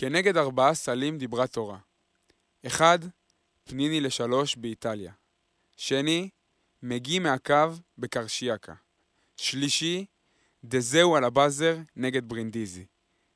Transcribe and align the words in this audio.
כנגד 0.00 0.36
ארבעה 0.36 0.74
סלים 0.74 1.18
דיברה 1.18 1.46
תורה. 1.46 1.76
אחד, 2.66 2.98
פניני 3.64 4.00
לשלוש 4.00 4.56
באיטליה. 4.56 5.12
שני, 5.76 6.28
מגי 6.82 7.18
מהקו 7.18 7.54
בקרשיאקה. 7.98 8.72
שלישי, 9.36 10.04
דזהו 10.64 11.16
על 11.16 11.24
הבאזר 11.24 11.76
נגד 11.96 12.28
ברינדיזי. 12.28 12.84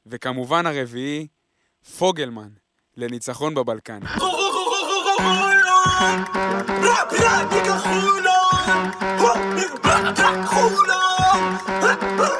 וכמובן 0.06 0.66
הרביעי, 0.66 1.26
פוגלמן, 1.98 2.48
לניצחון 2.96 3.54
בבלקן. 3.54 4.00
אני 12.02 12.31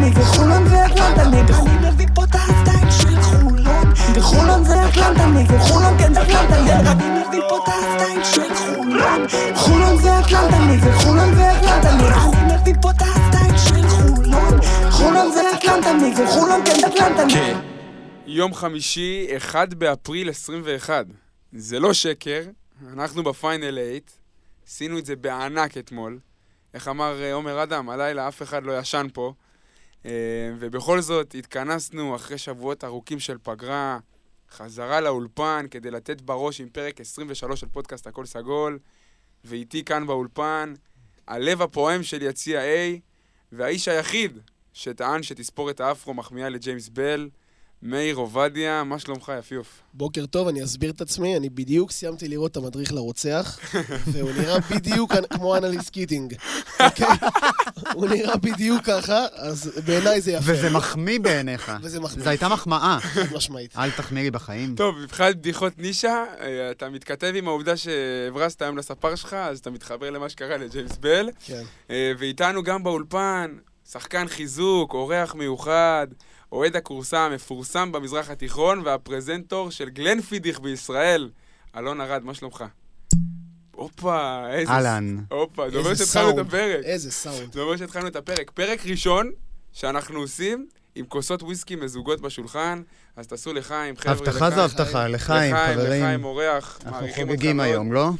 זה 0.00 0.06
אטלנטה 0.06 0.06
נגד 0.06 0.24
חולון 0.24 0.68
זה 0.68 0.86
אטלנטה 0.86 1.28
נגד 1.28 1.50
אני 1.50 1.90
מביא 1.90 2.06
פה 2.14 2.24
את 2.24 2.34
הסטייל 2.34 2.90
של 2.90 3.20
חולון 3.22 3.92
וחולון 4.14 4.64
זה 4.64 4.88
אטלנטה 4.88 5.26
נגד 5.26 5.58
חולון 5.58 5.98
כן 5.98 6.14
זה 6.14 6.22
אטלנטה 6.22 6.62
נגד 6.62 6.86
אני 6.86 7.20
מביא 7.20 7.40
פה 7.48 7.56
את 7.56 7.68
הסטייל 7.68 8.24
של 8.24 8.54
חולון 8.54 9.26
חולון 9.54 9.96
זה 9.96 10.20
אטלנטה 10.20 10.58
נגד 10.58 10.94
חולון 10.94 11.34
זה 11.34 11.52
אטלנטה 11.58 11.94
נגד 11.94 12.12
אני 12.12 12.54
מביא 12.54 12.74
פה 12.82 12.90
את 12.90 13.02
הסטייל 13.02 13.58
של 13.58 13.88
חולון 13.88 14.60
חולון 14.90 15.32
זה 15.32 15.40
אטלנטה 15.54 15.92
נגד 15.92 16.26
חולון 16.26 16.60
כן 16.64 16.80
זה 16.80 16.86
אטלנטה 16.86 17.24
נגד 17.24 17.54
יום 18.26 18.54
חמישי, 18.54 19.28
1 19.36 19.74
באפריל 19.74 20.30
21. 20.30 21.06
זה 21.52 21.80
לא 21.80 21.92
שקר, 21.92 22.42
אנחנו 22.92 23.22
בפיינל 23.22 23.70
8, 23.70 23.80
עשינו 24.66 24.98
את 24.98 25.06
זה 25.06 25.16
בענק 25.16 25.78
אתמול. 25.78 26.18
איך 26.74 26.88
אמר 26.88 27.22
אה, 27.22 27.32
עומר 27.32 27.62
אדם, 27.62 27.90
הלילה 27.90 28.28
אף 28.28 28.42
אחד 28.42 28.64
לא 28.64 28.78
ישן 28.78 29.06
פה. 29.12 29.32
אה, 30.06 30.10
ובכל 30.58 31.00
זאת, 31.00 31.34
התכנסנו 31.34 32.16
אחרי 32.16 32.38
שבועות 32.38 32.84
ארוכים 32.84 33.20
של 33.20 33.38
פגרה, 33.42 33.98
חזרה 34.50 35.00
לאולפן 35.00 35.66
כדי 35.70 35.90
לתת 35.90 36.20
בראש 36.20 36.60
עם 36.60 36.68
פרק 36.68 37.00
23 37.00 37.60
של 37.60 37.66
פודקאסט 37.66 38.06
הכל 38.06 38.26
סגול, 38.26 38.78
ואיתי 39.44 39.84
כאן 39.84 40.06
באולפן, 40.06 40.74
הלב 41.28 41.62
הפועם 41.62 42.02
של 42.02 42.22
יציע 42.22 42.60
A, 42.60 43.00
והאיש 43.52 43.88
היחיד 43.88 44.38
שטען 44.72 45.22
שתספורת 45.22 45.80
האפרו 45.80 46.14
מחמיאה 46.14 46.48
לג'יימס 46.48 46.88
בל, 46.88 47.28
מאיר 47.82 48.16
עובדיה, 48.16 48.84
מה 48.84 48.98
שלומך 48.98 49.32
יפיוף? 49.38 49.80
בוקר 49.94 50.26
טוב, 50.26 50.48
אני 50.48 50.64
אסביר 50.64 50.90
את 50.90 51.00
עצמי, 51.00 51.36
אני 51.36 51.48
בדיוק 51.48 51.90
סיימתי 51.90 52.28
לראות 52.28 52.52
את 52.52 52.56
המדריך 52.56 52.92
לרוצח, 52.92 53.58
והוא 54.12 54.30
נראה 54.32 54.58
בדיוק 54.70 55.12
כמו 55.32 55.56
אנליס 55.56 55.90
קיטינג, 55.90 56.34
אוקיי? 56.80 57.06
הוא 57.94 58.08
נראה 58.08 58.36
בדיוק 58.36 58.82
ככה, 58.84 59.26
אז 59.32 59.80
בעיניי 59.86 60.20
זה 60.20 60.32
יפה. 60.32 60.52
וזה 60.52 60.70
מחמיא 60.70 61.20
בעיניך. 61.20 61.72
וזה 61.82 62.00
מחמיא. 62.00 62.24
זו 62.24 62.30
הייתה 62.30 62.48
מחמאה. 62.48 62.98
משמעית. 63.34 63.76
אל 63.76 63.90
תחמיא 63.90 64.22
לי 64.22 64.30
בחיים. 64.30 64.74
טוב, 64.74 64.98
מבחינת 64.98 65.36
בדיחות 65.36 65.78
נישה, 65.78 66.24
אה, 66.40 66.70
אתה 66.70 66.88
מתכתב 66.88 67.32
עם 67.34 67.48
העובדה 67.48 67.76
שהברזת 67.76 68.62
היום 68.62 68.78
לספר 68.78 69.14
שלך, 69.14 69.34
אז 69.34 69.58
אתה 69.58 69.70
מתחבר 69.70 70.10
למה 70.10 70.28
שקרה 70.28 70.56
לג'יימס 70.56 70.96
בל. 70.96 71.30
כן. 71.44 71.62
אה, 71.90 72.12
ואיתנו 72.18 72.62
גם 72.62 72.82
באולפן, 72.82 73.56
שחקן 73.90 74.28
חיזוק, 74.28 74.94
אורח 74.94 75.34
מיוחד, 75.34 76.06
אוהד 76.52 76.76
הכורסה 76.76 77.20
המפורסם 77.26 77.92
במזרח 77.92 78.30
התיכון, 78.30 78.82
והפרזנטור 78.84 79.70
של 79.70 79.88
גלנפידיך 79.88 80.60
בישראל, 80.60 81.30
אלון 81.76 82.00
ארד, 82.00 82.24
מה 82.24 82.34
שלומך? 82.34 82.64
הופה, 83.72 84.46
איזה... 84.50 84.72
אהלן. 84.72 85.16
הופה, 85.30 85.70
זה 85.70 85.78
אומר 85.78 85.94
שהתחלנו 85.94 86.30
את 86.30 86.34
סאונד, 86.34 86.38
הפרק. 86.38 86.84
איזה 86.84 87.12
סאונד. 87.12 87.52
זה 87.52 87.60
אומר 87.60 87.76
שהתחלנו 87.76 88.06
את 88.06 88.16
הפרק. 88.16 88.50
פרק 88.50 88.86
ראשון 88.86 89.30
שאנחנו 89.72 90.20
עושים 90.20 90.68
עם 90.94 91.06
כוסות 91.06 91.42
וויסקי 91.42 91.76
מזוגות 91.76 92.20
בשולחן, 92.20 92.82
אז 93.16 93.26
תעשו 93.26 93.52
לחיים, 93.52 93.96
חבר'ה, 93.96 94.12
הבטחה 94.12 94.50
זו 94.50 94.60
הבטחה, 94.64 95.08
לחיים, 95.08 95.56
חברים. 95.56 96.02
לחיים, 96.02 96.24
אורח, 96.24 96.80
אנחנו 96.86 97.06
חוגגים. 97.14 97.60
היום, 97.60 97.92
לא? 97.92 98.10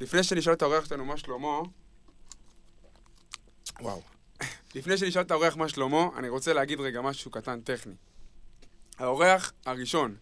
לפני 0.00 0.22
שנשאל 0.22 0.52
את 0.52 0.62
האורח 0.62 0.84
שלנו 0.84 1.04
מה 1.04 1.16
שלמה, 1.16 1.60
וואו. 3.80 4.02
לפני 4.74 4.96
שנשאל 4.98 5.22
את 5.22 5.30
האורח 5.30 5.56
מה 5.56 5.68
שלמה, 5.68 6.06
אני 6.16 6.28
רוצה 6.28 6.52
להגיד 6.52 6.80
רגע 6.80 7.00
משהו 7.00 7.30
קטן 7.30 7.60
טכני. 7.60 7.94
האורח 8.98 9.52
הראשון, 9.66 10.14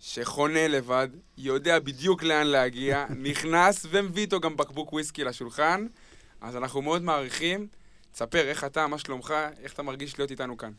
שחונה 0.00 0.68
לבד, 0.68 1.08
יודע 1.38 1.78
בדיוק 1.78 2.22
לאן 2.22 2.46
להגיע, 2.46 3.04
נכנס 3.30 3.86
ומביא 3.90 4.22
איתו 4.22 4.40
גם 4.40 4.56
בקבוק 4.56 4.92
וויסקי 4.92 5.24
לשולחן, 5.24 5.86
אז 6.40 6.56
אנחנו 6.56 6.82
מאוד 6.82 7.02
מעריכים. 7.02 7.66
תספר 8.12 8.44
איך 8.48 8.64
אתה, 8.64 8.86
מה 8.86 8.98
שלומך, 8.98 9.34
איך 9.62 9.72
אתה 9.72 9.82
מרגיש 9.82 10.18
להיות 10.18 10.30
איתנו 10.30 10.56
כאן. 10.56 10.70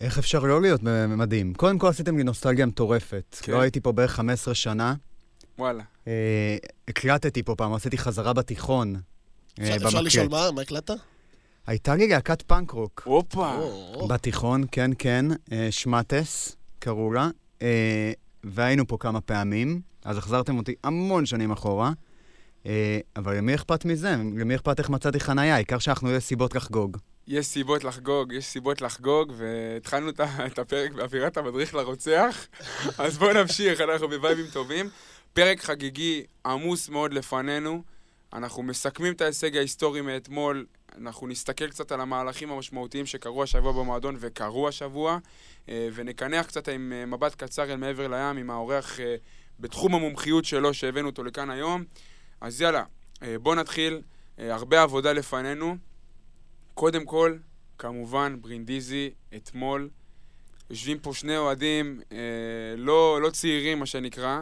איך 0.00 0.18
אפשר 0.18 0.38
לא 0.38 0.62
להיות 0.62 0.80
מדהים? 1.08 1.54
קודם 1.54 1.78
כל 1.78 1.86
עשיתם 1.88 2.16
לי 2.16 2.24
נוסטלגיה 2.24 2.66
מטורפת. 2.66 3.36
כן. 3.42 3.52
לא 3.52 3.60
הייתי 3.60 3.80
פה 3.80 3.92
בערך 3.92 4.10
15 4.12 4.54
שנה. 4.54 4.94
וואלה. 5.58 5.82
אה, 6.08 6.56
הקלטתי 6.88 7.42
פה 7.42 7.54
פעם, 7.54 7.72
עשיתי 7.74 7.98
חזרה 7.98 8.32
בתיכון. 8.32 8.94
אה, 8.96 9.00
אפשר- 9.64 9.74
אפשר 9.76 9.86
במקלט. 9.88 10.02
לשאול 10.06 10.28
מה? 10.28 10.50
מה 10.50 10.62
הקלטת? 10.62 10.94
הייתה 11.66 11.94
לי 11.94 12.08
להקת 12.08 12.42
פאנק 12.42 12.70
רוק. 12.70 13.02
הופה. 13.04 13.58
בתיכון, 14.08 14.64
כן, 14.72 14.90
כן, 14.98 15.26
אה, 15.52 15.68
שמטס, 15.70 16.56
קראו 16.78 17.12
לה, 17.12 17.28
אה, 17.62 18.12
והיינו 18.44 18.86
פה 18.86 18.96
כמה 19.00 19.20
פעמים, 19.20 19.80
אז 20.04 20.18
החזרתם 20.18 20.58
אותי 20.58 20.74
המון 20.84 21.26
שנים 21.26 21.50
אחורה, 21.50 21.92
אה, 22.66 22.98
אבל 23.16 23.36
למי 23.36 23.54
אכפת 23.54 23.84
מזה? 23.84 24.10
למי 24.36 24.54
אכפת 24.54 24.78
איך 24.78 24.90
מצאתי 24.90 25.20
חנייה? 25.20 25.54
העיקר 25.54 25.78
שאנחנו 25.78 26.10
יש 26.10 26.24
סיבות 26.24 26.54
לחגוג. 26.54 26.96
יש 27.28 27.46
סיבות 27.46 27.84
לחגוג, 27.84 28.32
יש 28.32 28.44
סיבות 28.44 28.80
לחגוג, 28.80 29.32
והתחלנו 29.36 30.10
את 30.46 30.58
הפרק 30.58 30.92
באווירת 30.92 31.36
המדריך 31.36 31.74
לרוצח, 31.74 32.46
אז 32.98 33.18
בואו 33.18 33.32
נמשיך, 33.32 33.80
אנחנו 33.80 34.08
בווייבים 34.08 34.46
טובים. 34.52 34.88
פרק 35.32 35.60
חגיגי 35.60 36.24
עמוס 36.46 36.88
מאוד 36.88 37.12
לפנינו, 37.12 37.82
אנחנו 38.32 38.62
מסכמים 38.62 39.12
את 39.12 39.20
ההישג 39.20 39.56
ההיסטורי 39.56 40.00
מאתמול, 40.00 40.66
אנחנו 40.98 41.26
נסתכל 41.26 41.68
קצת 41.68 41.92
על 41.92 42.00
המהלכים 42.00 42.50
המשמעותיים 42.50 43.06
שקרו 43.06 43.42
השבוע 43.42 43.72
במועדון 43.72 44.16
וקרו 44.20 44.68
השבוע, 44.68 45.18
אה, 45.68 45.88
ונקנח 45.94 46.46
קצת 46.46 46.68
עם 46.68 46.92
אה, 46.92 47.06
מבט 47.06 47.34
קצר 47.34 47.72
אל 47.72 47.76
מעבר 47.76 48.08
לים, 48.08 48.36
עם 48.36 48.50
האורח 48.50 49.00
אה, 49.00 49.16
בתחום 49.60 49.94
המומחיות 49.94 50.44
שלו 50.44 50.74
שהבאנו 50.74 51.08
אותו 51.08 51.24
לכאן 51.24 51.50
היום. 51.50 51.84
אז 52.40 52.60
יאללה, 52.60 52.84
בואו 53.42 53.54
נתחיל, 53.54 54.02
הרבה 54.38 54.82
עבודה 54.82 55.12
לפנינו. 55.12 55.76
קודם 56.74 57.04
כל, 57.04 57.36
כמובן, 57.78 58.36
ברינדיזי, 58.40 59.10
אתמול. 59.36 59.88
יושבים 60.70 60.98
פה 60.98 61.14
שני 61.14 61.36
אוהדים 61.36 62.00
אה, 62.12 62.18
לא, 62.76 63.20
לא 63.22 63.30
צעירים, 63.30 63.78
מה 63.78 63.86
שנקרא. 63.86 64.40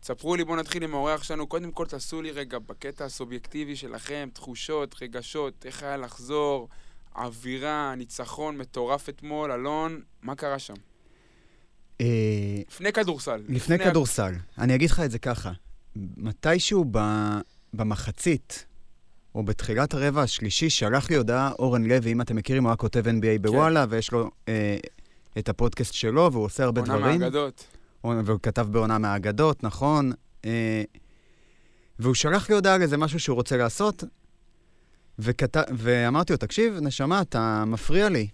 תספרו 0.00 0.36
לי, 0.36 0.44
בואו 0.44 0.56
נתחיל 0.56 0.84
עם 0.84 0.94
האורח 0.94 1.22
שלנו. 1.22 1.46
קודם 1.46 1.72
כל, 1.72 1.86
תעשו 1.86 2.22
לי 2.22 2.30
רגע, 2.30 2.58
בקטע 2.58 3.04
הסובייקטיבי 3.04 3.76
שלכם, 3.76 4.28
תחושות, 4.32 4.94
רגשות, 5.02 5.66
איך 5.66 5.82
היה 5.82 5.96
לחזור, 5.96 6.68
אווירה, 7.16 7.94
ניצחון 7.96 8.58
מטורף 8.58 9.08
אתמול. 9.08 9.52
אלון, 9.52 10.00
מה 10.22 10.34
קרה 10.34 10.58
שם? 10.58 10.74
אה, 12.00 12.06
לפני 12.68 12.92
כדורסל. 12.92 13.42
לפני 13.48 13.78
כדורסל, 13.78 14.34
אני 14.58 14.74
אגיד 14.74 14.90
לך 14.90 15.00
את 15.00 15.10
זה 15.10 15.18
ככה, 15.18 15.52
מתישהו 15.96 16.84
במחצית, 17.74 18.66
או 19.34 19.42
בתחילת 19.42 19.94
הרבע 19.94 20.22
השלישי, 20.22 20.70
שלח 20.70 21.10
לי 21.10 21.16
הודעה 21.16 21.52
אורן 21.58 21.84
לוי, 21.84 22.12
אם 22.12 22.20
אתם 22.20 22.36
מכירים, 22.36 22.62
הוא 22.62 22.70
היה 22.70 22.76
כותב 22.76 23.02
כן. 23.02 23.18
NBA 23.18 23.38
בוואלה, 23.40 23.86
ויש 23.88 24.12
לו 24.12 24.30
אה, 24.48 24.76
את 25.38 25.48
הפודקאסט 25.48 25.94
שלו, 25.94 26.32
והוא 26.32 26.44
עושה 26.44 26.64
הרבה 26.64 26.80
עונה 26.80 26.96
דברים. 26.96 27.20
מהאגדות. 27.20 27.77
והוא 28.04 28.38
כתב 28.42 28.66
בעונה 28.70 28.98
מהאגדות, 28.98 29.64
נכון. 29.64 30.12
אה, 30.44 30.82
והוא 31.98 32.14
שלח 32.14 32.48
לי 32.48 32.54
הודעה 32.54 32.74
על 32.74 32.82
איזה 32.82 32.96
משהו 32.96 33.20
שהוא 33.20 33.34
רוצה 33.34 33.56
לעשות, 33.56 34.04
וכת... 35.18 35.56
ואמרתי 35.76 36.32
לו, 36.32 36.36
תקשיב, 36.36 36.74
נשמה, 36.80 37.20
אתה 37.20 37.64
מפריע 37.66 38.08
לי. 38.08 38.28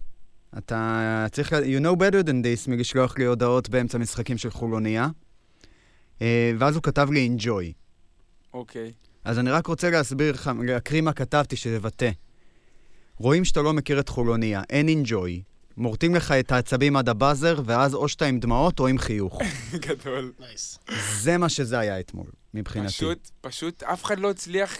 אתה 0.59 1.27
צריך, 1.33 1.53
you 1.53 1.83
know 1.83 1.97
better 1.97 2.27
than 2.27 2.31
this 2.45 2.71
מלשלוח 2.71 3.19
לי 3.19 3.25
הודעות 3.25 3.69
באמצע 3.69 3.99
משחקים 3.99 4.39
של 4.39 4.51
חולוניה. 4.51 5.09
אה, 6.23 6.53
ואז 6.59 6.75
הוא 6.75 6.83
כתב 6.83 7.09
לי 7.11 7.37
enjoy. 7.37 7.73
אוקיי. 8.55 8.93
אז 9.25 9.39
אני 9.39 9.51
רק 9.51 9.67
רוצה 9.67 9.91
להסביר 9.91 10.33
לך, 10.33 10.51
להקריא 10.63 11.01
מה 11.01 11.13
כתבתי 11.13 11.57
שתבטא. 11.57 12.11
רואים 13.17 13.45
שאתה 13.45 13.63
לא 13.63 13.73
מכיר 13.73 14.01
את 14.01 14.09
חולוניה, 14.09 14.63
אין 14.71 14.89
enjoy. 14.89 15.54
מורטים 15.77 16.15
לך 16.15 16.33
את 16.33 16.53
העצבים 16.53 16.97
עד 16.97 17.09
הבאזר, 17.09 17.61
ואז 17.65 17.95
או 17.95 18.09
שאתה 18.09 18.25
עם 18.25 18.41
דמעות 18.41 18.81
או 18.81 18.87
עם 18.87 18.99
חיוך. 18.99 19.41
גדול. 19.89 20.33
נייס. 20.39 20.79
זה 21.21 21.39
מה 21.39 21.49
שזה 21.49 21.79
היה 21.79 22.01
אתמול, 22.01 22.27
מבחינתי. 22.55 22.93
פשוט, 22.93 23.31
פשוט 23.41 23.83
אף 23.83 24.05
אחד 24.05 24.19
לא 24.19 24.31
הצליח, 24.31 24.77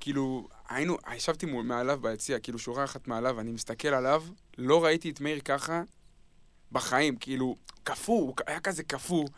כאילו, 0.00 0.48
היינו, 0.68 0.96
ישבתי 1.16 1.46
מול, 1.46 1.64
מעליו 1.64 1.98
ביציע, 2.02 2.38
כאילו 2.38 2.58
שורה 2.58 2.84
אחת 2.84 3.08
מעליו, 3.08 3.40
אני 3.40 3.52
מסתכל 3.52 3.88
עליו, 3.88 4.24
לא 4.58 4.84
ראיתי 4.84 5.10
את 5.10 5.20
מאיר 5.20 5.40
ככה 5.40 5.82
בחיים, 6.72 7.16
כאילו, 7.16 7.56
קפוא, 7.84 8.20
הוא 8.20 8.34
היה 8.46 8.60
כזה 8.60 8.82
קפוא, 8.82 9.28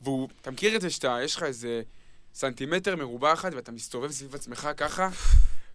והוא, 0.00 0.28
אתה 0.40 0.50
מכיר 0.50 0.76
את 0.76 0.80
זה 0.80 0.90
שאתה, 0.90 1.18
יש 1.24 1.36
לך 1.36 1.42
איזה 1.42 1.82
סנטימטר 2.34 2.96
מרובע 2.96 3.32
אחד, 3.32 3.54
ואתה 3.54 3.72
מסתובב 3.72 4.10
סביב 4.10 4.34
עצמך 4.34 4.68
ככה? 4.76 5.08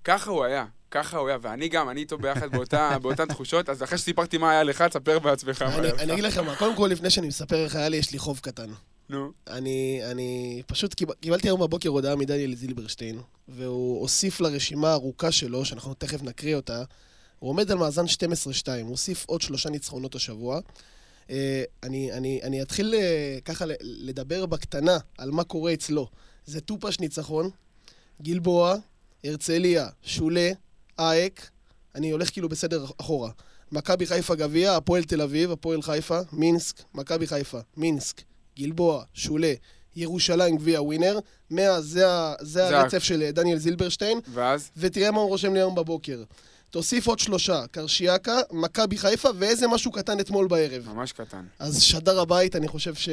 ככה 0.07 0.29
הוא 0.31 0.43
היה. 0.43 0.65
ככה 0.91 1.17
הוא 1.17 1.27
היה, 1.27 1.37
ואני 1.41 1.69
גם, 1.69 1.89
אני 1.89 1.99
איתו 2.01 2.17
ביחד 2.17 2.51
באותה- 2.51 2.97
באותן 3.01 3.25
תחושות, 3.27 3.69
אז 3.69 3.83
אחרי 3.83 3.97
שסיפרתי 3.97 4.37
מה 4.37 4.51
היה 4.51 4.63
לך, 4.63 4.81
תספר 4.81 5.19
בעצמך 5.19 5.61
מה 5.61 5.75
היה 5.81 5.93
אני 5.99 6.13
אגיד 6.13 6.23
לך. 6.23 6.37
לך 6.37 6.43
מה, 6.43 6.55
קודם 6.55 6.75
כל, 6.75 6.87
לפני 6.91 7.09
שאני 7.09 7.27
מספר 7.27 7.63
איך 7.63 7.75
היה 7.75 7.89
לי, 7.89 7.97
יש 7.97 8.11
לי 8.11 8.19
חוב 8.19 8.39
קטן. 8.39 8.69
נו, 9.09 9.31
אני, 9.47 10.01
אני 10.11 10.61
פשוט 10.67 10.93
קיב, 10.93 11.11
קיבלתי 11.11 11.47
היום 11.47 11.59
בבוקר 11.61 11.89
הודעה 11.89 12.15
מדניאל 12.15 12.55
זילברשטיין, 12.55 13.19
והוא 13.47 14.01
הוסיף 14.01 14.39
לרשימה 14.41 14.89
הארוכה 14.89 15.31
שלו, 15.31 15.65
שאנחנו 15.65 15.93
תכף 15.93 16.23
נקריא 16.23 16.55
אותה, 16.55 16.83
הוא 17.39 17.49
עומד 17.49 17.71
על 17.71 17.77
מאזן 17.77 18.05
12-2, 18.05 18.07
הוא 18.81 18.89
הוסיף 18.89 19.25
עוד 19.27 19.41
שלושה 19.41 19.69
ניצחונות 19.69 20.15
השבוע. 20.15 20.59
אה, 21.29 21.63
אני, 21.83 22.11
אני, 22.13 22.39
אני 22.43 22.61
אתחיל 22.61 22.93
אה, 22.95 23.37
ככה 23.45 23.65
לדבר 23.81 24.45
בקטנה 24.45 24.97
על 25.17 25.31
מה 25.31 25.43
קורה 25.43 25.73
אצלו. 25.73 26.07
זה 26.45 26.61
טופש 26.61 26.99
ניצחון, 26.99 27.49
גלבוע, 28.21 28.75
הרצליה, 29.23 29.87
שולה, 30.01 30.51
אייק, 30.99 31.49
אני 31.95 32.11
הולך 32.11 32.29
כאילו 32.31 32.49
בסדר 32.49 32.85
אחורה. 33.01 33.29
מכבי 33.71 34.05
חיפה 34.05 34.35
גביע, 34.35 34.75
הפועל 34.75 35.03
תל 35.03 35.21
אביב, 35.21 35.51
הפועל 35.51 35.81
חיפה, 35.81 36.19
מינסק, 36.31 36.75
מכבי 36.93 37.27
חיפה, 37.27 37.59
מינסק, 37.77 38.21
גלבוע, 38.59 39.03
שולה, 39.13 39.53
ירושלים 39.95 40.57
גביע 40.57 40.81
ווינר. 40.81 41.19
מאה, 41.51 41.81
זה, 41.81 42.05
זה 42.39 42.67
זה 42.67 42.79
הרצף 42.79 43.03
של 43.03 43.21
אה, 43.21 43.31
דניאל 43.31 43.57
זילברשטיין, 43.57 44.19
ואז? 44.33 44.69
ותראה 44.77 45.11
מה 45.11 45.21
הוא 45.21 45.29
רושם 45.29 45.53
לי 45.53 45.59
היום 45.59 45.75
בבוקר. 45.75 46.23
תוסיף 46.77 47.07
עוד 47.07 47.19
שלושה, 47.19 47.67
קרשיאקה, 47.71 48.39
מכבי 48.51 48.97
חיפה 48.97 49.29
ואיזה 49.39 49.67
משהו 49.67 49.91
קטן 49.91 50.19
אתמול 50.19 50.47
בערב. 50.47 50.89
ממש 50.93 51.11
קטן. 51.11 51.45
אז 51.59 51.81
שדר 51.81 52.19
הבית, 52.19 52.55
אני 52.55 52.67
חושב 52.67 52.95
ש... 52.95 53.09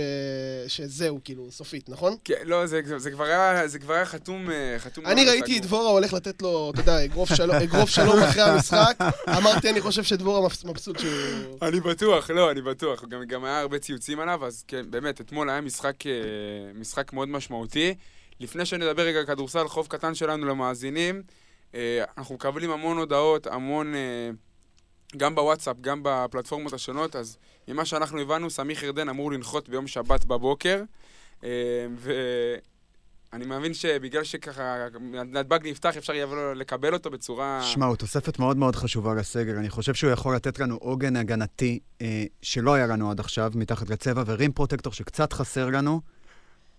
שזהו, 0.69 1.20
כאילו, 1.25 1.50
סופית, 1.50 1.88
נכון? 1.88 2.16
כן, 2.25 2.34
לא, 2.44 2.66
זה, 2.66 2.81
זה, 2.96 3.11
כבר 3.11 3.25
היה, 3.25 3.69
זה 3.69 3.78
כבר 3.78 3.94
היה 3.94 4.06
חתום, 4.06 4.50
אה, 4.50 4.76
חתום... 4.78 5.06
אני 5.06 5.25
ראיתי. 5.25 5.58
את 5.58 5.62
דבורה 5.62 5.90
הולך 5.90 6.12
לתת 6.12 6.43
לו, 6.43 6.70
אתה 6.70 6.81
יודע, 6.81 7.05
אגרוף 7.05 7.34
שלום, 7.34 7.56
אגרוף 7.56 7.90
שלום 7.90 8.19
אחרי 8.19 8.43
המשחק. 8.43 8.96
אמרתי, 9.38 9.70
אני 9.70 9.81
חושב 9.81 10.02
שדבורה 10.02 10.49
מבסוט 10.64 10.99
שהוא... 10.99 11.58
אני 11.62 11.81
בטוח, 11.81 12.31
לא, 12.31 12.50
אני 12.50 12.62
בטוח. 12.62 13.05
גם, 13.05 13.25
גם 13.25 13.44
היה 13.44 13.61
הרבה 13.61 13.78
ציוצים 13.78 14.20
עליו, 14.20 14.46
אז 14.46 14.64
כן, 14.69 14.90
באמת, 14.90 15.20
אתמול 15.20 15.50
היה 15.50 15.61
משחק, 15.61 16.06
אה, 16.06 16.12
משחק 16.75 17.12
מאוד 17.12 17.28
משמעותי. 17.28 17.94
לפני 18.40 18.66
שנדבר 18.66 19.02
רגע 19.02 19.25
כדורסל, 19.25 19.69
חוב 19.69 19.87
קטן 19.87 20.14
שלנו 20.14 20.46
למאזינים, 20.46 21.22
אנחנו 22.19 22.35
מקבלים 22.35 22.71
המון 22.71 22.99
הודעות, 22.99 23.47
המון, 23.47 23.94
אה, 23.94 24.31
גם 25.17 25.35
בוואטסאפ, 25.35 25.76
גם 25.81 26.00
בפלטפורמות 26.03 26.73
השונות, 26.73 27.17
אז 27.17 27.37
ממה 27.69 27.85
שאנחנו 27.85 28.21
הבנו, 28.21 28.50
סמיך 28.50 28.82
ירדן 28.82 29.09
אמור 29.09 29.32
לנחות 29.32 29.69
ביום 29.69 29.87
שבת 29.87 30.25
בבוקר, 30.25 30.82
אה, 31.44 31.50
ואני 31.99 33.47
מאמין 33.47 33.75
שבגלל 33.75 34.25
שככה 34.25 34.87
נתב"ג 35.11 35.59
נפתח, 35.69 35.97
אפשר 35.97 36.15
יהיה 36.15 36.26
לקבל 36.55 36.94
אותו 36.94 37.11
בצורה... 37.11 37.61
שמע, 37.62 37.87
הוא 37.87 37.97
תוספת 37.97 38.38
מאוד 38.38 38.56
מאוד 38.56 38.76
חשובה 38.76 39.15
לסגל. 39.15 39.56
אני 39.56 39.71
חושב 39.71 39.94
שהוא 39.94 40.11
יכול 40.11 40.35
לתת 40.35 40.59
לנו 40.59 40.76
עוגן 40.76 41.17
הגנתי 41.17 41.79
אה, 42.03 42.25
שלא 42.43 42.75
היה 42.75 42.87
לנו 42.87 43.11
עד 43.11 43.21
עכשיו, 43.21 43.53
מתחת 43.55 43.91
לצבע, 43.91 44.23
ורים 44.26 44.53
פרוטקטור 44.53 44.93
שקצת 44.93 45.32
חסר 45.32 45.67
לנו. 45.67 46.00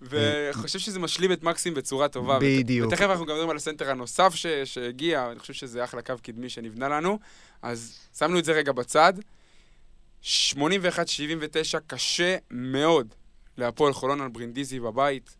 וחושב 0.01 0.79
שזה 0.79 0.99
משלים 0.99 1.31
את 1.31 1.43
מקסים 1.43 1.73
בצורה 1.73 2.07
טובה. 2.07 2.39
בדיוק. 2.41 2.87
ותכף 2.87 3.05
אנחנו 3.09 3.25
גם 3.25 3.33
מדברים 3.33 3.49
על 3.49 3.55
הסנטר 3.55 3.89
הנוסף 3.89 4.35
ש... 4.35 4.47
שהגיע, 4.47 5.31
אני 5.31 5.39
חושב 5.39 5.53
שזה 5.53 5.83
אחלה 5.83 6.01
קו 6.01 6.13
קדמי 6.23 6.49
שנבנה 6.49 6.89
לנו. 6.89 7.19
אז 7.61 7.99
שמנו 8.17 8.39
את 8.39 8.45
זה 8.45 8.51
רגע 8.51 8.71
בצד. 8.71 9.13
81-79, 10.23 10.25
קשה 11.87 12.37
מאוד 12.51 13.13
להפועל 13.57 13.93
חולון 13.93 14.21
על 14.21 14.29
ברינדיזי 14.29 14.79
בבית. 14.79 15.35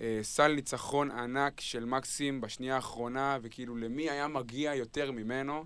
אה, 0.00 0.18
סל 0.22 0.52
ניצחון 0.52 1.10
ענק 1.10 1.60
של 1.60 1.84
מקסים 1.84 2.40
בשנייה 2.40 2.74
האחרונה, 2.74 3.38
וכאילו 3.42 3.76
למי 3.76 4.10
היה 4.10 4.28
מגיע 4.28 4.74
יותר 4.74 5.12
ממנו. 5.12 5.64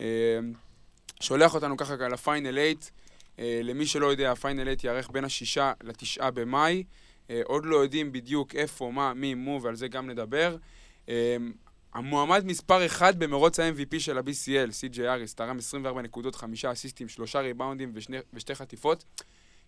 אה, 0.00 0.06
שולח 1.20 1.54
אותנו 1.54 1.76
ככה 1.76 2.08
לפיינל 2.08 2.50
8. 2.50 2.74
אה, 3.38 3.60
למי 3.62 3.86
שלא 3.86 4.06
יודע, 4.06 4.32
הפיינל 4.32 4.62
8 4.62 4.72
יארך 4.84 5.10
בין 5.10 5.24
השישה 5.24 5.72
לתשעה 5.82 6.30
במאי. 6.30 6.84
אה, 7.30 7.40
עוד 7.44 7.66
לא 7.66 7.76
יודעים 7.76 8.12
בדיוק 8.12 8.54
איפה, 8.54 8.90
מה, 8.94 9.14
מי, 9.14 9.34
מו, 9.34 9.60
ועל 9.62 9.74
זה 9.74 9.88
גם 9.88 10.10
נדבר. 10.10 10.56
אה, 11.08 11.36
המועמד 11.94 12.44
מספר 12.46 12.86
אחד 12.86 13.18
במרוץ 13.18 13.60
ה-MVP 13.60 13.98
של 14.00 14.18
ה-BCL, 14.18 14.70
סי.ג'יי 14.70 15.08
אריס, 15.08 15.34
תרם 15.34 15.58
24 15.58 16.02
נקודות, 16.02 16.34
חמישה 16.34 16.72
אסיסטים, 16.72 17.08
שלושה 17.08 17.40
ריבאונדים 17.40 17.90
ושני, 17.94 18.16
ושתי 18.32 18.54
חטיפות. 18.54 19.04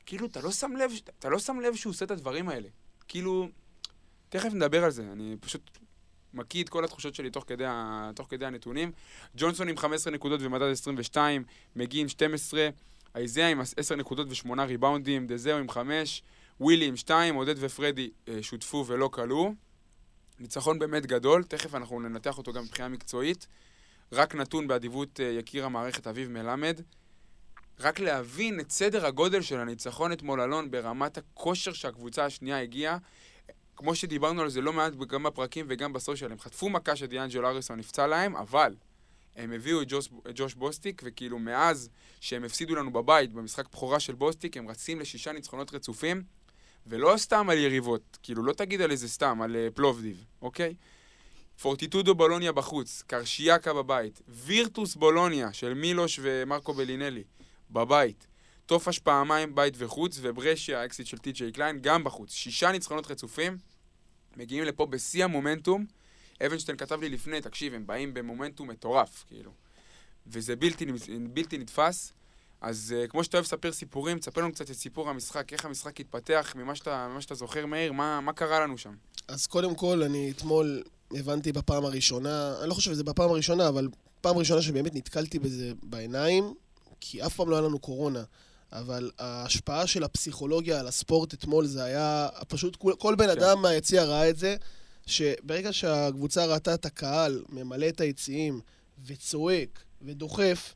כאילו, 0.06 0.26
אתה 0.26 0.40
לא 0.40 0.52
שם 0.52 0.72
לב, 0.76 0.90
אתה 1.18 1.28
לא 1.28 1.38
שם 1.38 1.60
לב 1.60 1.74
שהוא 1.74 1.90
עושה 1.90 2.04
את 2.04 2.10
הדברים 2.10 2.48
האלה. 2.48 2.68
כאילו, 3.08 3.48
תכף 4.28 4.54
נדבר 4.54 4.84
על 4.84 4.90
זה, 4.90 5.02
אני 5.12 5.36
פשוט 5.40 5.78
מקיא 6.34 6.64
את 6.64 6.68
כל 6.68 6.84
התחושות 6.84 7.14
שלי 7.14 7.30
תוך 7.30 7.44
כדי, 7.46 7.64
תוך 8.14 8.26
כדי 8.30 8.46
הנתונים. 8.46 8.92
ג'ונסון 9.36 9.68
עם 9.68 9.76
15 9.76 10.12
נקודות 10.12 10.40
ומדד 10.42 10.70
22, 10.70 11.44
מגי 11.76 12.00
עם 12.00 12.08
12, 12.08 12.68
אייזיה 13.14 13.48
עם 13.48 13.60
10 13.76 13.96
נקודות 13.96 14.26
ושמונה 14.30 14.64
ריבאונדים, 14.64 15.26
דזהו 15.26 15.58
עם 15.58 15.68
5, 15.68 16.22
ווילי 16.60 16.86
עם 16.86 16.96
2, 16.96 17.34
עודד 17.34 17.54
ופרדי 17.58 18.10
אה, 18.28 18.42
שותפו 18.42 18.84
ולא 18.86 19.08
כלו. 19.08 19.54
ניצחון 20.38 20.78
באמת 20.78 21.06
גדול, 21.06 21.44
תכף 21.44 21.74
אנחנו 21.74 22.00
ננתח 22.00 22.38
אותו 22.38 22.52
גם 22.52 22.62
מבחינה 22.62 22.88
מקצועית. 22.88 23.46
רק 24.12 24.34
נתון 24.34 24.68
באדיבות 24.68 25.20
אה, 25.20 25.24
יקיר 25.24 25.64
המערכת 25.64 26.06
אביב 26.06 26.28
מלמד. 26.28 26.80
רק 27.80 28.00
להבין 28.00 28.60
את 28.60 28.70
סדר 28.70 29.06
הגודל 29.06 29.42
של 29.42 29.60
הניצחון 29.60 30.12
אתמול 30.12 30.40
אלון 30.40 30.70
ברמת 30.70 31.18
הכושר 31.18 31.72
שהקבוצה 31.72 32.24
השנייה 32.24 32.62
הגיעה. 32.62 32.98
כמו 33.76 33.94
שדיברנו 33.94 34.42
על 34.42 34.48
זה 34.48 34.60
לא 34.60 34.72
מעט 34.72 34.92
גם 34.92 35.22
בפרקים 35.22 35.66
וגם 35.68 35.92
בסושיאל, 35.92 36.32
הם 36.32 36.38
חטפו 36.38 36.68
מכה 36.68 36.96
שדיאנג'ל 36.96 37.46
אריסון 37.46 37.78
נפצע 37.78 38.06
להם, 38.06 38.36
אבל 38.36 38.74
הם 39.36 39.52
הביאו 39.52 39.82
את 39.82 39.86
ג'וש, 39.90 40.08
את 40.28 40.32
ג'וש 40.34 40.54
בוסטיק, 40.54 41.02
וכאילו 41.04 41.38
מאז 41.38 41.90
שהם 42.20 42.44
הפסידו 42.44 42.74
לנו 42.74 42.92
בבית 42.92 43.32
במשחק 43.32 43.68
בכורה 43.72 44.00
של 44.00 44.14
בוסטיק, 44.14 44.56
הם 44.56 44.68
רצים 44.68 45.00
לשישה 45.00 45.32
ניצחונות 45.32 45.74
רצופים, 45.74 46.22
ולא 46.86 47.14
סתם 47.16 47.50
על 47.50 47.58
יריבות, 47.58 48.18
כאילו 48.22 48.42
לא 48.42 48.52
תגיד 48.52 48.80
על 48.80 48.90
איזה 48.90 49.08
סתם, 49.08 49.42
על 49.42 49.56
uh, 49.56 49.74
פלובדיב, 49.74 50.24
אוקיי? 50.42 50.74
פורטיטודו 51.62 52.14
בולוניה 52.14 52.52
בחוץ, 52.52 53.02
קרשיאקה 53.06 53.74
בבית, 53.74 54.22
וירטוס 54.28 54.94
בולוניה 54.94 55.52
של 55.52 55.74
מילוש 55.74 56.20
ומרקו 56.22 56.74
בלינלי 56.74 57.24
בבית, 57.70 58.26
טופש 58.66 58.98
פעמיים 58.98 59.54
בית 59.54 59.74
וחוץ, 59.78 60.18
וברשיה, 60.22 60.80
האקסיט 60.80 61.06
של 61.06 61.18
טי.ג'יי 61.18 61.52
קליין, 61.52 61.78
גם 61.80 62.04
בחוץ. 62.04 62.32
שישה 62.32 62.72
ניצחונות 62.72 63.10
רצופים, 63.10 63.58
מגיעים 64.36 64.64
לפה 64.64 64.86
בשיא 64.86 65.24
המומנטום. 65.24 65.86
אבנשטיין 66.46 66.78
כתב 66.78 67.00
לי 67.00 67.08
לפני, 67.08 67.40
תקשיב, 67.40 67.74
הם 67.74 67.86
באים 67.86 68.14
במומנטום 68.14 68.70
מטורף, 68.70 69.24
כאילו. 69.26 69.52
וזה 70.26 70.56
בלתי, 70.56 70.86
בלתי 71.32 71.58
נתפס. 71.58 72.12
אז 72.60 72.94
uh, 72.96 73.08
כמו 73.08 73.24
שאתה 73.24 73.36
אוהב 73.36 73.44
לספר 73.44 73.72
סיפורים, 73.72 74.18
תספר 74.18 74.40
לנו 74.40 74.52
קצת 74.52 74.70
את 74.70 74.76
סיפור 74.76 75.10
המשחק, 75.10 75.52
איך 75.52 75.64
המשחק 75.64 76.00
התפתח, 76.00 76.52
ממה 76.56 76.74
שאתה, 76.74 77.08
ממה 77.10 77.20
שאתה 77.20 77.34
זוכר, 77.34 77.66
מאיר, 77.66 77.92
מה, 77.92 78.20
מה 78.20 78.32
קרה 78.32 78.60
לנו 78.60 78.78
שם? 78.78 78.94
אז 79.28 79.46
קודם 79.46 79.74
כל, 79.74 80.02
אני 80.02 80.30
אתמול 80.30 80.82
הבנתי 81.12 81.52
בפעם 81.52 81.84
הראשונה, 81.84 82.54
אני 82.60 82.68
לא 82.68 82.74
חושב 82.74 82.90
שזה 82.90 83.04
בפעם 83.04 83.30
הראשונה, 83.30 83.68
אבל 83.68 83.88
פעם 84.20 84.36
ראשונה 84.36 84.62
שבאמת 84.62 84.94
נתקלתי 84.94 85.38
בזה 85.38 85.72
בעיניים, 85.82 86.54
כי 87.00 87.26
אף 87.26 87.34
פעם 87.34 87.50
לא 87.50 87.56
היה 87.56 87.64
לנו 87.64 87.78
קורונה. 87.78 88.22
אבל 88.72 89.10
ההשפעה 89.18 89.86
של 89.86 90.04
הפסיכולוגיה 90.04 90.80
על 90.80 90.86
הספורט 90.86 91.34
אתמול 91.34 91.66
זה 91.66 91.84
היה 91.84 92.28
פשוט, 92.48 92.76
כל, 92.76 92.92
כל 92.98 93.14
בן 93.14 93.24
כן. 93.24 93.30
אדם 93.30 93.62
מהיציע 93.62 94.04
ראה 94.04 94.30
את 94.30 94.38
זה, 94.38 94.56
שברגע 95.06 95.72
שהקבוצה 95.72 96.46
ראתה 96.46 96.74
את 96.74 96.86
הקהל 96.86 97.44
ממלא 97.48 97.88
את 97.88 98.00
היציעים 98.00 98.60
וצועק 99.06 99.84
ודוחף, 100.02 100.74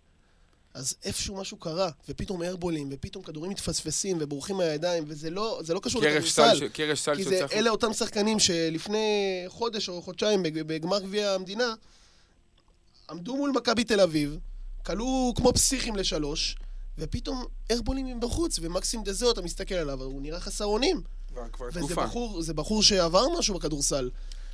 אז 0.74 0.96
איפשהו 1.04 1.36
משהו 1.36 1.56
קרה, 1.56 1.90
ופתאום 2.08 2.42
איירבולים, 2.42 2.88
ופתאום 2.92 3.24
כדורים 3.24 3.50
מתפספסים 3.50 4.16
ובורחים 4.20 4.56
מהידיים, 4.56 5.04
וזה 5.06 5.30
לא, 5.30 5.60
זה 5.64 5.74
לא 5.74 5.80
קשור 5.80 6.02
קרש 6.02 6.38
לכדורסל. 6.38 6.68
קרש 6.68 7.00
סל 7.00 7.16
כי 7.16 7.24
זה, 7.24 7.38
החוצה. 7.44 7.58
אלה 7.58 7.70
אותם 7.70 7.92
שחקנים 7.92 8.38
שלפני 8.38 9.08
חודש 9.48 9.88
או 9.88 10.02
חודשיים 10.02 10.42
בג- 10.42 10.62
בגמר 10.62 11.00
גביע 11.00 11.30
המדינה, 11.30 11.74
עמדו 13.10 13.36
מול 13.36 13.50
מכבי 13.50 13.84
תל 13.84 14.00
אביב, 14.00 14.38
כלו 14.86 15.32
כמו 15.36 15.52
פסיכים 15.52 15.96
לשלוש, 15.96 16.56
ופתאום 16.98 17.44
איירבולים 17.70 18.16
מבחוץ, 18.16 18.58
ומקסים 18.62 19.02
דזו, 19.04 19.30
אתה 19.30 19.42
מסתכל 19.42 19.74
עליו, 19.74 20.02
הוא 20.02 20.22
נראה 20.22 20.40
חסר 20.40 20.64
אונים. 20.64 21.02
וזה. 21.74 21.94
בחור, 21.94 22.42
בחור 22.54 22.82
שעבר 22.82 23.24
משהו 23.38 23.54
בכדורסל. 23.54 24.10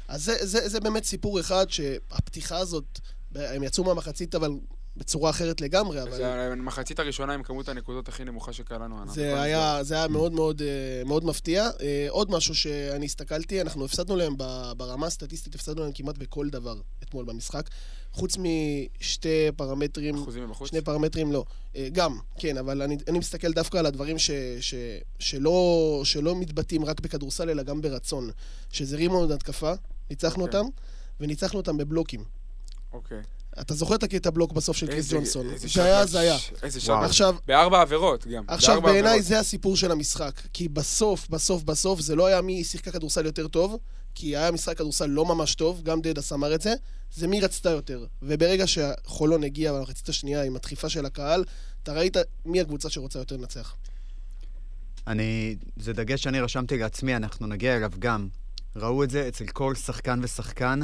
אז 0.09 0.25
זה, 0.25 0.37
זה, 0.47 0.69
זה 0.69 0.81
באמת 0.81 1.05
סיפור 1.05 1.41
אחד 1.41 1.67
שהפתיחה 1.71 2.59
הזאת, 2.59 3.00
הם 3.35 3.62
יצאו 3.62 3.85
מהמחצית 3.85 4.35
אבל 4.35 4.50
בצורה 4.97 5.31
אחרת 5.31 5.61
לגמרי, 5.61 6.03
אבל... 6.03 6.17
זה 6.17 6.35
המחצית 6.35 6.99
הראשונה 6.99 7.35
עם 7.35 7.43
כמות 7.43 7.69
הנקודות 7.69 8.09
הכי 8.09 8.25
נמוכה 8.25 8.53
שקרה 8.53 8.79
לנו. 8.79 8.97
העונה. 8.97 9.13
זה 9.13 9.43
היה, 9.43 9.83
זה 9.83 9.95
היה 9.95 10.09
מאוד 10.09 10.33
מאוד, 10.33 10.63
אה, 10.63 11.03
מאוד 11.07 11.25
מפתיע. 11.25 11.69
אה, 11.81 12.07
עוד 12.09 12.31
משהו 12.31 12.55
שאני 12.55 13.05
הסתכלתי, 13.05 13.61
אנחנו 13.61 13.85
הפסדנו 13.85 14.17
להם 14.17 14.37
ברמה 14.77 15.07
הסטטיסטית, 15.07 15.55
הפסדנו 15.55 15.83
להם 15.83 15.93
כמעט 15.93 16.19
בכל 16.19 16.49
דבר 16.49 16.81
אתמול 17.03 17.25
במשחק. 17.25 17.69
חוץ 18.13 18.37
משתי 18.37 19.49
פרמטרים, 19.57 20.15
אחוזים 20.15 20.45
מבחוץ. 20.45 20.69
שני 20.69 20.81
פרמטרים 20.81 21.33
לא. 21.33 21.45
אה, 21.77 21.89
גם, 21.93 22.19
כן, 22.39 22.59
אבל 22.59 22.83
אני, 22.83 22.97
אני 23.09 23.19
מסתכל 23.19 23.53
דווקא 23.53 23.79
על 23.79 23.87
הדברים 23.87 24.19
ש, 24.19 24.31
ש, 24.61 24.75
שלא, 25.19 26.01
שלא 26.05 26.37
מתבטאים 26.37 26.85
רק 26.85 27.01
בכדורסל, 27.01 27.51
אלא 27.51 27.63
גם 27.63 27.81
ברצון. 27.81 28.31
שזה 28.71 28.97
רימונד 28.97 29.31
התקפה, 29.31 29.73
ניצחנו 30.11 30.45
אוקיי. 30.45 30.61
אותם, 30.61 30.71
וניצחנו 31.21 31.59
אותם 31.59 31.77
בבלוקים. 31.77 32.25
אוקיי. 32.93 33.23
אתה 33.61 33.75
זוכר 33.75 33.95
את 33.95 34.02
הקטע 34.02 34.30
בלוק 34.30 34.52
בסוף 34.52 34.76
של 34.76 34.87
קריס 34.87 35.12
ג'ונסון? 35.12 35.50
איזה 35.50 35.69
זה 35.69 35.83
היה 35.83 36.07
שחמט, 36.07 36.09
הזיה. 36.09 36.37
איזה. 36.62 36.80
שחמט. 36.80 37.04
עכשיו, 37.04 37.37
בארבע 37.47 37.80
עבירות 37.80 38.26
גם. 38.26 38.45
עכשיו 38.49 38.83
בעיניי. 38.83 39.23
זה 39.23 39.38
הסיפור 39.38 39.76
של 39.76 39.92
המשחק. 39.92 40.40
כי 40.52 40.69
בסוף, 40.69 41.28
בסוף, 41.28 41.62
בסוף, 41.62 42.00
זה 42.00 42.16
לא 42.16 42.26
היה 42.26 42.42
מי 42.42 42.64
שיחקה 42.64 42.90
כדורסל 42.90 43.26
יותר 43.26 43.49
טוב, 43.49 43.76
כי 44.14 44.37
היה 44.37 44.50
משחק 44.50 44.78
כדורסל 44.78 45.07
לא 45.07 45.25
ממש 45.25 45.54
טוב, 45.54 45.83
גם 45.83 46.00
דדס 46.00 46.33
אמר 46.33 46.54
את 46.54 46.61
זה, 46.61 46.75
זה 47.14 47.26
מי 47.26 47.40
רצתה 47.40 47.71
יותר. 47.71 48.07
וברגע 48.23 48.66
שהחולון 48.66 49.45
הגיע 49.45 49.73
במחצית 49.73 50.09
השנייה 50.09 50.42
עם 50.42 50.57
הדחיפה 50.57 50.88
של 50.88 51.07
הקהל, 51.07 51.45
אתה 51.83 51.92
ראית 51.92 52.16
מי 52.45 52.61
הקבוצה 52.61 52.90
שרוצה 52.90 53.19
יותר 53.19 53.37
לנצח. 53.37 53.75
אני, 55.07 55.57
זה 55.76 55.92
דגש 55.92 56.23
שאני 56.23 56.40
רשמתי 56.40 56.78
לעצמי, 56.78 57.16
אנחנו 57.16 57.47
נגיע 57.47 57.76
אליו 57.76 57.90
גם. 57.99 58.28
ראו 58.76 59.04
את 59.04 59.11
זה 59.11 59.28
אצל 59.28 59.47
כל 59.47 59.75
שחקן 59.75 60.21
ושחקן. 60.23 60.80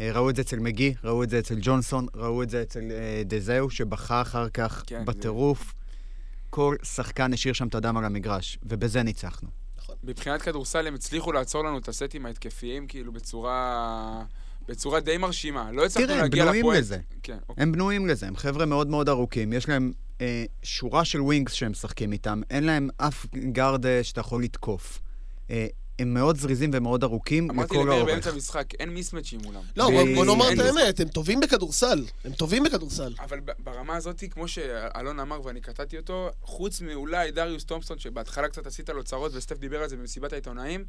אה, 0.00 0.10
ראו 0.12 0.30
את 0.30 0.36
זה 0.36 0.42
אצל 0.42 0.58
מגי, 0.58 0.94
ראו 1.04 1.22
את 1.22 1.30
זה 1.30 1.38
אצל 1.38 1.54
ג'ונסון, 1.60 2.06
ראו 2.14 2.42
את 2.42 2.50
זה 2.50 2.62
אצל 2.62 2.80
אה, 2.90 3.22
דזהו, 3.26 3.70
שבכה 3.70 4.22
אחר 4.22 4.48
כך 4.48 4.82
כן, 4.86 4.98
זה- 4.98 5.04
בטירוף. 5.04 5.74
כל 6.50 6.76
שחקן 6.82 7.32
השאיר 7.32 7.54
שם 7.54 7.66
את 7.68 7.74
הדם 7.74 7.96
על 7.96 8.04
המגרש, 8.04 8.58
ובזה 8.62 9.02
ניצחנו. 9.02 9.48
מבחינת 10.04 10.42
כדורסל 10.42 10.86
הם 10.86 10.94
הצליחו 10.94 11.32
לעצור 11.32 11.64
לנו 11.64 11.78
את 11.78 11.88
הסטים 11.88 12.26
ההתקפיים 12.26 12.86
כאילו 12.86 13.12
בצורה... 13.12 14.22
בצורה 14.68 15.00
די 15.00 15.16
מרשימה. 15.16 15.72
לא 15.72 15.84
הצלחנו 15.84 16.06
תראה, 16.06 16.16
הם 16.16 16.22
להגיע 16.22 16.44
בנויים 16.44 16.60
לפואנט. 16.64 16.78
לזה. 16.80 16.98
כן, 17.22 17.36
אוקיי. 17.48 17.62
הם 17.62 17.72
בנויים 17.72 18.06
לזה, 18.06 18.26
הם 18.26 18.36
חבר'ה 18.36 18.66
מאוד 18.66 18.88
מאוד 18.88 19.08
ארוכים, 19.08 19.52
יש 19.52 19.68
להם 19.68 19.92
אה, 20.20 20.44
שורה 20.62 21.04
של 21.04 21.20
wings 21.20 21.52
שהם 21.52 21.70
משחקים 21.70 22.12
איתם, 22.12 22.40
אין 22.50 22.64
להם 22.64 22.88
אף 22.96 23.26
guard 23.52 23.86
אה, 23.86 24.04
שאתה 24.04 24.20
יכול 24.20 24.42
לתקוף. 24.42 25.00
אה, 25.50 25.66
הם 25.98 26.14
מאוד 26.14 26.36
זריזים 26.36 26.70
ומאוד 26.72 27.04
ארוכים 27.04 27.50
אמרתי 27.50 27.74
לכל 27.74 27.90
האורך. 27.90 28.06
באמצע 28.06 28.30
המשחק, 28.30 28.66
אין 28.78 28.88
מיסמצ'ים 28.88 29.40
מולם. 29.42 29.60
לא, 29.76 29.90
בוא, 29.90 30.04
ב- 30.04 30.14
בוא 30.14 30.24
נאמר 30.24 30.52
את. 30.52 30.58
האמת, 30.58 31.00
הם 31.00 31.08
טובים 31.08 31.40
בכדורסל. 31.40 32.04
הם 32.24 32.32
טובים 32.32 32.64
בכדורסל. 32.64 33.14
אבל 33.18 33.40
ברמה 33.58 33.96
הזאת, 33.96 34.24
כמו 34.30 34.48
שאלון 34.48 35.20
אמר 35.20 35.40
ואני 35.44 35.60
קטעתי 35.60 35.98
אותו, 35.98 36.30
חוץ 36.42 36.80
מאולי 36.80 37.30
דריוס 37.30 37.64
תומפסון, 37.64 37.98
שבהתחלה 37.98 38.48
קצת 38.48 38.66
עשית 38.66 38.88
לו 38.88 39.04
צרות, 39.04 39.32
וסטף 39.34 39.58
דיבר 39.58 39.82
על 39.82 39.88
זה 39.88 39.96
במסיבת 39.96 40.32
העיתונאים, 40.32 40.84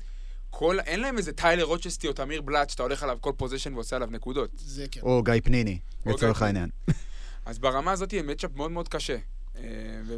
כל, 0.50 0.80
אין 0.80 1.00
להם 1.00 1.18
איזה 1.18 1.32
טיילר 1.34 1.64
רוצ'סטי 1.64 2.08
או 2.08 2.14
תמיר 2.14 2.42
בלאט 2.42 2.70
שאתה 2.70 2.84
הולך 2.84 3.04
עליו 3.04 3.18
כל 3.22 3.32
possession 3.38 3.74
ועושה 3.74 3.96
עליו 3.96 4.08
נקודות. 4.12 4.50
זה 4.56 4.86
כן. 4.92 5.02
או 5.02 5.24
גיא 5.24 5.34
פניני, 5.44 5.80
לצורך 6.06 6.42
העניין. 6.42 6.70
אז 7.46 7.60
ברמה 7.60 7.92
הזאת 7.92 8.14
הם 8.14 8.28
מצ'אפ 8.28 8.52
מאוד 8.56 8.72
מאוד 8.72 8.88
קשה. 8.88 9.18
אה, 9.58 9.62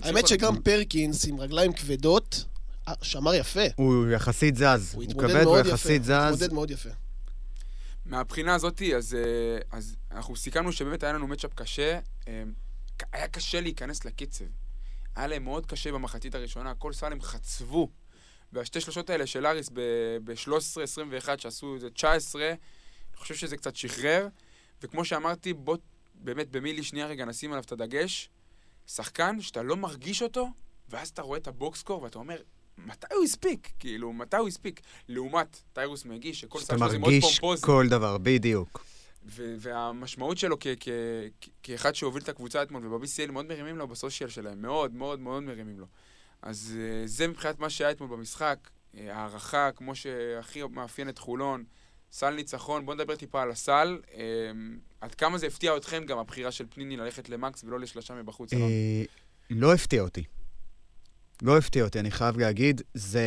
האמת 0.04 0.28
שגם 0.28 0.62
פרקינס 0.62 1.26
עם 1.26 1.40
רגליים 1.40 1.74
כבדות, 1.74 2.46
שמר 3.02 3.34
יפה. 3.34 3.62
הוא 3.76 4.08
יחסית 4.08 4.56
זז. 4.56 4.64
הוא 4.64 4.74
הוא 4.94 5.04
התמודד 5.04 5.28
כבד, 5.28 5.36
הוא 5.36 5.44
מאוד 5.44 5.60
יפה. 5.60 5.70
יחסית 5.70 6.02
הוא 6.02 6.32
זז. 6.32 6.42
התמודד 6.42 6.54
מאוד 6.54 6.72
יפה. 6.72 6.90
מהבחינה 8.06 8.56
הזאתי, 8.56 8.96
אז, 8.96 9.14
אה, 9.14 9.78
אז 9.78 9.96
אנחנו 10.12 10.36
סיכמנו 10.36 10.72
שבאמת 10.72 11.04
היה 11.04 11.14
לנו 11.14 11.28
מצ'אפ 11.28 11.54
קשה. 11.54 12.00
אה, 12.28 12.44
היה 13.12 13.28
קשה 13.28 13.62
להיכנס 13.62 14.06
לקצב. 14.06 14.46
היה 15.16 15.28
להם 15.28 15.44
מאוד 15.44 15.66
קשה 15.66 15.92
במחצית 15.92 16.36
הראשונה, 16.36 16.76
כל 16.76 16.94
סל 16.94 17.12
הם 17.12 17.22
חצבו. 17.22 17.90
והשתי 18.54 18.82
שלושות 18.82 19.10
האלה 19.10 19.28
של 19.28 19.46
אריס 19.46 19.70
ב-13-21 20.24 21.38
שעשו 21.38 21.76
איזה 21.76 21.90
19, 21.90 22.50
אני 22.50 22.58
חושב 23.16 23.36
שזה 23.36 23.58
קצת 23.58 23.76
שחרר. 23.76 24.28
וכמו 24.82 25.06
שאמרתי, 25.06 25.54
בוא 25.54 25.78
באמת 26.16 26.52
במילי 26.52 26.84
שנייה 26.84 27.08
רגע 27.08 27.26
נשים 27.26 27.52
עליו 27.52 27.64
את 27.64 27.72
הדגש. 27.72 28.30
שחקן 28.88 29.42
שאתה 29.42 29.64
לא 29.64 29.78
מרגיש 29.78 30.22
אותו, 30.22 30.50
ואז 30.90 31.10
אתה 31.10 31.22
רואה 31.22 31.40
את 31.40 31.48
הבוקסקור 31.48 32.02
ואתה 32.02 32.20
אומר, 32.20 32.42
מתי 32.78 33.08
הוא 33.16 33.24
הספיק? 33.24 33.70
כאילו, 33.80 34.14
מתי 34.14 34.38
הוא 34.38 34.48
הספיק? 34.48 34.82
לעומת 35.08 35.62
טיירוס 35.74 36.06
מגי, 36.06 36.34
שכל 36.34 36.60
שאתה 36.60 36.74
סל 36.74 36.80
שלו 36.80 36.90
זה 36.90 36.98
מאוד 37.00 37.12
מרגיש 37.12 37.40
פומפוזי. 37.40 37.66
כל 37.66 37.88
דבר, 37.90 38.18
בדיוק. 38.18 38.86
ו- 39.26 39.56
והמשמעות 39.60 40.38
שלו 40.38 40.58
כ- 40.60 40.68
כ- 40.80 41.48
כאחד 41.64 41.96
שהוביל 41.96 42.24
את 42.24 42.30
הקבוצה 42.30 42.64
אתמול, 42.64 42.86
וב-BCL 42.86 43.32
מאוד 43.32 43.46
מרימים 43.46 43.78
לו 43.78 43.88
בסושיאל 43.88 44.30
שלהם, 44.30 44.62
מאוד 44.62 44.94
מאוד 44.96 45.20
מאוד 45.20 45.44
מרימים 45.44 45.80
לו. 45.80 45.86
אז 46.42 46.74
uh, 46.76 47.08
זה 47.08 47.28
מבחינת 47.28 47.60
מה 47.60 47.70
שהיה 47.70 47.92
אתמול 47.92 48.10
במשחק, 48.10 48.60
uh, 48.96 48.98
הערכה, 49.10 49.70
כמו 49.76 49.96
שהכי 49.96 50.62
מאפיין 50.72 51.10
את 51.10 51.18
חולון, 51.18 51.64
סל 52.12 52.30
ניצחון, 52.30 52.86
בואו 52.86 52.96
נדבר 52.96 53.16
טיפה 53.16 53.42
על 53.42 53.52
הסל. 53.52 54.00
Uh, 54.06 54.18
עד 55.02 55.16
כמה 55.16 55.38
זה 55.38 55.48
הפתיע 55.48 55.78
אתכם 55.78 56.04
גם 56.06 56.18
הבחירה 56.18 56.52
של 56.52 56.66
פניני 56.70 56.98
ללכת 56.98 57.30
למקס 57.30 57.64
ולא 57.64 57.80
לשלושה 57.80 58.14
מבחוץ? 58.14 58.54
אה, 58.54 58.60
לא 59.50 59.74
הפתיע 59.74 60.02
אותי. 60.02 60.24
לא 61.42 61.58
הפתיע 61.58 61.84
אותי, 61.84 62.00
אני 62.00 62.12
חייב 62.12 62.38
להגיד. 62.38 62.82
זה 62.94 63.24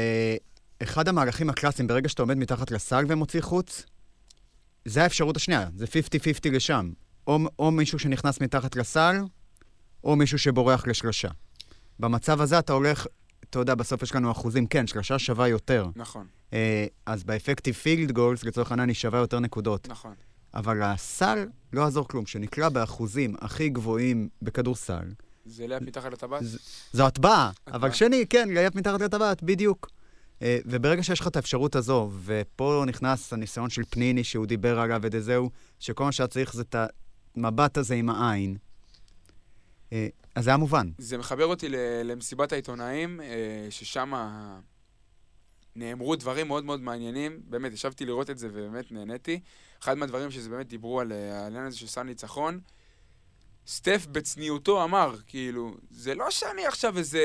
אחד 0.82 1.08
המהלכים 1.08 1.50
הקלאסיים, 1.50 1.88
ברגע 1.88 2.08
שאתה 2.08 2.22
עומד 2.22 2.36
מתחת 2.36 2.70
לסל 2.70 3.04
ומוציא 3.08 3.40
חוץ, 3.40 3.84
זה 4.84 5.02
האפשרות 5.02 5.36
השנייה, 5.36 5.68
זה 5.76 5.86
50-50 5.86 6.50
לשם. 6.52 6.90
או, 7.26 7.38
או 7.58 7.70
מישהו 7.70 7.98
שנכנס 7.98 8.40
מתחת 8.40 8.76
לסל, 8.76 9.16
או 10.04 10.16
מישהו 10.16 10.38
שבורח 10.38 10.86
לשלושה. 10.86 11.28
במצב 11.98 12.40
הזה 12.40 12.58
אתה 12.58 12.72
הולך, 12.72 13.06
אתה 13.50 13.58
יודע, 13.58 13.74
בסוף 13.74 14.02
יש 14.02 14.14
לנו 14.14 14.30
אחוזים, 14.30 14.66
כן, 14.66 14.86
שלושה 14.86 15.18
שווה 15.18 15.48
יותר. 15.48 15.88
נכון, 15.96 16.26
אה, 16.52 16.86
אז 17.06 17.24
באפקטיב 17.24 17.74
פילד 17.74 18.12
גולס, 18.12 18.44
לצורך 18.44 18.70
העניין, 18.70 18.88
היא 18.88 18.96
שווה 18.96 19.18
יותר 19.18 19.40
נקודות. 19.40 19.88
נכון. 19.88 20.14
אבל 20.54 20.82
הסל 20.82 21.46
לא 21.72 21.80
יעזור 21.80 22.08
כלום. 22.08 22.26
שנקלע 22.26 22.68
באחוזים 22.68 23.34
הכי 23.40 23.68
גבוהים 23.68 24.28
בכדורסל, 24.42 25.04
זה 25.50 25.66
לאפ 25.66 25.82
מתחת 25.82 26.12
לטבעת? 26.12 26.42
זו 26.92 27.06
הטבעה. 27.06 27.50
אבל 27.66 27.92
שני, 27.92 28.26
כן, 28.26 28.48
לייף 28.48 28.74
מתחת 28.74 29.00
לטבעת, 29.00 29.42
בדיוק. 29.42 29.90
אה, 30.42 30.58
וברגע 30.66 31.02
שיש 31.02 31.20
לך 31.20 31.26
את 31.26 31.36
האפשרות 31.36 31.76
הזו, 31.76 32.10
ופה 32.24 32.84
נכנס 32.86 33.32
הניסיון 33.32 33.70
של 33.70 33.82
פניני, 33.90 34.24
שהוא 34.24 34.46
דיבר 34.46 34.78
עליו 34.78 35.00
ואת 35.02 35.14
זהו, 35.18 35.50
שכל 35.78 36.04
מה 36.04 36.12
שהיה 36.12 36.26
צריך 36.26 36.52
זה 36.52 36.62
את 36.62 36.76
המבט 37.36 37.78
הזה 37.78 37.94
עם 37.94 38.10
העין, 38.10 38.56
אה, 39.92 40.08
אז 40.34 40.44
זה 40.44 40.50
היה 40.50 40.56
מובן. 40.56 40.90
זה 40.98 41.18
מחבר 41.18 41.46
אותי 41.46 41.66
למסיבת 42.04 42.52
העיתונאים, 42.52 43.20
אה, 43.20 43.66
ששם 43.70 44.12
נאמרו 45.76 46.16
דברים 46.16 46.48
מאוד 46.48 46.64
מאוד 46.64 46.80
מעניינים. 46.80 47.40
באמת, 47.44 47.72
ישבתי 47.72 48.04
לראות 48.04 48.30
את 48.30 48.38
זה 48.38 48.48
ובאמת 48.52 48.92
נהניתי. 48.92 49.40
אחד 49.82 49.98
מהדברים 49.98 50.30
שזה 50.30 50.50
באמת 50.50 50.68
דיברו 50.68 51.00
על 51.00 51.12
העניין 51.12 51.64
הזה 51.64 51.76
של 51.76 51.86
סל 51.86 52.02
ניצחון, 52.02 52.60
סטף 53.66 54.06
בצניעותו 54.06 54.84
אמר, 54.84 55.16
כאילו, 55.26 55.74
זה 55.90 56.14
לא 56.14 56.30
שאני 56.30 56.66
עכשיו 56.66 56.98
איזה 56.98 57.20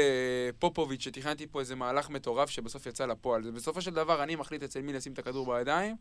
פופוביץ' 0.60 1.02
שתכננתי 1.02 1.48
פה 1.48 1.60
איזה 1.60 1.76
מהלך 1.76 2.10
מטורף 2.10 2.50
שבסוף 2.50 2.86
יצא 2.86 3.06
לפועל. 3.06 3.44
זה 3.44 3.52
בסופו 3.52 3.82
של 3.82 3.92
דבר 3.92 4.24
אני 4.24 4.36
מחליט 4.36 4.64
אצל 4.64 4.82
מי 4.82 4.94
לשים 4.94 5.14
את 5.14 5.20
הכדור 5.20 5.54
בידיים, 5.54 5.96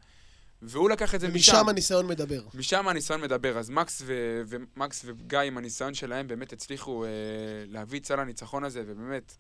והוא 0.63 0.91
לקח 0.91 1.15
את 1.15 1.21
זה 1.21 1.29
משם. 1.29 1.53
ומשם 1.53 1.69
הניסיון 1.69 2.07
מדבר. 2.07 2.43
משם 2.55 2.89
הניסיון 2.89 3.21
מדבר, 3.21 3.59
אז 3.59 3.71
מקס, 3.71 4.03
ו- 4.07 4.43
ומקס 4.47 5.03
וגיא 5.05 5.39
עם 5.39 5.59
הניסיון 5.59 5.95
שלהם 5.95 6.29
באמת 6.29 6.53
הצליחו 6.53 7.05
אה, 7.05 7.09
להביא 7.67 8.01
את 8.01 8.07
סל 8.07 8.21
הניצחון 8.21 8.65
הזה, 8.65 8.83
ובאמת, 8.87 9.37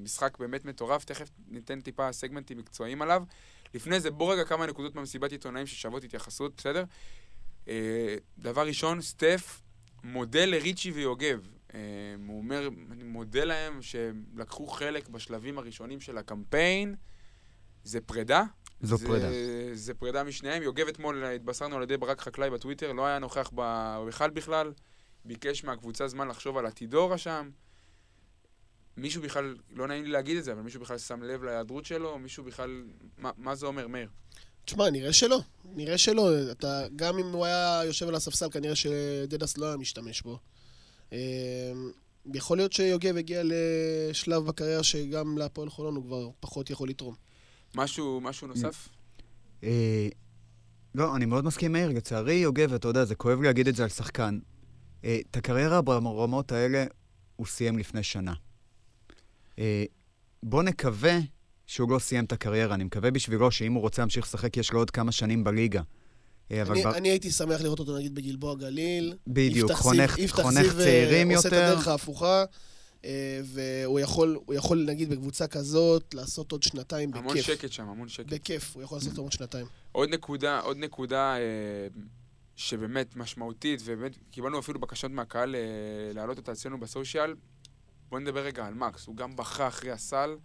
משחק 0.00 0.38
באמת 0.38 0.64
מטורף, 0.64 1.04
תכף 1.04 1.28
ניתן 1.48 1.80
טיפה 1.80 2.12
סגמנטים 2.12 2.58
מקצועיים 2.58 3.02
עליו. 3.02 3.22
לפני 3.74 4.00
זה, 4.00 4.10
בוא 4.10 4.32
רגע 4.32 4.44
כמה 4.44 4.66
נקודות 4.66 4.94
מהמסיבת 4.94 5.32
עיתונאים 5.32 5.66
ששוות 5.66 6.04
התייחסות, 6.04 6.52
בסדר? 6.56 6.84
אה, 7.68 8.16
דבר 8.38 8.66
ראשון, 8.66 9.00
סטף 9.00 9.60
מודה 10.04 10.44
לריצ'י 10.44 10.90
ויוגב. 10.90 11.48
אה, 11.74 11.80
הוא 12.26 12.38
אומר, 12.38 12.68
אני 12.90 13.04
מודה 13.04 13.44
להם 13.44 13.82
שהם 13.82 14.24
לקחו 14.34 14.66
חלק 14.66 15.08
בשלבים 15.08 15.58
הראשונים 15.58 16.00
של 16.00 16.18
הקמפיין. 16.18 16.94
זה 17.84 18.00
פרידה, 18.00 18.44
זו 18.80 18.96
זה, 18.96 19.06
פרידה. 19.06 19.28
זה 19.72 19.94
פרידה 19.94 20.24
משניהם. 20.24 20.62
יוגב 20.62 20.88
אתמול 20.88 21.24
התבשרנו 21.24 21.76
על 21.76 21.82
ידי 21.82 21.96
ברק 21.96 22.20
חקלאי 22.20 22.50
בטוויטר, 22.50 22.92
לא 22.92 23.06
היה 23.06 23.18
נוכח 23.18 23.50
בהיכל 23.50 24.30
בכלל, 24.30 24.72
ביקש 25.24 25.64
מהקבוצה 25.64 26.08
זמן 26.08 26.28
לחשוב 26.28 26.56
על 26.56 26.66
עתידו 26.66 27.10
רשם. 27.10 27.50
מישהו 28.96 29.22
בכלל, 29.22 29.56
לא 29.70 29.88
נעים 29.88 30.04
לי 30.04 30.10
להגיד 30.10 30.36
את 30.36 30.44
זה, 30.44 30.52
אבל 30.52 30.62
מישהו 30.62 30.80
בכלל 30.80 30.98
שם 30.98 31.22
לב 31.22 31.42
להיעדרות 31.42 31.84
שלו? 31.84 32.18
מישהו 32.18 32.44
בכלל, 32.44 32.84
מה, 33.18 33.30
מה 33.36 33.54
זה 33.54 33.66
אומר, 33.66 33.88
מאיר? 33.88 34.08
תשמע, 34.64 34.90
נראה 34.90 35.12
שלא. 35.12 35.40
נראה 35.76 35.98
שלא. 35.98 36.50
אתה, 36.50 36.82
גם 36.96 37.18
אם 37.18 37.32
הוא 37.32 37.44
היה 37.44 37.80
יושב 37.84 38.08
על 38.08 38.14
הספסל, 38.14 38.50
כנראה 38.50 38.74
שדדס 38.74 39.58
לא 39.58 39.66
היה 39.66 39.76
משתמש 39.76 40.22
בו. 40.22 40.38
אה, 41.12 41.72
יכול 42.34 42.56
להיות 42.56 42.72
שיוגב 42.72 43.16
הגיע 43.16 43.42
לשלב 43.44 44.46
בקריירה 44.46 44.82
שגם 44.82 45.38
להפועל 45.38 45.70
חולון 45.70 45.96
הוא 45.96 46.04
כבר 46.04 46.28
פחות 46.40 46.70
יכול 46.70 46.88
לתרום. 46.88 47.14
משהו, 47.74 48.20
משהו 48.20 48.46
נוסף? 48.46 48.88
אה, 49.64 50.08
לא, 50.94 51.16
אני 51.16 51.24
מאוד 51.24 51.44
מסכים 51.44 51.66
עם 51.66 51.72
מאיר, 51.72 51.98
לצערי 51.98 52.34
יוגב, 52.34 52.72
אתה 52.72 52.88
יודע, 52.88 53.04
זה 53.04 53.14
כואב 53.14 53.40
לי 53.40 53.46
להגיד 53.46 53.68
את 53.68 53.76
זה 53.76 53.82
על 53.82 53.88
שחקן. 53.88 54.38
אה, 55.04 55.18
את 55.30 55.36
הקריירה 55.36 55.82
ברמות 55.82 56.52
האלה 56.52 56.84
הוא 57.36 57.46
סיים 57.46 57.78
לפני 57.78 58.02
שנה. 58.02 58.34
בוא 60.42 60.62
נקווה 60.62 61.18
שהוא 61.72 61.90
לא 61.90 61.98
סיים 61.98 62.24
את 62.24 62.32
הקריירה, 62.32 62.74
אני 62.74 62.84
מקווה 62.84 63.10
בשבילו 63.10 63.50
שאם 63.50 63.72
הוא 63.72 63.80
רוצה 63.80 64.02
להמשיך 64.02 64.24
לשחק, 64.24 64.56
יש 64.56 64.72
לו 64.72 64.78
עוד 64.78 64.90
כמה 64.90 65.12
שנים 65.12 65.44
בליגה. 65.44 65.82
אה, 66.50 66.62
אבל 66.62 66.72
אני, 66.72 66.84
ב- 66.84 66.86
אני 66.86 67.08
הייתי 67.08 67.30
שמח 67.30 67.60
לראות 67.60 67.78
אותו 67.78 67.98
נגיד 67.98 68.14
בגלבוע 68.14 68.54
גליל. 68.54 69.16
בדיוק, 69.26 69.72
חונך, 69.72 70.18
יפתח 70.18 70.42
חונך 70.42 70.66
אה, 70.66 70.72
צעירים 70.72 71.30
עושה 71.30 71.48
את 71.48 71.52
יותר. 71.52 71.64
הדרך 71.64 71.88
ההפוכה, 71.88 72.44
אה, 73.04 73.40
והוא 73.44 74.00
יכול, 74.00 74.38
הוא 74.46 74.54
יכול, 74.54 74.84
נגיד, 74.88 75.10
בקבוצה 75.10 75.46
כזאת, 75.46 76.14
לעשות 76.14 76.52
עוד 76.52 76.62
שנתיים 76.62 77.10
בכיף. 77.10 77.22
המון 77.22 77.42
שקט 77.42 77.72
שם, 77.72 77.88
המון 77.88 78.08
שקט. 78.08 78.26
בכיף, 78.32 78.74
הוא 78.74 78.82
יכול 78.82 78.98
לעשות 78.98 79.18
עוד 79.18 79.32
שנתיים. 79.32 79.66
עוד 79.92 80.08
נקודה, 80.08 80.60
עוד 80.60 80.76
נקודה 80.76 81.36
שבאמת 82.56 83.16
משמעותית, 83.16 83.80
ובאמת 83.84 84.18
קיבלנו 84.30 84.58
אפילו 84.58 84.80
בקשות 84.80 85.10
מהקהל 85.10 85.56
להעלות 86.14 86.38
אותה 86.38 86.52
אצלנו 86.52 86.80
בסושיאל. 86.80 87.34
בוא 88.08 88.18
נדבר 88.18 88.40
רגע 88.40 88.66
על 88.66 88.74
מקס, 88.74 89.06
הוא 89.06 89.16
גם 89.16 89.36
בכה 89.36 89.68
אחרי 89.68 89.90
הסל, 89.90 90.36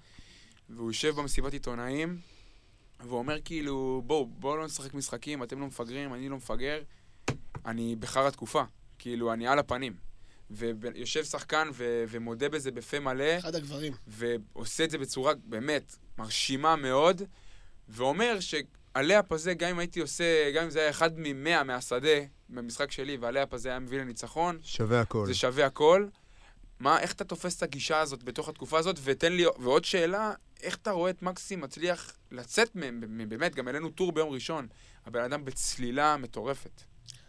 והוא 0.70 0.90
יושב 0.90 1.16
במסיבת 1.16 1.54
עיתונאים, 1.54 2.20
והוא 3.00 3.18
אומר 3.18 3.38
כאילו, 3.46 4.02
בואו, 4.06 4.26
בואו 4.26 4.58
לא 4.58 4.66
נשחק 4.66 4.94
משחקים, 4.94 5.44
אתם 5.44 5.60
לא 5.60 5.68
מפגרים, 5.68 6.14
אני 6.14 6.30
לא 6.30 6.38
מפגר, 6.38 6.82
אני 7.66 7.96
בחרא 7.96 8.30
תקופה, 8.30 8.64
כאילו, 9.00 9.34
אני 9.34 9.48
על 9.48 9.60
הפנים. 9.60 9.94
ויושב 10.50 11.24
שחקן 11.24 11.70
ו- 11.74 12.04
ומודה 12.10 12.50
בזה 12.50 12.72
בפה 12.72 13.00
מלא, 13.00 13.38
אחד 13.38 13.56
הגברים. 13.56 13.94
ועושה 14.08 14.84
את 14.84 14.90
זה 14.90 14.98
בצורה 14.98 15.34
באמת 15.44 15.96
מרשימה 16.18 16.76
מאוד, 16.76 17.22
ואומר 17.90 18.38
שהלאפ 18.40 19.32
הזה, 19.32 19.54
גם 19.54 19.70
אם 19.70 19.80
הייתי 19.80 20.00
עושה, 20.00 20.52
גם 20.52 20.64
אם 20.64 20.70
זה 20.70 20.80
היה 20.80 20.90
אחד 20.90 21.12
ממאה 21.16 21.64
מהשדה 21.64 22.20
במשחק 22.50 22.92
שלי, 22.92 23.18
והלאפ 23.18 23.54
הזה 23.54 23.70
היה 23.70 23.80
מביא 23.80 24.00
לניצחון, 24.00 24.60
שווה 24.64 25.02
הכל. 25.02 25.26
זה 25.26 25.34
שווה 25.34 25.66
הכל. 25.66 26.08
מה, 26.80 27.00
איך 27.00 27.14
אתה 27.14 27.24
תופס 27.24 27.58
את 27.58 27.64
הגישה 27.64 28.00
הזאת 28.00 28.24
בתוך 28.24 28.50
התקופה 28.50 28.80
הזאת? 28.80 29.00
ותן 29.04 29.34
לי, 29.34 29.46
ועוד 29.60 29.86
שאלה, 29.86 30.34
איך 30.62 30.76
אתה 30.76 30.92
רואה 30.92 31.10
את 31.10 31.22
מקסי 31.22 31.56
מצליח 31.56 32.14
לצאת 32.32 32.76
מהם, 32.76 33.04
באמת, 33.30 33.56
גם 33.56 33.68
העלינו 33.68 33.90
טור 33.90 34.12
ביום 34.12 34.30
ראשון. 34.30 34.68
הבן 35.06 35.24
אדם 35.24 35.46
בצלילה 35.46 36.18
מטורפת. 36.18 36.82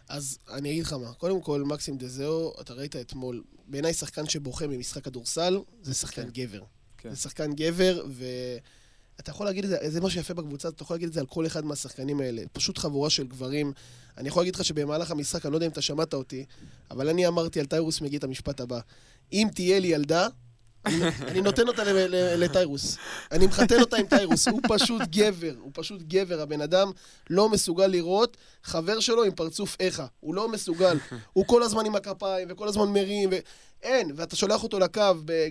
אז 0.09 0.39
אני 0.53 0.71
אגיד 0.71 0.85
לך 0.85 0.93
מה, 0.93 1.13
קודם 1.13 1.43
כל, 1.43 1.63
מקסים 1.63 1.99
דזאו, 1.99 2.55
אתה 2.61 2.75
ראית 2.75 2.97
אתמול, 2.97 3.43
בעיניי 3.67 3.95
שחקן 3.95 4.29
שבוכה 4.29 4.67
ממשחק 4.67 5.05
כדורסל, 5.05 5.59
זה 5.83 5.95
שחקן 5.95 6.23
כן. 6.23 6.29
גבר. 6.31 6.63
כן. 6.99 7.11
זה 7.11 7.17
שחקן 7.17 7.53
גבר, 7.53 8.07
ואתה 8.09 9.31
יכול 9.31 9.47
להגיד 9.47 9.65
את 9.65 9.71
זה, 9.71 9.91
זה 9.91 10.01
מה 10.01 10.11
שיפה 10.11 10.35
בקבוצה, 10.35 10.69
אתה 10.69 10.83
יכול 10.83 10.95
להגיד 10.95 11.09
את 11.09 11.15
זה 11.15 11.21
על 11.21 11.27
כל 11.27 11.47
אחד 11.47 11.65
מהשחקנים 11.65 12.21
האלה. 12.21 12.43
פשוט 12.53 12.79
חבורה 12.79 13.11
של 13.11 13.27
גברים. 13.27 13.73
אני 14.17 14.29
יכול 14.29 14.43
להגיד 14.43 14.55
לך 14.55 14.65
שבמהלך 14.65 15.11
המשחק, 15.11 15.47
אני 15.47 15.53
לא 15.53 15.57
יודע 15.57 15.67
אם 15.67 15.73
אתה 15.73 15.83
שמעת 15.83 16.15
אותי, 16.15 16.45
אבל 16.91 17.09
אני 17.09 17.27
אמרתי 17.27 17.61
על 17.61 17.67
טיירוס 17.67 18.01
מגיע 18.01 18.19
את 18.19 18.25
המשפט 18.25 18.61
הבא. 18.61 18.81
אם 19.33 19.49
תהיה 19.55 19.79
לי 19.79 19.89
ילדה, 19.89 20.29
אני, 20.87 21.41
נותן 21.41 21.69
אותה 21.69 21.83
לטיירוס. 22.37 22.97
אני 23.33 23.47
מחתן 23.47 23.81
אותה 23.81 23.97
עם 23.97 24.07
טיירוס. 24.07 24.49
הוא 24.49 24.61
פשוט 24.69 25.03
גבר, 25.11 25.53
הוא 25.61 25.71
פשוט 25.75 26.03
גבר. 26.03 26.41
הבן 26.41 26.61
אדם 26.61 26.91
לא 27.31 27.49
מסוגל 27.49 27.87
לראות 27.87 28.37
חבר 28.65 29.01
שלו 29.01 29.25
עם 29.25 29.33
פרצוף 29.33 29.77
איכה. 29.81 30.07
הוא 30.21 30.35
לא 30.35 30.49
מסוגל. 30.49 30.99
הוא 31.33 31.45
כל 31.47 31.63
הזמן 31.63 31.87
עם 31.87 31.97
הכפיים, 31.97 32.49
וכל 32.51 32.69
הזמן 32.69 32.89
מרים, 32.93 33.31
ואין. 33.83 34.11
ואתה 34.17 34.37
שולח 34.37 34.63
אותו 34.63 34.79
לקו, 34.79 35.03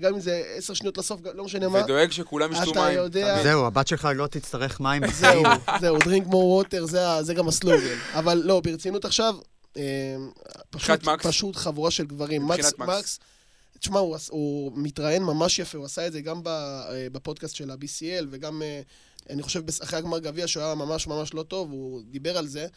גם 0.01 0.13
אם 0.13 0.19
זה 0.19 0.43
עשר 0.55 0.73
שניות 0.73 0.97
לסוף, 0.97 1.21
לא 1.33 1.43
משנה 1.43 1.67
מה. 1.69 1.79
ודואג 1.83 2.11
שכולם 2.11 2.51
ישתו 2.51 2.71
אתה 2.71 2.81
מים. 2.81 2.97
יודע- 2.97 3.31
תמיד. 3.33 3.43
זהו, 3.43 3.65
הבת 3.65 3.87
שלך 3.87 4.07
לא 4.15 4.27
תצטרך 4.27 4.79
מים 4.79 5.03
זהו. 5.19 5.43
זהו, 5.81 5.97
drink 5.97 6.27
more 6.31 6.65
water, 6.65 6.85
זה, 7.21 7.33
גם 7.33 7.47
הסלוגן. 7.47 7.97
אבל 8.13 8.41
לא, 8.45 8.59
ברצינות 8.63 9.05
עכשיו, 9.05 9.35
אה, 9.77 9.83
פשוט, 11.23 11.55
חבורה 11.55 11.91
של 11.91 12.05
גברים. 12.05 12.45
מבחינת 12.47 12.79
מקס. 12.79 13.19
תשמע, 13.79 13.99
הוא, 13.99 14.17
הוא 14.29 14.71
מתראיין 14.75 15.23
ממש 15.23 15.59
יפה, 15.59 15.77
הוא 15.77 15.85
עשה 15.85 16.07
את 16.07 16.11
זה 16.13 16.21
גם 16.21 16.43
ב, 16.43 16.47
אה, 16.47 17.07
בפודקאסט 17.11 17.55
של 17.55 17.69
ה-BCL, 17.71 18.25
וגם, 18.29 18.61
אה, 18.61 18.81
אני 19.29 19.43
חושב, 19.43 19.61
אחרי 19.83 19.99
הגמר 19.99 20.19
גביע, 20.19 20.47
שהוא 20.47 20.63
היה 20.63 20.75
ממש 20.75 21.07
ממש 21.07 21.33
לא 21.33 21.43
טוב, 21.43 21.71
הוא 21.71 22.01
דיבר 22.09 22.37
על 22.37 22.47
זה. 22.47 22.67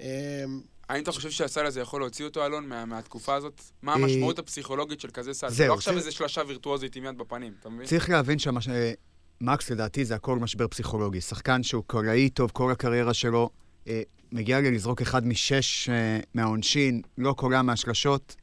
אה, 0.00 0.44
האם 0.88 1.02
אתה 1.02 1.12
חושב 1.12 1.30
שהסל 1.30 1.66
הזה 1.66 1.80
יכול 1.80 2.00
להוציא 2.00 2.24
אותו, 2.24 2.46
אלון, 2.46 2.68
מה- 2.68 2.84
מהתקופה 2.84 3.34
הזאת? 3.34 3.60
מה 3.82 3.92
אה, 3.92 3.96
המשמעות 3.96 4.38
הפסיכולוגית 4.38 5.00
של 5.00 5.08
כזה 5.10 5.32
סל? 5.34 5.48
זה 5.48 5.54
זהו, 5.54 5.68
לא 5.68 5.74
עכשיו 5.74 5.92
זה- 5.94 5.98
איזה 5.98 6.10
שלושה 6.12 6.42
וירטואוזית 6.48 6.96
עם 6.96 7.04
יד 7.04 7.18
בפנים, 7.18 7.52
אתה 7.60 7.68
מבין? 7.68 7.86
צריך 7.86 8.10
להבין 8.10 8.38
שמקס 8.38 9.70
לדעתי 9.70 10.04
זה 10.04 10.14
הכל 10.14 10.38
משבר 10.38 10.68
פסיכולוגי. 10.68 11.20
שחקן 11.20 11.62
שהוא 11.62 11.84
קוראי 11.86 12.30
טוב 12.30 12.50
כל 12.54 12.72
הקריירה 12.72 13.14
שלו, 13.14 13.50
אה, 13.88 14.02
מגיע 14.32 14.60
לי 14.60 14.70
לזרוק 14.70 15.02
אחד 15.02 15.26
משש 15.26 15.88
אה, 15.88 16.18
מהעונשין, 16.34 17.02
לא 17.18 17.32
קורע 17.32 17.62
מהשלשות. 17.62 18.36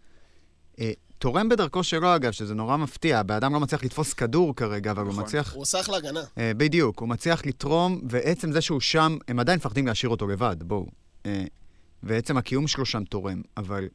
תורם 1.19 1.49
בדרכו 1.49 1.83
שלו, 1.83 2.15
אגב, 2.15 2.31
שזה 2.31 2.55
נורא 2.55 2.77
מפתיע. 2.77 3.19
הבן 3.19 3.35
אדם 3.35 3.53
לא 3.53 3.59
מצליח 3.59 3.83
לתפוס 3.83 4.13
כדור 4.13 4.55
כרגע, 4.55 4.91
אבל 4.91 5.03
נכון. 5.03 5.15
הוא 5.15 5.23
מצליח... 5.23 5.53
הוא 5.53 5.61
עושה 5.61 5.79
אחלה 5.79 5.97
הגנה. 5.97 6.19
אה, 6.37 6.51
בדיוק, 6.57 6.99
הוא 6.99 7.09
מצליח 7.09 7.45
לתרום, 7.45 8.01
ועצם 8.09 8.51
זה 8.51 8.61
שהוא 8.61 8.79
שם, 8.79 9.17
הם 9.27 9.39
עדיין 9.39 9.57
מפחדים 9.57 9.87
להשאיר 9.87 10.09
אותו 10.09 10.27
לבד, 10.27 10.55
בואו. 10.59 10.85
אה, 11.25 11.43
ועצם 12.03 12.37
הקיום 12.37 12.67
שלו 12.67 12.85
שם 12.85 13.03
תורם, 13.03 13.41
אבל 13.57 13.87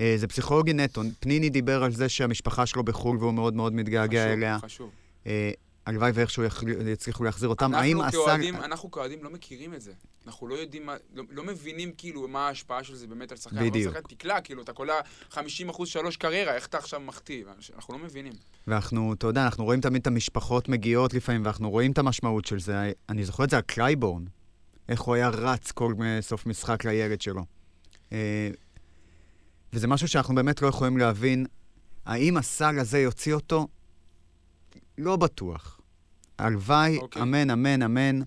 אה, 0.00 0.14
זה 0.16 0.26
פסיכולוגי 0.26 0.72
נטו. 0.72 1.02
פניני 1.20 1.48
דיבר 1.50 1.84
על 1.84 1.92
זה 1.92 2.08
שהמשפחה 2.08 2.66
שלו 2.66 2.84
בחו"ל 2.84 3.18
והוא 3.18 3.34
מאוד 3.34 3.54
מאוד 3.54 3.74
מתגעגע 3.74 4.22
חשוב, 4.22 4.32
אליה. 4.32 4.58
חשוב. 4.58 4.90
אה, 5.26 5.50
הלוואי 5.86 6.10
ואיכשהו 6.14 6.42
יצליחו 6.86 7.24
להחזיר 7.24 7.48
אותם. 7.48 7.74
האם. 7.74 7.98
כאוהדים, 8.10 8.56
אנחנו 8.56 8.90
כאוהדים 8.90 9.24
לא 9.24 9.30
מכירים 9.30 9.74
את 9.74 9.80
זה. 9.80 9.92
אנחנו 10.26 10.46
לא 10.48 10.54
יודעים, 10.54 10.86
מה- 10.86 10.96
לא, 11.14 11.24
לא 11.30 11.44
מבינים 11.44 11.92
כאילו 11.98 12.28
מה 12.28 12.46
ההשפעה 12.46 12.84
של 12.84 12.94
זה 12.94 13.06
באמת 13.06 13.32
על 13.32 13.38
שחקן. 13.38 13.56
בדיוק. 13.56 13.74
אנחנו 13.94 14.00
שחקן 14.02 14.16
תקלע, 14.16 14.40
כאילו, 14.40 14.62
אתה 14.62 14.72
קולע 14.72 14.94
50% 15.30 15.36
שלוש 15.86 16.16
קריירה, 16.16 16.54
איך 16.54 16.66
אתה 16.66 16.78
עכשיו 16.78 17.00
מחטיא? 17.00 17.44
אנחנו 17.76 17.94
לא 17.98 18.04
מבינים. 18.04 18.32
ואנחנו, 18.66 19.12
אתה 19.12 19.26
יודע, 19.26 19.44
אנחנו 19.44 19.64
רואים 19.64 19.80
תמיד 19.80 20.00
את 20.00 20.06
המשפחות 20.06 20.68
מגיעות 20.68 21.14
לפעמים, 21.14 21.42
ואנחנו 21.44 21.70
רואים 21.70 21.92
את 21.92 21.98
המשמעות 21.98 22.44
של 22.44 22.60
זה. 22.60 22.92
אני 23.08 23.24
זוכר 23.24 23.44
את 23.44 23.50
זה 23.50 23.56
על 23.56 23.62
קלייבורן, 23.62 24.24
איך 24.88 25.00
הוא 25.00 25.14
היה 25.14 25.28
רץ 25.28 25.70
כל 25.72 25.94
סוף 26.20 26.46
משחק 26.46 26.84
לילד 26.84 27.20
שלו. 27.20 27.44
אה, 28.12 28.50
וזה 29.72 29.86
משהו 29.86 30.08
שאנחנו 30.08 30.34
באמת 30.34 30.62
לא 30.62 30.66
יכולים 30.68 30.96
להבין. 30.98 31.46
האם 32.06 32.36
הסל 32.36 32.78
הזה 32.78 32.98
יוציא 32.98 33.34
אותו? 33.34 33.68
לא 34.98 35.16
בטוח. 35.16 35.73
הלוואי, 36.38 36.98
אוקיי. 36.98 37.22
אמן, 37.22 37.50
אמן, 37.50 37.82
אמן, 37.82 38.20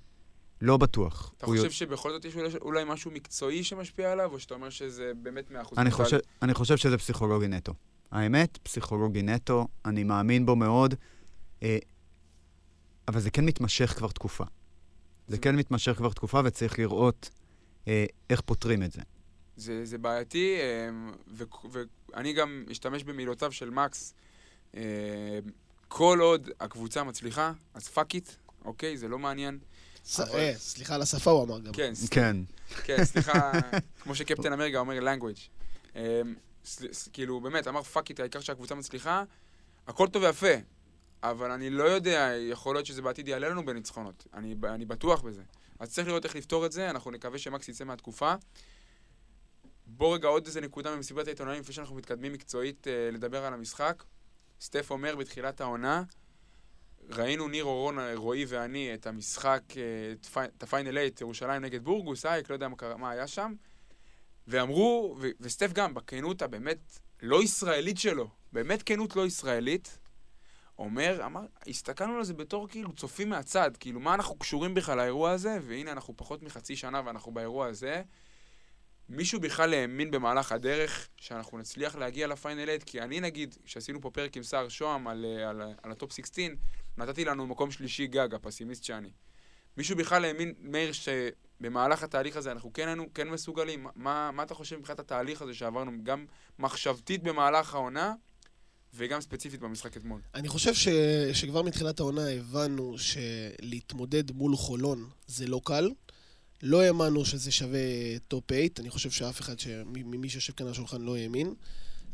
לא 0.62 0.78
בטוח. 0.78 1.34
אתה 1.38 1.46
חושב 1.46 1.64
יוצ- 1.66 1.70
שבכל 1.74 2.12
זאת 2.12 2.26
יש 2.26 2.36
אולי, 2.36 2.50
אולי 2.62 2.84
משהו 2.88 3.12
מקצועי 3.12 3.64
שמשפיע 3.64 4.12
עליו, 4.12 4.32
או 4.34 4.40
שאתה 4.40 4.54
אומר 4.54 4.70
שזה 4.70 5.12
באמת 5.22 5.52
100% 5.52 5.54
אני 5.78 5.88
מזל? 5.90 5.90
חושב, 6.04 6.18
אני 6.42 6.54
חושב 6.54 6.78
שזה 6.78 6.98
פסיכולוגי 6.98 7.48
נטו. 7.48 7.74
האמת, 8.12 8.58
פסיכולוגי 8.64 9.22
נטו, 9.22 9.68
אני 9.86 10.04
מאמין 10.04 10.46
בו 10.46 10.56
מאוד, 10.56 10.94
אה, 11.64 11.78
אבל 13.08 13.20
זה 13.20 13.32
כן 13.32 13.46
מתמשך 13.46 13.94
כבר 13.98 14.08
תקופה. 14.08 14.44
זה 15.28 15.36
זה- 15.36 15.42
כן 15.42 15.56
מתמשך 15.56 15.92
כבר 15.98 16.10
תקופה, 16.10 16.42
וצריך 16.46 16.80
לראות 16.80 17.30
אה, 17.88 18.06
איך 18.30 18.42
פותרים 18.42 18.84
את 18.84 18.92
זה. 18.92 19.02
זה, 19.58 19.86
זה 19.86 19.98
בעייתי, 19.98 20.56
ו- 21.28 21.44
ואני 22.14 22.34
גם 22.34 22.64
אשתמש 22.72 23.04
במילותיו 23.04 23.52
של 23.52 23.70
מקס. 23.70 24.14
אמ, 24.74 24.82
כל 25.88 26.20
עוד 26.22 26.50
הקבוצה 26.60 27.04
מצליחה, 27.04 27.52
אז 27.74 27.88
fuck 27.88 28.16
it, 28.16 28.30
אוקיי? 28.66 28.98
זה 28.98 29.08
לא 29.08 29.20
מעניין. 29.20 29.60
ס- 30.06 30.20
אבל- 30.20 30.36
אה, 30.40 30.54
סליחה 30.58 30.96
על 30.96 31.02
השפה, 31.02 31.32
הוא 31.32 31.44
אמר 31.44 31.60
גם. 31.60 31.74
כן, 31.74 31.96
ס- 31.96 32.10
כן. 32.10 32.38
כן, 32.84 33.06
סליחה, 33.06 33.52
כמו 34.04 34.16
שקפטן 34.16 34.54
אמריקה 34.54 34.78
אומר 34.80 35.00
language. 35.00 35.50
אמ, 35.96 36.02
סל- 36.66 36.94
ס- 36.94 37.08
כאילו, 37.14 37.40
באמת, 37.42 37.68
אמר 37.68 37.84
fuck 37.84 38.10
it, 38.10 38.20
העיקר 38.20 38.40
שהקבוצה 38.40 38.76
מצליחה, 38.76 39.24
הכל 39.88 40.08
טוב 40.08 40.24
ויפה, 40.24 40.48
אבל 41.24 41.52
אני 41.52 41.70
לא 41.70 41.84
יודע, 41.84 42.32
יכול 42.52 42.76
להיות 42.76 42.86
שזה 42.86 43.02
בעתיד 43.02 43.28
יעלה 43.28 43.50
לנו 43.50 43.66
בניצחונות. 43.66 44.28
אני, 44.34 44.56
אני 44.64 44.86
בטוח 44.86 45.22
בזה. 45.22 45.42
אז 45.80 45.94
צריך 45.94 46.08
לראות 46.08 46.26
איך 46.26 46.36
לפתור 46.36 46.66
את 46.66 46.72
זה, 46.72 46.90
אנחנו 46.90 47.12
נקווה 47.12 47.40
שמקס 47.40 47.70
יצא 47.70 47.84
מהתקופה. 47.84 48.34
בוא 49.86 50.16
רגע 50.16 50.28
עוד 50.28 50.46
איזה 50.46 50.62
נקודה 50.62 50.96
ממסיבת 50.96 51.28
העיתונאים, 51.28 51.62
לפני 51.62 51.74
שאנחנו 51.74 51.96
מתקדמים 51.96 52.34
מקצועית 52.34 52.88
אה, 52.88 53.10
לדבר 53.14 53.46
על 53.46 53.54
המשחק. 53.54 54.04
סטף 54.62 54.92
אומר 54.92 55.16
בתחילת 55.16 55.62
העונה, 55.62 56.04
ראינו 57.10 57.48
ניר 57.48 57.64
אורון, 57.64 58.00
אה, 58.00 58.16
רועי 58.16 58.46
ואני, 58.48 58.94
את 58.94 59.08
המשחק, 59.08 59.62
אה, 59.78 59.82
את 60.12 60.26
פי- 60.26 60.40
את 60.58 60.64
הפיינל 60.64 60.92
8, 60.92 61.22
ירושלים 61.22 61.62
נגד 61.62 61.84
בורגוס, 61.84 62.26
אייק, 62.26 62.50
לא 62.50 62.56
יודע 62.56 62.68
מה 62.98 63.10
היה 63.12 63.28
שם, 63.28 63.54
ואמרו, 64.48 65.16
ו- 65.20 65.28
וסטף 65.40 65.74
גם, 65.74 65.94
בכנות 65.94 66.42
הבאמת 66.42 67.00
לא 67.22 67.44
ישראלית 67.44 67.98
שלו, 67.98 68.30
באמת 68.54 68.84
כנות 68.84 69.16
לא 69.16 69.26
ישראלית, 69.26 70.00
אומר, 70.80 71.26
אמר, 71.26 71.46
הסתכלנו 71.68 72.18
על 72.18 72.24
זה 72.24 72.34
בתור 72.34 72.68
כאילו 72.68 72.94
צופים 72.94 73.30
מהצד, 73.30 73.72
כאילו 73.80 74.00
מה 74.00 74.14
אנחנו 74.14 74.36
קשורים 74.36 74.74
בכלל 74.74 74.98
לאירוע 74.98 75.32
הזה, 75.32 75.58
והנה 75.62 75.92
אנחנו 75.92 76.14
פחות 76.18 76.44
מחצי 76.44 76.76
שנה 76.76 77.02
ואנחנו 77.06 77.32
באירוע 77.32 77.68
הזה. 77.68 78.04
מישהו 79.10 79.40
בכלל 79.40 79.74
האמין 79.74 80.12
במהלך 80.12 80.52
הדרך 80.52 81.08
שאנחנו 81.18 81.58
נצליח 81.58 81.96
להגיע 81.96 82.28
לפיינל 82.28 82.66
8? 82.66 82.80
כי 82.86 83.02
אני 83.02 83.20
נגיד, 83.20 83.56
כשעשינו 83.66 84.02
פה 84.02 84.12
פרק 84.12 84.38
עם 84.38 84.44
סער 84.44 84.70
שוהם 84.70 85.08
על, 85.08 85.26
אה, 85.26 85.50
על, 85.50 85.62
על 85.84 85.92
הטופ 85.92 86.12
16, 86.12 86.46
נתתי 86.98 87.26
לנו 87.26 87.48
מקום 87.48 87.72
שלישי 87.72 88.08
גג, 88.08 88.34
הפסימיסט 88.34 88.84
שאני. 88.84 89.10
מישהו 89.78 89.98
בכלל 89.98 90.26
האמין, 90.26 90.54
מאיר, 90.60 90.92
שבמהלך 90.92 92.04
התהליך 92.04 92.38
הזה 92.38 92.52
אנחנו 92.52 92.74
כן 92.74 92.88
היינו, 92.88 93.14
כן 93.14 93.30
מסוגלים? 93.30 93.88
מה, 93.96 94.32
מה 94.32 94.44
אתה 94.44 94.54
חושב 94.54 94.78
מבחינת 94.78 95.00
התהליך 95.00 95.42
הזה 95.42 95.54
שעברנו, 95.54 95.92
גם 96.04 96.26
מחשבתית 96.60 97.24
במהלך 97.24 97.74
העונה, 97.74 98.14
וגם 98.94 99.22
ספציפית 99.22 99.60
במשחק 99.60 99.98
אתמול? 99.98 100.22
אני 100.36 100.48
חושב 100.48 100.74
ש... 100.74 100.88
שכבר 101.34 101.62
מתחילת 101.62 102.00
העונה 102.00 102.30
הבנו 102.30 102.96
שלהתמודד 102.98 104.32
מול 104.32 104.56
חולון 104.56 105.10
זה 105.28 105.48
לא 105.48 105.62
קל. 105.66 105.90
לא 106.64 106.82
האמנו 106.82 107.26
שזה 107.26 107.52
שווה 107.52 107.80
טופ 108.28 108.44
8, 108.52 108.64
אני 108.80 108.90
חושב 108.90 109.12
שאף 109.12 109.42
אחד. 109.42 109.56
ממי 109.86 110.30
שיושב 110.30 110.54
כאן 110.54 110.66
על 110.66 110.72
השולחן 110.72 111.02
לא 111.02 111.18
האמין. 111.18 111.54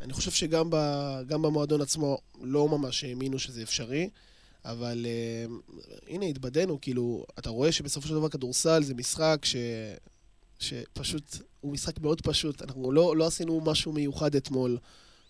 אני 0.01 0.13
חושב 0.13 0.31
שגם 0.31 0.69
ב... 0.69 0.75
גם 1.27 1.41
במועדון 1.41 1.81
עצמו 1.81 2.17
לא 2.41 2.69
ממש 2.69 3.03
האמינו 3.03 3.39
שזה 3.39 3.63
אפשרי, 3.63 4.09
אבל 4.65 5.05
uh, 5.05 5.73
הנה, 6.07 6.25
התבדינו, 6.25 6.81
כאילו, 6.81 7.25
אתה 7.39 7.49
רואה 7.49 7.71
שבסופו 7.71 8.07
של 8.07 8.13
דבר 8.13 8.29
כדורסל 8.29 8.83
זה 8.83 8.93
משחק 8.93 9.39
ש... 9.43 9.55
שפשוט, 10.59 11.35
הוא 11.61 11.71
משחק 11.73 11.99
מאוד 11.99 12.21
פשוט. 12.21 12.61
אנחנו 12.61 12.91
לא, 12.91 13.17
לא 13.17 13.27
עשינו 13.27 13.61
משהו 13.61 13.91
מיוחד 13.91 14.35
אתמול. 14.35 14.77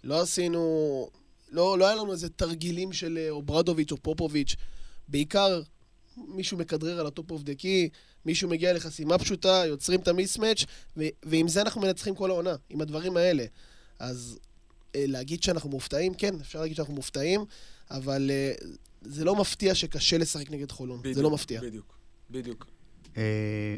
לא 0.03 0.21
עשינו... 0.21 1.09
לא, 1.51 1.77
לא 1.77 1.87
היה 1.87 1.95
לנו 1.95 2.11
איזה 2.11 2.29
תרגילים 2.29 2.93
של 2.93 3.17
אה, 3.21 3.29
אוברדוביץ' 3.29 3.91
או 3.91 3.97
פופוביץ'. 3.97 4.55
בעיקר 5.07 5.61
מישהו 6.17 6.57
מכדרר 6.57 6.99
על 6.99 7.07
ה 7.07 7.13
top 7.13 7.31
of 7.31 7.43
the 7.43 7.55
key, 7.55 7.89
מישהו 8.25 8.49
מגיע 8.49 8.73
לחסימה 8.73 9.17
פשוטה, 9.17 9.63
יוצרים 9.67 9.99
את 9.99 10.07
ה 10.07 10.13
mismatch, 10.13 10.65
ו- 10.97 11.03
ועם 11.25 11.47
זה 11.47 11.61
אנחנו 11.61 11.81
מנצחים 11.81 12.15
כל 12.15 12.29
העונה, 12.29 12.55
עם 12.69 12.81
הדברים 12.81 13.17
האלה. 13.17 13.45
אז 13.99 14.39
אה, 14.95 15.03
להגיד 15.07 15.43
שאנחנו 15.43 15.69
מופתעים, 15.69 16.13
כן, 16.13 16.35
אפשר 16.41 16.61
להגיד 16.61 16.75
שאנחנו 16.75 16.93
מופתעים, 16.93 17.45
אבל 17.91 18.31
אה, 18.31 18.53
זה 19.01 19.25
לא 19.25 19.35
מפתיע 19.35 19.75
שקשה 19.75 20.17
לשחק 20.17 20.51
נגד 20.51 20.71
חולון. 20.71 21.01
זה 21.13 21.21
לא 21.21 21.31
מפתיע. 21.31 21.61
בדיוק, 21.61 21.97
בדיוק, 22.29 22.65
אה, 23.17 23.75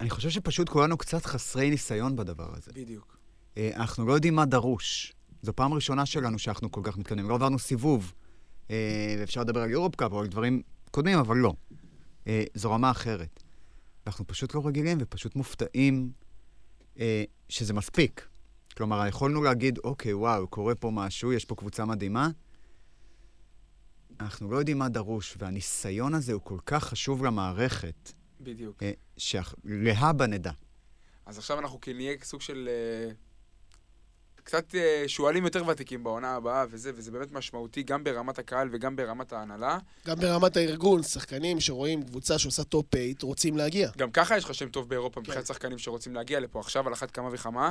אני 0.00 0.10
חושב 0.10 0.30
שפשוט 0.30 0.68
כולנו 0.68 0.96
קצת 0.96 1.26
חסרי 1.26 1.70
ניסיון 1.70 2.16
בדבר 2.16 2.54
הזה. 2.56 2.70
בדיוק. 2.74 3.18
אה, 3.56 3.70
אנחנו 3.74 4.06
לא 4.06 4.12
יודעים 4.12 4.34
מה 4.34 4.44
דרוש. 4.44 5.12
זו 5.42 5.52
פעם 5.56 5.74
ראשונה 5.74 6.06
שלנו 6.06 6.38
שאנחנו 6.38 6.70
כל 6.72 6.80
כך 6.84 6.98
מתקדמים. 6.98 7.28
לא 7.28 7.34
עברנו 7.34 7.58
סיבוב. 7.58 8.12
אה, 8.70 9.16
ואפשר 9.18 9.40
לדבר 9.40 9.60
על 9.60 9.70
יורופ 9.70 9.94
קאפ 9.94 10.12
או 10.12 10.20
על 10.20 10.26
דברים 10.26 10.62
קודמים, 10.90 11.18
אבל 11.18 11.36
לא. 11.36 11.52
אה, 12.26 12.44
זו 12.54 12.70
רמה 12.70 12.90
אחרת. 12.90 13.43
אנחנו 14.06 14.26
פשוט 14.26 14.54
לא 14.54 14.66
רגילים 14.66 14.98
ופשוט 15.00 15.36
מופתעים 15.36 16.12
אה, 16.98 17.24
שזה 17.48 17.74
מספיק. 17.74 18.28
כלומר, 18.76 19.06
יכולנו 19.06 19.42
להגיד, 19.42 19.78
אוקיי, 19.78 20.14
וואו, 20.14 20.48
קורה 20.48 20.74
פה 20.74 20.90
משהו, 20.90 21.32
יש 21.32 21.44
פה 21.44 21.54
קבוצה 21.54 21.84
מדהימה. 21.84 22.28
אנחנו 24.20 24.50
לא 24.50 24.56
יודעים 24.56 24.78
מה 24.78 24.88
דרוש, 24.88 25.36
והניסיון 25.38 26.14
הזה 26.14 26.32
הוא 26.32 26.42
כל 26.44 26.58
כך 26.66 26.84
חשוב 26.84 27.24
למערכת, 27.24 28.12
בדיוק. 28.40 28.82
אה, 28.82 28.92
שלהבא 29.16 30.26
נדע. 30.26 30.52
אז 31.26 31.38
עכשיו 31.38 31.58
אנחנו 31.58 31.80
כאילו 31.80 31.98
נהיה 31.98 32.16
סוג 32.22 32.40
של... 32.40 32.68
אה, 32.70 33.14
קצת 34.44 34.74
אה, 34.74 35.04
שועלים 35.06 35.44
יותר 35.44 35.68
ותיקים 35.68 36.04
בעונה 36.04 36.34
הבאה 36.34 36.64
וזה, 36.70 36.90
וזה 36.94 37.10
באמת 37.10 37.32
משמעותי 37.32 37.82
גם 37.82 38.04
ברמת 38.04 38.38
הקהל 38.38 38.68
וגם 38.72 38.96
ברמת 38.96 39.32
ההנהלה. 39.32 39.78
גם 40.06 40.16
ברמת 40.16 40.56
הארגון, 40.56 41.02
שחקנים 41.02 41.60
שרואים 41.60 42.02
קבוצה 42.02 42.38
שעושה 42.38 42.64
טופ 42.64 42.86
8, 42.94 43.12
רוצים 43.22 43.56
להגיע. 43.56 43.90
גם 43.96 44.10
ככה 44.10 44.36
יש 44.36 44.44
לך 44.44 44.54
שם 44.54 44.68
טוב 44.68 44.88
באירופה 44.88 45.20
מבחינת 45.20 45.38
כן. 45.38 45.44
שחקנים 45.44 45.78
שרוצים 45.78 46.14
להגיע 46.14 46.40
לפה 46.40 46.60
עכשיו 46.60 46.86
על 46.86 46.92
אחת 46.92 47.10
כמה 47.10 47.28
וכמה. 47.32 47.70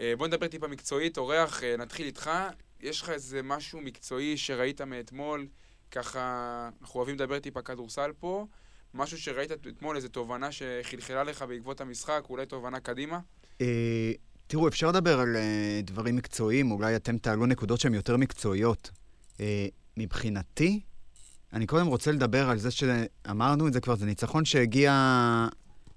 אה, 0.00 0.12
בוא 0.18 0.26
נדבר 0.26 0.48
טיפה 0.48 0.68
מקצועית, 0.68 1.18
אורח, 1.18 1.62
אה, 1.62 1.76
נתחיל 1.76 2.06
איתך. 2.06 2.30
יש 2.80 3.02
לך 3.02 3.10
איזה 3.10 3.42
משהו 3.42 3.80
מקצועי 3.80 4.36
שראית 4.36 4.80
מאתמול, 4.80 5.46
ככה, 5.90 6.68
אנחנו 6.82 6.98
אוהבים 6.98 7.14
לדבר 7.14 7.38
טיפה 7.38 7.62
כדורסל 7.62 8.10
פה, 8.20 8.46
משהו 8.94 9.18
שראית 9.18 9.52
אתמול, 9.52 9.96
איזו 9.96 10.08
תובנה 10.08 10.52
שחלחלה 10.52 11.24
לך 11.24 11.42
בעקבות 11.42 11.80
המשחק, 11.80 12.24
אולי 12.30 12.46
תובנה 12.46 12.80
קדימה? 12.80 13.18
תראו, 14.46 14.68
אפשר 14.68 14.88
לדבר 14.88 15.20
על 15.20 15.36
אה, 15.36 15.80
דברים 15.84 16.16
מקצועיים, 16.16 16.70
אולי 16.70 16.96
אתם 16.96 17.18
תעלו 17.18 17.46
נקודות 17.46 17.80
שהן 17.80 17.94
יותר 17.94 18.16
מקצועיות. 18.16 18.90
אה, 19.40 19.66
מבחינתי, 19.96 20.80
אני 21.52 21.66
קודם 21.66 21.86
רוצה 21.86 22.12
לדבר 22.12 22.50
על 22.50 22.58
זה 22.58 22.70
שאמרנו 22.70 23.68
את 23.68 23.72
זה 23.72 23.80
כבר, 23.80 23.96
זה 23.96 24.06
ניצחון 24.06 24.44
שהגיע 24.44 24.92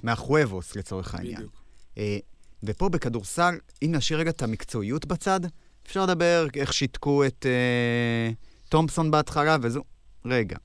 מהחואבוס 0.03 0.75
לצורך 0.75 1.15
העניין. 1.15 1.35
בדיוק. 1.35 1.53
אה, 1.97 2.17
ופה 2.63 2.89
בכדורסל, 2.89 3.55
אם 3.83 3.91
נשאיר 3.95 4.19
רגע 4.19 4.29
את 4.29 4.41
המקצועיות 4.41 5.05
בצד, 5.05 5.39
אפשר 5.87 6.03
לדבר 6.03 6.47
איך 6.55 6.73
שיתקו 6.73 7.25
את 7.25 7.45
אה, 7.45 8.31
תומפסון 8.69 9.11
בהתחלה 9.11 9.57
וזו. 9.61 9.83
רגע. 10.25 10.57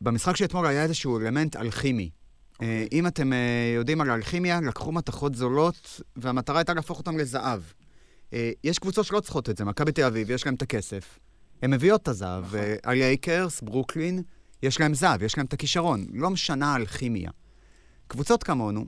במשחק 0.00 0.36
שאתמול 0.36 0.66
היה 0.66 0.82
איזשהו 0.82 1.18
אלמנט 1.18 1.56
אלכימי. 1.56 2.10
אה, 2.62 2.84
אם 2.92 3.06
אתם 3.06 3.32
אה, 3.32 3.72
יודעים 3.74 4.00
על 4.00 4.10
אלכימיה, 4.10 4.60
לקחו 4.60 4.92
מתכות 4.92 5.34
זולות, 5.34 6.00
והמטרה 6.16 6.58
הייתה 6.58 6.74
להפוך 6.74 6.98
אותן 6.98 7.14
לזהב. 7.16 7.60
אה, 8.32 8.50
יש 8.64 8.78
קבוצות 8.78 9.06
שלא 9.06 9.20
צריכות 9.20 9.50
את 9.50 9.56
זה, 9.56 9.64
מכבי 9.64 9.92
תל 9.92 10.04
אביב, 10.04 10.30
יש 10.30 10.46
להם 10.46 10.54
את 10.54 10.62
הכסף. 10.62 11.18
הן 11.62 11.70
מביאות 11.70 12.02
את 12.02 12.08
הזהב. 12.08 12.44
נכון. 12.44 12.60
הלייקרס, 12.84 13.60
ברוקלין, 13.60 14.22
יש 14.62 14.80
להם 14.80 14.94
זהב, 14.94 15.22
יש 15.22 15.36
להם 15.36 15.46
את 15.46 15.52
הכישרון. 15.52 16.06
לא 16.12 16.30
משנה 16.30 16.72
האלכימיה. 16.72 17.30
קבוצות 18.06 18.42
כמונו 18.42 18.84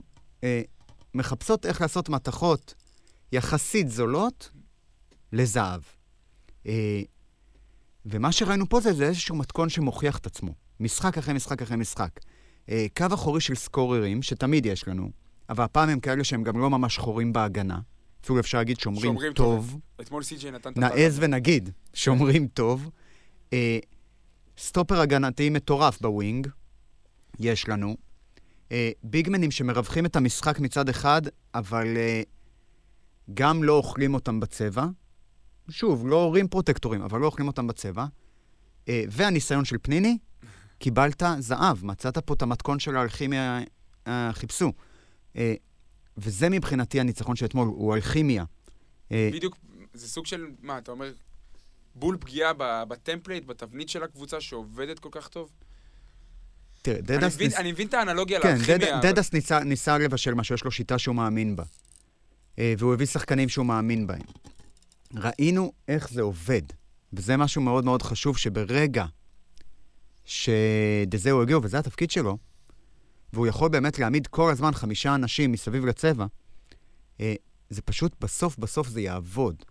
מחפשות 1.13 1.65
איך 1.65 1.81
לעשות 1.81 2.09
מתכות 2.09 2.73
יחסית 3.31 3.89
זולות 3.89 4.49
לזהב. 5.33 5.81
ומה 8.05 8.31
שראינו 8.31 8.69
פה 8.69 8.79
זה, 8.79 8.93
זה 8.93 9.05
איזשהו 9.05 9.35
מתכון 9.35 9.69
שמוכיח 9.69 10.17
את 10.17 10.25
עצמו. 10.25 10.53
משחק 10.79 11.17
אחרי 11.17 11.33
משחק 11.33 11.61
אחרי 11.61 11.77
משחק. 11.77 12.09
אה, 12.69 12.85
קו 12.97 13.05
אחורי 13.13 13.41
של 13.41 13.55
סקוררים, 13.55 14.21
שתמיד 14.21 14.65
יש 14.65 14.87
לנו, 14.87 15.09
אבל 15.49 15.63
הפעם 15.63 15.89
הם 15.89 15.99
כאלה 15.99 16.23
שהם 16.23 16.43
גם 16.43 16.59
לא 16.59 16.69
ממש 16.69 16.97
חורים 16.97 17.33
בהגנה. 17.33 17.79
אפילו 18.23 18.39
אפשר 18.39 18.57
להגיד 18.57 18.79
שומרים, 18.79 19.05
שומרים 19.05 19.33
טוב. 19.33 19.69
טוב. 19.71 19.79
אתמול 20.01 20.23
סי.ג'יי 20.23 20.51
נתן 20.51 20.71
את 20.71 20.77
נעז 20.77 21.17
ונגיד, 21.21 21.69
שומרים 21.93 22.47
טוב. 22.47 22.89
אה, 23.53 23.79
סטופר 24.57 24.99
הגנתי 24.99 25.49
מטורף 25.49 26.01
ב 26.01 26.09
wing, 26.09 26.47
יש 27.39 27.69
לנו. 27.69 27.95
אה, 28.71 28.91
ביגמנים 29.03 29.51
שמרווחים 29.51 30.05
את 30.05 30.15
המשחק 30.15 30.59
מצד 30.59 30.89
אחד, 30.89 31.21
אבל 31.55 31.97
אה, 31.97 32.21
גם 33.33 33.63
לא 33.63 33.73
אוכלים 33.73 34.13
אותם 34.13 34.39
בצבע. 34.39 34.85
שוב, 35.69 36.07
לא 36.07 36.23
ה 36.23 36.29
rim 36.29 36.47
protector 36.47 36.88
ים, 36.88 37.01
אבל 37.01 37.19
לא 37.19 37.25
אוכלים 37.25 37.47
אותם 37.47 37.67
בצבע. 37.67 38.05
אה, 38.89 39.03
והניסיון 39.09 39.65
של 39.65 39.77
פניני, 39.81 40.17
קיבלת 40.83 41.23
זהב, 41.39 41.85
מצאת 41.85 42.17
פה 42.17 42.33
את 42.33 42.41
המתכון 42.41 42.79
של 42.79 42.97
האלכימיה 42.97 43.59
אה, 44.07 44.29
חיפשו. 44.33 44.71
אה, 45.37 45.53
וזה 46.17 46.49
מבחינתי 46.49 46.99
הניצחון 46.99 47.35
של 47.35 47.45
אתמול, 47.45 47.67
הוא 47.67 47.95
אלכימיה. 47.95 48.43
אה, 49.11 49.29
בדיוק, 49.33 49.57
זה 49.93 50.07
סוג 50.07 50.25
של, 50.25 50.45
מה, 50.61 50.77
אתה 50.77 50.91
אומר, 50.91 51.11
בול 51.95 52.17
פגיעה 52.19 52.51
ב 52.87 52.93
template, 52.93 53.45
בתבנית 53.45 53.89
של 53.89 54.03
הקבוצה 54.03 54.41
שעובדת 54.41 54.99
כל 54.99 55.09
כך 55.11 55.27
טוב? 55.27 55.49
תראה, 56.81 56.97
אני 56.97 57.05
דדס 57.07 57.35
מבין- 57.35 57.47
ניס... 57.47 57.57
אני 57.57 57.71
מבין 57.71 57.87
את 57.87 57.93
האנלוגיה 57.93 58.41
כן, 58.41 58.47
לאלכימיה. 58.49 58.77
דד- 58.77 58.83
אבל- 58.93 59.11
דדס 59.11 59.33
ניסה, 59.33 59.59
ניסה 59.59 59.97
לבשל 59.97 60.33
משהו, 60.33 60.55
יש 60.55 60.63
לו 60.63 60.71
שיטה 60.71 60.99
שהוא 60.99 61.15
מאמין 61.15 61.55
בה. 61.55 61.63
אה, 62.59 62.73
והוא 62.77 62.93
הביא 62.93 63.05
שחקנים 63.05 63.49
שהוא 63.49 63.65
מאמין 63.65 64.07
בהם. 64.07 64.21
ראינו 65.15 65.71
איך 65.87 66.09
זה 66.09 66.21
עובד, 66.21 66.61
וזה 67.13 67.37
משהו 67.37 67.61
מאוד 67.61 67.85
מאוד 67.85 68.01
חשוב, 68.01 68.37
שברגע 68.37 69.05
שדזהו 70.25 71.41
הגיעו, 71.41 71.63
וזה 71.63 71.79
התפקיד 71.79 72.11
שלו, 72.11 72.37
והוא 73.33 73.47
יכול 73.47 73.69
באמת 73.69 73.99
להעמיד 73.99 74.27
כל 74.27 74.51
הזמן 74.51 74.71
חמישה 74.73 75.15
אנשים 75.15 75.51
מסביב 75.51 75.85
לצבע, 75.85 76.25
אה, 77.19 77.33
זה 77.69 77.81
פשוט, 77.81 78.15
בסוף 78.21 78.57
בסוף 78.57 78.87
זה 78.87 79.01
יעבוד. 79.01 79.63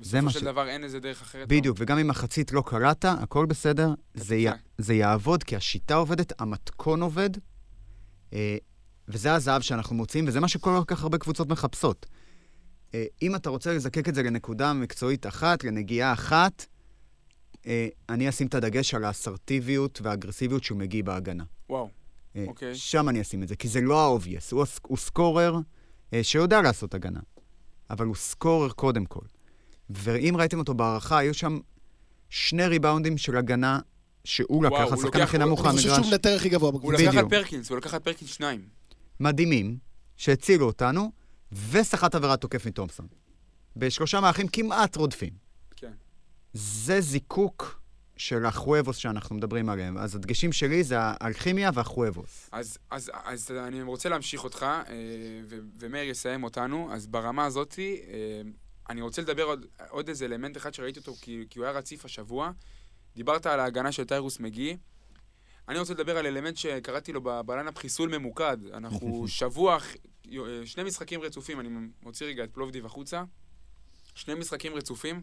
בסופו 0.00 0.30
של 0.30 0.38
ש- 0.40 0.42
דבר 0.42 0.68
אין 0.68 0.84
איזה 0.84 1.00
דרך 1.00 1.22
אחרת. 1.22 1.48
בדיוק, 1.48 1.76
וגם 1.80 1.98
אם 1.98 2.08
מחצית 2.08 2.52
לא 2.52 2.62
קראת, 2.66 3.04
הכל 3.04 3.46
בסדר, 3.46 3.94
זה, 4.14 4.36
י... 4.36 4.46
זה 4.78 4.94
יעבוד, 4.94 5.44
כי 5.44 5.56
השיטה 5.56 5.94
עובדת, 5.94 6.32
המתכון 6.40 7.02
עובד, 7.02 7.30
אה, 8.32 8.56
וזה 9.08 9.34
הזהב 9.34 9.62
שאנחנו 9.62 9.96
מוצאים, 9.96 10.24
וזה 10.28 10.40
מה 10.40 10.48
שכל 10.48 10.80
כך 10.86 11.02
הרבה 11.02 11.18
קבוצות 11.18 11.48
מחפשות. 11.48 12.06
אה, 12.94 13.04
אם 13.22 13.34
אתה 13.34 13.50
רוצה 13.50 13.74
לזקק 13.74 14.08
את 14.08 14.14
זה 14.14 14.22
לנקודה 14.22 14.72
מקצועית 14.72 15.26
אחת, 15.26 15.64
לנגיעה 15.64 16.12
אחת, 16.12 16.66
אני 18.08 18.28
אשים 18.28 18.46
את 18.46 18.54
הדגש 18.54 18.94
על 18.94 19.04
האסרטיביות 19.04 20.00
והאגרסיביות 20.02 20.64
שהוא 20.64 20.78
מגיע 20.78 21.02
בהגנה. 21.02 21.44
וואו, 21.70 21.88
אה, 22.36 22.44
אוקיי. 22.46 22.74
שם 22.74 23.08
אני 23.08 23.20
אשים 23.20 23.42
את 23.42 23.48
זה, 23.48 23.56
כי 23.56 23.68
זה 23.68 23.80
לא 23.80 24.00
ה-obvious. 24.00 24.48
הוא, 24.52 24.64
הוא 24.82 24.98
סקורר 24.98 25.56
אה, 26.14 26.24
שיודע 26.24 26.62
לעשות 26.62 26.94
הגנה, 26.94 27.20
אבל 27.90 28.06
הוא 28.06 28.14
סקורר 28.14 28.70
קודם 28.70 29.04
כל. 29.04 29.24
ואם 29.90 30.34
ראיתם 30.38 30.58
אותו 30.58 30.74
בהערכה, 30.74 31.18
היו 31.18 31.34
שם 31.34 31.58
שני 32.28 32.66
ריבאונדים 32.66 33.18
של 33.18 33.36
הגנה 33.36 33.78
שהוא 34.24 34.64
לקח, 34.64 34.74
הוא 34.74 34.94
השחקן 34.94 35.20
הכי 35.20 35.38
נמוך 35.38 35.66
אני 35.66 35.76
חושב. 35.76 35.88
שהוא 35.88 36.10
מנטר 36.10 36.36
הכי 36.36 36.48
גבוה 36.48 36.70
הוא 36.70 36.78
בקבוצה. 36.78 36.96
לקח 36.96 37.06
על 37.06 37.24
בדיוק. 37.24 37.30
פרקינס, 37.30 37.70
הוא 37.70 37.78
לקח 37.78 37.94
על 37.94 38.00
פרקינס 38.00 38.30
שניים. 38.30 38.60
מדהימים, 39.20 39.78
שהצילו 40.16 40.66
אותנו, 40.66 41.12
וסחט 41.70 42.14
עבירת 42.14 42.40
תוקף 42.40 42.66
מתומפסון. 42.66 43.06
בשלושה 43.76 44.20
מהלכים 44.20 44.48
כמעט 44.48 44.96
רודפים. 44.96 45.49
זה 46.52 47.00
זיקוק 47.00 47.80
של 48.16 48.46
החואבוס 48.46 48.96
שאנחנו 48.96 49.36
מדברים 49.36 49.68
עליהם. 49.68 49.98
אז 49.98 50.14
הדגשים 50.14 50.52
שלי 50.52 50.84
זה 50.84 50.96
האלכימיה 50.98 51.70
והחואבוס. 51.74 52.48
אז, 52.52 52.78
אז, 52.90 53.10
אז 53.24 53.50
אני 53.50 53.82
רוצה 53.82 54.08
להמשיך 54.08 54.44
אותך, 54.44 54.62
אה, 54.62 54.84
ומאיר 55.78 56.08
יסיים 56.08 56.44
אותנו. 56.44 56.88
אז 56.92 57.06
ברמה 57.06 57.44
הזאת, 57.44 57.78
אה, 57.78 58.40
אני 58.90 59.00
רוצה 59.02 59.22
לדבר 59.22 59.42
עוד, 59.42 59.66
עוד 59.90 60.08
איזה 60.08 60.24
אלמנט 60.24 60.56
אחד 60.56 60.74
שראיתי 60.74 60.98
אותו, 60.98 61.14
כי, 61.20 61.44
כי 61.50 61.58
הוא 61.58 61.66
היה 61.66 61.74
רציף 61.74 62.04
השבוע. 62.04 62.50
דיברת 63.16 63.46
על 63.46 63.60
ההגנה 63.60 63.92
של 63.92 64.04
טיירוס 64.04 64.40
מגי. 64.40 64.76
אני 65.68 65.78
רוצה 65.78 65.94
לדבר 65.94 66.18
על 66.18 66.26
אלמנט 66.26 66.56
שקראתי 66.56 67.12
לו 67.12 67.20
בליינאפ 67.46 67.78
חיסול 67.78 68.18
ממוקד. 68.18 68.58
אנחנו 68.72 69.24
שבוע, 69.38 69.78
אה, 70.32 70.38
שני 70.64 70.82
משחקים 70.82 71.22
רצופים, 71.22 71.60
אני 71.60 71.68
מוציא 72.02 72.26
רגע 72.26 72.44
את 72.44 72.50
פלובדיב 72.52 72.86
החוצה. 72.86 73.22
שני 74.14 74.34
משחקים 74.34 74.74
רצופים. 74.74 75.22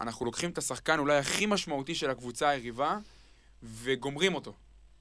אנחנו 0.00 0.26
לוקחים 0.26 0.50
את 0.50 0.58
השחקן 0.58 0.98
אולי 0.98 1.16
הכי 1.16 1.46
משמעותי 1.46 1.94
של 1.94 2.10
הקבוצה 2.10 2.48
היריבה, 2.48 2.98
וגומרים 3.62 4.34
אותו. 4.34 4.54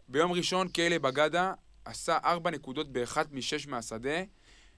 ביום 0.08 0.32
ראשון 0.32 0.68
קיילה 0.68 1.00
בגדה 1.00 1.54
עשה 1.86 2.18
ארבע 2.24 2.52
נקודות 2.52 2.92
באחת 2.92 3.32
משש 3.32 3.68
מהשדה. 3.68 4.24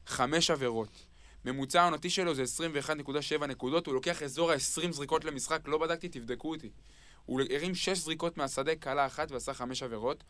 חמש 0.07 0.51
עבירות. 0.51 1.05
ממוצע 1.45 1.81
העונתי 1.81 2.09
שלו 2.09 2.35
זה 2.35 2.43
21.7 2.43 3.45
נקודות, 3.45 3.85
הוא 3.85 3.93
לוקח 3.93 4.23
אזור 4.23 4.51
ה-20 4.51 4.91
זריקות 4.91 5.25
למשחק, 5.25 5.61
לא 5.65 5.77
בדקתי, 5.77 6.09
תבדקו 6.09 6.49
אותי. 6.49 6.69
הוא 7.25 7.41
הרים 7.41 7.75
6 7.75 7.97
זריקות 7.97 8.37
מהשדה, 8.37 8.75
קלע 8.75 9.05
אחת 9.05 9.31
ועשה 9.31 9.53
5 9.53 9.83
עבירות. 9.83 10.23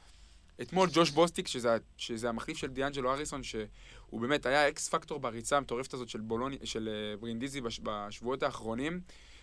אתמול 0.61 0.89
ג'וש 0.93 1.09
בוסטיק, 1.09 1.47
שזה, 1.47 1.77
שזה 1.97 2.29
המחליף 2.29 2.57
של 2.57 2.67
דיאנג'לו 2.67 3.13
הריסון, 3.13 3.43
שהוא 3.43 4.21
באמת 4.21 4.45
היה 4.45 4.69
X 4.69 4.89
factor 4.89 5.19
בריצה 5.19 5.57
המטורפת 5.57 5.93
הזאת 5.93 6.09
של, 6.09 6.21
בולוני, 6.21 6.57
של 6.63 6.89
uh, 6.89 7.21
ברינדיזי 7.21 7.61
בש, 7.61 7.79
בשבועות 7.83 8.43
האחרונים. 8.43 9.01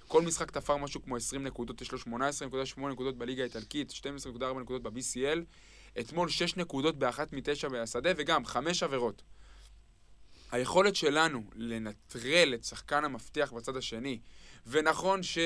כל 0.09 0.23
משחק 0.23 0.51
תפר 0.51 0.77
משהו 0.77 1.03
כמו 1.03 1.17
20 1.17 1.45
נקודות, 1.45 1.81
יש 1.81 1.93
לו 1.93 1.99
18.8 1.99 2.81
נקודות 2.81 3.19
בליגה 3.19 3.43
האיטלקית, 3.43 3.91
12.4 3.91 4.61
נקודות 4.61 4.83
ב-BCL. 4.83 5.39
אתמול 6.01 6.29
6 6.29 6.57
נקודות 6.57 6.99
באחת 6.99 7.33
מתשע 7.33 7.69
מהשדה, 7.69 8.11
וגם 8.17 8.45
5 8.45 8.83
עבירות. 8.83 9.23
היכולת 10.53 10.97
שלנו 10.97 11.43
לנטרל 11.55 12.55
את 12.55 12.65
שחקן 12.65 13.05
המפתח 13.05 13.53
בצד 13.57 13.77
השני, 13.77 14.19
ונכון 14.67 15.23
ש... 15.23 15.39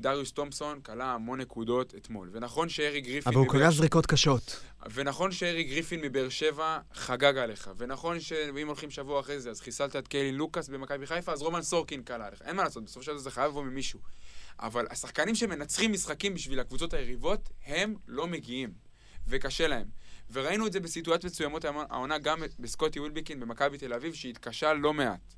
דריוס 0.00 0.32
תומפסון 0.32 0.80
קלע 0.80 1.12
המון 1.12 1.40
נקודות 1.40 1.94
אתמול. 1.94 2.30
ונכון 2.32 2.68
שארי 2.68 3.00
גריפין... 3.00 3.32
אבל 3.32 3.36
הוא 3.36 3.48
קלע 3.48 3.70
זריקות 3.70 4.06
קשות. 4.06 4.60
ונכון 4.92 5.32
שארי 5.32 5.64
גריפין 5.64 6.00
מבאר 6.00 6.28
שבע 6.28 6.78
חגג 6.94 7.36
עליך. 7.36 7.70
ונכון 7.76 8.20
שאם 8.20 8.66
הולכים 8.66 8.90
שבוע 8.90 9.20
אחרי 9.20 9.40
זה, 9.40 9.50
אז 9.50 9.60
חיסלת 9.60 9.96
את 9.96 10.08
קיילי 10.08 10.32
לוקאס 10.32 10.68
במכבי 10.68 11.06
חיפה, 11.06 11.32
אז 11.32 11.42
רומן 11.42 11.62
סורקין 11.62 12.02
קלע 12.02 12.26
עליך. 12.26 12.42
אין 12.42 12.56
מה 12.56 12.64
לעשות, 12.64 12.84
בסופו 12.84 13.02
של 13.02 13.10
דבר 13.12 13.20
זה 13.20 13.30
חייב 13.30 13.48
לבוא 13.48 13.64
ממישהו. 13.64 14.00
אבל 14.60 14.86
השחקנים 14.90 15.34
שמנצחים 15.34 15.92
משחקים 15.92 16.34
בשביל 16.34 16.60
הקבוצות 16.60 16.94
היריבות, 16.94 17.48
הם 17.66 17.94
לא 18.08 18.26
מגיעים. 18.26 18.90
וקשה 19.26 19.66
להם. 19.68 19.86
וראינו 20.32 20.66
את 20.66 20.72
זה 20.72 20.80
בסיטואציות 20.80 21.32
מסוימות 21.32 21.64
העונה 21.64 22.18
גם 22.18 22.42
בסקוטי 22.58 23.00
ווילביקין 23.00 23.40
במכבי 23.40 23.78
תל 23.78 23.92
אביב, 23.92 24.14
שהתקשה 24.14 24.72
לא 24.72 24.92
מעט. 24.94 25.34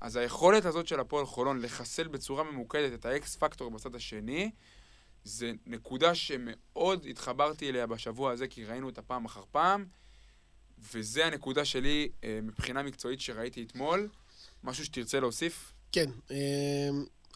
אז 0.00 0.16
היכולת 0.16 0.64
הזאת 0.64 0.86
של 0.86 1.00
הפועל 1.00 1.26
חולון 1.26 1.60
לחסל 1.60 2.08
בצורה 2.08 2.44
ממוקדת 2.44 2.92
את 2.94 3.06
האקס 3.06 3.36
פקטור 3.36 3.70
בצד 3.70 3.94
השני, 3.94 4.50
זה 5.24 5.52
נקודה 5.66 6.14
שמאוד 6.14 7.06
התחברתי 7.10 7.68
אליה 7.68 7.86
בשבוע 7.86 8.32
הזה, 8.32 8.48
כי 8.48 8.64
ראינו 8.64 8.86
אותה 8.86 9.02
פעם 9.02 9.24
אחר 9.24 9.42
פעם, 9.50 9.84
וזה 10.94 11.26
הנקודה 11.26 11.64
שלי 11.64 12.08
אה, 12.24 12.38
מבחינה 12.42 12.82
מקצועית 12.82 13.20
שראיתי 13.20 13.62
אתמול. 13.62 14.08
משהו 14.64 14.84
שתרצה 14.84 15.20
להוסיף? 15.20 15.72
כן, 15.92 16.10
אה, 16.30 16.88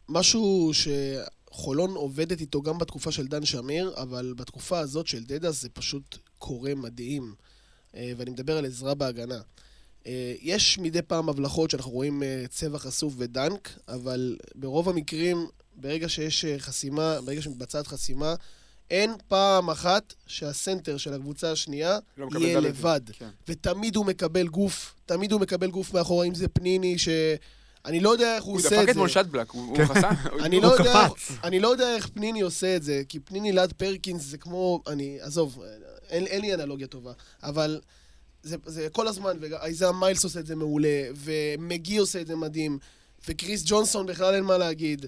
משהו 0.09 0.71
שחולון 0.73 1.95
עובדת 1.95 2.41
איתו 2.41 2.63
גם 2.63 2.79
בתקופה 2.79 3.13
של 3.13 3.27
דן 3.27 3.45
שמיר, 3.45 3.95
אבל 4.03 4.35
בתקופה 4.37 4.79
הזאת 4.79 5.07
של 5.07 5.25
דדה 5.25 5.51
זה 5.51 5.69
פשוט 5.69 6.19
קורה 6.39 6.75
מדהים. 6.75 7.35
אה, 7.95 8.13
ואני 8.17 8.31
מדבר 8.31 8.59
על 8.59 8.67
עזרה 8.67 8.95
בהגנה. 8.95 9.41
אה, 10.07 10.35
יש 10.43 10.79
מדי 10.79 11.03
פעם 11.03 11.29
הבלחות 11.29 11.71
שאנחנו 11.71 11.91
רואים 11.91 12.23
אה, 12.23 12.45
צבע 12.51 12.79
חשוף 12.79 13.15
ודנק, 13.17 13.79
אבל 13.89 14.37
ברוב 14.55 14.89
המקרים, 14.89 15.47
ברגע 15.77 16.09
שיש 16.09 16.45
אה, 16.45 16.59
חסימה, 16.59 17.21
ברגע 17.25 17.43
שמתבצעת 17.43 17.87
חסימה, 17.87 18.35
אין 18.91 19.15
פעם 19.29 19.71
אחת 19.71 20.15
שהסנטר 20.27 20.97
של 20.97 21.15
הקבוצה 21.15 21.53
השנייה 21.53 21.99
לא 22.17 22.41
יהיה. 22.41 22.61
לבד. 22.61 23.01
כן. 23.13 23.29
ותמיד 23.49 23.97
הוא 23.97 24.07
מקבל 24.07 24.49
גוף, 24.49 24.95
תמיד 25.07 25.33
הוא 25.33 25.41
מקבל 25.41 25.71
גוף 25.71 25.95
מאחורה, 25.95 26.27
אם 26.27 26.35
זה 26.35 26.49
פניני, 26.49 26.99
ש... 26.99 27.09
אני 27.85 28.01
לא 28.01 28.11
יודע 28.11 28.37
איך 28.37 28.45
הוא, 28.45 28.53
הוא 28.53 28.59
עושה 28.59 28.69
דפק 28.69 28.79
את 28.81 28.85
זה. 28.85 28.91
אתמול 28.91 29.09
שטבלק, 29.09 29.51
הוא 29.51 29.77
כן. 29.77 29.83
הוא 29.87 29.95
חסם. 29.95 30.09
אני 30.41 30.57
הוא 30.57 30.63
לא, 30.65 30.73
יודע, 30.73 31.09
קפץ. 31.09 31.33
אני 31.45 31.61
לא 31.61 31.69
יודע 31.69 31.95
איך 31.95 32.09
פניני 32.09 32.41
עושה 32.41 32.77
את 32.77 32.83
זה, 32.83 33.03
כי 33.09 33.21
פניני 33.21 33.53
ליד 33.53 33.73
פרקינס 33.73 34.23
זה 34.23 34.39
כמו, 34.39 34.83
אני, 34.87 35.19
עזוב, 35.21 35.63
אין, 36.09 36.27
אין 36.27 36.41
לי 36.41 36.55
אנלוגיה 36.55 36.87
טובה, 36.87 37.13
אבל 37.43 37.81
זה, 38.49 38.57
זה 38.67 38.89
כל 38.93 39.09
הזמן, 39.09 39.37
ואייזאה 39.41 39.93
מיילס 39.93 40.25
עושה 40.25 40.41
את 40.41 40.47
זה 40.47 40.57
מעולה, 40.57 41.03
ומגי 41.15 41.97
עושה 41.97 42.21
את 42.21 42.27
זה 42.27 42.37
מדהים, 42.37 42.79
וקריס 43.29 43.63
ג'ונסון 43.67 44.07
בכלל 44.07 44.35
אין 44.35 44.45
מה 44.45 44.59
להגיד. 44.59 45.07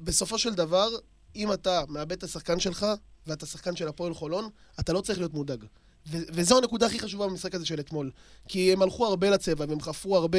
בסופו 0.00 0.38
של 0.38 0.54
דבר, 0.54 0.88
אם 1.36 1.52
אתה 1.52 1.82
מאבד 1.88 2.12
את 2.12 2.22
השחקן 2.22 2.60
שלך, 2.60 2.86
ואתה 3.26 3.46
שחקן 3.46 3.76
של 3.76 3.88
הפועל 3.88 4.14
חולון, 4.14 4.48
אתה 4.80 4.92
לא 4.92 5.00
צריך 5.00 5.18
להיות 5.18 5.34
מודאג. 5.34 5.64
ו- 6.10 6.18
וזו 6.32 6.58
הנקודה 6.58 6.86
הכי 6.86 6.98
חשובה 6.98 7.26
במשחק 7.26 7.54
הזה 7.54 7.66
של 7.66 7.80
אתמול. 7.80 8.10
כי 8.48 8.72
הם 8.72 8.82
הלכו 8.82 9.06
הרבה 9.06 9.30
לצבע, 9.30 9.64
והם 9.68 9.80
חפרו 9.80 10.16
הרבה, 10.16 10.38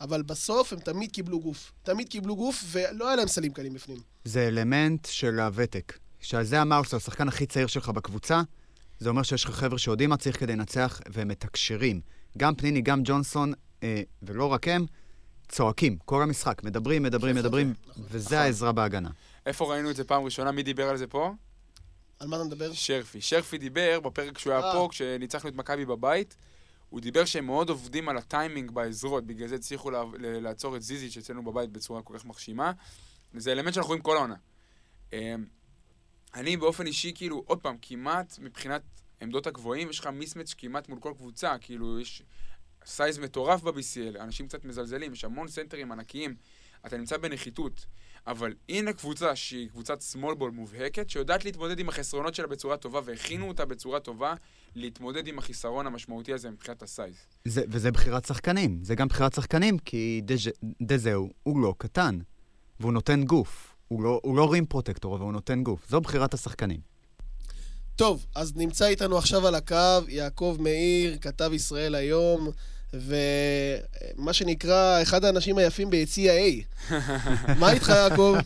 אבל 0.00 0.22
בסוף 0.22 0.72
הם 0.72 0.78
תמיד 0.78 1.10
קיבלו 1.12 1.40
גוף. 1.40 1.72
תמיד 1.82 2.08
קיבלו 2.08 2.36
גוף, 2.36 2.64
ולא 2.70 3.06
היה 3.06 3.16
להם 3.16 3.28
סלים 3.28 3.52
קלים 3.52 3.74
בפנים. 3.74 3.98
זה 4.24 4.48
אלמנט 4.48 5.06
של 5.10 5.40
הוותק. 5.40 5.98
שזה 6.24 6.62
אמר 6.62 6.82
שאתה 6.82 6.96
השחקן 6.96 7.28
הכי 7.28 7.46
צעיר 7.46 7.66
שלך 7.66 7.88
בקבוצה, 7.88 8.42
זה 9.04 9.10
אומר 9.10 9.22
שיש 9.22 9.44
לך 9.44 9.50
חבר'ה 9.50 9.78
שיודעים 9.78 10.10
מה 10.10 10.16
צריך 10.16 10.40
כדי 10.40 10.52
לנצח, 10.52 11.00
והם 11.08 11.28
מתקשרים. 11.28 12.00
גם 12.38 12.54
פניני, 12.54 12.80
גם 12.82 13.00
ג'ונסון, 13.04 13.52
אה, 13.82 14.02
ולא 14.22 14.44
רק 14.52 14.68
הם, 14.68 14.86
צועקים 15.48 15.96
כל 16.04 16.22
המשחק. 16.22 16.62
מדברים, 16.64 17.02
מדברים, 17.02 17.36
מדברים, 17.36 17.74
נכון. 17.88 18.02
וזה 18.10 18.40
העזרה 18.40 18.72
בהגנה. 18.72 19.10
איפה 19.46 19.72
ראינו 19.72 19.90
את 19.90 19.96
זה 19.96 20.04
פעם 20.04 20.22
ראשונה? 20.24 20.52
מי 20.52 20.62
דיבר 20.62 20.88
על 20.88 20.96
זה 20.96 21.06
פה? 21.06 21.32
על 22.20 22.28
מה 22.28 22.36
אתה 22.36 22.44
מדבר? 22.44 22.72
שרפי. 22.72 23.20
שרפי 23.20 23.58
דיבר 23.58 24.00
בפרק 24.00 24.38
שהוא 24.38 24.52
היה 24.52 24.62
אה. 24.62 24.72
פה, 24.72 24.88
כשניצחנו 24.90 25.50
את 25.50 25.54
מכבי 25.54 25.84
בבית. 25.84 26.36
הוא 26.90 27.00
דיבר 27.00 27.24
שהם 27.24 27.46
מאוד 27.46 27.68
עובדים 27.68 28.08
על 28.08 28.16
הטיימינג 28.16 28.70
בעזרות, 28.70 29.24
בגלל 29.26 29.48
זה 29.48 29.54
הצליחו 29.54 29.90
לה- 29.90 30.02
ל- 30.18 30.38
לעצור 30.38 30.76
את 30.76 30.82
זיזיץ' 30.82 31.16
אצלנו 31.16 31.44
בבית 31.44 31.70
בצורה 31.70 32.02
כל 32.02 32.18
כך 32.18 32.24
מרשימה. 32.24 32.72
זה 33.36 33.52
אלמנט 33.52 33.74
שאנחנו 33.74 33.88
רואים 33.88 34.02
כל 34.02 34.16
העונה. 34.16 34.34
אמ, 35.12 35.18
אני 36.34 36.56
באופן 36.56 36.86
אישי, 36.86 37.12
כאילו, 37.14 37.42
עוד 37.46 37.58
פעם, 37.60 37.76
כמעט 37.82 38.38
מבחינת 38.38 38.82
עמדות 39.20 39.46
הגבוהים, 39.46 39.90
יש 39.90 40.00
לך 40.00 40.06
mismatch 40.06 40.54
כמעט 40.58 40.88
מול 40.88 40.98
כל 41.00 41.12
קבוצה, 41.16 41.58
כאילו, 41.60 42.00
יש 42.00 42.22
size 42.86 43.18
מטורף 43.18 43.62
ב-BCL, 43.62 44.20
אנשים 44.20 44.48
קצת 44.48 44.64
מזלזלים, 44.64 45.12
יש 45.12 45.24
המון 45.24 45.48
סנטרים 45.48 45.92
ענקיים, 45.92 46.34
אתה 46.86 46.96
נמצא 46.96 47.16
בנחיתות. 47.16 47.86
אבל 48.26 48.54
הנה 48.68 48.92
קבוצה 48.92 49.36
שהיא 49.36 49.68
קבוצת 49.68 49.98
ball 50.14 50.50
מובהקת, 50.52 51.10
שיודעת 51.10 51.44
להתמודד 51.44 51.78
עם 51.78 51.88
החסרונות 51.88 52.34
שלה 52.34 52.46
בצורה 52.46 52.76
טובה, 52.76 53.00
והכינו 53.04 53.48
אותה 53.48 53.64
בצורה 53.64 54.00
טובה 54.00 54.34
להתמודד 54.74 55.26
עם 55.26 55.38
החיסרון 55.38 55.86
המשמעותי 55.86 56.32
הזה 56.32 56.50
מבחינת 56.50 56.82
ה 56.82 56.87
size. 56.87 57.14
זה, 57.44 57.62
וזה 57.68 57.90
בחירת 57.90 58.24
שחקנים. 58.24 58.78
זה 58.84 58.94
גם 58.94 59.08
בחירת 59.08 59.34
שחקנים, 59.34 59.78
כי 59.78 60.22
דז'- 60.24 60.66
דזהו 60.82 61.30
הוא 61.42 61.60
לא 61.60 61.74
קטן, 61.78 62.18
והוא 62.80 62.92
נותן 62.92 63.24
גוף. 63.24 63.76
הוא 63.88 64.02
לא, 64.02 64.20
הוא 64.22 64.36
לא 64.36 64.52
רים 64.52 64.66
פרוטקטור, 64.66 65.16
אבל 65.16 65.24
הוא 65.24 65.32
נותן 65.32 65.62
גוף. 65.62 65.88
זו 65.88 66.00
בחירת 66.00 66.34
השחקנים. 66.34 66.80
טוב, 67.96 68.26
אז 68.36 68.56
נמצא 68.56 68.86
איתנו 68.86 69.18
עכשיו 69.18 69.46
על 69.46 69.54
הקו 69.54 70.08
יעקב 70.08 70.56
מאיר, 70.60 71.16
כתב 71.20 71.50
ישראל 71.52 71.94
היום, 71.94 72.50
ומה 72.94 74.32
שנקרא, 74.32 75.02
אחד 75.02 75.24
האנשים 75.24 75.58
היפים 75.58 75.90
ביציע 75.90 76.32
A. 76.32 76.92
מה 77.60 77.72
איתך, 77.72 77.88
יעקב? 77.88 78.36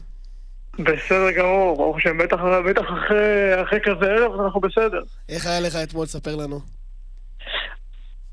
בסדר 0.79 1.31
גמור, 1.37 1.77
ברוך 1.77 1.97
השם, 1.97 2.19
בטח, 2.19 2.37
בטח 2.71 2.83
אחרי, 2.83 3.63
אחרי 3.63 3.79
כזה 3.83 4.07
ערב 4.07 4.41
אנחנו 4.41 4.61
בסדר. 4.61 5.03
איך 5.29 5.47
היה 5.47 5.61
לך 5.61 5.77
אתמול? 5.83 6.07
ספר 6.07 6.37
לנו. 6.37 6.61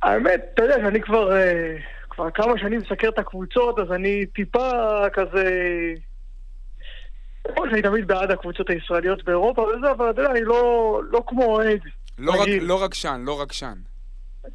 האמת, 0.01 0.41
אתה 0.53 0.63
יודע 0.63 0.75
שאני 0.83 1.01
כבר, 1.01 1.35
אה, 1.37 1.75
כבר 2.09 2.31
כמה 2.31 2.53
שנים 2.57 2.79
מסקר 2.79 3.09
את 3.09 3.19
הקבוצות, 3.19 3.79
אז 3.79 3.91
אני 3.91 4.25
טיפה 4.25 4.71
כזה... 5.13 5.43
שאני 7.69 7.81
תמיד 7.81 8.07
בעד 8.07 8.31
הקבוצות 8.31 8.69
הישראליות 8.69 9.23
באירופה 9.23 9.61
וזה, 9.61 9.91
אבל 9.91 10.09
אתה 10.09 10.21
יודע, 10.21 10.31
אני 10.31 10.41
לא, 10.41 11.01
לא 11.11 11.23
כמו 11.27 11.43
אוהד. 11.43 11.79
לא, 12.17 12.31
רק, 12.31 12.39
רגיל. 12.41 12.63
לא 12.63 12.83
רגשן, 12.83 13.21
לא 13.25 13.41
רגשן. 13.41 13.77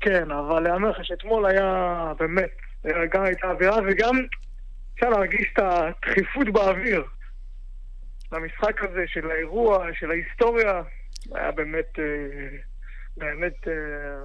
כן, 0.00 0.30
אבל 0.30 0.60
להאמר 0.60 0.90
לך 0.90 1.04
שאתמול 1.04 1.46
היה 1.46 2.12
באמת, 2.18 2.50
גם 2.84 3.22
הייתה 3.22 3.50
אווירה 3.50 3.78
וגם 3.88 4.16
אפשר 4.94 5.08
להרגיש 5.08 5.46
את 5.52 5.58
הדחיפות 5.58 6.48
באוויר. 6.48 7.04
למשחק 8.32 8.84
הזה 8.84 9.04
של 9.06 9.30
האירוע, 9.30 9.86
של 9.98 10.10
ההיסטוריה, 10.10 10.82
היה 11.34 11.50
באמת, 11.50 11.98
אה, 11.98 12.56
באמת 13.20 13.68
אה, 13.68 13.72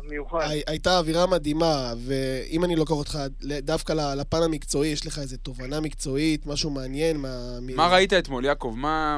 מיוחד. 0.10 0.40
הי- 0.50 0.62
הייתה 0.68 0.98
אווירה 0.98 1.28
מדהימה, 1.28 1.94
ואם 2.08 2.64
אני 2.66 2.76
לוקח 2.76 2.92
אותך 2.92 3.18
דווקא 3.42 3.94
לפן 3.94 4.38
המקצועי, 4.46 4.90
יש 4.90 5.08
לך 5.08 5.20
איזו 5.20 5.38
תובנה 5.38 5.80
מקצועית, 5.82 6.46
משהו 6.46 6.70
מעניין? 6.70 7.18
מה, 7.18 7.30
מ- 7.62 7.76
מה 7.76 7.88
ראית 7.88 8.14
אתמול, 8.14 8.46
יעקב? 8.46 8.74
מה... 8.78 9.18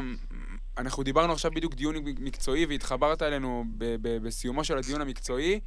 אנחנו 0.78 1.04
דיברנו 1.04 1.34
עכשיו 1.34 1.52
בדיוק 1.52 1.74
דיון 1.76 1.96
מקצועי 2.20 2.66
והתחברת 2.66 3.22
אלינו 3.22 3.64
ב- 3.78 3.96
ב- 4.02 4.18
בסיומו 4.28 4.64
של 4.64 4.78
הדיון 4.78 5.02
המקצועי, 5.02 5.60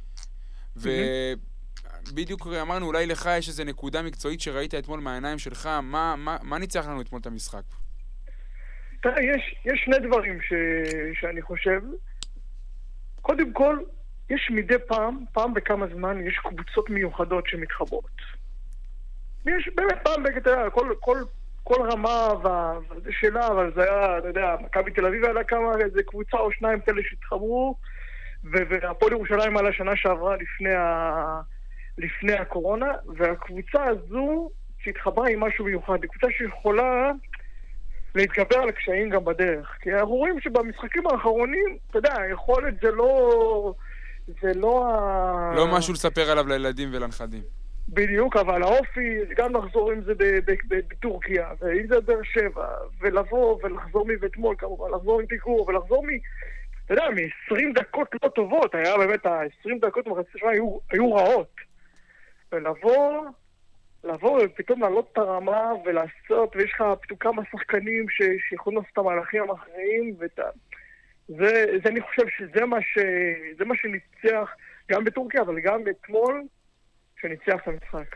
ובדיוק 0.75 2.47
אמרנו, 2.61 2.85
אולי 2.85 3.05
לך 3.05 3.29
יש 3.37 3.47
איזו 3.47 3.63
נקודה 3.63 4.01
מקצועית 4.01 4.41
שראית 4.41 4.75
אתמול 4.75 4.99
מהעיניים 4.99 5.39
שלך, 5.39 5.65
מה, 5.83 6.15
מה, 6.17 6.37
מה 6.41 6.57
ניצח 6.57 6.87
לנו 6.87 7.01
אתמול 7.01 7.21
את 7.21 7.25
המשחק? 7.25 7.61
תראה, 9.01 9.23
יש, 9.23 9.55
יש 9.65 9.81
שני 9.85 10.07
דברים 10.07 10.39
ש, 10.41 10.53
שאני 11.21 11.41
חושב. 11.41 11.81
קודם 13.21 13.53
כל, 13.53 13.77
יש 14.33 14.49
מדי 14.51 14.79
פעם, 14.87 15.23
פעם 15.31 15.53
בכמה 15.53 15.85
זמן, 15.93 16.27
יש 16.27 16.37
קבוצות 16.37 16.89
מיוחדות 16.89 17.47
שמתחברות. 17.47 18.21
יש 19.45 19.69
באמת 19.75 19.97
פעם, 20.03 20.25
אתה 20.25 20.49
יודע, 20.49 20.69
כל, 20.69 20.93
כל, 20.99 21.17
כל 21.63 21.91
רמה 21.91 22.27
וזה 22.89 23.09
שלה, 23.11 23.47
אבל 23.47 23.71
זה 23.75 23.83
היה, 23.83 24.17
אתה 24.17 24.27
יודע, 24.27 24.55
מכבי 24.59 24.91
תל 24.91 25.05
אביב 25.05 25.25
היה 25.25 25.43
כמה, 25.43 25.71
איזה 25.79 26.03
קבוצה 26.03 26.37
או 26.37 26.51
שניים 26.51 26.79
כאלה 26.79 27.01
שהתחברו, 27.09 27.75
והפועל 28.43 29.11
ירושלים 29.11 29.57
עלה 29.57 29.73
שנה 29.73 29.95
שעברה 29.95 30.35
לפני 30.35 30.73
ה... 30.73 31.41
לפני 31.97 32.33
הקורונה, 32.33 32.91
והקבוצה 33.17 33.83
הזו 33.83 34.49
שהתחברה 34.83 35.29
עם 35.29 35.39
משהו 35.39 35.65
מיוחד. 35.65 35.97
היא 36.01 36.09
קבוצה 36.09 36.27
שיכולה 36.37 37.11
להתגבר 38.15 38.57
על 38.57 38.69
הקשיים 38.69 39.09
גם 39.09 39.25
בדרך. 39.25 39.77
כי 39.81 39.93
אנחנו 39.93 40.15
רואים 40.15 40.41
שבמשחקים 40.41 41.07
האחרונים, 41.07 41.77
אתה 41.89 41.97
יודע, 41.97 42.21
היכולת 42.21 42.73
זה 42.81 42.91
לא... 42.91 43.73
זה 44.41 44.53
לא 44.53 44.85
ה... 44.85 45.53
לא 45.55 45.67
משהו 45.77 45.93
לספר 45.93 46.31
עליו 46.31 46.47
לילדים 46.47 46.89
ולנכדים. 46.91 47.41
בדיוק, 47.89 48.35
אבל 48.35 48.63
האופי, 48.63 49.19
גם 49.37 49.55
לחזור 49.55 49.91
עם 49.91 50.01
זה 50.03 50.13
בטורקיה, 50.67 51.47
ואם 51.61 51.87
זה 51.87 52.01
באר 52.01 52.23
שבע, 52.23 52.67
ולבוא 52.99 53.59
ולחזור 53.63 54.05
מאתמול 54.21 54.55
כמובן, 54.57 54.91
לחזור 54.95 55.19
עם 55.19 55.25
פיגור, 55.25 55.69
ולחזור 55.69 56.05
מ... 56.05 56.09
אתה 56.85 56.93
יודע, 56.93 57.09
מ-20 57.09 57.79
דקות 57.79 58.07
לא 58.23 58.29
טובות, 58.29 58.75
היה 58.75 58.97
באמת, 58.97 59.25
ה-20 59.25 59.69
דקות 59.81 60.07
במחצית 60.07 60.35
השנייה 60.35 60.53
היו, 60.53 60.77
היו 60.91 61.13
רעות. 61.13 61.55
ולבוא, 62.51 63.25
לבוא 64.03 64.41
ופתאום 64.43 64.81
להעלות 64.81 65.09
את 65.13 65.17
הרמה 65.17 65.71
ולעשות, 65.85 66.55
ויש 66.55 66.71
לך 66.73 66.83
פתאום 67.01 67.19
כמה 67.19 67.41
שחקנים 67.51 68.05
שיכולים 68.49 68.79
לעשות 68.79 68.93
את 68.93 68.97
המהלכים 68.97 69.41
המכריעים, 69.41 70.15
ואת 70.19 70.39
ה... 70.39 70.43
זה, 71.37 71.65
זה 71.83 71.89
אני 71.89 72.01
חושב 72.01 72.23
שזה 72.37 72.65
מה, 72.65 72.77
ש... 72.81 72.97
זה 73.57 73.65
מה 73.65 73.75
שניצח 73.77 74.49
גם 74.91 75.03
בטורקיה, 75.03 75.41
אבל 75.41 75.59
גם 75.59 75.81
אתמול, 75.89 76.43
שניצח 77.21 77.61
את 77.63 77.67
המשחק. 77.67 78.15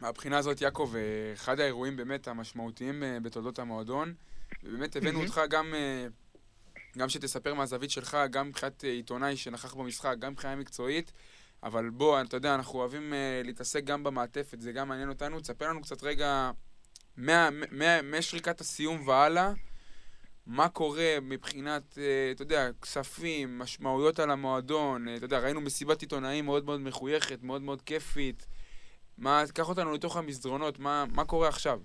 מהבחינה 0.00 0.38
הזאת, 0.38 0.60
יעקב, 0.60 0.92
אה, 0.96 1.32
אחד 1.32 1.60
האירועים 1.60 1.96
באמת 1.96 2.28
המשמעותיים 2.28 3.02
אה, 3.02 3.18
בתולדות 3.22 3.58
המועדון, 3.58 4.14
ובאמת 4.62 4.96
הבאנו 4.96 5.22
אותך 5.22 5.40
גם, 5.50 5.74
אה, 5.74 6.06
גם 6.98 7.08
שתספר 7.08 7.54
מהזווית 7.54 7.90
שלך, 7.90 8.16
גם 8.30 8.48
מבחינת 8.48 8.84
עיתונאי 8.84 9.36
שנכח 9.36 9.74
במשחק, 9.74 10.14
גם 10.18 10.32
מבחינה 10.32 10.56
מקצועית, 10.56 11.12
אבל 11.62 11.90
בוא, 11.90 12.20
אתה 12.20 12.36
יודע, 12.36 12.54
אנחנו 12.54 12.78
אוהבים 12.78 13.14
אה, 13.14 13.40
להתעסק 13.44 13.84
גם 13.84 14.04
במעטפת, 14.04 14.60
זה 14.60 14.72
גם 14.72 14.88
מעניין 14.88 15.08
אותנו. 15.08 15.40
תספר 15.40 15.68
לנו 15.68 15.82
קצת 15.82 16.02
רגע, 16.02 16.50
מה- 17.16 17.48
מה- 17.70 18.02
משריקת 18.02 18.60
הסיום 18.60 19.08
והלאה, 19.08 19.52
מה 20.46 20.68
קורה 20.68 21.16
מבחינת, 21.22 21.98
אה, 21.98 22.30
אתה 22.34 22.42
יודע, 22.42 22.68
כספים, 22.82 23.58
משמעויות 23.58 24.18
על 24.18 24.30
המועדון, 24.30 25.08
אה, 25.08 25.16
אתה 25.16 25.24
יודע, 25.24 25.38
ראינו 25.38 25.60
מסיבת 25.60 26.00
עיתונאים 26.00 26.44
מאוד 26.44 26.64
מאוד 26.64 26.80
מחויכת, 26.80 27.42
מאוד 27.42 27.62
מאוד 27.62 27.82
כיפית. 27.82 28.46
מה, 29.18 29.42
קח 29.54 29.68
אותנו 29.68 29.92
לתוך 29.92 30.16
המסדרונות, 30.16 30.78
מה, 30.78 31.04
מה 31.14 31.24
קורה 31.24 31.48
עכשיו? 31.48 31.80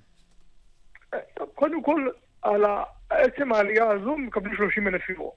טוב, 1.33 1.49
קודם 1.55 1.83
כל, 1.83 2.07
על 2.41 2.63
עצם 3.09 3.53
העלייה 3.53 3.91
הזו 3.91 4.17
מקבלים 4.17 4.55
30 4.55 4.87
אלף 4.87 5.09
יורו. 5.09 5.35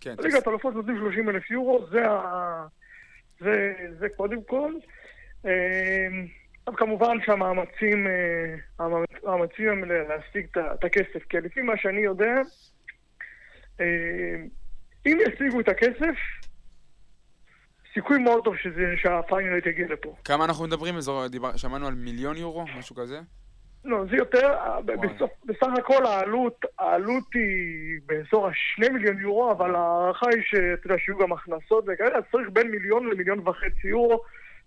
כן, 0.00 0.14
ליגת 0.18 0.48
אלופות 0.48 0.74
נותנים 0.74 0.96
30 0.98 1.28
אלף 1.28 1.50
יורו, 1.50 1.86
זה, 1.90 2.10
ה... 2.10 2.66
זה, 3.40 3.74
זה 3.98 4.08
קודם 4.16 4.42
כל. 4.44 4.72
אה, 6.68 6.72
אבל 6.72 6.76
כמובן 6.76 7.16
שהמאמצים 7.26 8.06
אה, 8.06 8.54
המאמצ- 8.86 9.26
המאמצים 9.28 9.68
הם 9.68 9.84
להשיג 9.84 10.46
את 10.56 10.84
הכסף, 10.84 11.22
כי 11.28 11.36
לפי 11.36 11.60
מה 11.62 11.72
שאני 11.76 12.00
יודע, 12.00 12.34
אה, 13.80 13.86
אם 15.06 15.18
ישיגו 15.26 15.60
את 15.60 15.68
הכסף, 15.68 16.16
סיכוי 17.94 18.18
מאוד 18.18 18.44
טוב 18.44 18.56
שזה, 18.56 18.94
שהפיינלית 18.96 19.66
יגיע 19.66 19.86
לפה. 19.88 20.16
כמה 20.24 20.44
אנחנו 20.44 20.64
מדברים? 20.64 20.94
דיבר, 21.30 21.56
שמענו 21.56 21.86
על 21.86 21.94
מיליון 21.94 22.36
יורו, 22.36 22.64
משהו 22.78 22.96
כזה? 22.96 23.20
לא, 23.84 24.04
זה 24.10 24.16
יותר. 24.16 24.54
בסוף, 24.84 25.30
בסך 25.44 25.66
הכל 25.78 26.06
העלות, 26.06 26.64
העלות 26.78 27.24
היא 27.34 28.00
באזור 28.06 28.46
ה-2 28.46 28.92
מיליון 28.92 29.18
יורו, 29.20 29.52
אבל 29.52 29.74
ההערכה 29.74 30.26
היא 30.34 30.42
שאתה 30.44 30.86
יודע, 30.86 30.98
שיהיו 30.98 31.18
גם 31.18 31.32
הכנסות 31.32 31.84
וכאלה, 31.88 32.18
אז 32.18 32.22
צריך 32.32 32.48
בין 32.52 32.70
מיליון 32.70 33.10
למיליון 33.10 33.48
וחצי 33.48 33.88
יורו, 33.88 34.22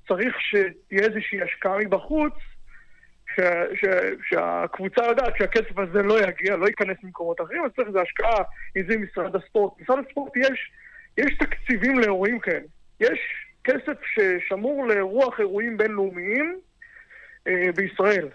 צריך 0.09 0.35
שתהיה 0.41 1.03
איזושהי 1.03 1.41
השקעה 1.41 1.77
מבחוץ, 1.77 2.33
ש, 3.35 3.39
ש, 3.75 3.85
שהקבוצה 4.29 5.05
יודעת 5.05 5.33
שהכסף 5.37 5.77
הזה 5.77 6.03
לא 6.03 6.21
יגיע, 6.21 6.55
לא 6.55 6.65
ייכנס 6.65 6.97
ממקומות 7.03 7.41
אחרים, 7.41 7.65
אז 7.65 7.71
צריך 7.75 7.87
איזו 7.87 7.99
השקעה, 7.99 8.43
אם 8.77 8.81
זה 8.89 8.97
משרד 8.97 9.35
הספורט. 9.35 9.81
משרד 9.81 9.99
הספורט 10.07 10.37
יש, 10.37 10.71
יש 11.17 11.37
תקציבים 11.37 11.99
לאירועים 11.99 12.39
כאלה. 12.39 12.65
יש 12.99 13.19
כסף 13.63 13.97
ששמור 14.03 14.87
לאירוח 14.87 15.39
אירועים 15.39 15.77
בינלאומיים 15.77 16.59
אה, 17.47 17.69
בישראל. 17.75 18.27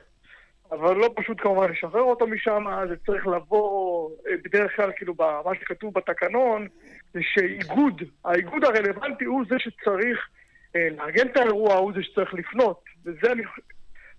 אבל 0.71 0.97
לא 0.97 1.13
פשוט 1.17 1.41
כמובן 1.41 1.73
לשחרר 1.73 2.03
אותו 2.03 2.27
משם, 2.27 2.65
זה 2.89 2.95
צריך 3.07 3.27
לבוא 3.27 4.11
אה, 4.29 4.35
בדרך 4.45 4.77
כלל, 4.77 4.91
כאילו, 4.97 5.15
מה 5.19 5.55
שכתוב 5.61 5.95
בתקנון, 5.95 6.69
זה 7.15 7.21
שאיגוד, 7.23 8.03
האיגוד 8.25 8.65
הרלוונטי 8.65 9.25
הוא 9.25 9.45
זה 9.49 9.57
שצריך 9.59 10.29
לארגן 10.75 11.27
את 11.27 11.37
האירוע, 11.37 11.75
הוא 11.75 11.93
זה 11.95 12.03
שצריך 12.03 12.35
לפנות. 12.35 12.85
וזה 13.05 13.33
אני 13.33 13.43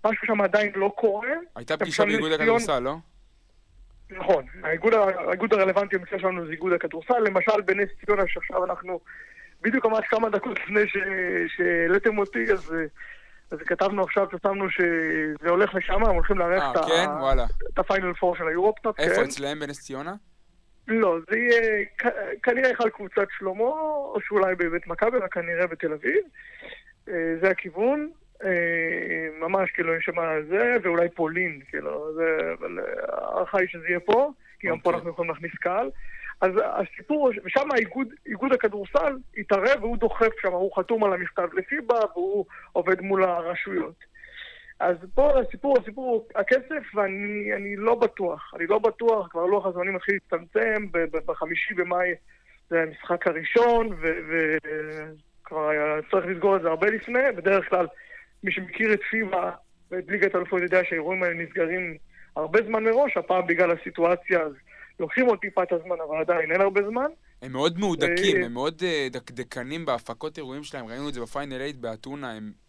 משהו 0.05 0.27
שם 0.27 0.41
עדיין 0.41 0.71
לא 0.75 0.91
קורה. 0.95 1.29
הייתה 1.55 1.77
פגישה 1.77 2.05
באיגוד 2.05 2.31
הכדורסל, 2.31 2.79
לא? 2.79 2.95
נכון, 4.09 4.45
האיגוד, 4.63 4.93
האיגוד 4.93 5.53
הרלוונטי 5.53 5.97
במקרה 5.97 6.19
שלנו 6.19 6.45
זה 6.45 6.51
איגוד 6.51 6.73
הכדורסל, 6.73 7.19
למשל 7.19 7.61
בנס 7.65 7.89
ציונה 8.05 8.23
שעכשיו 8.27 8.65
אנחנו, 8.65 8.99
בדיוק 9.61 9.85
ממש 9.85 10.05
כמה 10.09 10.29
דקות 10.29 10.59
לפני 10.59 10.81
שהעליתם 11.47 12.17
אותי, 12.17 12.51
אז, 12.53 12.73
אה, 12.73 12.85
אז 13.51 13.59
כתבנו 13.59 14.03
עכשיו, 14.03 14.27
פרסמנו 14.29 14.69
שזה 14.69 15.49
הולך 15.49 15.75
לשם, 15.75 15.93
הם 15.93 16.15
הולכים 16.15 16.37
לארח 16.37 16.63
אה, 16.63 16.71
את, 16.71 16.85
כן? 16.87 17.09
את 17.73 17.79
הפיינל 17.79 18.13
פור 18.13 18.35
של 18.35 18.47
היורופטאפ, 18.47 18.99
איפה, 18.99 19.15
כן. 19.15 19.23
אצלהם 19.23 19.59
בנס 19.59 19.81
ציונה? 19.81 20.13
לא, 20.87 21.17
זה 21.29 21.37
יהיה 21.37 21.85
כנראה 22.43 22.71
אחד 22.71 22.89
קבוצת 22.89 23.27
שלמה, 23.37 23.63
או 23.63 24.17
שאולי 24.27 24.55
בבית 24.55 24.87
מכבי, 24.87 25.17
רק 25.17 25.33
כנראה 25.33 25.67
בתל 25.67 25.93
אביב. 25.93 26.23
אה, 27.09 27.35
זה 27.41 27.49
הכיוון. 27.49 28.09
אה, 28.43 29.47
ממש 29.47 29.71
כאילו 29.71 29.95
יש 29.95 30.05
שם 30.05 30.15
זה, 30.49 30.75
ואולי 30.83 31.09
פולין, 31.09 31.59
כאילו, 31.69 32.13
זה, 32.15 32.37
אבל 32.59 32.79
אה, 32.79 32.85
ההערכה 33.07 33.59
היא 33.59 33.67
שזה 33.67 33.87
יהיה 33.87 33.99
פה, 33.99 34.31
כי 34.59 34.67
גם 34.67 34.79
פה 34.79 34.89
אוקיי. 34.89 34.97
אנחנו 34.97 35.09
יכולים 35.09 35.31
להכניס 35.31 35.51
קהל. 35.55 35.89
אז 36.41 36.51
הסיפור, 36.63 37.31
ושם 37.43 37.71
האיגוד, 37.71 38.07
איגוד 38.25 38.53
הכדורסל 38.53 39.17
התערב 39.37 39.83
והוא 39.83 39.97
דוחף 39.97 40.31
שם, 40.41 40.51
הוא 40.51 40.75
חתום 40.77 41.03
על 41.03 41.13
המכתב 41.13 41.47
לפיבה 41.53 41.99
והוא 42.13 42.45
עובד 42.73 43.01
מול 43.01 43.23
הרשויות. 43.23 44.14
אז 44.79 44.95
פה 45.13 45.39
הסיפור, 45.39 45.77
הסיפור 45.81 46.05
הוא 46.05 46.25
הכסף, 46.35 46.95
ואני 46.95 47.53
אני 47.55 47.75
לא 47.75 47.95
בטוח, 47.95 48.53
אני 48.55 48.67
לא 48.67 48.79
בטוח, 48.79 49.27
כבר 49.27 49.45
לוח 49.45 49.65
הזמנים 49.65 49.93
מתחיל 49.93 50.15
להצטמצם, 50.15 50.87
בחמישי 51.25 51.73
במאי 51.73 52.09
זה 52.69 52.81
המשחק 52.81 53.27
הראשון, 53.27 53.97
וכבר 55.41 55.69
צריך 56.11 56.25
לסגור 56.25 56.55
את 56.55 56.61
זה 56.61 56.67
הרבה 56.67 56.87
לפני, 56.87 57.31
בדרך 57.37 57.69
כלל 57.69 57.87
מי 58.43 58.51
שמכיר 58.51 58.93
את 58.93 58.99
פיבה 59.09 59.51
ואת 59.91 60.03
ליגת 60.07 60.35
האלופות 60.35 60.61
יודע 60.61 60.81
שהאירועים 60.83 61.23
האלה 61.23 61.43
נסגרים 61.43 61.97
הרבה 62.35 62.59
זמן 62.67 62.83
מראש, 62.83 63.17
הפעם 63.17 63.47
בגלל 63.47 63.71
הסיטואציה 63.71 64.41
אז 64.41 64.51
לוקחים 64.99 65.25
עוד 65.25 65.39
טיפה 65.39 65.63
את 65.63 65.71
הזמן, 65.71 65.95
אבל 66.09 66.17
עדיין 66.17 66.51
אין 66.51 66.61
הרבה 66.61 66.81
זמן. 66.89 67.07
הם 67.41 67.51
מאוד 67.51 67.79
מהודקים, 67.79 68.37
אה, 68.37 68.45
הם 68.45 68.53
מאוד 68.53 68.81
אה, 68.85 69.07
דקדקנים 69.11 69.85
בהפקות 69.85 70.37
אירועים 70.37 70.63
שלהם, 70.63 70.85
ראינו 70.85 71.09
את 71.09 71.13
זה 71.13 71.21
בפיינל 71.21 71.57
8 71.57 71.73
באתונה, 71.79 72.31
הם... 72.31 72.64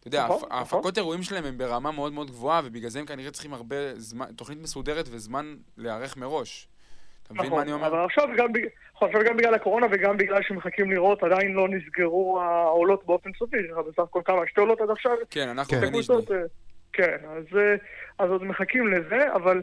אתה 0.00 0.08
יודע, 0.08 0.24
נכון, 0.24 0.36
נכון. 0.36 0.52
ההפקות 0.52 0.98
אירועים 0.98 1.22
שלהם 1.22 1.44
הם 1.44 1.58
ברמה 1.58 1.90
מאוד 1.90 2.12
מאוד 2.12 2.30
גבוהה, 2.30 2.60
ובגלל 2.64 2.90
זה 2.90 2.98
הם 3.00 3.06
כנראה 3.06 3.30
צריכים 3.30 3.54
הרבה 3.54 3.76
זמן, 3.94 4.26
תוכנית 4.36 4.58
מסודרת 4.62 5.08
וזמן 5.10 5.56
להיערך 5.76 6.16
מראש. 6.16 6.68
אתה 7.22 7.34
מבין 7.34 7.50
מה 7.52 7.62
אני 7.62 7.72
אומר? 7.72 7.86
נכון, 7.86 7.98
אבל 7.98 8.06
עכשיו 8.06 8.24
גם, 8.36 8.52
בג- 8.52 8.66
עכשיו 9.00 9.20
גם 9.28 9.36
בגלל 9.36 9.54
הקורונה 9.54 9.86
וגם 9.90 10.16
בגלל 10.16 10.42
שמחכים 10.42 10.90
לראות, 10.90 11.22
עדיין 11.22 11.52
לא 11.52 11.68
נסגרו 11.68 12.40
העולות 12.40 13.06
באופן 13.06 13.30
סופי, 13.38 13.56
יש 13.56 13.70
לך 13.72 13.78
בסך 13.78 13.98
הכל 14.02 14.20
כמה, 14.24 14.40
שתי 14.50 14.60
עולות 14.60 14.80
עד 14.80 14.90
עכשיו, 14.90 15.12
כן, 15.30 15.48
אנחנו 15.48 15.70
כן. 15.70 15.80
אה, 16.30 16.42
כן, 16.92 17.16
אז, 17.28 17.44
אז 18.18 18.30
עוד 18.30 18.44
מחכים 18.44 18.88
לזה, 18.92 19.34
אבל 19.34 19.62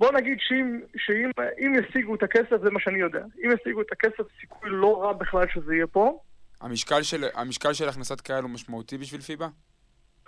בוא 0.00 0.12
נגיד 0.12 0.38
שאם, 0.40 0.80
שאם 0.96 1.30
אם 1.58 1.74
ישיגו 1.74 2.14
את 2.14 2.22
הכסף, 2.22 2.56
זה 2.62 2.70
מה 2.70 2.80
שאני 2.80 2.98
יודע. 2.98 3.22
אם 3.44 3.50
ישיגו 3.60 3.80
את 3.80 3.92
הכסף, 3.92 4.22
סיכוי 4.40 4.70
לא 4.70 5.02
רע 5.02 5.12
בכלל 5.12 5.46
שזה 5.54 5.74
יהיה 5.74 5.86
פה. 5.86 6.18
המשקל 6.60 7.02
של- 7.02 7.24
המשקל 7.34 7.72
של 7.72 7.88
הכנסת 7.88 8.20
קהל 8.20 8.42
הוא 8.42 8.50
משמעותי 8.50 8.98
בשביל 8.98 9.20
פיבה? 9.20 9.48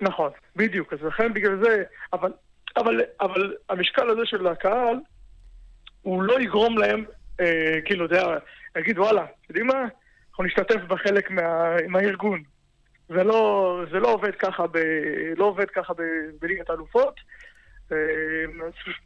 נכון, 0.03 0.31
בדיוק, 0.57 0.93
אז 0.93 1.03
לכן 1.03 1.35
בגלל 1.35 1.65
זה, 1.65 1.83
אבל, 2.13 2.33
אבל, 2.77 3.01
אבל 3.21 3.55
המשקל 3.69 4.11
הזה 4.11 4.21
של 4.25 4.47
הקהל, 4.47 4.97
הוא 6.03 6.23
לא 6.23 6.41
יגרום 6.41 6.79
להם, 6.79 7.05
אה, 7.41 7.79
כאילו, 7.85 8.07
אתה 8.07 8.15
יודע, 8.15 8.39
להגיד, 8.77 8.99
וואלה, 8.99 9.25
אתם 9.25 9.47
יודעים 9.49 9.67
מה? 9.67 9.85
אנחנו 10.31 10.45
נשתתף 10.45 10.81
בחלק 10.89 11.31
מה, 11.31 11.77
מהארגון. 11.89 12.43
זה 13.09 13.25
לא, 13.25 13.81
זה 13.91 13.99
לא 13.99 14.13
עובד 14.13 14.35
ככה, 14.35 14.67
ב, 14.67 14.79
לא 15.37 15.45
עובד 15.45 15.71
ככה 15.71 15.95
ב, 15.95 16.03
בליגת 16.41 16.71
האלופות. 16.71 17.21
אה, 17.93 17.97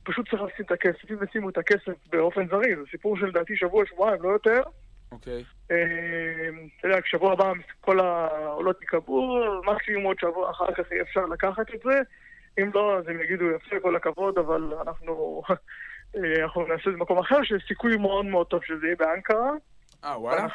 פשוט 0.05 0.31
צריך 0.31 0.43
לשים 0.43 0.65
את 0.65 0.71
הכסף. 0.71 1.11
אם 1.11 1.17
ישימו 1.31 1.49
את 1.49 1.59
הכסף 1.59 1.93
באופן 2.11 2.49
זריז, 2.49 2.79
זה 2.79 2.85
סיפור 2.91 3.17
של 3.17 3.27
לדעתי 3.27 3.57
שבוע, 3.57 3.85
שבועיים, 3.87 4.23
לא 4.23 4.29
יותר. 4.29 4.61
אוקיי. 5.13 5.45
אה, 5.71 5.77
אתה 6.79 6.89
יודע, 6.89 7.01
כשבוע 7.01 7.33
הבא 7.33 7.53
כל 7.81 8.01
העולות 8.01 8.81
ייקבעו, 8.81 9.41
מקסימום 9.65 10.05
עוד 10.05 10.17
שבוע 10.21 10.51
אחר 10.51 10.73
כך 10.75 10.93
יהיה 10.93 11.03
אפשר 11.03 11.27
לקחת 11.27 11.75
את 11.75 11.81
זה. 11.85 12.01
אם 12.59 12.71
לא, 12.75 12.99
אז 12.99 13.09
הם 13.09 13.21
יגידו, 13.21 13.45
יפה, 13.51 13.81
כל 13.83 13.97
הכבוד, 13.97 14.39
אבל 14.39 14.73
אנחנו, 14.87 15.43
אה, 16.17 16.43
אנחנו 16.43 16.63
נעשה 16.63 16.75
את 16.75 16.85
זה 16.85 16.91
במקום 16.91 17.19
אחר, 17.19 17.43
שיש 17.43 17.65
סיכוי 17.69 17.97
מאוד 17.97 18.27
מאוד 18.27 18.47
טוב 18.47 18.61
שזה 18.65 18.87
יהיה 18.87 18.97
באנקרה. 18.99 19.51
אה, 20.05 20.21
וואלה? 20.21 20.47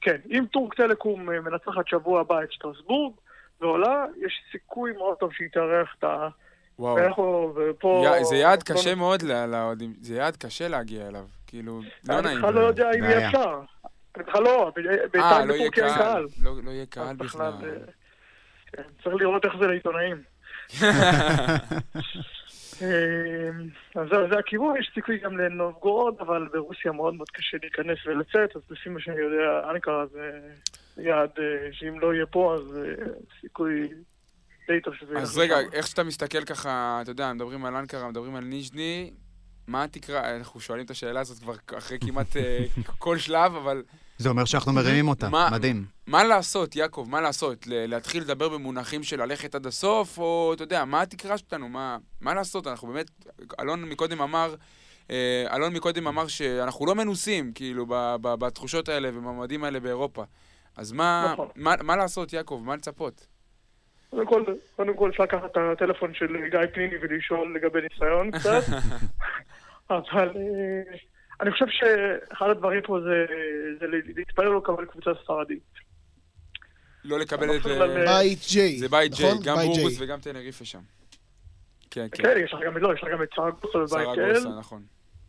כן, 0.00 0.16
אם 0.30 0.44
טורק 0.52 0.74
טלקום 0.74 1.30
אה, 1.30 1.40
מנצחת 1.40 1.88
שבוע 1.88 2.20
הבא 2.20 2.42
את 2.42 2.52
שטרסבורג, 2.52 3.14
ועולה, 3.60 4.04
יש 4.26 4.42
סיכוי 4.52 4.92
מאוד 4.92 5.16
טוב 5.16 5.32
שהיא 5.32 5.48
תארח 5.52 5.94
את 5.98 6.04
ה... 6.04 6.28
וואו. 6.78 6.94
ואנחנו, 6.96 7.54
ופה... 7.56 8.04
יא- 8.06 8.24
זה 8.24 8.36
יעד 8.36 8.62
קשה 8.62 8.94
מאוד 8.94 9.22
לאוהדים, 9.22 9.94
זה 10.00 10.14
יעד 10.14 10.36
קשה 10.36 10.68
להגיע 10.68 11.08
אליו. 11.08 11.24
כאילו, 11.54 11.80
לא 12.08 12.18
אני 12.18 12.22
נעים. 12.22 12.38
בכלל 12.38 12.54
לא 12.54 12.60
יודע 12.60 12.90
אם 12.98 13.04
יהיה. 13.04 13.26
אפשר. 13.28 13.60
אני 14.16 14.24
בכלל 14.24 14.42
לא, 14.42 14.72
ב- 14.76 14.78
אה, 14.78 14.96
בינתיים 15.12 15.48
לא 15.48 15.54
יהיה 15.54 15.70
בטורקיה 15.70 15.86
אין 15.86 15.94
קהל. 15.94 16.26
לא 16.42 16.52
לא 16.64 16.70
יהיה 16.70 16.86
קהל 16.86 17.06
אז 17.08 17.16
בכלל. 17.16 17.52
אה, 17.64 17.70
כן, 18.72 18.82
צריך 19.04 19.16
לראות 19.16 19.44
איך 19.44 19.52
זה 19.60 19.66
לעיתונאים. 19.66 20.16
אה, 22.82 23.50
אז 24.02 24.08
זהו, 24.10 24.28
זה 24.32 24.38
הכיוון, 24.38 24.76
יש 24.76 24.90
סיכוי 24.94 25.18
גם 25.18 25.38
לנובגורוד, 25.38 26.14
אבל 26.20 26.48
ברוסיה 26.52 26.92
מאוד 26.92 27.14
מאוד 27.14 27.28
קשה 27.30 27.56
להיכנס 27.62 27.98
ולצאת, 28.06 28.56
אז 28.56 28.62
לפי 28.70 28.88
מה 28.88 29.00
שאני 29.00 29.16
יודע, 29.20 29.70
אנקרה 29.70 30.06
זה 30.06 30.40
יעד 30.96 31.30
אה, 31.38 31.44
שאם 31.72 32.00
לא 32.00 32.14
יהיה 32.14 32.26
פה, 32.26 32.54
אז 32.54 32.78
אה, 32.78 33.04
סיכוי 33.40 33.88
די 34.68 34.80
טוב 34.80 34.94
שזה 34.94 35.18
אז 35.18 35.38
ילך 35.38 35.44
רגע. 35.52 35.68
איך 35.72 35.86
שאתה 35.86 36.02
מסתכל 36.04 36.44
ככה, 36.44 36.98
אתה 37.02 37.10
יודע, 37.10 37.32
מדברים 37.32 37.64
על 37.64 37.74
אנקרה, 37.76 38.08
מדברים 38.08 38.34
על 38.36 38.44
ניז'ני, 38.44 39.10
מה 39.66 39.84
התקרה, 39.84 40.36
אנחנו 40.36 40.60
שואלים 40.60 40.84
את 40.84 40.90
השאלה 40.90 41.20
הזאת 41.20 41.38
כבר 41.38 41.54
אחרי 41.78 41.98
כמעט 42.00 42.36
אה, 42.36 42.64
כל 42.98 43.18
שלב, 43.18 43.54
אבל 43.54 43.82
זה 44.18 44.28
אומר 44.28 44.44
שאנחנו 44.44 44.72
מרימים 44.72 45.08
אותה, 45.08 45.28
מה- 45.28 45.48
מדהים. 45.52 45.84
מה 46.06 46.24
לעשות, 46.24 46.76
יעקב, 46.76 47.06
מה 47.08 47.20
לעשות? 47.20 47.66
להתחיל 47.66 48.22
לדבר 48.22 48.48
במונחים 48.48 49.02
של 49.02 49.22
ללכת 49.22 49.54
עד 49.54 49.66
הסוף, 49.66 50.18
או 50.18 50.52
אתה 50.54 50.62
יודע, 50.62 50.84
מה 50.84 51.02
התקרה 51.02 51.36
שלנו? 51.38 51.68
מה, 51.68 51.96
מה 52.20 52.34
לעשות? 52.34 52.66
אנחנו 52.66 52.88
באמת, 52.88 53.10
אלון 53.60 53.84
מקודם 53.84 54.20
אמר, 54.22 54.54
אה, 55.10 55.44
אלון 55.54 55.72
מקודם 55.72 56.06
אמר 56.06 56.26
שאנחנו 56.28 56.86
לא 56.86 56.94
מנוסים, 56.94 57.52
כאילו, 57.54 57.86
ב- 57.88 58.16
ב- 58.20 58.34
בתחושות 58.34 58.88
האלה 58.88 59.08
ובמעמדים 59.08 59.64
האלה 59.64 59.80
באירופה. 59.80 60.24
אז 60.76 60.92
מה, 60.92 61.30
נכון. 61.32 61.48
מה, 61.56 61.74
מה 61.82 61.96
לעשות, 61.96 62.32
יעקב? 62.32 62.62
מה 62.64 62.76
לצפות? 62.76 63.26
קודם 64.14 64.26
כל, 64.26 64.44
קודם 64.76 64.96
כל 64.96 65.10
אפשר 65.10 65.22
לקחת 65.22 65.44
את 65.44 65.56
הטלפון 65.56 66.14
של 66.14 66.48
גיא 66.50 66.60
פניני 66.74 66.94
ולשאול 67.00 67.56
לגבי 67.56 67.80
ניסיון 67.80 68.30
קצת, 68.38 68.62
אבל 69.90 70.28
אה, 70.36 70.96
אני 71.40 71.50
חושב 71.50 71.64
שאחד 71.68 72.50
הדברים 72.50 72.80
פה 72.82 73.00
זה, 73.00 73.26
זה 73.80 73.86
להתפלל 74.16 74.44
לו 74.44 74.58
לקבל 74.58 74.84
קבוצה 74.84 75.10
ספרדית. 75.22 75.62
לא 77.04 77.18
לקבל 77.18 77.56
את... 77.56 77.66
אה, 77.66 77.82
על, 77.82 78.04
בית 78.06 78.38
ג'יי. 78.52 78.78
זה 78.78 78.88
בית 78.88 79.14
ג'יי, 79.14 79.30
נכון? 79.30 79.42
גם 79.44 79.56
ג'יי. 79.56 79.96
וגם 79.98 80.20
טנריפה 80.20 80.64
שם. 80.64 80.80
כן, 81.90 82.06
כן. 82.12 82.22
כן, 82.22 82.40
יש 82.44 82.52
לך 82.52 82.60
גם, 82.66 82.76
לא, 82.76 82.94
יש 82.94 83.02
לך 83.02 83.08
גם 83.12 83.22
את 83.22 83.28
סרגוסה 83.34 83.78
בבית 83.78 83.88
סרגוסה, 83.88 84.40
של, 84.40 84.48
נכון. 84.58 84.82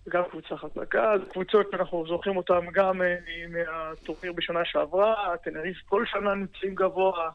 גם 0.10 0.24
קבוצה 0.32 0.58
חזקה, 0.58 1.14
קבוצות 1.32 1.68
שאנחנו 1.72 2.06
זוכרים 2.08 2.38
אותן 2.38 2.60
גם 2.74 3.02
אה, 3.02 3.16
מהטורניר 3.50 4.34
בשנה 4.34 4.60
שעברה, 4.66 5.38
טנריף 5.44 5.78
כל 5.86 6.06
שנה 6.06 6.36
נמצאים 6.36 6.76
גבוה. 6.76 7.30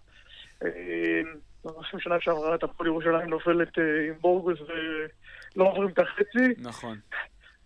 אה, 0.65 1.21
אני 1.65 1.73
חושב 1.73 1.99
שנה 1.99 2.21
שעברה 2.21 2.55
את 2.55 2.63
הפועל 2.63 2.87
ירושלים 2.87 3.31
נופלת 3.31 3.79
אה, 3.79 3.85
עם 4.09 4.15
בורגוס 4.21 4.59
ולא 4.61 5.65
עוברים 5.65 5.89
את 5.89 5.99
החצי. 5.99 6.55
נכון. 6.59 6.99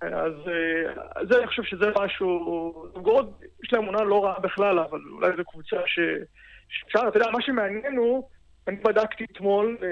אז 0.00 0.32
אה, 0.48 1.24
זה, 1.28 1.38
אני 1.38 1.46
חושב 1.46 1.62
שזה 1.62 1.86
משהו... 2.04 2.86
נובגורוד, 2.94 3.32
יש 3.64 3.72
להם 3.72 3.84
עונה 3.84 4.04
לא 4.04 4.24
רעה 4.24 4.40
בכלל, 4.40 4.78
אבל 4.78 5.00
אולי 5.12 5.30
זו 5.36 5.44
קבוצה 5.44 5.76
ש... 5.86 5.98
שאפשר, 6.68 7.08
אתה 7.08 7.18
יודע, 7.18 7.30
מה 7.30 7.42
שמעניין 7.42 7.96
הוא, 7.96 8.28
אני 8.68 8.76
בדקתי 8.76 9.24
אתמול 9.32 9.78
אה, 9.82 9.88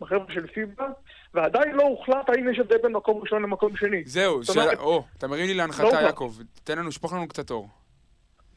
בחבר'ה 0.00 0.34
של 0.34 0.46
פיבה, 0.46 0.88
ועדיין 1.34 1.76
לא 1.76 1.82
הוחלט 1.82 2.28
האם 2.28 2.52
יש 2.52 2.58
הבדל 2.58 2.78
בין 2.82 2.92
מקום 2.92 3.20
ראשון 3.20 3.42
למקום 3.42 3.76
שני. 3.76 4.02
זהו, 4.06 4.44
שאלה, 4.44 4.72
או, 4.78 5.04
אתה 5.18 5.26
מרים 5.26 5.46
לי 5.46 5.54
לא 5.54 5.58
להנחתה, 5.58 5.82
הוחלט. 5.82 6.02
יעקב. 6.02 6.32
תן 6.64 6.78
לנו, 6.78 6.92
שפוך 6.92 7.12
לנו 7.12 7.28
קצת 7.28 7.50
אור. 7.50 7.68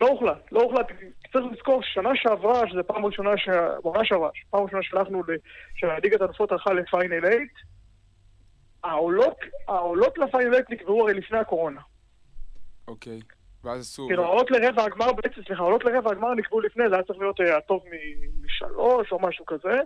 לא 0.01 0.07
הוחלט, 0.07 0.51
לא 0.51 0.61
הוחלט. 0.61 0.87
צריך 1.33 1.45
לזכור 1.51 1.83
ששנה 1.83 2.09
שעברה, 2.15 2.69
שזו 2.69 2.81
פעם 2.87 3.05
ראשונה, 3.05 3.37
ש... 3.37 3.49
בעונה 3.83 4.05
שעברה, 4.05 4.29
פעם 4.49 4.63
ראשונה 4.63 4.83
שהלכנו, 4.83 5.23
ל... 5.23 5.35
שהליגת 5.75 6.21
האלופות 6.21 6.51
הלכה 6.51 6.73
לפיינל 6.73 7.19
8, 7.21 7.35
העולות, 8.83 9.37
העולות 9.67 10.17
לפיינל 10.17 10.53
8 10.53 10.65
נקבעו 10.69 11.01
הרי 11.01 11.13
לפני 11.13 11.37
הקורונה. 11.37 11.81
אוקיי. 12.87 13.19
ואז 13.63 13.79
עשו... 13.81 14.07
כאילו, 14.07 14.23
העולות 14.23 14.51
לרבע 14.51 14.83
הגמר, 14.83 15.13
בעצם, 15.13 15.41
סליחה, 15.47 15.61
העולות 15.63 15.85
לרבע 15.85 16.11
הגמר 16.11 16.33
נקבעו 16.33 16.61
לפני, 16.61 16.89
זה 16.89 16.95
היה 16.95 17.03
צריך 17.03 17.19
להיות 17.19 17.41
אה, 17.41 17.57
הטוב 17.57 17.83
מ- 17.85 18.45
משלוש 18.45 19.11
או 19.11 19.19
משהו 19.19 19.45
כזה, 19.45 19.81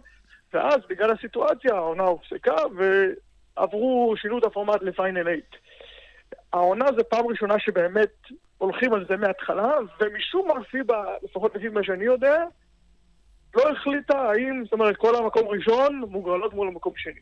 ואז 0.53 0.77
בגלל 0.89 1.11
הסיטואציה 1.11 1.75
העונה 1.75 2.03
הופסקה, 2.03 2.55
ועברו, 2.75 4.13
שינו 4.17 4.39
את 4.39 4.43
הפורמט 4.43 4.81
לפיינל 4.81 5.23
8. 5.23 5.31
העונה 6.53 6.85
זה 6.97 7.03
פעם 7.03 7.27
ראשונה 7.27 7.59
שבאמת 7.59 8.13
הולכים 8.63 8.93
על 8.93 9.05
זה 9.09 9.17
מההתחלה, 9.17 9.71
ומשום 9.99 10.47
מה 10.47 10.63
פיבה, 10.63 11.05
לפחות 11.23 11.55
לפי 11.55 11.69
מה 11.69 11.83
שאני 11.83 12.03
יודע, 12.03 12.43
לא 13.55 13.69
החליטה 13.69 14.21
האם, 14.21 14.63
זאת 14.63 14.73
אומרת, 14.73 14.97
כל 14.97 15.15
המקום 15.15 15.47
ראשון 15.47 15.99
מוגרלות 15.99 16.53
מול 16.53 16.67
המקום 16.67 16.93
שני. 16.95 17.19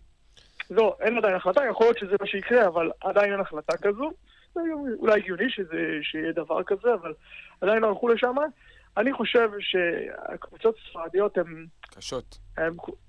לא, 0.70 0.98
אין 1.00 1.18
עדיין 1.18 1.36
החלטה, 1.36 1.62
יכול 1.70 1.86
להיות 1.86 1.98
שזה 1.98 2.16
מה 2.22 2.28
שיקרה, 2.28 2.68
אבל 2.68 2.92
עדיין 3.02 3.32
אין 3.32 3.40
החלטה 3.40 3.78
כזו. 3.78 4.12
אולי 5.00 5.14
הגיוני 5.14 5.50
שזה, 5.50 5.98
שיהיה 6.02 6.32
דבר 6.32 6.64
כזה, 6.64 6.94
אבל 6.94 7.14
עדיין 7.62 7.82
לא 7.82 7.88
הלכו 7.88 8.08
לשם. 8.08 8.36
אני 8.98 9.14
חושב 9.14 9.50
שהקבוצות 9.60 10.76
הספרדיות 10.78 11.38
הן 11.38 11.66
קשות. 11.96 12.38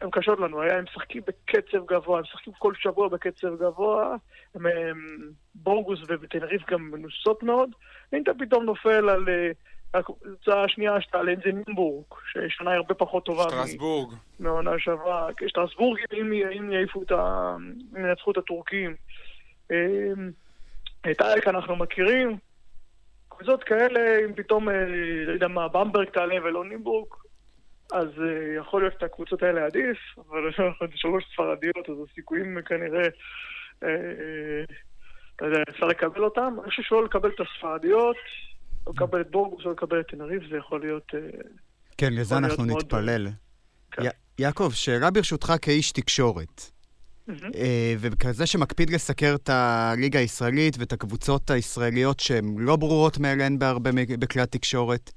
הם 0.01 0.11
קשות 0.13 0.41
לנו, 0.41 0.63
הם 0.63 0.85
משחקים 0.85 1.23
בקצב 1.27 1.87
גבוה, 1.87 2.19
הם 2.19 2.23
משחקים 2.23 2.53
כל 2.59 2.73
שבוע 2.75 3.09
בקצב 3.09 3.57
גבוה, 3.61 4.17
הם, 4.55 4.67
הם 4.67 5.31
בורגוס 5.55 5.99
וטנריף 6.09 6.63
גם 6.71 6.91
מנוסות 6.91 7.43
מאוד, 7.43 7.71
אתה 8.09 8.31
פתאום 8.39 8.65
נופל 8.65 9.09
על 9.09 9.29
אה, 9.29 9.51
הקבוצה 9.95 10.65
השנייה 10.65 11.01
שאתה 11.01 11.19
על 11.19 11.29
אנזי 11.29 11.53
נימבורג, 11.53 12.05
ששנה 12.33 12.71
היא 12.71 12.77
הרבה 12.77 12.95
פחות 12.95 13.25
טובה 13.25 13.43
שטרסבורג. 13.43 14.15
מהעונה 14.41 14.71
שעברה, 14.79 15.29
שטרסבורג, 15.49 15.99
אם, 16.13 16.33
אם 16.33 16.73
יעיפו 16.73 17.03
את 17.03 17.13
ה... 17.13 17.55
אם 17.97 18.07
ינצחו 18.07 18.31
את 18.31 18.37
הטורקים. 18.37 18.95
אה, 19.71 20.13
את 21.11 21.21
אייק 21.21 21.49
אנחנו 21.49 21.77
מכירים, 21.77 22.39
קבוצות 23.43 23.65
כאלה, 23.65 24.01
אם 24.25 24.35
פתאום, 24.35 24.69
אה, 24.69 24.75
לא 25.27 25.33
יודע 25.33 25.49
מה, 25.49 25.69
במברג 25.69 26.09
תעלה 26.09 26.35
ולא 26.45 26.65
נימבורג, 26.65 27.09
אז 27.93 28.09
אה, 28.09 28.57
יכול 28.57 28.83
להיות 28.83 28.93
שאת 28.93 29.03
הקבוצות 29.03 29.43
האלה 29.43 29.67
עדיף, 29.67 29.99
אבל 30.29 30.39
אנחנו 30.59 30.87
שלוש 30.95 31.25
ספרדיות, 31.33 31.89
אז 31.89 31.95
הסיכויים 32.11 32.59
כנראה, 32.67 33.09
אה, 33.83 34.65
אתה 35.37 35.47
יודע, 35.47 35.63
אפשר 35.71 35.87
לקבל 35.87 36.25
אותם. 36.25 36.55
אני 36.63 36.71
חושב 36.71 36.83
שלא 36.83 37.05
לקבל 37.05 37.31
את 37.31 37.41
הספרדיות, 37.41 38.17
לא 38.87 38.93
לקבל 38.97 39.21
את 39.21 39.31
בורגוס, 39.31 39.65
לא 39.65 39.73
לקבל 39.73 40.01
את 40.01 40.09
תנריף, 40.09 40.43
זה 40.51 40.57
יכול 40.57 40.81
להיות... 40.81 41.15
כן, 41.99 42.13
לזה 42.13 42.39
אנחנו 42.39 42.65
נתפלל. 42.65 43.29
כן. 43.91 44.03
יעקב, 44.39 44.71
שאלה 44.75 45.11
ברשותך 45.11 45.53
כאיש 45.63 45.93
תקשורת. 45.93 46.71
אה, 47.31 47.95
וכזה 47.99 48.47
שמקפיד 48.47 48.91
לסקר 48.91 49.35
את 49.35 49.49
הליגה 49.49 50.19
הישראלית 50.19 50.77
ואת 50.79 50.93
הקבוצות 50.93 51.51
הישראליות 51.51 52.21
שהן 52.21 52.55
לא 52.59 52.77
ברורות 52.77 53.19
מאליהן 53.19 53.59
בהרבה 53.59 53.91
בכלי 54.19 54.43
התקשורת. 54.43 55.11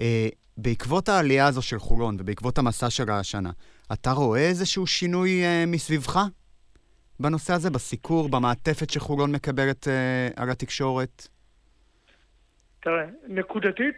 אה, 0.00 0.28
בעקבות 0.56 1.08
העלייה 1.08 1.46
הזו 1.46 1.62
של 1.62 1.78
חולון 1.78 2.16
ובעקבות 2.18 2.58
המסע 2.58 2.90
שלה 2.90 3.18
השנה, 3.18 3.50
אתה 3.92 4.10
רואה 4.10 4.40
איזשהו 4.40 4.86
שינוי 4.86 5.44
אה, 5.44 5.64
מסביבך 5.66 6.18
בנושא 7.20 7.52
הזה, 7.52 7.70
בסיקור, 7.70 8.28
במעטפת 8.28 8.90
שחולון 8.90 9.32
מקבלת 9.32 9.88
על 10.36 10.50
התקשורת? 10.50 11.28
תראה, 12.80 13.04
נקודתית, 13.28 13.94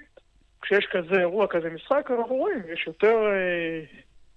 כשיש 0.63 0.87
כזה 0.93 1.21
אירוע, 1.21 1.47
כזה 1.51 1.71
משחק, 1.71 2.11
אנחנו 2.11 2.35
רואים, 2.35 2.59
יש 2.73 2.85
יותר, 2.87 3.17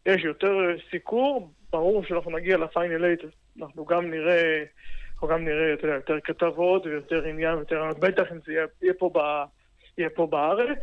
יש 0.06 0.24
יותר 0.24 0.54
סיקור, 0.92 1.52
ברור 1.76 2.04
שאנחנו 2.04 2.32
נגיע 2.32 2.58
לפיינל 2.58 2.98
8, 2.98 3.34
אנחנו 3.62 3.86
גם 3.86 4.12
נראה, 4.12 4.64
אנחנו 5.14 5.28
גם 5.28 5.46
נראה, 5.46 5.74
אתה 5.74 5.88
יודע, 5.88 5.96
יותר 5.96 6.20
כתבות 6.24 6.86
ויותר 6.86 7.26
עניין, 7.26 7.58
יותר, 7.58 7.84
בטח 8.00 8.24
אם 8.32 8.38
זה 8.46 8.54
יהיה, 8.54 8.66
יהיה, 8.82 8.94
פה, 8.94 9.10
ב, 9.14 9.20
יהיה 9.98 10.10
פה 10.10 10.28
בארץ. 10.28 10.80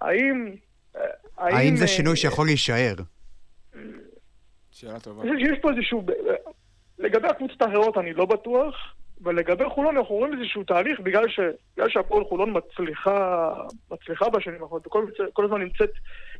האם... 0.00 0.54
אה, 0.96 1.02
האם 1.36 1.76
זה 1.76 1.82
אה, 1.82 1.88
שינוי 1.88 2.16
שיכול 2.16 2.46
להישאר? 2.46 2.94
שאלה 4.70 5.00
טובה. 5.00 5.22
אני 5.22 5.30
חושב 5.30 5.46
שיש 5.46 5.58
פה 5.62 5.70
איזשהו... 5.70 6.06
לגבי 6.98 7.28
הקבוצות 7.28 7.62
האחרות 7.62 7.98
אני 7.98 8.12
לא 8.12 8.26
בטוח, 8.26 8.74
ולגבי 9.20 9.64
חולון 9.68 9.96
אנחנו 9.96 10.14
רואים 10.14 10.40
איזשהו 10.40 10.64
תהליך 10.64 11.00
בגלל, 11.00 11.28
ש... 11.28 11.40
בגלל 11.76 11.88
שהפועל 11.88 12.24
חולון 12.24 12.56
מצליחה, 12.56 13.52
מצליחה 13.90 14.30
בשנים 14.30 14.62
האחרונות, 14.62 14.86
וכל 14.86 15.06
כל 15.32 15.44
הזמן 15.44 15.60
נמצאת, 15.60 15.90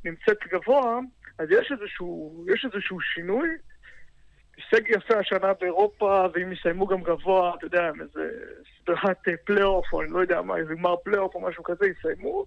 נמצאת 0.05 0.39
גבוה, 0.53 1.01
אז 1.39 1.51
יש 1.51 1.73
איזשהו, 1.73 2.45
יש 2.55 2.65
איזשהו 2.73 3.01
שינוי. 3.01 3.49
הישג 4.57 4.89
יפה 4.91 5.19
השנה 5.19 5.53
באירופה, 5.61 6.27
ואם 6.35 6.53
יסיימו 6.53 6.87
גם 6.87 7.03
גבוה, 7.03 7.55
אתה 7.59 7.67
יודע, 7.67 7.89
עם 7.89 8.01
איזה 8.01 8.31
סדרת 8.83 9.29
אה, 9.29 9.33
פלייאוף, 9.45 9.93
או 9.93 10.03
אני 10.03 10.11
לא 10.11 10.19
יודע 10.19 10.43
מה, 10.43 10.57
איזה 10.57 10.75
גמר 10.75 10.97
פלייאוף 10.97 11.35
או 11.35 11.41
משהו 11.41 11.65
כזה, 11.65 11.87
יסיימו. 11.87 12.47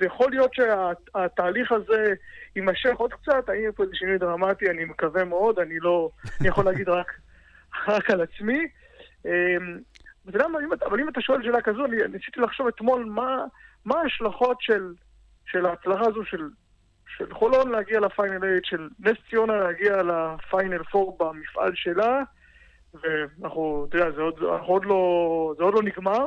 זה 0.00 0.06
יכול 0.06 0.30
להיות 0.30 0.50
שהתהליך 0.54 1.72
הזה 1.72 2.14
יימשך 2.56 2.94
עוד 2.96 3.12
קצת, 3.14 3.48
האם 3.48 3.60
יהיה 3.60 3.72
פה 3.72 3.82
איזה 3.82 3.94
שינוי 3.94 4.18
דרמטי, 4.18 4.70
אני 4.70 4.84
מקווה 4.84 5.24
מאוד, 5.24 5.58
אני 5.58 5.78
לא... 5.80 6.10
אני 6.40 6.48
יכול 6.48 6.64
להגיד 6.64 6.88
רק, 6.88 7.12
רק 7.88 8.10
על 8.10 8.20
עצמי. 8.20 8.68
אמ, 9.26 9.78
יודע 10.26 10.48
מה, 10.48 10.58
אם 10.64 10.72
אתה- 10.72 10.86
אבל 10.86 11.00
אם 11.00 11.08
אתה 11.08 11.20
שואל 11.20 11.42
שאלה 11.42 11.62
כזו, 11.62 11.84
אני 11.84 11.96
ניסיתי 12.08 12.40
לחשוב 12.40 12.66
אתמול 12.66 13.04
מה, 13.04 13.44
מה 13.84 14.00
ההשלכות 14.00 14.56
של, 14.60 14.92
של 15.46 15.66
ההצלחה 15.66 16.04
הזו 16.06 16.24
של, 16.24 16.48
של 17.18 17.34
חולון 17.34 17.70
להגיע 17.70 18.00
לפיינל 18.00 18.38
8, 18.38 18.46
של 18.62 18.88
נס 19.00 19.16
ציונה 19.30 19.56
להגיע 19.56 20.02
לפיינל 20.02 20.82
4 20.94 21.32
במפעל 21.32 21.72
שלה, 21.74 22.22
ואנחנו, 22.94 23.86
אתה 23.88 23.96
יודע, 23.96 24.10
זה 24.10 24.22
עוד, 24.22 24.38
עוד 24.66 24.84
לא, 24.84 25.54
זה 25.58 25.64
עוד 25.64 25.74
לא 25.74 25.82
נגמר, 25.82 26.26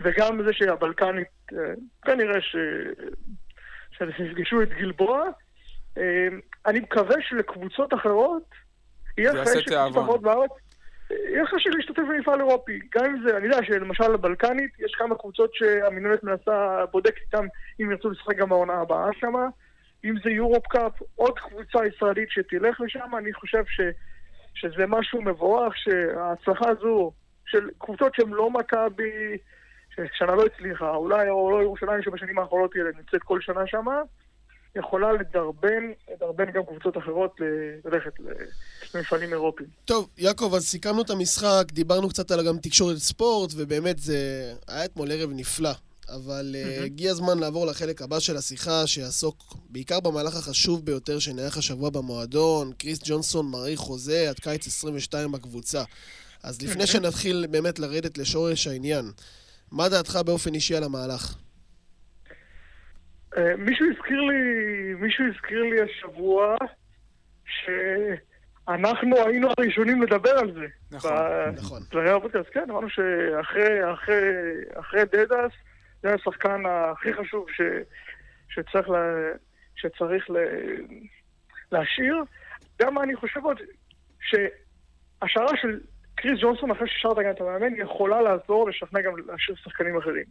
וגם 0.00 0.42
זה 0.42 0.52
שהבלקנית, 0.52 1.28
אה, 1.52 1.72
כנראה 2.02 2.40
ש... 2.40 2.56
שהם 3.90 4.10
יפגשו 4.18 4.62
את 4.62 4.68
גלבוע. 4.68 5.24
אה, 5.98 6.28
אני 6.66 6.80
מקווה 6.80 7.16
שלקבוצות 7.20 7.94
אחרות, 7.94 8.42
יהיה 9.18 9.32
תיאבון. 9.66 10.02
אחרות 10.02 10.22
בארץ, 10.22 10.50
יהיה 11.10 11.46
חשוב 11.46 11.72
להשתתף 11.76 12.02
במפעל 12.08 12.40
אירופי. 12.40 12.78
גם 12.94 13.04
אם 13.04 13.22
זה, 13.26 13.36
אני 13.36 13.46
יודע 13.46 13.58
שלמשל 13.62 14.16
בבלקנית, 14.16 14.70
יש 14.78 14.94
כמה 14.94 15.14
קבוצות 15.14 15.54
שהמינהלת 15.54 16.24
מנסה, 16.24 16.84
בודקת 16.92 17.20
איתם 17.26 17.46
אם 17.80 17.90
ירצו 17.90 18.10
לשחק 18.10 18.36
גם 18.36 18.48
בעונה 18.48 18.74
הבאה 18.74 19.08
שמה. 19.20 19.46
אם 20.04 20.14
זה 20.24 20.30
יורופ 20.30 20.66
קאפ, 20.66 20.92
עוד 21.14 21.38
קבוצה 21.38 21.78
ישראלית 21.86 22.28
שתלך 22.30 22.80
לשם, 22.80 23.16
אני 23.18 23.32
חושב 23.32 23.64
ש, 23.66 23.80
שזה 24.54 24.86
משהו 24.88 25.22
מבורך, 25.22 25.74
שההצלחה 25.76 26.70
הזו 26.70 27.12
של 27.46 27.68
קבוצות 27.78 28.14
שהן 28.14 28.30
לא 28.30 28.50
מכבי, 28.50 29.36
ששנה 29.90 30.34
לא 30.34 30.44
הצליחה, 30.46 30.90
אולי 30.90 31.30
או 31.30 31.50
לא 31.50 31.62
ירושלים 31.62 32.02
שבשנים 32.02 32.38
האחרונות 32.38 32.74
היא 32.74 32.82
נמצאת 32.82 33.22
כל 33.22 33.40
שנה 33.40 33.66
שמה, 33.66 34.02
יכולה 34.76 35.12
לדרבן, 35.12 35.82
לדרבן 36.14 36.50
גם 36.50 36.62
קבוצות 36.66 36.96
אחרות 36.98 37.36
ללכת 37.84 38.12
למפעלים 38.94 39.32
אירופיים. 39.32 39.68
טוב, 39.84 40.08
יעקב, 40.18 40.52
אז 40.56 40.62
סיכמנו 40.66 41.02
את 41.02 41.10
המשחק, 41.10 41.64
דיברנו 41.72 42.08
קצת 42.08 42.30
על 42.30 42.46
גם 42.48 42.58
תקשורת 42.58 42.96
ספורט, 42.96 43.50
ובאמת 43.56 43.98
זה 43.98 44.16
היה 44.68 44.84
אתמול 44.84 45.12
ערב 45.12 45.30
נפלא. 45.36 45.70
אבל 46.08 46.54
אה, 46.54 46.84
הגיע 46.84 47.10
הזמן 47.10 47.38
לעבור 47.38 47.66
לחלק 47.66 48.02
הבא 48.02 48.20
של 48.20 48.36
השיחה, 48.36 48.86
שיעסוק 48.86 49.54
בעיקר 49.70 50.00
במהלך 50.00 50.36
החשוב 50.36 50.86
ביותר 50.86 51.18
שנערך 51.18 51.56
השבוע 51.56 51.90
במועדון. 51.90 52.72
קריס 52.78 52.98
ג'ונסון 53.04 53.50
מעריך 53.50 53.78
חוזה 53.78 54.28
עד 54.28 54.38
קיץ 54.38 54.66
22 54.66 55.32
בקבוצה. 55.32 55.82
אז 56.42 56.62
לפני 56.62 56.86
שנתחיל 56.86 57.46
באמת 57.50 57.78
לרדת 57.78 58.18
לשורש 58.18 58.66
העניין, 58.66 59.04
מה 59.72 59.88
דעתך 59.88 60.16
באופן 60.26 60.54
אישי 60.54 60.76
על 60.76 60.84
המהלך? 60.84 61.34
אה, 63.36 63.56
מישהו 63.56 63.86
הזכיר 63.90 64.20
לי, 64.20 64.34
מישהו 64.94 65.24
הזכיר 65.34 65.62
לי 65.62 65.76
השבוע 65.82 66.56
שאנחנו 67.44 69.16
היינו 69.26 69.48
הראשונים 69.58 70.02
לדבר 70.02 70.38
על 70.38 70.52
זה. 70.54 70.66
נכון, 70.90 71.10
ב- 71.12 71.58
נכון. 71.58 71.82
זה 71.92 72.00
היה 72.00 72.18
כן, 72.52 72.64
אמרנו 72.70 72.90
שאחרי 72.90 73.92
אחרי, 73.92 74.20
אחרי 74.74 75.04
דדס, 75.04 75.52
זה 76.02 76.14
השחקן 76.14 76.62
הכי 76.66 77.12
חשוב 77.12 77.46
ש, 77.50 77.60
שצריך, 78.48 78.88
לה, 78.88 78.98
שצריך 79.76 80.30
ל, 80.30 80.36
להשאיר. 81.72 82.22
גם 82.82 82.98
אני 82.98 83.16
חושב 83.16 83.40
עוד, 83.44 83.56
שהשערה 84.20 85.56
של 85.56 85.80
קריס 86.14 86.40
ג'ונסון 86.40 86.70
אחרי 86.70 86.88
ששרת 86.88 87.16
גם 87.16 87.30
את 87.30 87.40
המאמן, 87.40 87.74
יכולה 87.76 88.22
לעזור 88.22 88.68
לשכנע 88.68 89.00
גם 89.00 89.12
להשאיר 89.26 89.56
שחקנים 89.56 89.96
אחרים. 89.96 90.24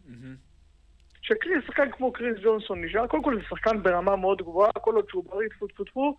שקריס, 1.22 1.64
שחקן 1.68 1.92
כמו 1.92 2.12
קריס 2.12 2.38
ג'ונסון 2.44 2.84
נשאר, 2.84 3.08
קודם 3.08 3.24
כל 3.24 3.36
זה 3.36 3.42
שחקן 3.50 3.84
ברמה 3.84 4.16
מאוד 4.16 4.42
גבוהה, 4.42 4.72
כל 4.72 4.96
עוד 4.96 5.10
שהוא 5.10 5.24
בריא, 5.24 5.50
טפו 5.50 5.68
טפו 5.68 5.84
טפו, 5.84 6.18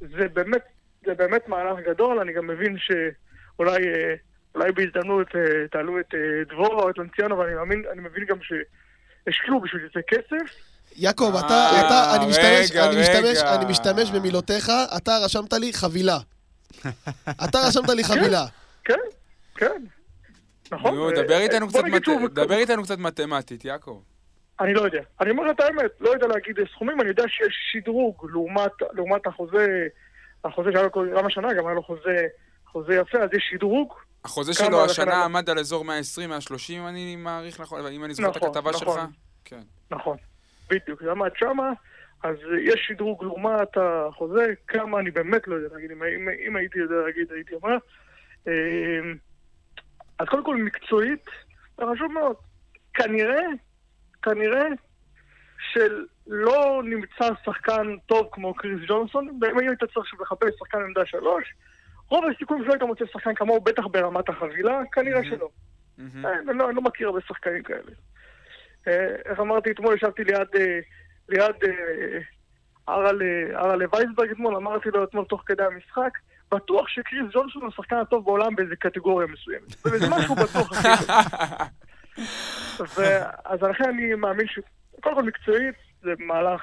זה 0.00 0.28
באמת, 0.28 0.62
זה 1.04 1.14
באמת 1.14 1.48
מהלך 1.48 1.86
גדול, 1.86 2.18
אני 2.18 2.32
גם 2.32 2.46
מבין 2.46 2.76
שאולי 2.78 3.88
אה, 3.88 4.14
אולי 4.56 4.72
בהזדמנות 4.72 5.26
אה, 5.36 5.40
תעלו 5.70 6.00
את 6.00 6.14
אה, 6.14 6.20
דבורה 6.54 6.82
או 6.82 6.90
את 6.90 6.98
לנציאנו, 6.98 7.38
ואני 7.38 7.54
מאמין, 7.54 7.82
אני 7.92 8.00
מבין 8.00 8.24
גם 8.28 8.36
שהשקיעו 8.42 9.60
בשביל 9.60 9.88
זה 9.94 10.00
כסף. 10.08 10.54
יעקב, 10.96 11.32
אה, 11.34 11.40
אתה, 11.46 11.70
אתה, 11.86 12.16
אני 12.16 12.26
משתמש, 12.30 12.70
רגע, 12.72 12.86
אני 12.90 13.00
משתמש. 13.00 13.38
אני 13.42 13.64
משתמש 13.70 14.10
במילותיך, 14.10 14.70
אתה 14.96 15.12
רשמת 15.24 15.52
לי 15.52 15.72
חבילה. 15.72 16.18
אתה 17.44 17.58
רשמת 17.68 17.88
לי 17.88 18.04
חבילה. 18.04 18.44
כן, 18.84 18.98
כן. 19.54 19.82
נכון. 20.72 21.14
דבר 21.14 21.38
איתנו 21.38 21.68
קצת 21.68 21.78
נגיד 21.78 21.94
מת- 21.94 22.04
שהוא- 22.04 22.28
דבר 22.28 22.54
איתנו 22.54 22.82
קצת 22.82 22.98
מתמטית, 22.98 23.64
יעקב. 23.64 24.00
אני 24.60 24.74
לא 24.74 24.80
יודע. 24.80 25.00
אני 25.20 25.30
אומר 25.30 25.50
את 25.50 25.60
האמת, 25.60 25.90
לא 26.00 26.10
יודע 26.10 26.26
להגיד 26.26 26.56
סכומים, 26.72 27.00
אני 27.00 27.08
יודע 27.08 27.24
שיש 27.28 27.54
שדרוג 27.72 28.26
לעומת, 28.32 28.70
לעומת 28.92 29.26
החוזה, 29.26 29.86
החוזה 30.44 30.70
שהיה 30.72 30.84
לו 30.84 30.92
כל- 30.92 31.08
גם 31.16 31.26
השנה, 31.26 31.54
גם 31.54 31.66
היה 31.66 31.74
לו 31.74 31.82
חוזה, 31.82 32.26
חוזה 32.66 32.94
יפה, 32.94 33.18
אז 33.18 33.28
יש 33.36 33.48
שדרוג. 33.52 33.94
החוזה 34.26 34.54
שלו 34.54 34.84
השנה- 34.84 35.24
עמד 35.24 35.50
על 35.50 35.58
אזור 35.58 35.84
120, 35.84 36.30
130, 36.30 36.82
אם 36.82 36.86
אני 36.88 37.16
מעריך 37.16 37.60
נכון, 37.60 37.86
אם 37.86 38.04
אני 38.04 38.14
זוכר 38.14 38.30
את 38.30 38.36
נכון, 38.36 38.48
הכתבה 38.48 38.72
שלך. 38.72 38.88
נכון. 38.88 39.10
כן. 39.44 39.60
נכון, 39.90 40.16
בדיוק, 40.70 41.02
זה 41.02 41.10
עמד 41.10 41.30
שמה, 41.36 41.72
אז 42.22 42.36
יש 42.62 42.84
שדרוג 42.88 43.24
לעומת 43.24 43.68
החוזה, 43.76 44.52
כמה 44.68 45.00
אני 45.00 45.10
באמת 45.10 45.48
לא 45.48 45.54
יודע 45.54 45.74
להגיד, 45.74 45.90
אם, 45.90 46.02
אם, 46.02 46.28
אם 46.46 46.56
הייתי 46.56 46.78
יודע 46.78 46.94
להגיד, 47.06 47.32
הייתי 47.32 47.54
אומר. 47.54 47.76
אמ, 48.46 48.52
אז 50.18 50.26
קודם 50.28 50.44
כל 50.44 50.56
מקצועית, 50.56 51.24
זה 51.78 51.84
חשוב 51.94 52.12
מאוד. 52.12 52.36
כנראה, 52.94 53.42
כנראה 54.22 54.64
שלא 55.72 56.82
נמצא 56.84 57.28
שחקן 57.44 57.96
טוב 58.06 58.28
כמו 58.32 58.54
קריס 58.54 58.80
ג'ונסון, 58.88 59.38
ואם 59.40 59.58
היית 59.58 59.78
צריך 59.94 60.20
לחפש 60.20 60.48
שחקן 60.58 60.78
עמדה 60.78 61.06
שלוש, 61.06 61.44
רוב 62.08 62.24
הסיכויים 62.34 62.64
שלא 62.64 62.72
היית 62.72 62.82
מוצא 62.82 63.04
שחקן 63.12 63.34
כמוהו, 63.34 63.60
בטח 63.60 63.86
ברמת 63.86 64.28
החבילה, 64.28 64.80
כנראה. 64.92 65.24
שלא. 65.24 65.48
אה, 66.00 66.32
אני 66.48 66.58
לא, 66.58 66.68
אני 66.68 66.76
לא 66.76 66.82
מכיר 66.82 67.06
הרבה 67.06 67.20
שחקנים 67.20 67.62
כאלה. 67.62 67.90
אה, 68.88 69.16
איך 69.24 69.40
אמרתי 69.40 69.70
אתמול, 69.70 69.94
ישבתי 69.94 70.24
ליד, 70.24 70.48
אה, 70.56 70.78
אה, 71.38 72.18
ארלה 72.88 73.24
ארלה 73.54 73.84
וייסברג 73.92 74.30
אתמול, 74.30 74.56
אמרתי 74.56 74.88
לו 74.88 75.04
אתמול 75.04 75.24
תוך 75.24 75.42
כדי 75.46 75.62
המשחק, 75.62 76.10
בטוח 76.52 76.88
שקריס 76.88 77.22
ג'ונסון 77.32 77.62
הוא 77.62 77.68
השחקן 77.68 77.96
הטוב 77.96 78.24
בעולם 78.24 78.54
באיזה 78.54 78.76
קטגוריה 78.76 79.26
מסוימת. 79.26 79.86
וזה 79.86 80.06
משהו 80.10 80.34
בטוח 80.34 80.72
אז 83.44 83.62
לכן 83.62 83.84
אני 83.88 84.14
מאמין 84.14 84.46
ש... 84.46 84.58
קודם 85.00 85.14
כל 85.14 85.22
מקצועית 85.22 85.74
זה 86.02 86.12
מהלך 86.18 86.62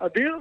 אדיר, 0.00 0.36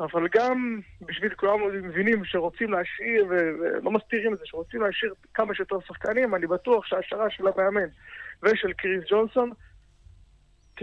אבל 0.00 0.28
גם 0.34 0.80
בשביל 1.00 1.34
כולם 1.34 1.88
מבינים 1.88 2.24
שרוצים 2.24 2.72
להשאיר, 2.72 3.26
ולא 3.30 3.90
מסתירים 3.90 4.34
את 4.34 4.38
זה, 4.38 4.44
שרוצים 4.46 4.82
להשאיר 4.82 5.14
כמה 5.34 5.54
שיותר 5.54 5.76
שחקנים, 5.88 6.34
אני 6.34 6.46
בטוח 6.46 6.86
שההשארה 6.86 7.30
של 7.30 7.44
המאמן 7.46 7.88
ושל 8.42 8.72
קריס 8.72 9.04
ג'ונסון 9.10 9.50
ת- 10.74 10.82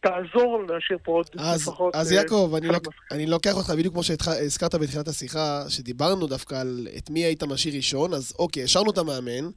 תעזור 0.00 0.64
להשאיר 0.68 0.98
פה 1.02 1.12
עוד 1.12 1.26
אז, 1.38 1.62
לפחות... 1.62 1.94
אז 1.94 2.12
אה, 2.12 2.16
יעקב, 2.16 2.52
אני, 2.56 2.68
לוק, 2.68 2.88
אני 3.10 3.26
לוקח 3.26 3.54
אותך 3.56 3.70
בדיוק 3.70 3.94
כמו 3.94 4.02
שהזכרת 4.02 4.74
בתחילת 4.74 5.08
השיחה, 5.08 5.64
שדיברנו 5.68 6.26
דווקא 6.26 6.54
על 6.54 6.88
את 6.98 7.10
מי 7.10 7.24
היית 7.24 7.42
משאיר 7.42 7.76
ראשון, 7.76 8.14
אז 8.14 8.32
אוקיי, 8.38 8.62
השארנו 8.62 8.90
את 8.90 8.98
המאמן, 8.98 9.50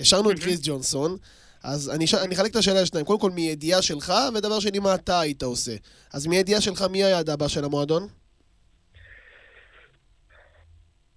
השארנו 0.00 0.30
את 0.30 0.38
קריס 0.38 0.60
ג'ונסון, 0.62 1.16
אז 1.62 1.90
אני. 1.90 2.04
אני 2.24 2.34
אחלק 2.34 2.50
את 2.50 2.56
השאלה 2.56 2.82
לשניים. 2.82 3.06
קודם 3.06 3.20
כל, 3.20 3.30
מידיעה 3.30 3.82
שלך, 3.82 4.12
ודבר 4.34 4.60
שני, 4.60 4.78
מה 4.78 4.94
אתה 4.94 5.20
היית 5.20 5.42
עושה. 5.42 5.72
אז 6.12 6.26
מידיעה 6.26 6.60
שלך, 6.60 6.82
מי 6.82 7.04
היעד 7.04 7.30
הבא 7.30 7.48
של 7.48 7.64
המועדון? 7.64 8.08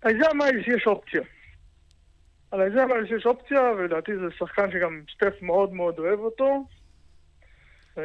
אז 0.02 0.12
זה 0.20 0.32
אמר 0.32 0.45
לי 0.45 0.64
שיש 0.64 0.88
אופציה. 0.88 1.22
על 2.52 2.62
לי 3.02 3.08
שיש 3.08 3.26
אופציה, 3.26 3.62
ולדעתי 3.62 4.12
זה 4.16 4.28
שחקן 4.38 4.72
שגם 4.72 5.02
סטף 5.16 5.41
מאוד 5.41 5.74
מאוד 5.74 5.99
אוהב 5.99 6.20
אותו. 6.20 6.66
אה, 7.97 8.04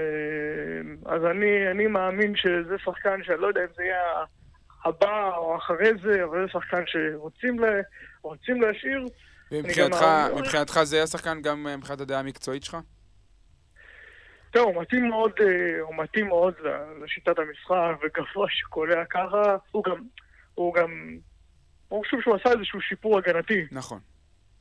אז 1.06 1.24
אני, 1.24 1.70
אני 1.70 1.86
מאמין 1.86 2.36
שזה 2.36 2.78
שחקן 2.84 3.24
שאני 3.24 3.40
לא 3.40 3.46
יודע 3.46 3.60
אם 3.60 3.68
זה 3.76 3.82
יהיה 3.82 4.24
הבא 4.84 5.36
או 5.36 5.56
אחרי 5.56 5.90
זה, 6.02 6.24
אבל 6.24 6.46
זה 6.46 6.52
שחקן 6.52 6.82
שרוצים 6.86 7.58
לה, 7.58 7.68
להשאיר. 8.48 9.06
ומבחינתך 9.52 10.04
מבחינתך 10.36 10.80
זה 10.82 11.02
השחקן 11.02 11.42
גם 11.42 11.66
אה, 11.66 11.76
מבחינת 11.76 12.00
הדעה 12.00 12.20
המקצועית 12.20 12.64
שלך? 12.64 12.76
תראה, 14.50 14.64
הוא 14.64 14.82
מתאים 14.82 15.08
מאוד, 15.08 15.32
אה, 15.40 15.80
הוא 15.80 15.94
מתאים 15.96 16.26
מאוד 16.26 16.54
לשיטת 17.02 17.38
המשחק, 17.38 17.92
וגבוה 18.02 18.46
שקולע 18.50 19.04
ככה. 19.04 19.56
הוא 19.70 19.84
גם, 19.84 20.02
הוא 20.54 20.74
גם, 20.74 21.18
הוא 21.88 22.04
חושב 22.04 22.16
שהוא 22.20 22.34
עשה 22.34 22.52
איזשהו 22.52 22.80
שיפור 22.80 23.18
הגנתי. 23.18 23.66
נכון. 23.72 23.98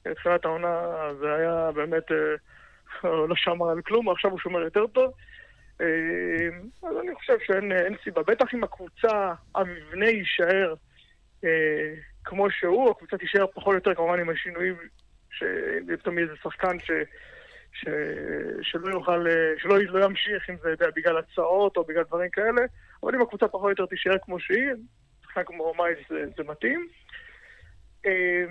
בתחילת 0.06 0.46
העונה 0.46 0.82
זה 1.20 1.34
היה 1.34 1.72
באמת, 1.72 2.12
אה, 2.12 2.18
לא 3.30 3.36
שמר 3.36 3.70
על 3.70 3.82
כלום, 3.82 4.10
עכשיו 4.10 4.32
הוא 4.32 4.40
שומר 4.40 4.62
יותר 4.62 4.88
טוב. 4.88 5.14
אה, 5.82 6.48
אז 6.84 6.98
אני 7.04 7.16
חושב 7.16 7.38
שאין 7.46 7.72
אין 7.72 7.96
סיבה. 8.04 8.24
בטח 8.24 8.54
אם 8.54 8.64
הקבוצה, 8.64 9.34
המבנה 9.56 10.06
יישאר 10.06 10.74
אה, 11.44 11.94
כמו 12.24 12.52
שהוא, 12.52 12.92
הקבוצה 12.92 13.18
תישאר 13.18 13.46
פחות 13.54 13.68
או 13.68 13.74
יותר 13.74 13.96
כמובן 13.96 14.20
עם 14.20 14.30
השינויים, 14.30 14.76
שפתאום 15.32 16.18
יהיה 16.18 16.28
איזה 16.28 16.40
שחקן 16.44 16.80
ש... 16.80 16.92
ש... 17.74 17.86
שלא 18.62 18.90
יוכל, 18.90 19.28
אה, 19.28 19.54
שלא 19.58 19.78
לא 19.80 20.06
ימשיך 20.06 20.50
אם 20.50 20.56
זה 20.64 20.70
יודע, 20.70 20.88
בגלל 20.96 21.18
הצעות 21.18 21.78
או 21.78 21.84
בגלל 21.84 22.04
דברים 22.04 22.30
כאלה, 22.30 22.62
אבל 23.04 23.16
אם 23.16 23.22
הקבוצה 23.22 23.48
פחות 23.48 23.64
או 23.64 23.70
יותר 23.70 23.86
תישאר 23.86 24.18
כמו 24.22 24.40
שהיא, 24.40 24.72
כמו 25.44 25.74
מיילס 25.78 26.00
זה, 26.10 26.26
זה 26.38 26.44
מתאים. 26.44 26.88
אה, 28.06 28.46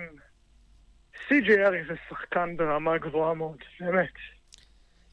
סי.ג'יי 1.27 1.65
האריס 1.65 1.83
זה 1.87 1.93
שחקן 2.09 2.57
ברמה 2.57 2.97
גבוהה 2.97 3.33
מאוד, 3.33 3.57
באמת. 3.79 4.13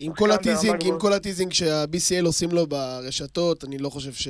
עם 0.00 0.12
כל 0.14 0.30
ה 0.30 0.36
teasing, 0.36 0.84
עם. 0.86 0.98
כל 1.00 1.12
ה 1.12 1.17
teasing 1.17 1.52
שה-BCL 1.52 2.26
עושים 2.26 2.48
לו 2.52 2.66
ברשתות, 2.66 3.64
אני 3.64 3.78
לא 3.78 3.88
חושב 3.88 4.12
ש... 4.12 4.28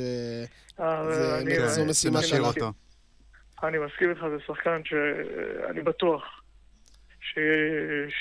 אה, 0.80 1.68
זו 1.68 1.84
משימה. 1.86 2.46
אותו. 2.46 2.72
אני 3.62 3.78
מסכים 3.78 4.10
איתך, 4.10 4.20
זה 4.30 4.36
שחקן 4.46 4.80
שאני 4.84 5.82
בטוח. 5.82 6.42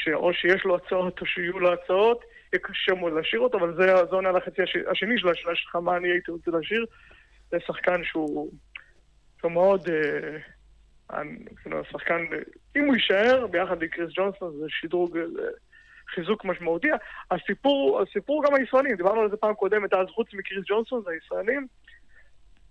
שאו 0.03 0.33
שיש 0.33 0.65
לו 0.65 0.75
הצעות 0.75 1.21
או 1.21 1.25
שיהיו 1.25 1.59
לו 1.59 1.73
הצעות, 1.73 2.23
יהיה 2.53 2.61
קשה 2.63 2.93
מאוד 2.93 3.13
להשאיר 3.13 3.41
אותו, 3.41 3.57
אבל 3.57 3.75
זה, 3.75 3.93
עונה 3.93 4.31
לחצי 4.31 4.61
הש... 4.61 4.75
השני 4.91 5.17
של 5.17 5.29
השאלה 5.29 5.55
שלך, 5.55 5.75
מה 5.75 5.97
אני 5.97 6.11
הייתי 6.11 6.31
רוצה 6.31 6.51
להשאיר. 6.51 6.85
זה 7.51 7.57
שחקן 7.67 8.03
שהוא, 8.03 8.51
שהוא 9.41 9.51
מאוד... 9.51 9.89
אה, 9.89 10.37
כאילו, 11.61 11.85
שחקן, 11.91 12.25
אם 12.75 12.85
הוא 12.85 12.95
יישאר 12.95 13.47
ביחד 13.47 13.81
עם 13.81 13.87
קריס 13.87 14.09
ג'ונסון, 14.15 14.57
זה 14.59 14.65
שדרוג, 14.69 15.17
זה 15.35 15.47
חיזוק 16.07 16.45
משמעותי. 16.45 16.87
הסיפור, 17.31 18.01
הסיפור 18.01 18.43
גם 18.45 18.55
הישראלים, 18.55 18.95
דיברנו 18.95 19.21
על 19.21 19.29
זה 19.29 19.37
פעם 19.37 19.53
קודמת, 19.53 19.93
אז 19.93 20.07
חוץ 20.07 20.27
מקריס 20.33 20.63
ג'ונסון, 20.67 21.01
זה 21.05 21.11
הישראלים. 21.11 21.67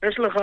יש 0.02 0.18
לך 0.18 0.34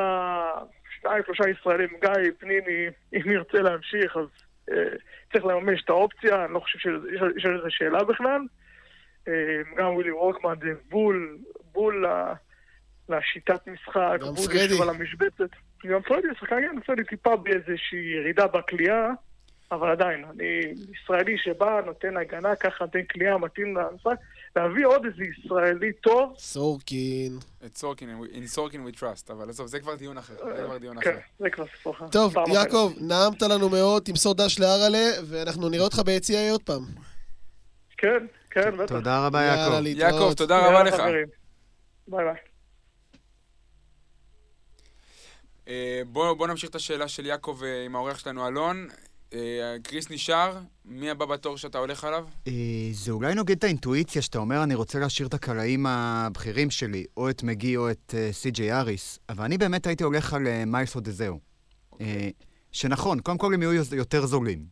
שניים, 1.02 1.24
שלושה 1.26 1.50
ישראלים, 1.50 1.90
גיא, 2.02 2.32
פניני, 2.40 2.88
אם 3.14 3.32
ירצה 3.32 3.62
להמשיך, 3.62 4.18
אז 4.18 4.28
אה, 4.72 4.96
צריך 5.34 5.46
לממש 5.46 5.84
את 5.84 5.90
האופציה, 5.90 6.46
אני 6.46 6.54
לא 6.54 6.60
חושב 6.60 6.80
שיש 6.80 7.22
יש 7.38 7.46
על 7.46 7.62
זה 7.64 7.70
שאלה 7.70 8.04
בכלל. 8.04 8.42
אה, 9.28 9.62
גם 9.78 9.94
ווילי 9.94 10.12
וורקמן 10.12 10.56
זה 10.62 10.74
בול, 10.90 11.38
בול 11.72 12.06
לשיטת 13.10 13.68
משחק, 13.68 14.18
בול 14.22 14.82
על 14.82 14.90
המשבצת. 14.90 15.50
גם 15.86 16.02
פרדי, 16.02 16.28
שחקן 16.40 16.62
כן, 16.62 16.82
פרדי 16.86 17.04
טיפה 17.04 17.36
באיזושהי 17.36 18.00
ירידה 18.00 18.48
בכלייה, 18.48 19.12
אבל 19.72 19.92
עדיין, 19.92 20.26
אני 20.26 20.74
ישראלי 20.94 21.38
שבא, 21.38 21.82
נותן 21.86 22.18
הגנה, 22.18 22.56
ככה 22.56 22.86
נותן 22.86 23.04
כלייה, 23.12 23.38
מתאים 23.38 23.78
למשחק, 23.78 24.16
להביא 24.56 24.86
עוד 24.86 25.06
איזה 25.06 25.24
ישראלי 25.24 25.94
טוב, 25.94 26.36
סורקין. 26.38 27.40
את 27.66 27.78
סורקין, 27.78 28.10
in 28.34 28.48
סורקין 28.48 28.88
we 28.88 29.00
trust, 29.00 29.32
אבל 29.32 29.50
עזוב, 29.50 29.68
זה 29.68 29.80
כבר 29.80 29.96
דיון 29.96 30.18
אחר. 30.18 30.34
זה 30.56 30.64
כבר 30.66 30.78
דיון 30.78 31.02
כן, 31.02 31.10
אחר. 31.10 31.20
זה 31.40 31.50
כבר 31.50 31.66
סיפור 31.68 31.94
אחר. 31.94 32.08
טוב. 32.08 32.34
יעקב, 32.54 32.94
נעמת 33.02 33.42
לנו 33.42 33.70
מאוד, 33.70 34.04
תמסור 34.04 34.34
דש 34.34 34.60
לאראלה, 34.60 35.22
ואנחנו 35.30 35.70
נראה 35.70 35.84
אותך 35.84 36.00
ביציע 36.06 36.52
עוד 36.52 36.64
פעם. 36.64 36.82
כן, 37.98 38.26
כן, 38.52 38.78
בטח. 38.78 38.96
תודה 38.96 39.26
רבה, 39.26 39.42
יעקב. 39.42 39.86
יעקב, 39.86 40.34
תודה 40.34 40.68
רבה 40.68 40.84
לך. 40.84 41.00
ביי 42.08 42.26
ביי. 42.26 42.47
אה, 45.68 46.02
בוא 46.12 46.34
בוא 46.34 46.48
נמשיך 46.48 46.70
את 46.70 46.76
השאלה 46.76 47.08
של 47.08 47.26
יעקב 47.26 47.60
אה, 47.64 47.86
עם 47.86 47.96
האורח 47.96 48.20
שלנו, 48.20 48.48
אלון. 48.48 48.88
אה, 49.34 49.76
קריס 49.84 50.10
נשאר, 50.10 50.58
מי 50.86 51.10
הבא 51.10 51.26
בתור 51.26 51.58
שאתה 51.58 51.78
הולך 51.78 52.04
עליו? 52.04 52.28
זה 52.92 53.12
אולי 53.12 53.36
נוגד 53.36 53.58
את 53.58 53.64
האינטואיציה 53.64 54.22
שאתה 54.22 54.38
אומר, 54.38 54.64
אני 54.64 54.76
רוצה 54.76 55.00
להשאיר 55.00 55.28
את 55.28 55.34
הגארדים 55.34 55.86
הבכירים 55.86 56.72
שלי, 56.72 57.06
או 57.18 57.30
את 57.30 57.44
מגי 57.44 57.78
או 57.78 57.92
את 57.92 58.14
סי.ג'יי 58.32 58.74
האריס, 58.74 59.20
אבל 59.30 59.44
אני 59.44 59.58
באמת 59.58 59.88
הייתי 59.88 60.04
הולך 60.04 60.34
על 60.34 60.66
מיילס 60.66 60.96
אודז'ה. 60.96 61.40
אה, 62.02 62.30
שנכון, 62.72 63.20
קודם 63.20 63.38
כל 63.38 63.54
הם 63.54 63.62
יהיו 63.62 63.84
יותר 63.92 64.26
זולים, 64.26 64.66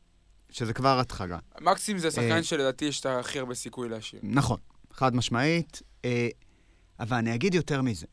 שזה 0.50 0.74
כבר 0.74 1.00
התחלה. 1.00 1.38
מקסים 1.62 1.98
זה 1.98 2.12
שחקן. 2.12 2.44
שלדעתי 2.44 2.86
יש 2.86 3.00
את 3.00 3.06
הכי 3.06 3.40
הרבה 3.40 3.56
סיכוי 3.56 3.90
להשאיר. 3.90 4.22
נכון, 4.24 4.60
חד 4.94 5.16
משמעית, 5.16 5.82
אבל 7.00 7.18
אני 7.18 7.36
אגיד 7.36 7.54
יותר 7.54 7.82
מזה. 7.82 8.06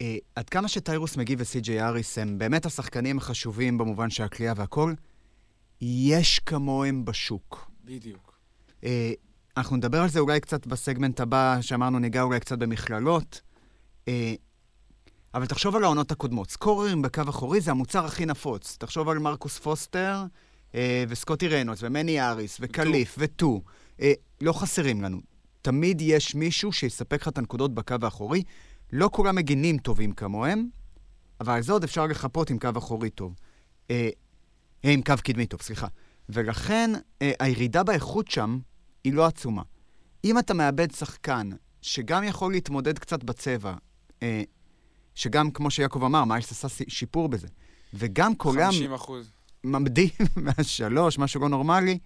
אה, 0.00 0.16
עד 0.34 0.48
כמה 0.48 0.68
שטיירוס 0.68 1.16
מגי 1.16 1.34
וסי.ג'יי 1.38 1.82
אריס 1.82 2.18
הם 2.18 2.38
באמת 2.38 2.66
השחקנים 2.66 3.18
החשובים 3.18 3.78
במובן 3.78 4.10
של 4.10 4.22
הקליעה 4.22 4.54
והכל, 4.56 4.92
יש 5.80 6.38
כמוהם 6.38 7.04
בשוק. 7.04 7.70
בדיוק. 7.84 8.38
אה, 8.84 9.12
אנחנו 9.56 9.76
נדבר 9.76 10.00
על 10.00 10.08
זה 10.08 10.20
אולי 10.20 10.40
קצת 10.40 10.66
בסגמנט 10.66 11.20
הבא, 11.20 11.58
שאמרנו 11.60 11.98
ניגע 11.98 12.22
אולי 12.22 12.40
קצת 12.40 12.58
במכללות. 12.58 13.40
אה, 14.08 14.34
אבל 15.34 15.46
תחשוב 15.46 15.76
על 15.76 15.84
העונות 15.84 16.10
הקודמות. 16.10 16.50
סקוררים 16.50 17.02
בקו 17.02 17.22
אחורי 17.28 17.60
זה 17.60 17.70
המוצר 17.70 18.04
הכי 18.04 18.26
נפוץ. 18.26 18.76
תחשוב 18.80 19.08
על 19.08 19.18
מרקוס 19.18 19.58
פוסטר, 19.58 20.24
וסקוטי 21.08 21.48
ריינולדס, 21.48 21.82
ומני 21.82 22.20
אריס, 22.20 22.56
וקליף, 22.60 23.14
וטו. 23.18 23.62
לא 24.40 24.52
חסרים 24.52 25.02
לנו. 25.02 25.20
תמיד 25.62 26.00
יש 26.00 26.34
מישהו 26.34 26.72
שיספק 26.72 27.22
לך 27.22 27.28
את 27.28 27.38
הנקודות 27.38 27.74
בקו 27.74 27.94
האחורי. 28.02 28.42
לא 28.92 29.08
כולם 29.12 29.34
מגינים 29.34 29.78
טובים 29.78 30.12
כמוהם, 30.12 30.68
אבל 31.40 31.52
על 31.52 31.62
זה 31.62 31.72
עוד 31.72 31.84
אפשר 31.84 32.06
לחפות 32.06 32.50
עם 32.50 32.58
קו 32.58 32.68
אחורי 32.78 33.10
טוב. 33.10 33.34
אה, 33.90 34.08
אה, 34.84 34.92
עם 34.92 35.02
קו 35.02 35.14
קדמי 35.24 35.46
טוב, 35.46 35.62
סליחה. 35.62 35.86
ולכן 36.28 36.90
אה, 37.22 37.32
הירידה 37.40 37.82
באיכות 37.82 38.28
שם 38.30 38.58
היא 39.04 39.12
לא 39.12 39.26
עצומה. 39.26 39.62
אם 40.24 40.38
אתה 40.38 40.54
מאבד 40.54 40.90
שחקן 40.90 41.50
שגם 41.82 42.24
יכול 42.24 42.52
להתמודד 42.52 42.98
קצת 42.98 43.24
בצבע, 43.24 43.74
אה, 44.22 44.42
שגם, 45.14 45.50
כמו 45.50 45.70
שיעקב 45.70 46.04
אמר, 46.04 46.24
מיילס 46.24 46.50
עשה 46.52 46.84
שיפור 46.88 47.28
בזה, 47.28 47.48
וגם 47.94 48.34
קולע 48.34 48.66
50 48.66 48.94
אחוז. 48.94 49.32
ממדים 49.64 50.08
מהשלוש, 50.36 51.18
משהו 51.18 51.40
לא 51.40 51.48
נורמלי, 51.48 51.98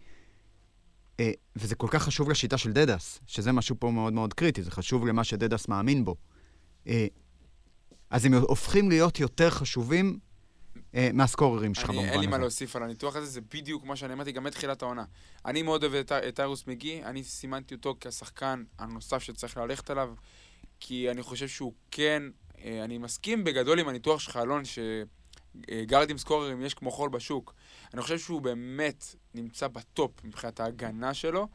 אה, 1.20 1.31
וזה 1.57 1.74
כל 1.74 1.87
כך 1.91 2.03
חשוב 2.03 2.31
לשיטה 2.31 2.59
של 2.59 2.72
דדס, 2.72 3.20
שזה 3.26 3.53
משהו 3.53 3.76
פה 3.78 3.91
מאוד 3.91 4.12
מאוד 4.12 4.35
קריטי, 4.35 4.62
זה 4.62 4.70
חשוב 4.70 5.07
למה 5.07 5.24
שדדס 5.24 5.68
מאמין 5.68 6.05
בו. 6.05 6.16
אה, 6.87 7.07
אז 8.11 8.24
הם 8.24 8.35
הופכים 8.35 8.89
להיות 8.89 9.20
יותר 9.20 9.51
חשובים 9.51 10.18
אה, 10.95 11.11
מהסקוררים 11.12 11.74
שלך 11.74 11.91
במובן 11.91 12.09
אין 12.09 12.20
לי 12.20 12.26
מה 12.26 12.37
הזה. 12.37 12.41
להוסיף 12.41 12.76
על 12.76 12.83
הניתוח 12.83 13.16
הזה, 13.16 13.26
זה 13.26 13.41
בדיוק 13.41 13.85
מה 13.85 13.97
שאני 13.97 14.12
אמרתי 14.12 14.33
גם 14.33 14.45
מתחילת 14.45 14.83
העונה. 14.83 15.05
אני 15.47 15.62
מאוד 15.62 15.85
אוהב 15.85 15.95
את, 15.95 16.12
טיירוס 16.35 16.66
מגי, 16.66 17.05
אני 17.05 17.24
סימנתי 17.24 17.74
אותו 17.74 17.97
כשחקן 18.01 18.64
הנוסף 18.78 19.18
שצריך 19.18 19.57
ללכת 19.57 19.91
עליו, 19.91 20.14
כי 20.81 21.11
אני 21.11 21.22
חושב 21.22 21.49
שהוא 21.49 21.72
כן, 21.91 22.22
אה, 22.64 22.85
אני 22.85 22.99
מסכים 22.99 23.45
בגדול 23.45 23.78
עם 23.78 23.89
הניתוח 23.89 24.20
שלך, 24.20 24.37
אלון, 24.37 24.62
שגארדים 24.64 26.18
סקוררים 26.18 26.62
יש 26.62 26.74
כמו 26.74 26.91
חול 26.91 27.11
בשוק. 27.11 27.55
אני 27.95 28.03
חושב 28.03 28.18
שהוא 28.18 28.43
באמת 28.43 29.05
נמצא 29.35 29.68
בטופ 29.68 30.24
מבחינת 30.24 30.61
ההגנה 30.61 31.14
שלו, 31.14 31.49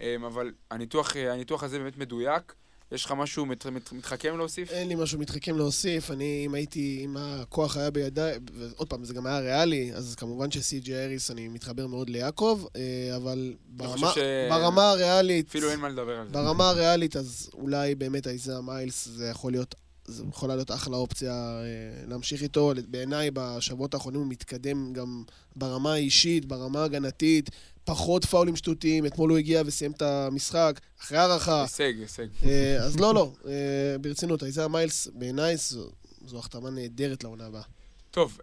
אבל 0.00 0.52
הניתוח, 0.70 1.16
הניתוח 1.16 1.62
הזה 1.62 1.78
באמת 1.78 1.96
מדויק. 1.96 2.54
יש 2.92 3.04
לך 3.04 3.12
משהו 3.12 3.46
מת, 3.46 3.66
מת, 3.66 3.92
מתחכם 3.92 4.36
להוסיף? 4.36 4.70
אין 4.70 4.88
לי 4.88 4.94
משהו 4.94 5.18
מתחכם 5.18 5.56
להוסיף, 5.56 6.10
אני, 6.10 6.42
אם 6.46 6.54
הייתי, 6.54 7.00
אם 7.04 7.16
הכוח 7.16 7.76
היה 7.76 7.90
בידיי, 7.90 8.38
ועוד 8.54 8.88
פעם, 8.88 9.04
זה 9.04 9.14
גם 9.14 9.26
היה 9.26 9.38
ריאלי, 9.38 9.90
אז 9.94 10.14
כמובן 10.14 10.50
שסי.ג'י 10.50 10.94
אריס, 10.96 11.30
אני 11.30 11.48
מתחבר 11.48 11.86
מאוד 11.86 12.10
ליעקב, 12.10 12.64
אה, 12.76 12.80
אבל 13.16 13.54
ברמה, 13.68 14.12
ש- 14.14 14.18
ברמה 14.50 14.90
הריאלית, 14.90 15.48
אפילו 15.48 15.70
אין 15.70 15.80
מה 15.80 15.88
לדבר 15.88 16.12
על 16.18 16.26
זה. 16.26 16.32
ברמה 16.32 16.68
הריאלית, 16.68 17.16
אז 17.16 17.50
אולי 17.54 17.94
באמת 17.94 18.26
איזה 18.26 18.60
מיילס, 18.60 19.08
זה 19.08 19.26
יכול 19.26 19.52
להיות, 19.52 19.74
זה 20.06 20.24
יכולה 20.28 20.54
להיות 20.54 20.70
אחלה 20.70 20.96
אופציה 20.96 21.32
אה, 21.32 22.06
להמשיך 22.06 22.42
איתו. 22.42 22.72
בעיניי, 22.88 23.30
בשבועות 23.32 23.94
האחרונים 23.94 24.20
הוא 24.20 24.28
מתקדם 24.28 24.92
גם 24.92 25.22
ברמה 25.56 25.92
האישית, 25.92 26.44
ברמה 26.44 26.80
ההגנתית, 26.80 27.50
פחות 27.84 28.24
פאולים 28.24 28.56
שטותיים. 28.56 29.06
אתמול 29.06 29.30
הוא 29.30 29.38
הגיע 29.38 29.62
וסיים 29.66 29.92
את 29.92 30.02
המשחק, 30.02 30.80
אחרי 31.00 31.18
הערכה. 31.18 31.62
הישג, 31.62 31.92
הישג. 32.00 32.26
אה, 32.44 32.76
אז 32.76 33.00
לא, 33.00 33.14
לא, 33.14 33.32
אה, 33.46 33.98
ברצינות, 34.00 34.42
איזיה 34.42 34.68
מיילס, 34.68 35.08
בעיניי 35.14 35.56
זו, 35.56 35.90
זו 36.26 36.38
החתמה 36.38 36.70
נהדרת 36.70 37.24
לעונה 37.24 37.46
הבאה. 37.46 37.62
טוב, 38.10 38.38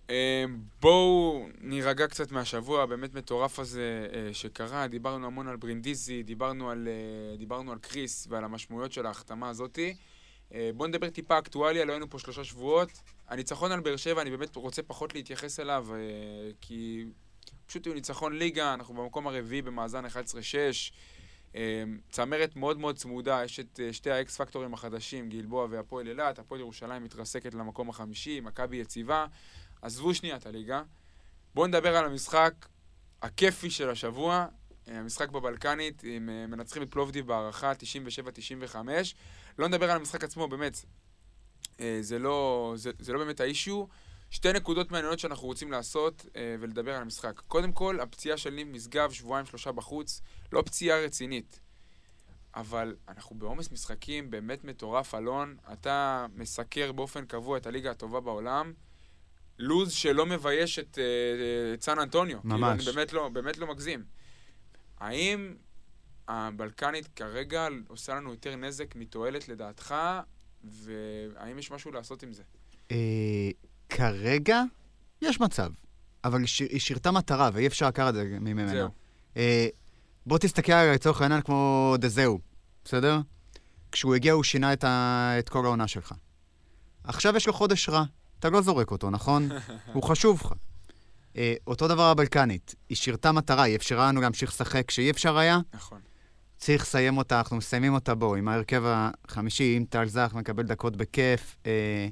בואו 0.82 1.46
נירגע 1.62 2.08
קצת 2.08 2.32
מהשבוע 2.32 2.84
הבאמת 2.84 3.14
מטורף 3.14 3.60
הזה 3.60 4.08
שקרה. 4.34 4.88
דיברנו 4.88 5.28
המון 5.28 5.48
על 5.48 5.56
ברינדיזי, 5.56 6.24
דיברנו 6.24 6.70
על, 6.70 6.88
דיברנו 7.38 7.72
על 7.72 7.78
קריס 7.78 8.28
ועל 8.30 8.44
המשמעויות 8.44 8.92
של 8.92 9.06
ההחתמה 9.06 9.50
הזאתי. 9.50 9.96
אה, 10.54 10.70
בואו 10.76 10.88
נדבר 10.88 11.10
טיפה 11.10 11.40
אקטואליה, 11.40 11.86
לא 11.86 11.92
היינו 11.92 12.10
פה 12.10 12.20
שלושה 12.20 12.44
שבועות. 12.44 12.90
הניצחון 13.28 13.72
על 13.72 13.80
באר 13.80 13.96
שבע, 13.96 14.22
אני 14.22 14.30
באמת 14.30 14.56
רוצה 14.56 14.84
פחות 14.84 15.14
להתייחס 15.14 15.60
אליו, 15.60 15.88
אה, 15.94 15.98
כי 16.62 17.06
פשוט 17.66 17.88
הוא 17.88 17.96
ניצחון 17.96 18.38
ליגה, 18.38 18.74
אנחנו 18.74 18.94
במקום 18.94 19.28
הרביעי 19.28 19.62
במאזן 19.62 20.06
11-6. 20.06 20.10
אה, 21.56 21.84
צמרת 22.10 22.56
מאוד 22.56 22.78
מאוד 22.78 22.98
צמודה, 22.98 23.42
יש 23.46 23.60
את 23.60 23.80
שתי 23.92 24.12
האקס 24.12 24.38
פקטורים 24.38 24.74
החדשים, 24.74 25.30
גלבוע 25.30 25.68
והפועל 25.70 26.08
אילת, 26.08 26.40
הפועל 26.40 26.62
ירושלים 26.62 27.04
מתרסקת 27.04 27.54
למקום 27.54 27.90
החמישי, 27.90 28.40
מכבי 28.40 28.78
יציבה. 28.78 29.26
עזבו 29.82 30.14
שנייה 30.14 30.36
את 30.36 30.46
הליגה. 30.46 30.84
בואו 31.56 31.68
נדבר 31.68 31.98
על 31.98 32.06
המשחק 32.06 32.54
הכיפי 33.22 33.70
של 33.70 33.90
השבוע, 33.90 34.46
המשחק 34.88 35.30
בבלקנית, 35.30 36.04
עם 36.04 36.30
אה, 36.30 36.48
מנצחים 36.48 36.84
את 36.84 36.92
פלובדיב 36.92 37.28
בהערכה 37.28 37.72
97-95. 38.74 38.76
לא 39.58 39.68
נדבר 39.68 39.92
על 39.92 39.98
המשחק 39.98 40.24
עצמו, 40.24 40.48
באמת. 40.48 40.78
אה, 41.80 41.98
זה 42.02 42.20
לא, 42.20 42.74
זה, 42.76 42.92
זה 43.00 43.14
לא 43.14 43.20
באמת 43.20 43.40
האישיו. 43.40 43.86
שתי 44.30 44.54
נקודות 44.54 44.92
מעניינות 44.92 45.20
שאנחנו 45.20 45.48
רוצים 45.48 45.72
לעשות 45.72 46.26
אה, 46.36 46.56
ולדבר 46.60 46.96
על 46.96 47.02
המשחק. 47.02 47.42
קודם 47.48 47.72
כל, 47.72 48.00
הפציעה 48.00 48.38
של 48.38 48.50
ניב 48.50 48.68
משגב, 48.68 49.12
שבועיים 49.12 49.46
שלושה 49.46 49.72
בחוץ, 49.72 50.22
לא 50.52 50.62
פציעה 50.62 51.00
רצינית. 51.00 51.60
אבל 52.56 52.96
אנחנו 53.08 53.36
בעומס 53.36 53.72
משחקים 53.72 54.30
באמת 54.32 54.64
מטורף, 54.64 55.16
אלון. 55.16 55.56
אתה 55.74 56.26
מסקר 56.36 56.92
באופן 56.92 57.26
קבוע 57.26 57.58
את 57.58 57.68
הליגה 57.68 57.92
הטובה 57.92 58.20
בעולם. 58.20 58.74
לוז 59.60 59.92
שלא 59.92 60.26
מבייש 60.26 60.80
את, 60.80 61.00
אה, 61.00 61.74
את 61.74 61.82
סן 61.82 62.00
אנטוניו. 62.00 62.42
כאילו, 62.42 62.58
ממש. 62.58 62.88
אני 62.88 62.96
באמת 62.96 63.14
לא, 63.14 63.30
באמת 63.30 63.58
לא 63.58 63.68
מגזים. 63.68 64.04
האם 65.00 65.54
הבלקנית 66.28 67.08
כרגע 67.16 67.68
עושה 67.88 68.16
לנו 68.16 68.32
יותר 68.32 68.56
נזק 68.56 68.96
מתועלת 68.96 69.48
לדעתך, 69.50 69.96
והאם 70.64 71.60
יש 71.60 71.72
משהו 71.72 71.92
לעשות 71.92 72.24
עם 72.24 72.34
זה? 72.34 72.44
אה, 72.92 73.50
כרגע 73.90 74.62
יש 75.22 75.40
מצב, 75.40 75.72
אבל 76.24 76.40
היא 76.40 76.48
שיר- 76.48 76.68
היא 76.72 76.80
שירתה 76.80 77.12
מטרה, 77.12 77.50
ואי 77.54 77.68
אפשר 77.68 77.88
לקחת 77.88 78.10
את 78.10 78.14
זה 78.14 78.24
ממנה. 78.40 78.72
אה, 79.38 79.68
בוא 80.26 80.38
תסתכל 80.38 80.72
עליה 80.72 80.94
לצורך 80.94 81.22
העניין 81.22 81.42
כמו 81.42 81.96
דזהו, 82.00 82.40
בסדר? 82.86 83.20
כשהוא 83.92 84.16
הגיע 84.16 84.34
הוא 84.34 84.44
שינה 84.44 84.74
את, 84.74 84.84
ה... 84.84 85.36
את 85.40 85.50
כל 85.50 85.66
העונה 85.66 85.88
שלך. 85.88 86.14
עכשיו 87.04 87.36
יש 87.38 87.48
לו 87.48 87.54
חודש 87.54 87.90
רע, 87.90 88.04
אתה 88.40 88.50
לא 88.50 88.62
זורק 88.62 88.92
אותו, 88.92 89.10
נכון? 89.10 89.50
הוא 89.94 90.04
חשוב 90.04 90.42
לך. 90.46 90.54
אה, 91.38 91.54
אותו 91.68 91.88
דבר 91.88 92.04
הבלקנית, 92.04 92.76
היא 92.90 92.98
שירתה 92.98 93.32
מטרה, 93.32 93.64
היא 93.64 93.76
אפשרה 93.76 94.08
לנו 94.08 94.22
להמשיך 94.22 94.50
לשחק 94.50 94.84
כשאי 94.88 95.12
אפשר 95.12 95.38
היה, 95.38 95.60
נכון. 95.74 96.00
צריך 96.58 96.82
לסיים 96.82 97.18
אותה, 97.18 97.38
אנחנו 97.38 97.58
מסיימים 97.58 97.94
אותה 97.94 98.16
בו, 98.16 98.36
עם 98.36 98.48
ההרכב 98.48 98.84
החמישי, 98.86 99.78
אם 99.78 99.86
טל 99.90 100.06
זך 100.06 100.32
מקבל 100.36 100.64
דקות 100.64 100.96
בכיף. 100.96 101.58
אה, 101.66 102.08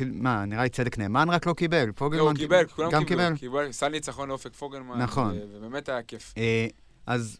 מה, 0.00 0.44
נראה 0.44 0.62
לי 0.62 0.68
צדק 0.68 0.98
נאמן 0.98 1.30
רק 1.30 1.46
לא 1.46 1.52
קיבל, 1.52 1.84
לא, 1.84 1.92
פוגלמן 1.92 2.22
הוא 2.22 2.34
קיבל, 2.34 2.66
כולם 2.66 2.90
גם 2.90 3.04
קיבלו. 3.04 3.24
קיבל. 3.24 3.36
קיבל. 3.36 3.72
סל 3.72 3.88
ניצחון 3.88 4.28
לאופק 4.28 4.54
פוגלמן. 4.54 4.98
נכון. 5.02 5.38
ובאמת 5.52 5.88
היה 5.88 6.02
כיף. 6.02 6.34
אה, 6.36 6.66
אז 7.06 7.38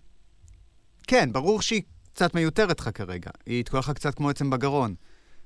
כן, 1.07 1.33
ברור 1.33 1.63
שהיא 1.63 1.83
קצת 2.13 2.35
מיותרת 2.35 2.81
לך 2.81 2.91
כרגע. 2.95 3.31
היא 3.47 3.65
תקוע 3.65 3.81
לך 3.81 3.91
קצת 3.91 4.15
כמו 4.15 4.31
עצם 4.31 4.51
בגרון. 4.51 4.95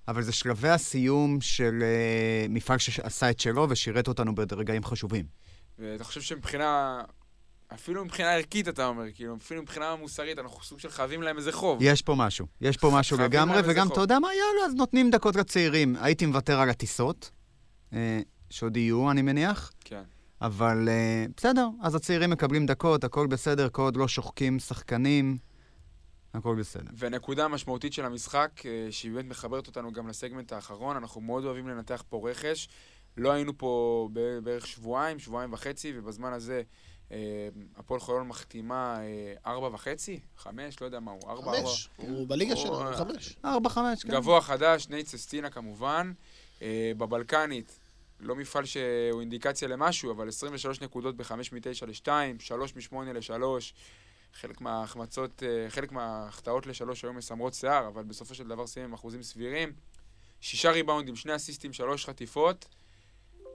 אבל 0.09 0.23
זה 0.23 0.33
שלבי 0.33 0.69
הסיום 0.69 1.41
של 1.41 1.79
אה, 1.83 2.47
מפעל 2.49 2.79
שעשה 2.79 3.31
את 3.31 3.41
שלו 3.41 3.67
ושירת 3.71 4.09
אותנו 4.09 4.35
ברגעים 4.35 4.85
חשובים. 4.85 5.25
ואתה 5.79 6.05
חושב 6.05 6.21
שמבחינה... 6.21 7.03
אפילו 7.75 8.05
מבחינה 8.05 8.33
ערכית, 8.33 8.69
אתה 8.69 8.87
אומר, 8.87 9.05
כאילו, 9.15 9.37
אפילו 9.37 9.63
מבחינה 9.63 9.97
מוסרית, 9.97 10.39
אנחנו 10.39 10.63
סוג 10.63 10.81
של 10.81 10.91
חייבים 10.91 11.23
להם 11.23 11.37
איזה 11.37 11.53
חוב. 11.53 11.79
יש 11.83 12.03
פה 12.03 12.15
משהו. 12.19 12.47
יש 12.61 12.77
פה 12.77 12.91
משהו 12.95 13.19
לגמרי, 13.19 13.61
וגם. 13.65 13.89
אתה 13.89 14.01
יודע 14.01 14.19
מה, 14.19 14.29
יאללה, 14.29 14.67
אז 14.67 14.75
נותנים 14.75 15.11
דקות 15.11 15.37
לצעירים. 15.37 15.97
הייתי 16.01 16.27
מוותר 16.27 16.61
על 16.61 16.71
הטיסות, 16.71 17.31
אה, 17.93 18.21
שעוד 18.51 18.77
יהיו, 18.77 19.11
אני 19.11 19.23
מניח. 19.23 19.73
כן. 19.81 20.03
אבל 20.41 20.89
uh, 20.89 21.33
בסדר, 21.37 21.69
אז 21.83 21.95
הצעירים 21.95 22.31
מקבלים 22.31 22.67
דקות, 22.67 23.05
הכל 23.05 23.27
בסדר, 23.27 23.69
כל 23.69 23.83
עוד 23.83 23.97
לא 23.97 24.09
שוחקים 24.09 24.59
שחקנים, 24.59 25.39
הכל 26.35 26.57
בסדר. 26.59 26.91
ונקודה 26.99 27.49
משמעותית 27.49 27.93
של 27.93 28.05
המשחק, 28.05 28.51
אה, 28.65 28.89
שהיא 28.91 29.13
באמת 29.13 29.25
מחברת 29.25 29.67
אותנו 29.67 29.93
גם 29.93 30.09
לסגמנט 30.09 30.53
האחרון, 30.53 30.97
אנחנו 30.97 31.21
מאוד 31.21 31.45
אוהבים 31.45 31.69
לנתח 31.69 32.05
פה 32.09 32.31
רכש. 32.31 32.69
לא 33.17 33.33
היינו 33.33 33.59
פה 33.59 34.09
בערך 34.43 34.67
שבועיים, 34.67 35.19
שבועיים 35.19 35.53
וחצי, 35.53 35.93
ובזמן 35.97 36.33
הזה 36.33 36.63
אה, 37.13 37.49
הפועל 37.77 38.01
חולון 38.01 38.29
מחתימה 38.29 38.99
אה, 39.01 39.35
ארבע 39.47 39.67
וחצי, 39.73 40.21
חמש, 40.37 40.81
לא 40.81 40.87
יודע 40.87 41.01
מה 41.01 41.11
הוא, 41.11 41.21
ארבע, 41.31 41.51
ארבע. 41.53 41.69
חמש. 41.69 41.89
הוא 41.97 42.29
בליגה 42.29 42.53
או- 42.55 42.57
שלנו, 42.57 42.97
חמש. 42.97 43.37
ארבע, 43.45 43.69
חמש, 43.69 44.03
כן. 44.03 44.11
גבוה 44.11 44.41
חדש, 44.41 44.89
נייט 44.89 45.07
ססטינה 45.07 45.51
כמובן. 45.51 46.13
אה, 46.63 46.93
בבלקנית, 46.99 47.79
לא 48.21 48.37
מפעל 48.37 48.65
שהוא 48.65 49.21
אינדיקציה 49.21 49.69
למשהו, 49.69 50.11
אבל 50.13 50.29
23 50.29 50.81
נקודות 50.81 51.17
ב-5 51.17 51.33
מ-9 51.53 51.87
ל-2, 51.87 52.09
3 52.39 52.75
מ-8 52.77 52.97
ל-3. 53.13 53.43
חלק 54.35 54.61
מההחמצות, 54.61 55.43
אה, 55.43 55.71
חלק 55.71 55.93
מההחטאות 55.93 56.67
לשלוש 56.67 57.05
היו 57.05 57.13
מסמרות 57.13 57.55
שיער, 57.55 57.89
אבל 57.89 58.03
בסופו 58.05 58.35
של 58.35 58.49
דבר 58.49 58.67
סיים 58.67 58.87
עם 58.87 58.93
אחוזים 58.93 59.23
סבירים. 59.23 59.73
שישה 60.41 60.71
ריבאונדים, 60.71 61.17
שני 61.17 61.37
אסיסטים, 61.37 61.73
שלוש 61.73 62.07
חטיפות. 62.07 62.67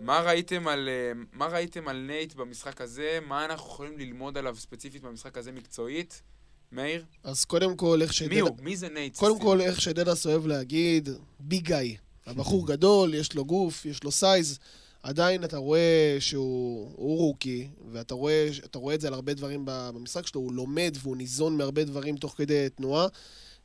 מה 0.02 0.20
ראיתם 0.20 0.68
על, 0.68 0.90
אה, 0.90 1.12
מה 1.34 1.46
ראיתם 1.46 1.88
על 1.88 1.98
נייט 1.98 2.34
במשחק 2.34 2.82
הזה? 2.82 3.20
מה 3.28 3.46
אנחנו 3.46 3.68
יכולים 3.70 3.98
ללמוד 3.98 4.38
עליו 4.38 4.56
ספציפית 4.56 5.02
במשחק 5.02 5.38
הזה 5.38 5.52
מקצועית? 5.52 6.22
מאיר? 6.72 7.06
אז 7.24 7.46
קודם 7.46 7.78
כל, 7.78 8.02
איך 8.02 8.14
שדדס... 8.14 8.36
מי 8.36 8.40
הוא? 8.40 8.58
מי 8.62 8.78
זה 8.78 8.90
נייט? 8.90 9.18
קודם? 9.18 9.40
כל, 9.40 9.62
איך 9.62 9.82
שדדס 9.82 10.26
אוהב 10.26 10.48
להגיד, 10.48 11.10
big 11.40 11.66
guy. 11.66 11.98
הבחור 12.26 12.68
גדול, 12.68 13.14
יש 13.14 13.34
לו 13.36 13.46
גוף, 13.46 13.86
יש 13.86 14.04
לו 14.04 14.12
size. 14.12 14.60
עדיין 15.04 15.44
אתה 15.44 15.58
רואה 15.58 16.18
שהוא 16.20 16.92
הוא 16.96 17.18
רוקי, 17.18 17.68
ואתה 17.92 18.14
רואה, 18.14 18.50
רואה 18.76 18.96
את 18.96 19.02
זה 19.02 19.08
על 19.08 19.14
הרבה 19.14 19.34
דברים 19.34 19.62
במשחק 19.66 20.28
שלו, 20.28 20.42
הוא 20.42 20.54
לומד 20.54 20.98
והוא 21.02 21.18
ניזון 21.18 21.58
מהרבה 21.58 21.84
דברים 21.84 22.18
תוך 22.18 22.34
כדי 22.38 22.70
תנועה. 22.70 23.08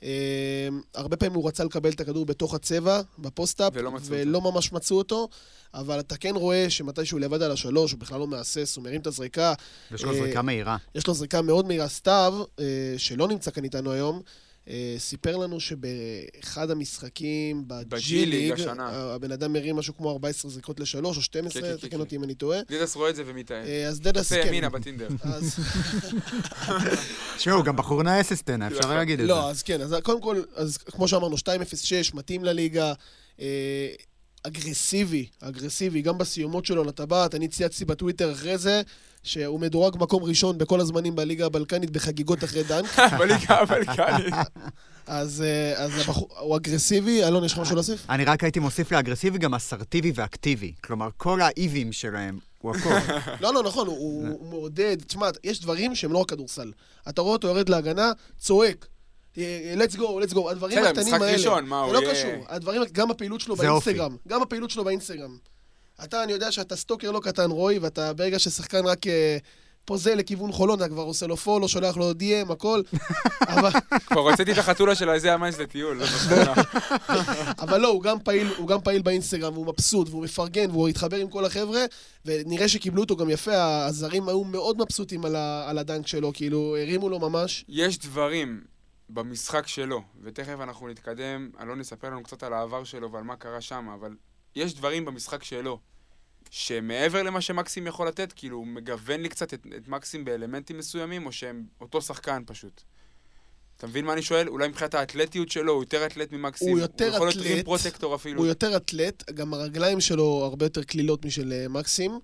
אה, 0.02 0.68
הרבה 0.94 1.16
פעמים 1.16 1.34
הוא 1.34 1.48
רצה 1.48 1.64
לקבל 1.64 1.90
את 1.90 2.00
הכדור 2.00 2.26
בתוך 2.26 2.54
הצבע, 2.54 3.00
בפוסט-אפ, 3.18 3.72
ולא 3.76 3.92
מצאו 3.92 4.06
ולא 4.10 4.40
ממש 4.40 4.72
מצאו 4.72 4.98
אותו, 4.98 5.28
אבל 5.74 6.00
אתה 6.00 6.16
כן 6.16 6.34
רואה 6.34 6.70
שמתי 6.70 7.06
שהוא 7.06 7.20
לבד 7.20 7.42
על 7.42 7.52
השלוש, 7.52 7.92
הוא 7.92 8.00
בכלל 8.00 8.18
לא 8.18 8.26
מהסס, 8.26 8.76
הוא 8.76 8.84
מרים 8.84 9.00
את 9.00 9.06
הזריקה, 9.06 9.54
יש 9.94 10.04
לו 10.04 10.10
אה, 10.10 10.16
זריקה 10.16 10.42
מהירה. 10.42 10.76
יש 10.94 11.06
לו 11.06 11.14
זריקה 11.14 11.42
מאוד 11.42 11.66
מהירה. 11.66 11.88
סתיו, 11.88 12.34
אה, 12.60 12.94
שלא 12.96 13.28
נמצא 13.28 13.50
כאן 13.50 13.64
איתנו 13.64 13.92
היום, 13.92 14.16
אה, 14.16 14.22
סיפר 14.98 15.36
לנו 15.36 15.60
שבאחד 15.60 16.70
המשחקים 16.70 17.64
ב 17.66 17.96
G 17.96 18.26
League 18.26 18.54
הבן 18.78 19.32
אדם 19.32 19.52
מרים 19.52 19.76
משהו 19.76 19.96
כמו 19.96 20.10
14 20.10 20.50
זריקות 20.50 20.80
לשלוש 20.80 21.16
או 21.16 21.22
12, 21.22 21.62
כן, 21.62 21.68
כן, 21.68 21.76
תקן 21.76 21.88
כן. 21.90 22.00
אותי 22.00 22.16
אם 22.16 22.24
אני 22.24 22.34
טועה. 22.34 22.58
דדס 22.68 22.96
רואה 22.96 23.10
את 23.10 23.16
זה 23.16 23.22
ומתאהב. 23.26 23.66
אה, 23.66 23.86
אז 23.88 24.00
דדס, 24.00 24.18
עושה 24.32 24.42
כן. 24.42 24.48
ימינה 24.48 24.68
בטינדר. 24.68 25.08
אז- 25.22 25.54
תשמעו, 27.36 27.62
גם 27.62 27.76
בחור 27.76 28.02
נאה 28.02 28.20
ססטינה, 28.20 28.66
אפשר. 28.66 28.94
להגיד 28.94 29.20
את 29.20 29.26
זה. 29.26 29.32
לא, 29.32 29.50
אז 29.50 29.62
כן, 29.62 29.80
אז 29.80 29.94
קודם 30.02 30.20
כל, 30.22 30.42
אז 30.54 30.76
כמו 30.76 31.08
שאמרנו, 31.08 31.36
2.06, 31.36 31.42
מתאים 32.14 32.44
לליגה, 32.44 32.92
אה, 33.40 33.88
אגרסיבי, 34.42 35.26
אגרסיבי, 35.40 36.02
גם 36.02 36.18
בסיומות 36.18 36.64
שלו 36.66 36.84
לטבעת, 36.84 37.34
אני 37.34 37.48
צייצתי 37.48 37.84
בטוויטר 37.84 38.32
אחרי 38.32 38.58
זה, 38.58 38.82
שהוא 39.26 39.60
מדורג 39.60 39.96
מקום 40.00 40.22
ראשון 40.24 40.58
בכל 40.58 40.80
הזמנים 40.80 41.16
בליגה 41.16 41.46
הבלקנית 41.46 41.90
בחגיגות 41.90 42.44
אחרי 42.44 42.62
dunk. 42.62 42.98
בליגה 43.18 43.54
הבלקנית. 43.54 44.34
אז, 45.06 45.42
אה, 45.42 45.84
אז 45.84 45.90
הבחור, 45.98 46.28
הוא 46.38 46.56
אגרסיבי, 46.56 47.24
אלון, 47.24 47.44
יש 47.44 47.52
לך 47.52 47.58
משהו 47.58 47.74
להוסיף? 47.74 48.06
אני 48.10 48.24
רק 48.24 48.42
הייתי 48.44 48.60
מוסיף 48.60 48.92
לאגרסיבי 48.92 49.38
גם 49.38 49.54
אסרטיבי 49.54 50.12
ואקטיבי. 50.14 50.72
כלומר, 50.84 51.08
כל 51.16 51.40
האיבים 51.40 51.92
שלהם, 51.92 52.38
הוא 52.58 52.76
הכל. 52.76 52.90
לא, 53.42 53.54
לא, 53.54 53.62
נכון, 53.62 53.86
הוא, 53.86 53.96
הוא 54.28 54.50
מעודד. 54.50 54.96
תשמע, 55.06 55.28
יש 55.44 55.60
דברים 55.60 55.94
שהם 55.94 56.12
לא 56.12 56.18
רק 56.18 56.28
כדורסל. 56.28 56.72
אתה 57.08 57.20
רואה 57.20 57.32
אותו 57.32 57.48
יורד 57.48 57.68
להגנה, 57.68 58.12
צועק. 58.38 58.86
let's 59.34 59.94
go, 59.96 60.00
let's 60.00 60.34
go, 60.34 60.50
הדברים 60.50 60.76
בסדר, 60.78 60.88
הקטנים 60.88 61.06
משחק 61.06 61.20
האלה. 61.20 61.32
ראשון, 61.32 61.64
מה, 61.66 61.76
זה 61.80 61.84
הוא 61.84 61.92
לא 61.94 62.08
יהיה- 62.08 62.14
קשור. 62.14 62.44
הדברים, 62.48 62.82
גם 62.92 63.10
הפעילות 63.10 63.40
שלו 63.40 63.56
זה. 63.56 63.62
באינסטגרם. 63.62 64.16
גם 64.28 64.42
הפעילות 64.42 64.70
שלו 64.70 64.84
באינסטגרם. 64.84 65.36
אתה, 66.04 66.22
אני 66.22 66.32
יודע 66.32 66.52
שאתה 66.52 66.76
סטוקר 66.76 67.10
לא 67.10 67.20
קטן, 67.20 67.50
רועי, 67.50 67.78
ואתה 67.78 68.12
ברגע 68.12 68.38
ששחקן 68.38 68.86
רק 68.86 69.06
אה, 69.06 69.38
פוזה 69.86 70.14
לכיוון 70.14 70.52
חולון, 70.52 70.78
אתה 70.78 70.88
כבר 70.88 71.02
עושה 71.02 71.26
לו 71.26 71.36
פולו, 71.36 71.68
שולח 71.68 71.96
לו 71.96 72.10
DM, 72.10 72.52
הכל. 72.52 72.82
אבל, 73.54 73.70
כבר 74.06 74.20
הוצאתי 74.20 74.52
את 74.52 74.58
החתולה 74.58 74.94
של 74.94 75.10
איזיה 75.10 75.36
מיינס 75.36 75.58
לטיול, 75.58 75.96
לא. 75.96 76.54
אבל 77.62 77.80
לא, 77.80 77.88
הוא 77.88 78.02
גם, 78.02 78.18
פעיל, 78.20 78.48
הוא 78.56 78.68
גם 78.68 78.80
פעיל 78.80 79.02
באינסטגרם, 79.02 79.52
והוא 79.52 79.66
מבסוט, 79.66 80.08
והוא 80.08 80.24
מפרגן, 80.24 80.70
והוא 80.70 80.88
התחבר 80.88 81.16
עם 81.16 81.28
כל 81.28 81.44
החבר'ה, 81.44 81.84
ונראה 82.24 82.68
שקיבלו 82.68 83.02
אותו 83.02 83.16
גם 83.16 83.30
יפה, 83.30 83.86
הזרים 83.86 84.28
היו 84.28 84.44
מאוד 84.44 84.78
מבסוטים 84.78 85.24
על, 85.24 85.36
על 85.66 85.78
הדנק 85.78 86.06
שלו, 86.06 86.32
כאילו, 86.34 86.76
הרימו 86.76 87.08
לו 87.08 87.18
ממש. 87.18 87.64
יש 87.68 87.98
דברים 87.98 88.60
במשחק 89.10 89.66
שלו, 89.66 90.02
ותכף 90.22 90.56
אנחנו 90.60 90.88
נתקדם, 90.88 91.50
אלון 91.60 91.80
יספר 91.80 92.10
לנו 92.10 92.22
קצת 92.22 92.42
על 92.42 92.52
העבר 92.52 92.84
שלו 92.84 93.12
ועל 93.12 93.24
מה 93.24 93.36
קרה 93.36 93.60
שם, 93.60 93.88
אבל 93.94 94.14
יש 94.56 94.74
דברים 94.74 95.04
במשחק 95.04 95.44
שלו 95.44 95.80
שמעבר 96.50 97.22
למה 97.22 97.40
שמקסים 97.40 97.86
יכול 97.86 98.08
לתת, 98.08 98.32
כאילו 98.36 98.56
הוא 98.56 98.66
מגוון 98.66 99.20
לי 99.20 99.28
קצת 99.28 99.54
את, 99.54 99.66
את 99.76 99.88
מקסים 99.88 100.24
באלמנטים 100.24 100.78
מסוימים, 100.78 101.26
או 101.26 101.32
שהם 101.32 101.66
אותו 101.80 102.02
שחקן 102.02 102.42
פשוט. 102.46 102.82
אתה 103.76 103.86
מבין 103.86 104.04
מה 104.04 104.12
אני 104.12 104.22
שואל? 104.22 104.48
אולי 104.48 104.68
מבחינת 104.68 104.94
האתלטיות 104.94 105.50
שלו, 105.50 105.72
הוא 105.72 105.82
יותר 105.82 106.06
אתלט 106.06 106.32
ממקסים. 106.32 106.68
הוא 106.68 106.78
יותר 106.78 107.04
הוא 107.06 107.14
יכול 107.14 107.26
להיות 107.26 107.36
אתלט. 107.36 107.52
rim 107.52 107.64
protector 107.64 108.14
אפילו. 108.14 108.40
הוא 108.40 108.46
יותר 108.46 108.76
אתלט, 108.76 109.30
גם 109.30 109.54
הרגליים 109.54 110.00
שלו 110.00 110.40
הרבה 110.44 110.66
יותר 110.66 110.82
קלילות 110.82 111.24
משל 111.24 111.52
אה, 111.52 111.68
מקסים. 111.68 112.20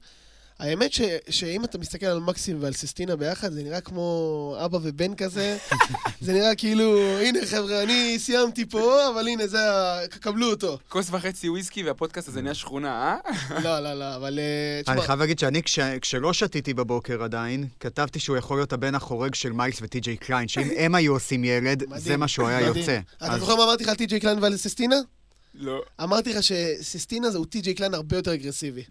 האמת 0.58 0.92
ש, 0.92 1.00
שאם 1.28 1.64
אתה 1.64 1.78
מסתכל 1.78 2.06
על 2.06 2.20
מקסים 2.20 2.56
ועל 2.60 2.72
ססטינה 2.72 3.16
ביחד, 3.16 3.52
זה 3.52 3.62
נראה 3.62 3.80
כמו 3.80 4.56
אבא 4.64 4.78
ובן 4.82 5.14
כזה. 5.14 5.56
זה 6.20 6.32
נראה 6.32 6.54
כאילו, 6.54 7.18
הנה 7.20 7.38
חבר'ה, 7.46 7.82
אני 7.82 8.18
סיימתי 8.18 8.66
פה, 8.66 9.08
אבל 9.08 9.28
הנה, 9.28 9.46
זה 9.46 9.72
ה... 9.72 10.00
קבלו 10.20 10.50
אותו. 10.50 10.78
כוס 10.88 11.08
וחצי 11.10 11.48
וויסקי 11.48 11.82
והפודקאסט 11.82 12.28
הזה 12.28 12.42
נהיה 12.42 12.54
שכונה, 12.54 12.88
אה? 12.90 13.60
לא, 13.64 13.80
לא, 13.80 13.94
לא, 13.94 14.16
אבל... 14.16 14.38
אה, 14.38 14.92
אני 14.92 15.02
חייב 15.02 15.20
להגיד 15.20 15.38
שאני, 15.38 15.62
כש, 15.62 15.78
כשלא 15.78 16.32
שתיתי 16.32 16.74
בבוקר 16.74 17.22
עדיין, 17.22 17.68
כתבתי 17.80 18.18
שהוא 18.18 18.36
יכול 18.36 18.58
להיות 18.58 18.72
הבן 18.72 18.94
החורג 18.94 19.34
של 19.34 19.52
מיילס 19.52 19.78
וטי.ג'יי 19.82 20.16
קליין, 20.16 20.48
שאם 20.48 20.68
הם 20.82 20.94
היו 20.94 21.12
עושים 21.12 21.44
ילד, 21.44 21.84
זה 21.96 22.16
מה 22.16 22.28
שהוא 22.28 22.48
היה. 22.48 22.60
יוצא. 22.60 22.98
אתה 23.16 23.38
זוכר 23.38 23.56
מה 23.56 23.64
אמרתי 23.64 23.84
לך 23.84 23.88
על 23.90 23.96
טי.ג'יי 23.96 24.20
קליין 24.20 24.38
ועל 24.42 24.56
ססטינה? 24.56 24.96
לא. 25.54 25.82
אמרתי 26.02 26.32
לך 26.32 26.42
שססטינה 26.42 27.30
זה 27.30 27.38
הוא 27.38 27.46
טי.ג'יי 27.46 27.74
קליין 27.74 27.94
הרבה 27.94 28.16
יותר 28.16 28.34
אגרסיבי. 28.34 28.82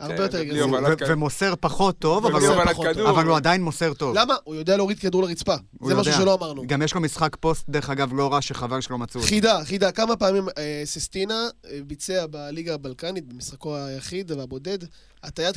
הרבה 0.00 0.16
כן, 0.16 0.22
יותר 0.22 0.42
אגרסיבי. 0.42 1.12
ומוסר 1.12 1.54
פחות 1.60 1.98
טוב, 1.98 2.26
אבל 2.26 3.26
הוא- 3.26 3.36
עדיין 3.36 3.62
מוסר 3.62 3.94
טוב. 3.94 4.14
למה? 4.18 4.34
הוא 4.44 4.54
יודע 4.54 4.76
להוריד 4.76 4.98
כדור 4.98 5.22
לרצפה. 5.22 5.54
זה 5.84 5.94
משהו. 5.94 6.12
שלא 6.12 6.34
אמרנו. 6.34 6.62
גם 6.66 6.82
יש 6.82 6.94
לו 6.94 7.00
משחק 7.00 7.36
פוסט, 7.40 7.64
דרך 7.68 7.90
אגב, 7.90 8.10
לא 8.14 8.32
רע, 8.32 8.42
שחבל 8.42 8.80
שלא 8.80 8.98
מצאו 8.98 9.20
אותו. 9.20 9.28
חידה, 9.30 9.64
חידה, 9.64 9.92
כמה 9.92 10.16
פעמים 10.16 10.48
אה, 10.58 10.82
ססטינה 10.84 11.48
אה, 11.70 11.78
ביצע 11.86 12.26
בליגה 12.26 12.74
הבלקנית, 12.74 13.24
במשחקו 13.26 13.76
היחיד 13.76 14.30
והבודד, 14.30 14.78
הטיית 15.22 15.56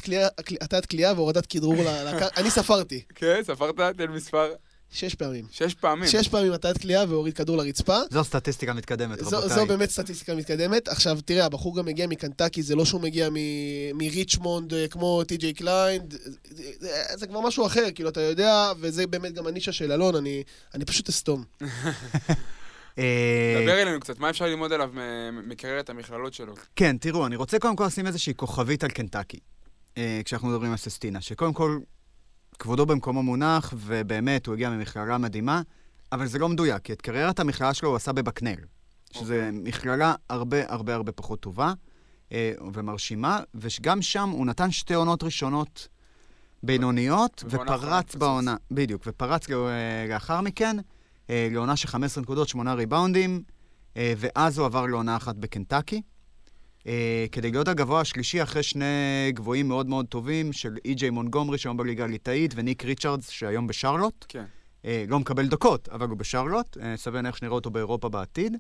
קליעה- 0.86 1.14
והורדת 1.16 1.46
כדרור. 1.46 1.76
אני 2.38 2.52
ספרתי. 2.52 3.02
כן, 3.16 3.40
ספרת? 3.44 3.76
תן 3.98 4.12
מספר. 4.12 4.50
שש 4.92 5.16
פעמים. 5.16 5.46
שש 5.52 5.74
פעמים. 5.74 6.08
שש 6.10 6.28
פעמים 6.28 6.52
הטיית 6.54 6.78
קליעה 6.78 7.06
והוריד 7.10 7.34
כדור 7.34 7.58
לרצפה. 7.58 7.98
זו 8.12 8.24
סטטיסטיקה 8.24 8.74
מתקדמת, 8.74 9.18
זו, 9.20 9.38
רבותיי. 9.38 9.56
זו 9.56 9.66
באמת 9.66 9.90
סטטיסטיקה 9.90 10.36
מתקדמת. 10.36 10.88
עכשיו, 10.88 11.18
תראה, 11.26 11.46
הבחור 11.46 11.78
גם 11.78 11.86
מגיע 11.86 12.08
מקנטקי, 12.08 12.64
זה 12.64 12.76
לא 12.76 12.86
שהוא 12.86 13.02
מגיע 13.02 13.30
מ- 13.30 13.98
מריצ'מונד 13.98 14.74
אה, 14.74 14.88
כמו 14.88 15.24
טי.ג'יי 15.24 15.54
קליין, 15.54 16.16
זה, 16.50 16.64
זה, 16.80 16.90
זה 17.16 17.28
כבר 17.28 17.40
משהו 17.42 17.66
אחר, 17.66 17.86
כאילו, 17.96 18.10
אתה 18.10 18.22
יודע, 18.22 18.72
וזה 18.80 19.08
באמת 19.08 19.34
גם 19.34 19.48
הנישה 19.48 19.72
של 19.72 19.92
אלון, 19.92 20.16
אני, 20.16 20.44
אני 20.76 20.86
פשוט 20.86 21.10
אסתום. 21.10 21.44
אה, 23.00 23.62
דבר 23.64 23.82
אלינו 23.82 24.00
קצת, 24.00 24.20
מה 24.20 24.30
אפשר 24.30 24.46
ללמוד 24.46 24.74
עליו 24.74 24.90
מ- 24.94 25.50
מקריירת 25.50 25.90
המכללות 25.90 26.34
שלו? 26.34 26.54
כן, 26.76 26.98
תראו, 26.98 27.26
אני 27.26 27.36
רוצה 27.36 27.60
קודם 27.60 27.76
כל 27.76 27.86
לשים 27.86 28.08
איזושהי 28.08 28.34
כוכבית 28.36 28.84
על 28.84 28.90
קנטקי, 28.90 29.40
אה, 29.98 30.22
כשאנחנו 30.26 30.48
מדברים 30.48 30.72
על 30.72 30.78
ססטינה, 30.78 31.22
שקודם 31.22 31.54
כל, 31.54 31.80
כבודו 32.60 32.86
במקומו 32.86 33.24
מונח, 33.24 33.74
ובאמת, 33.78 34.46
הוא 34.46 34.54
הגיע 34.56 34.70
ממכללה 34.70 35.18
מדהימה, 35.18 35.62
אבל 36.12 36.26
זה 36.28 36.40
לא 36.40 36.50
מדויק, 36.50 36.82
כי 36.84 36.94
את 36.94 37.02
קריירת 37.02 37.40
המכללה 37.40 37.74
שלו 37.74 37.90
הוא 37.90 37.96
עשה 37.96 38.12
בבקנר, 38.12 38.56
שזו 39.14 39.34
אוקיי. 39.34 39.52
מכללה 39.52 40.16
הרבה 40.30 40.58
הרבה 40.68 40.96
הרבה 40.96 41.12
פחות 41.12 41.40
טובה 41.40 41.74
אה, 42.32 42.54
ומרשימה, 42.74 43.40
וגם 43.56 44.02
שם 44.02 44.30
הוא 44.30 44.46
נתן 44.46 44.72
שתי 44.72 44.94
עונות 44.94 45.24
ראשונות 45.24 45.88
בינוניות, 46.64 47.44
ופרץ. 47.50 48.16
בעונה, 48.16 48.56
בדיוק, 48.72 49.04
ופרץ 49.06 49.50
לא- 49.50 49.70
אה, 49.70 50.06
לאחר 50.10 50.42
מכן, 50.42 50.78
אה, 51.30 51.48
לעונה 51.52 51.76
של 51.76 51.88
15 51.88 52.22
נקודות, 52.24 52.48
8 52.50 52.74
ריבאונדים, 52.74 53.44
אה, 53.98 54.14
ואז 54.18 54.58
הוא 54.58 54.66
עבר 54.66 54.86
לעונה 54.86 55.16
אחת 55.16 55.36
בקנטקי. 55.36 56.02
אה, 56.90 57.26
כדי 57.32 57.52
להיות 57.52 57.68
הגבוה 57.68 58.02
השלישי 58.02 58.44
אחרי 58.44 58.64
שני 58.64 58.86
גבוהים 59.34 59.68
מאוד 59.68 59.88
מאוד 59.88 60.06
טובים 60.06 60.54
של 60.54 60.78
אי.ג'יי 60.86 61.10
מונגומרי, 61.10 61.58
שהיום 61.58 61.78
בליגה 61.78 62.04
הליטאית, 62.04 62.54
וניק 62.56 62.86
ריצ'רדס, 62.86 63.30
שהיום 63.30 63.68
בשרלוט. 63.68 64.26
כן. 64.30 64.46
אה, 64.86 65.06
לא 65.08 65.20
מקבל 65.20 65.48
דקות, 65.48 65.90
אבל 65.90 66.10
הוא 66.10 66.18
בשרלוט, 66.18 66.78
אה, 66.78 66.98
סביר 66.98 67.16
להניח 67.16 67.36
שנראה 67.36 67.56
אותו 67.56 67.70
באירופה 67.70 68.10
בעתיד. 68.10 68.58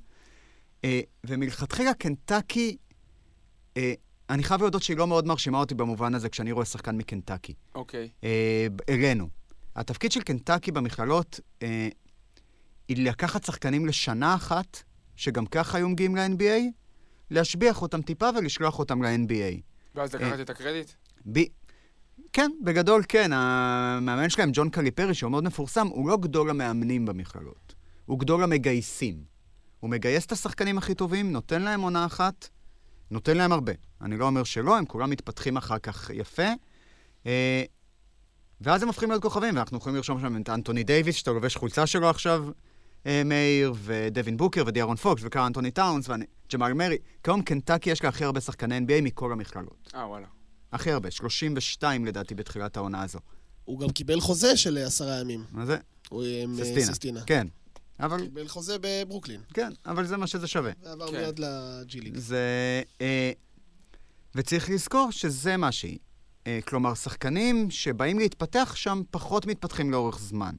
ומלכתחילה 1.23 1.93
קנטקי, 1.93 2.77
אני 4.29 4.43
חייב 4.43 4.61
להודות 4.61 4.83
שהיא 4.83 4.97
לא 4.97 5.07
מאוד 5.07 5.27
מרשימה 5.27 5.57
אותי 5.59 5.75
במובן 5.75 6.15
הזה 6.15 6.29
כשאני 6.29 6.51
רואה 6.51 6.65
שחקן 6.65 6.97
מקנטקי. 6.97 7.53
אוקיי. 7.75 8.09
אה, 8.23 8.67
אלינו. 8.89 9.27
התפקיד 9.75 10.11
של 10.11 10.21
קנטקי 10.21 10.71
במכללות 10.71 11.39
היא 12.87 13.05
לקחת 13.05 13.43
שחקנים 13.43 13.85
לשנה 13.85 14.35
אחת, 14.35 14.83
שגם 15.15 15.45
ככה 15.45 15.77
היו 15.77 15.89
מגיעים 15.89 16.15
ל-NBA, 16.15 16.61
להשביח 17.31 17.81
אותם 17.81 18.01
טיפה 18.01 18.29
ולשלוח 18.37 18.79
אותם 18.79 19.03
ל-NBA. 19.03 19.61
ואז 19.95 20.15
אה. 20.15 20.19
לקחת 20.19 20.39
את 20.39 20.49
הקרדיט? 20.49 20.91
ב... 21.31 21.39
כן, 22.33 22.51
בגדול 22.63 23.03
כן. 23.09 23.31
המאמן 23.33 24.29
שלהם, 24.29 24.49
ג'ון 24.53 24.69
קליפרי, 24.69 25.13
שהוא 25.13 25.31
מאוד 25.31 25.43
מפורסם, 25.43 25.87
הוא 25.87 26.09
לא 26.09 26.17
גדול 26.17 26.49
המאמנים 26.49 27.05
במכללות. 27.05 27.75
הוא 28.05 28.19
גדול 28.19 28.43
המגייסים. 28.43 29.23
הוא 29.79 29.89
מגייס 29.89 30.25
את 30.25 30.31
השחקנים 30.31 30.77
הכי 30.77 30.95
טובים, 30.95 31.31
נותן 31.31 31.61
להם 31.61 31.81
עונה 31.81 32.05
אחת, 32.05 32.49
נותן 33.11 33.37
להם 33.37 33.51
הרבה. 33.51 33.73
אני 34.01 34.17
לא 34.17 34.25
אומר 34.25 34.43
שלא, 34.43 34.77
הם 34.77 34.85
כולם 34.85 35.09
מתפתחים 35.09 35.57
אחר 35.57 35.79
כך 35.79 36.09
יפה. 36.13 36.47
אה, 37.25 37.63
ואז 38.61 38.81
הם 38.81 38.87
הופכים 38.87 39.09
להיות 39.09 39.23
כוכבים, 39.23 39.55
ואנחנו 39.55 39.77
יכולים 39.77 39.95
לרשום 39.95 40.19
שם 40.19 40.41
את 40.41 40.49
אנטוני 40.49 40.83
דייוויס, 40.83 41.15
שאתה 41.15 41.31
לובש 41.31 41.55
חולצה 41.55 41.87
שלו 41.87 42.09
עכשיו, 42.09 42.45
אה, 42.47 42.51
מאיר, 43.05 43.73
ודווין 43.77 44.37
בוקר, 44.37 44.63
ודיארון 44.67 44.95
פוקס, 44.95 45.21
וקאר 45.25 45.47
אנטוני 45.47 45.71
טאונס, 45.71 46.09
וג'מאל 46.09 46.73
מרי. 46.73 46.97
כיום 47.23 47.41
קנטקי 47.41 47.89
יש 47.89 48.03
לה 48.03 48.09
הכי 48.09 48.23
הרבה 48.23 48.41
שחקני 48.41 48.77
NBA 48.77 49.01
מכל 49.01 49.31
המכללות. 49.31 49.91
אה, 49.95 50.07
וואלה. 50.07 50.27
הכי 50.71 50.91
הרבה, 50.91 51.11
32 51.11 52.05
לדעתי 52.05 52.35
בתחילת 52.35 52.77
העונה 52.77 53.03
הזו. 53.03 53.19
הוא 53.65 53.79
גם 53.79 53.89
קיבל 53.89 54.19
חוזה 54.19 54.57
של 54.57 54.77
אה, 54.77 54.85
עשרה 54.85 55.19
ימים. 55.19 55.43
מה 55.51 55.65
זה? 55.65 55.77
הוא 56.09 56.23
עם 56.23 56.59
אה. 56.59 56.81
ססטינה. 56.81 57.21
כן. 57.21 57.47
אבל, 57.99 58.21
קיבל 58.21 58.47
חוזה 58.47 58.75
בברוקלין, 58.81 59.41
כן, 59.53 59.71
אבל 59.85 60.05
זה 60.05 60.17
מה 60.17 60.27
שזה 60.27 60.47
שווה. 60.47 60.71
ועבר 60.83 61.11
כן. 61.11 61.17
מיד 61.17 61.39
לג'י 61.39 62.01
ליג. 62.01 62.17
זה... 62.17 62.81
אה, 63.01 63.31
וצריך 64.35 64.69
לזכור 64.69 65.11
שזה 65.11 65.57
מה 65.57 65.71
שהיא. 65.71 65.99
אה, 66.47 66.59
כלומר, 66.67 66.93
שחקנים 66.93 67.71
שבאים 67.71 68.19
להתפתח 68.19 68.75
שם 68.75 69.01
פחות 69.11 69.45
מתפתחים 69.45 69.91
לאורך 69.91 70.19
זמן. 70.19 70.55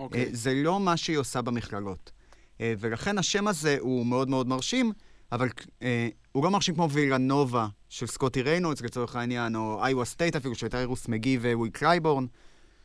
אה, 0.00 0.04
אוקיי. 0.04 0.34
זה 0.34 0.54
לא 0.54 0.80
מה 0.80 0.96
שהיא 0.96 1.16
עושה 1.18 1.42
במכללות. 1.42 2.12
אה, 2.60 2.74
ולכן 2.78 3.18
השם 3.18 3.48
הזה 3.48 3.76
הוא 3.80 4.06
מאוד 4.06 4.28
מאוד 4.28 4.48
מרשים, 4.48 4.92
אבל 5.32 5.48
אה, 5.82 6.08
הוא 6.32 6.44
לא 6.44 6.50
מרשים 6.50 6.74
כמו 6.74 6.90
וילנובה 6.90 7.66
של 7.88 8.06
סקוטי 8.06 8.42
ריינולדס 8.42 8.80
לצורך 8.82 9.16
העניין, 9.16 9.56
או 9.56 9.86
איווה 9.86 10.04
סטייט 10.04 10.36
אפילו, 10.36 10.54
שהייתה 10.54 10.80
אירוס 10.80 11.08
מגי 11.08 11.38
וויל 11.38 11.70
קלייבורן, 11.72 12.26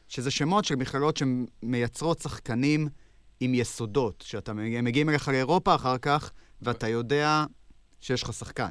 שזה 0.08 0.32
שמות 0.32 0.66
של 0.66 0.76
מכללות 0.76 1.18
שמייצרות 1.18 2.20
שחקנים 2.20 2.88
עם 3.40 3.54
יסודות, 3.54 4.24
שאתה 4.28 4.54
מגיע- 4.54 4.82
מגיעים 4.82 5.10
אליך 5.10 5.28
לאירופה 5.28 5.76
אחר 5.76 5.98
כך, 5.98 6.32
ואתה 6.62 6.88
יודע 6.88 7.46
שיש 8.02 8.24
לך 8.24 8.34
שחקן. 8.34 8.70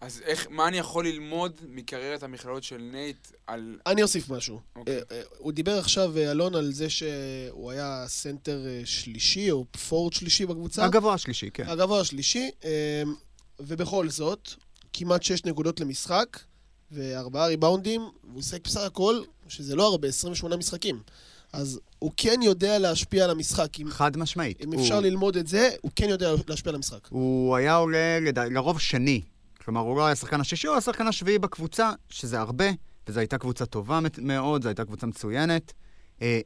אז 0.00 0.20
איך, 0.24 0.46
מה 0.50 0.68
אני 0.68 0.78
יכול 0.78 1.06
ללמוד 1.06 1.52
מקריירת 1.68 2.22
המכללות 2.22 2.62
של 2.64 2.76
נייט 2.92 3.16
על... 3.46 3.78
אני 3.86 4.02
אוסיף 4.02 4.30
משהו. 4.30 4.60
אוקיי. 4.76 4.94
אה, 4.96 5.00
אה, 5.12 5.22
הוא 5.38 5.52
דיבר 5.52 5.78
עכשיו, 5.78 6.18
אה, 6.18 6.30
אלון, 6.30 6.54
על 6.54 6.72
זה 6.72 6.90
שהוא 6.90 7.70
היה 7.70 8.04
סנטר 8.08 8.60
שלישי, 8.84 9.50
או 9.50 9.64
פורט 9.88 10.12
שלישי 10.12 10.46
בקבוצה. 10.46 10.84
הגבוה 10.84 11.14
השלישי, 11.14 11.50
כן. 11.54 11.68
הגבוה 11.68 12.00
השלישי, 12.00 12.50
אה, 12.64 13.02
ובכל 13.60 14.08
זאת, 14.10 14.48
כמעט 14.92 15.22
שש 15.22 15.44
נקודות 15.44 15.80
למשחק, 15.80 16.38
וארבעה 16.92 17.46
ריבאונדים, 17.46 18.00
והוא 18.30 18.42
שיחק 18.42 18.64
בסך 18.66 18.80
הכל, 18.80 19.22
שזה 19.48 19.76
לא 19.76 19.86
הרבה, 19.86 20.08
28 20.08 20.56
משחקים. 20.56 21.02
אז 21.52 21.80
הוא 21.98 22.12
כן 22.16 22.40
יודע 22.42 22.78
להשפיע 22.78 23.24
על 23.24 23.30
המשחק. 23.30 23.80
אם, 23.80 23.90
חד 23.90 24.16
משמעית. 24.16 24.60
אם 24.64 24.72
הוא- 24.72 24.82
אפשר 24.82 25.00
ללמוד 25.00 25.36
את 25.36 25.46
זה, 25.46 25.70
הוא 25.80 25.90
כן 25.96 26.08
יודע 26.08 26.32
להשפיע 26.48 26.70
על 26.70 26.76
המשחק. 26.76 27.08
הוא 27.08 27.56
היה 27.56 27.74
עולה 27.76 28.20
לד... 28.20 28.38
לרוב 28.38 28.80
שני. 28.80 29.22
כלומר, 29.64 29.80
הוא 29.80 29.96
לא 29.96 30.04
היה 30.04 30.12
השחקן 30.12 30.40
השישי, 30.40 30.66
הוא 30.66 30.74
היה 30.74 30.78
השחקן 30.78 31.06
השביעי 31.06 31.38
בקבוצה, 31.38 31.92
שזה 32.08 32.40
הרבה, 32.40 32.64
וזו 33.08 33.20
הייתה 33.20 33.38
קבוצה 33.38 33.66
טובה 33.66 34.00
מאוד, 34.22 34.62
זו 34.62 34.68
הייתה 34.68 34.84
קבוצה 34.84 35.06
מצוינת. 35.06 35.72
אה, 36.22 36.40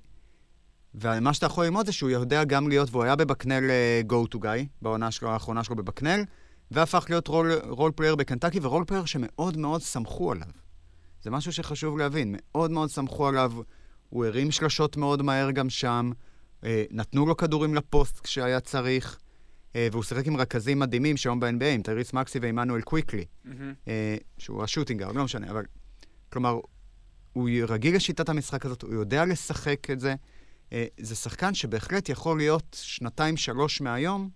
ומה 0.95 1.35
שאתה 1.35 1.47
יכול 1.47 1.65
ללמוד 1.65 1.87
זה 1.87 1.93
שהוא 1.93 2.11
יודע 2.11 2.45
גם 2.45 2.69
להיות, 2.69 2.89
והוא 2.91 3.03
היה 3.03 3.17
בבקנל 3.17 3.71
אה, 3.71 4.01
go 4.09 4.35
to 4.35 4.39
guy, 4.39 4.67
בעונה 4.83 5.11
שלו, 5.11 5.31
האחרונה 5.31 5.65
שלו 5.65 5.77
בבקנל, 5.77 6.25
והפך 6.71 7.07
להיות 7.09 7.29
role, 7.29 7.53
role 7.69 7.93
player 7.97 8.17
בקנטקי, 8.17 8.59
ו 8.63 8.67
role 8.67 8.85
player 8.85 9.05
שמאוד 9.05 9.57
מאוד 9.57 9.83
סמכו 9.83 10.33
עליו. 10.33 10.49
זה 11.23 11.31
משהו 11.31 11.53
שחשוב 11.53 11.99
להבין, 11.99 12.35
מאוד 12.39 12.71
מאוד 12.71 12.91
סמכו 12.91 13.29
עליו, 13.29 13.53
הוא 14.09 14.27
הרים 14.27 14.51
שלשות 14.51 14.97
מאוד 14.97 15.23
מהר 15.23 15.51
גם 15.51 15.71
שם, 15.71 16.11
אה, 16.65 16.85
נתנו 16.91 17.27
לו 17.27 17.37
כדורים 17.37 17.75
לפוסט 17.75 18.21
כשהיה 18.21 18.61
צריך. 18.61 19.19
אה, 19.77 19.89
והוא 19.93 20.03
שיחק 20.03 20.27
עם 20.27 20.37
רכזים 20.37 20.79
מדהימים 20.79 21.17
שהיום 21.17 21.41
ב-NBA, 21.41 21.65
עם 21.65 21.83
טייריס 21.83 22.13
מקסי 22.13 22.39
ועמנואל 22.43 22.81
קוויקלי. 22.81 23.25
אה, 23.89 24.17
שהוא 24.39 24.63
ה 24.65 24.68
shooting 24.68 24.93
guard, 24.93 25.13
לא 25.13 25.25
משנה, 25.25 25.51
אבל... 25.51 25.65
כלומר, 26.33 26.59
הוא 27.33 27.49
רגיל 27.69 27.97
לשיטת 27.97 28.29
המשחק 28.29 28.67
הזאת, 28.67 28.83
הוא 28.83 28.95
יודע 28.95 29.25
לשחק 29.25 29.91
את 29.91 30.01
זה. 30.01 30.15
אה, 30.73 30.87
זה 31.01 31.15
שחקן 31.15 31.55
שבהחלט 31.55 32.09
יכול 32.09 32.39
להיות 32.39 32.77
שנתיים-שלוש 32.83 33.81
מהיום, 33.81 34.31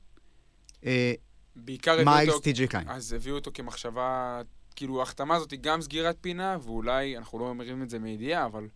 בעיקר 1.57 2.05
מיילס. 2.05 2.41
טי.ג'י 2.41 2.67
קליין. 2.67 2.89
אז 2.89 3.13
הביאו 3.13 3.35
אותו 3.35 3.51
כמחשבה, 3.55 4.41
כאילו 4.77 5.01
ההחתמה 5.01 5.37
הזאת 5.37 5.51
היא 5.51 5.59
גם 5.63 5.83
סגירת 5.83 6.17
פינה, 6.21 6.57
ואולי, 6.63 7.17
אנחנו 7.17 7.39
לא 7.39 7.49
אומרים 7.49 7.83
את 7.83 7.91
זה 7.91 7.99
מידיעה, 7.99 8.47
אבל 8.47 8.69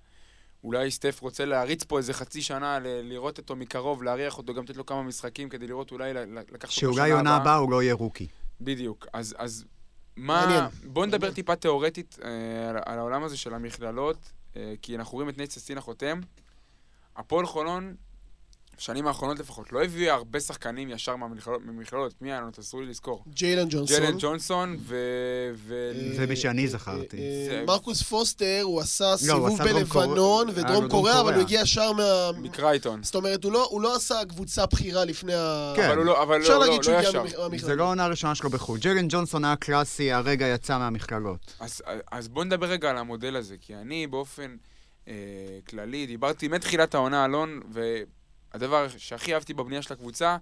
אולי 0.64 0.90
סטף 0.90 1.20
רוצה 1.20 1.44
להריץ 1.44 1.84
פה 1.84 1.98
איזה 1.98 2.12
חצי 2.12 2.42
שנה, 2.42 2.78
ל- 2.78 3.00
לראות 3.02 3.38
אותו 3.38 3.56
מקרוב, 3.56 4.02
להריח 4.02 4.38
אותו, 4.38 4.54
גם 4.54 4.62
לתת 4.62 4.76
לו 4.76 4.86
כמה 4.86 5.02
משחקים 5.02 5.48
כדי 5.48 5.66
לראות 5.66 5.92
אולי 5.92 6.14
לקחת 6.14 6.52
אותו 6.52 6.72
שנה 6.72 6.92
שאולי 6.92 7.10
עונה 7.12 7.36
הבאה 7.36 7.56
הוא 7.56 7.70
לא 7.70 7.82
יהיה 7.82 7.94
רוקי. 7.94 8.26
בדיוק. 8.60 9.06
אז, 9.12 9.34
אז 9.38 9.64
מה... 10.16 10.46
מעניין. 10.46 10.64
בואו 10.84 11.06
נדבר 11.06 11.18
מעניין. 11.18 11.34
טיפה 11.34 11.56
תיאורטית 11.56 12.18
אה, 12.24 12.70
על, 12.70 12.76
על 12.86 12.98
העולם 12.98 13.24
הזה 13.24 13.36
של 13.36 13.54
המכללות, 13.54 14.16
אה, 14.56 14.74
כי 14.82 14.96
אנחנו 14.96 15.14
רואים 15.14 15.28
את 15.28 15.38
נייט 15.38 15.50
ססטינה 15.50 15.80
חותם. 15.80 16.20
הפועל 17.16 17.46
חולון, 17.46 17.94
בשנים 18.78 19.06
האחרונות 19.06 19.38
לפחות, 19.38 19.72
לא 19.72 19.84
הביאה 19.84 20.14
הרבה 20.14 20.40
שחקנים 20.40 20.90
ישר 20.90 21.16
מהמכללות. 21.16 21.60
ממכללות. 21.64 22.14
מי 22.20 22.32
היה 22.32 22.40
לנו? 22.40 22.50
תעזרו 22.50 22.80
לי 22.80 22.86
לזכור. 22.86 23.24
ג'יילן 23.28 23.68
ג'ונסון. 23.70 23.96
ג'יילן 23.96 24.16
ג'ונסון 24.18 24.76
ו... 24.78 24.96
ו... 25.54 25.92
אה, 25.94 26.16
זה 26.16 26.26
מי 26.26 26.36
שאני 26.36 26.62
אה, 26.62 26.68
זכרתי. 26.68 27.16
אה, 27.16 27.64
מרקוס 27.66 28.02
פוסטר, 28.02 28.60
הוא 28.62 28.80
עשה 28.80 29.10
הוא 29.10 29.16
סיבוב. 29.16 29.62
בלבנון 29.62 30.46
לו 30.46 30.54
ודרום 30.54 30.72
דרום 30.72 30.88
קוריאה, 30.88 31.20
אבל. 31.20 31.34
הוא 31.34 31.42
הגיע 31.42 31.60
ישר 31.60 31.92
מה... 31.92 32.30
מקרייטון. 32.38 33.02
זאת 33.02 33.14
אומרת, 33.14 33.44
הוא 33.44 33.52
לא- 33.52 33.68
הוא 33.70 33.80
לא 33.80 33.96
עשה 33.96 34.14
קבוצה 34.28 34.66
בכירה 34.66 35.04
לפני 35.04 35.34
ה... 35.34 35.72
כן. 35.76 35.86
אבל 35.86 35.96
הוא 35.96 36.04
לא, 36.04 36.22
אבל 36.22 36.40
לא, 36.40 36.48
לא, 36.48 36.60
להגיד 36.60 36.82
שהוא 36.82 36.94
לא 36.94 36.98
הגיע 36.98 37.08
ישר. 37.08 37.66
זה 37.66 37.76
לא 37.76 37.84
העונה 37.84 38.04
הראשונה 38.04 38.34
שלו 38.34 38.50
בחו"ל. 38.50 38.78
ג'לן 38.78 39.06
ג'ונסון 39.08 39.44
היה 39.44 39.56
קלאסי, 39.56 40.12
הרגע 40.12 40.46
יצא 40.46 40.78
מהמכללות. 40.78 41.56
אז, 42.10 42.28
בואו 42.28 42.44
נדבר 42.44 42.66
רגע 42.66 42.90
על 42.90 42.96
המודל 42.96 43.36
הזה, 43.36 43.56
כי 43.60 43.74
אני 43.74 44.06
באופן 44.06 44.56
אה, 45.08 45.14
כללי 45.68 46.06
דיברתי 46.06 46.48
מתחילת 46.48 46.94
העונה, 46.94 47.24
אלון, 47.24 47.60
והדבר 48.52 48.88
שהכי 48.88 49.34
אהבתי 49.34 49.54
בבנייה 49.54 49.82
של 49.82 49.92
הקבוצה, 49.92 50.36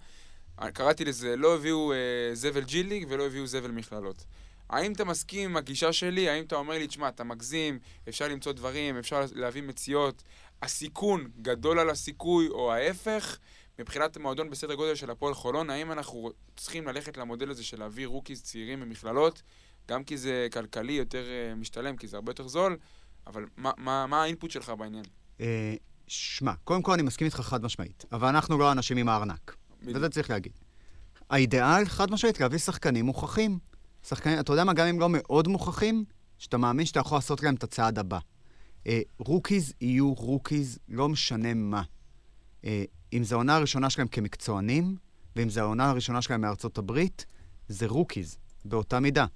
אה, 0.63 0.71
קראתי 0.71 1.05
לזה, 1.05 1.37
לא 1.37 1.55
הביאו 1.55 1.93
אה, 1.93 2.35
זבל 2.35 2.65
ג'י 2.65 2.83
ליג 2.83 3.07
ולא 3.09 3.27
הביאו 3.27 3.47
זבל 3.47 3.71
מכללות. 3.71 4.25
האם 4.71 4.93
אתה 4.93 5.05
מסכים 5.05 5.51
עם 5.51 5.57
הגישה 5.57 5.93
שלי? 5.93 6.29
האם 6.29 6.45
אתה 6.45 6.57
אומר 6.57 6.75
לי, 6.79 6.87
תשמע, 6.87 7.09
אתה 7.09 7.25
מגזים, 7.25 7.79
אפשר 8.09 8.29
למצוא 8.29 8.53
דברים, 8.53 8.99
אפשר 8.99 9.25
להביא 9.35 9.63
מציאות? 9.63 10.23
הסיכון 10.63 11.31
גדול 11.43 11.79
על 11.79 11.91
הסיכוי, 11.91 12.49
או 12.49 12.73
ההפך, 12.73 13.39
מבחינת 13.79 14.17
מועדון 14.17 14.51
בסדר 14.51 14.75
גודל 14.75 14.95
של 14.95 15.11
הפועל 15.11 15.35
חולון, 15.35 15.71
האם 15.71 15.93
אנחנו 15.93 16.31
צריכים 16.57 16.87
ללכת 16.87 17.17
למודל 17.17 17.51
הזה 17.51 17.65
של 17.65 17.79
להביא 17.79 18.07
רוקיז 18.07 18.43
צעירים 18.43 18.81
ממכללות, 18.81 19.43
גם 19.89 20.05
כי 20.05 20.17
זה 20.17 20.49
כלכלי 20.53 20.93
יותר 20.93 21.25
אה, 21.29 21.55
משתלם, 21.55 21.97
כי 21.97 22.07
זה 22.07 22.17
הרבה 22.17 22.31
יותר 22.31 22.49
זול, 22.49 22.77
אבל 23.27 23.47
מה, 23.57 23.73
מה, 23.77 24.07
מה 24.07 24.23
ה 24.23 24.28
input 24.28 24.51
שלך 24.51 24.73
בעניין? 24.79 25.05
שמע, 26.07 26.53
קודם 26.65 26.83
כל 26.83 26.93
אני 26.93 27.03
מסכים 27.03 27.25
איתך 27.25 27.41
חד 27.41 27.65
משמעית, 27.65 28.05
אבל 28.13 28.29
אנחנו 28.29 28.59
לא 28.59 28.73
אנשים 28.73 28.97
עם 28.97 29.09
הארנק. 29.09 29.57
בדיוק. 29.83 29.97
וזה 29.97 30.09
צריך 30.09 30.31
להגיד. 30.31 30.53
האידיאל, 31.31 31.85
חד 31.85 32.11
משמעית, 32.11 32.41
להביא 32.41 32.59
שחקנים 32.59 33.05
מוכחים. 33.05 33.59
שחקנים, 34.09 34.41
אתה 34.41 34.53
יודע 34.53 34.65
מה, 34.65 34.73
גם 34.73 34.87
אם 34.87 35.01
לא 35.01 35.09
מאוד 35.11 35.49
מוכחים, 35.49 36.05
שאתה 36.39 36.57
מאמין 36.57 36.87
שאתה 36.87 37.01
יכול 37.01 37.19
לעשות 37.19 37.43
להם 37.43 37.55
את 37.55 37.65
הצעד 37.65 37.99
הבא. 37.99 38.19
אה, 38.87 39.01
רוקיז 39.19 39.73
יהיו 39.81 40.13
רוקיז, 40.15 40.79
לא 40.89 41.09
משנה 41.09 41.55
מה. 41.55 41.83
אה, 42.65 42.85
אם 43.13 43.25
זו 43.25 43.35
העונה 43.35 43.57
הראשונה 43.57 43.91
שלהם 43.91 44.09
כמקצוענים, 44.09 44.97
ואם 45.37 45.51
זו 45.51 45.61
העונה 45.61 45.91
הראשונה 45.91 46.23
שלהם 46.23 46.41
מארצות 46.41 46.79
הברית, 46.79 47.27
זה 47.69 47.87
רוקיז, 47.87 48.39
באותה 48.65 49.01
מידה. 49.01 49.27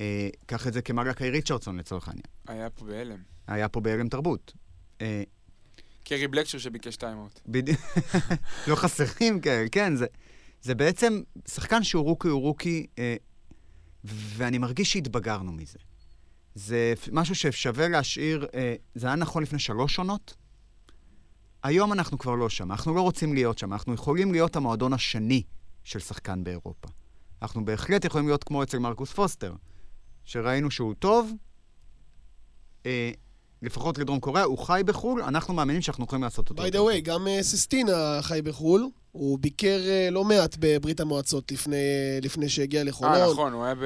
אה, 0.00 0.28
קח 0.46 0.66
את 0.66 0.72
זה 0.72 0.82
כמלאכי 0.82 1.30
ריצ'רדסון 1.30 1.78
לצורך 1.78 2.08
העניין. 2.08 2.26
היה 2.48 2.70
פה 2.70 2.84
בהלם. 2.84 3.18
היה 3.46 3.68
פה 3.68 3.80
בהלם 3.80 4.08
תרבות. 4.08 4.52
אה, 5.00 5.22
קרי 6.08 6.28
בלקשיר 6.28 6.58
שביקש 6.58 6.96
טיימאוט. 6.96 7.40
בדיוק. 7.46 7.80
לא 8.68 8.74
חסרים 8.74 9.40
כאלה, 9.40 9.68
כן, 9.68 9.96
זה, 9.96 10.06
זה 10.62 10.74
בעצם 10.74 11.22
שחקן 11.48 11.84
שהוא 11.84 12.04
רוקי 12.04 12.28
הוא 12.28 12.40
רוקי, 12.40 12.86
אה, 12.98 13.16
ואני 14.04 14.58
מרגיש 14.58 14.92
שהתבגרנו 14.92 15.52
מזה. 15.52 15.78
זה 16.54 16.94
משהו 17.12 17.34
ששווה 17.34 17.88
להשאיר, 17.88 18.46
אה, 18.54 18.74
זה 18.94 19.06
היה 19.06 19.16
נכון 19.16 19.42
לפני 19.42 19.58
שלוש 19.58 19.98
עונות. 19.98 20.34
היום 21.62 21.92
אנחנו 21.92 22.18
כבר 22.18 22.34
לא 22.34 22.48
שם, 22.48 22.72
אנחנו 22.72 22.94
לא 22.94 23.00
רוצים 23.00 23.34
להיות 23.34 23.58
שם, 23.58 23.72
אנחנו 23.72 23.94
יכולים 23.94 24.32
להיות 24.32 24.56
המועדון 24.56 24.92
השני 24.92 25.42
של 25.84 25.98
שחקן 25.98 26.44
באירופה. 26.44 26.88
אנחנו 27.42 27.64
בהחלט 27.64 28.04
יכולים 28.04 28.26
להיות 28.26 28.44
כמו 28.44 28.62
אצל 28.62 28.78
מרקוס 28.78 29.12
פוסטר, 29.12 29.54
שראינו 30.24 30.70
שהוא 30.70 30.94
טוב, 30.94 31.32
אה, 32.86 33.10
לפחות 33.62 33.98
לדרום 33.98 34.20
קוריאה, 34.20 34.44
הוא 34.44 34.58
חי 34.58 34.82
בחו"ל, 34.84 35.22
אנחנו 35.22 35.54
מאמינים 35.54 35.82
שאנחנו 35.82 36.04
יכולים 36.04 36.22
לעשות 36.22 36.50
אותו. 36.50 36.62
by 36.66 36.70
the 36.70 36.76
way, 36.76 37.00
גם 37.02 37.28
אה, 37.28 37.42
סיסטינה 37.42 38.18
חי 38.22 38.42
בחו"ל. 38.42 38.88
הוא 39.12 39.38
ביקר 39.38 39.80
אה, 39.86 40.08
לא 40.10 40.24
מעט 40.24 40.56
בברית 40.58 41.00
המועצות 41.00 41.52
לפני, 41.52 41.76
לפני 42.22 42.48
שהגיע 42.48 42.84
לחולון. 42.84 43.14
אה, 43.14 43.30
נכון, 43.30 43.52
הוא 43.52 43.64
היה 43.64 43.74
ב... 43.74 43.82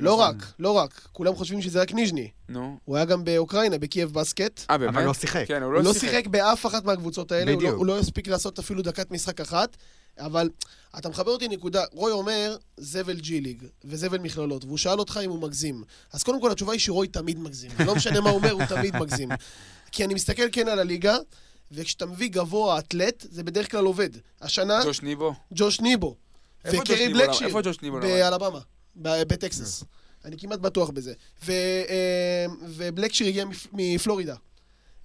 לא 0.00 0.12
נכון. 0.12 0.26
רק, 0.26 0.52
לא 0.58 0.70
רק. 0.70 1.08
כולם 1.12 1.34
חושבים 1.34 1.62
שזה 1.62 1.82
רק 1.82 1.92
ניז'ני. 1.92 2.28
נו. 2.48 2.78
הוא 2.84 2.96
היה 2.96 3.04
גם 3.04 3.24
באוקראינה, 3.24 3.78
בקייב 3.78 4.12
בסקט. 4.12 4.60
אה, 4.70 4.78
באמת? 4.78 4.94
אבל 4.94 5.04
לא 5.04 5.14
שיחק. 5.14 5.44
כן, 5.48 5.62
הוא 5.62 5.64
הוא 5.64 5.72
לא 5.72 5.82
לא 5.82 5.92
שיחק. 5.92 6.08
שיחק 6.10 6.26
באף 6.26 6.66
אחת 6.66 6.84
מהקבוצות 6.84 7.32
האלה, 7.32 7.50
הוא 7.50 7.50
לא, 7.50 7.56
בדיוק. 7.56 7.74
הוא 7.78 7.86
לא 7.86 7.98
הספיק 7.98 8.28
לעשות 8.28 8.58
אפילו 8.58 8.82
דקת 8.82 9.10
משחק 9.10 9.40
אחת, 9.40 9.76
אבל 10.18 10.50
אתה 10.98 11.08
מחבר 11.08 11.30
אותי 11.30 11.48
נקודה, 11.48 11.84
רוי 11.92 12.12
אומר, 12.12 12.56
זבל 12.76 13.16
ג'י 13.20 13.40
ליג, 13.40 13.62
וזבל 13.84 14.18
מכללות, 14.18 14.64
והוא 14.64 14.78
שאל 14.78 14.98
אותך 14.98 15.20
אם 15.24 15.30
הוא 15.30 15.38
מגזים. 15.42 15.82
אז 16.12 16.22
קודם 16.22 16.40
כל 16.40 16.50
התשובה 16.52 16.72
היא 16.72 16.80
שרוי 16.80 17.08
תמיד 17.08 17.38
מגזים. 17.38 17.70
לא 17.86 17.94
משנה 17.94 18.20
מה 18.20 18.30
הוא 18.30 18.38
אומר, 18.38 18.50
הוא 18.50 18.64
תמיד 18.64 18.96
מגזים. 18.96 19.28
כי 19.92 20.04
אני 20.04 20.14
מסתכל 20.14 20.42
כן 20.52 20.68
על 20.68 20.78
הליגה, 20.78 21.16
וכשאתה 21.72 22.06
מביא 22.06 22.28
גבוה 22.28 22.78
אתלט, 22.78 23.26
זה 23.30 23.42
בדרך 23.42 23.70
כלל 23.70 23.84
עובד. 23.84 24.10
השנה, 24.40 24.84
ג'וש 24.84 25.02
ניבו. 25.02 25.34
ג'וש 25.52 25.80
ניבו. 25.80 26.16
וקרי 26.66 27.08
בלקשיר. 27.12 27.46
איפה 27.46 27.60
ג'וש 27.62 27.82
ניבו? 27.82 28.00
באלבמה, 28.00 28.60
בטקסס. 28.96 29.84
אני 30.24 30.38
כמעט 30.38 30.58
בטוח 30.58 30.90
בזה. 30.90 31.12
אה, 31.48 31.54
ובלקשיר 32.62 33.26
הגיע 33.26 33.44
מפ- 33.44 33.66
מפלורידה. 33.72 34.34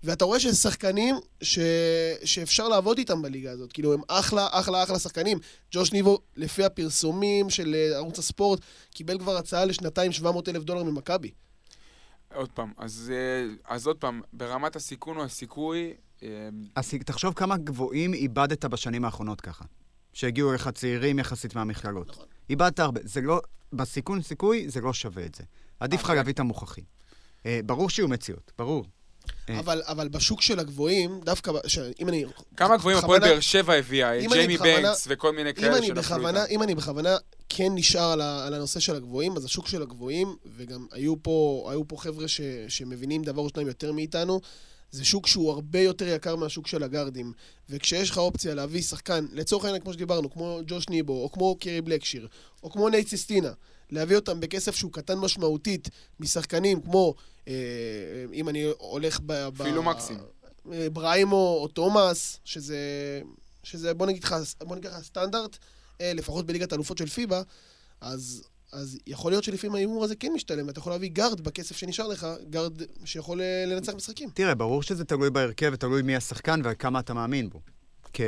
ואתה 0.04 0.26
רואה 0.26 0.40
שזה 0.40 0.56
שחקנים 0.56 1.16
ש... 1.42 1.60
שאפשר 2.26 2.68
לעבוד 2.68 2.98
איתם 2.98 3.22
בליגה 3.22 3.52
הזאת. 3.52 3.74
כאילו, 3.74 3.94
הם 3.94 4.02
אחלה, 4.08 4.48
אחלה, 4.52 4.84
אחלה 4.84 5.00
שחקנים. 5.00 5.38
ג'וש 5.72 5.94
ניבו, 5.94 6.20
לפי 6.36 6.64
הפרסומים 6.64 7.50
של 7.50 7.76
אה, 7.76 7.96
ערוץ 7.96 8.20
הספורט, 8.20 8.60
קיבל 8.94 9.20
כבר 9.20 9.38
הצעה 9.38 9.66
לשנתיים 9.66 10.12
700 10.12 10.50
אלף 10.50 10.64
דולר 10.64 10.84
ממכבי. 10.84 11.32
עוד 12.34 12.52
פעם, 12.52 12.72
אז, 12.78 13.12
אה, 13.16 13.76
אז 13.76 13.88
עוד 13.88 13.98
פעם, 13.98 14.22
ברמת 14.34 14.76
הסיכון 14.76 15.18
או 15.18 15.24
הסיכוי, 15.24 15.94
אה, 16.24 16.50
אז 16.76 16.94
תחשוב 17.06 17.34
כמה 17.34 17.58
גבוהים 17.58 18.14
איבדת 18.14 18.66
בשנים 18.66 19.06
האחרונות 19.06 19.42
ככה. 19.42 19.66
שהגיעו 20.14 20.52
אליך 20.52 20.68
צעירים 20.68 21.20
יחסית 21.20 21.56
מהמכללות. 21.56 22.10
נכון. 22.10 22.26
איבדת 22.50 22.80
הרבה. 22.80 23.02
זה 23.04 23.22
לא, 23.22 23.42
בסיכון 23.74 24.22
סיכוי 24.22 24.70
זה 24.70 24.82
לא 24.82 24.94
שווה 24.94 25.26
את 25.26 25.36
זה. 25.36 25.44
עדיף 25.80 26.00
לך 26.00 26.06
אוקיי. 26.06 26.16
להביא 26.16 26.34
את 26.34 26.40
המוכחים. 26.40 26.84
אה, 27.46 27.60
ברור 27.66 27.90
שיהיו 27.90 28.08
מציאות, 28.08 28.52
ברור. 28.58 28.86
אה. 29.50 29.60
אבל, 29.60 29.82
אבל 29.86 30.08
בשוק 30.08 30.42
של 30.42 30.60
הגבוהים, 30.60 31.20
דווקא, 31.24 31.52
ש... 31.68 31.80
אם 32.00 32.10
אני... 32.10 32.26
כמה 32.58 32.78
גבוהים 32.78 32.98
הפועל 32.98 33.20
באר 33.20 33.40
שבע 33.40 33.74
הביאה, 33.74 34.20
ג'יימי 34.28 34.58
בנקס 34.58 35.06
וכל 35.10 35.32
מיני 35.32 35.54
כאלה 35.54 35.84
שנפלו 35.84 36.28
איתם. 36.28 36.38
אם 36.50 36.64
אני 36.64 36.76
בכוונה 36.76 37.18
כן 37.50 37.72
נשאר 37.76 38.12
על, 38.12 38.22
ה, 38.22 38.48
על 38.48 38.54
הנושא 38.54 38.80
של 38.80 38.96
הגבוהים, 38.96 39.38
אז 39.38 39.46
השוק 39.46 39.68
של 39.68 39.82
הגבוהים, 39.82 40.36
וגם 40.58 40.86
היו 40.92 41.24
פה, 41.24 41.68
היו 41.72 41.88
פה 41.88 41.98
חבר'ה 41.98 42.28
ש, 42.28 42.42
שמבינים 42.68 43.24
דבר 43.24 43.42
או 43.42 43.50
שניים 43.50 43.68
יותר 43.68 43.92
מאיתנו, 43.92 44.42
זה 44.92 45.06
שוק 45.06 45.28
שהוא 45.28 45.52
הרבה 45.52 45.80
יותר 45.80 46.08
יקר 46.08 46.36
מהשוק 46.36 46.68
של 46.68 46.84
הגארדים. 46.84 47.34
וכשיש 47.70 48.10
לך 48.10 48.18
אופציה 48.18 48.54
להביא 48.54 48.82
שחקן, 48.82 49.26
לצורך 49.32 49.66
העניין, 49.66 49.82
כמו 49.82 49.94
שדיברנו, 49.94 50.32
כמו 50.32 50.60
ג'וש 50.68 50.90
ניבו, 50.90 51.24
או 51.24 51.32
כמו 51.32 51.56
קרי 51.60 51.82
בלקשיר, 51.82 52.28
או 52.64 52.72
כמו 52.72 52.90
נייט 52.90 53.08
ססטינה, 53.08 53.52
להביא 53.92 54.16
אותם 54.16 54.40
בכסף 54.40 54.76
שהוא 54.76 54.92
קטן 54.94 55.18
משמעותית 55.18 55.90
משחקנים 56.20 56.82
כמו, 56.82 57.16
אה, 57.48 57.54
אם 58.34 58.50
אני 58.50 58.64
הולך 58.78 59.20
ב... 59.26 59.26
ב- 59.34 59.62
אפילו 59.62 59.84
מקסים. 59.84 60.18
אה, 60.72 60.90
בריימו 60.90 61.58
או 61.62 61.68
תומאס, 61.68 62.40
שזה, 62.46 62.78
שזה 63.64 63.94
בוא 63.94 64.06
נגיד 64.06 64.24
לך, 64.24 64.36
בוא 64.64 64.76
נגיד 64.76 64.92
לך 64.92 65.04
סטנדרט, 65.04 65.58
אה, 66.02 66.14
לפחות 66.14 66.46
בליגת 66.46 66.72
האלופות 66.72 66.98
של 66.98 67.06
פיבה, 67.08 67.42
אז, 68.02 68.44
אז 68.72 69.00
יכול 69.08 69.32
להיות 69.32 69.44
שלפעמים 69.44 69.76
ההימור 69.76 70.04
הזה 70.04 70.16
כן 70.16 70.32
משתלם, 70.34 70.68
ואתה 70.68 70.80
יכול 70.80 70.92
להביא 70.92 71.10
גארד 71.10 71.42
בכסף 71.42 71.78
שנשאר 71.78 72.08
לך, 72.08 72.28
גארד 72.50 72.74
שיכול 73.06 73.42
לנצח 73.68 73.94
משחקים. 73.94 74.30
תראה, 74.34 74.56
ברור 74.56 74.84
שזה 74.84 75.06
תלוי 75.06 75.30
בהרכב 75.30 75.72
ותלוי 75.74 76.02
מי 76.02 76.16
השחקן 76.16 76.62
וכמה 76.64 77.00
אתה 77.00 77.14
מאמין 77.14 77.50
בו. 77.50 77.62
כ- 78.14 78.22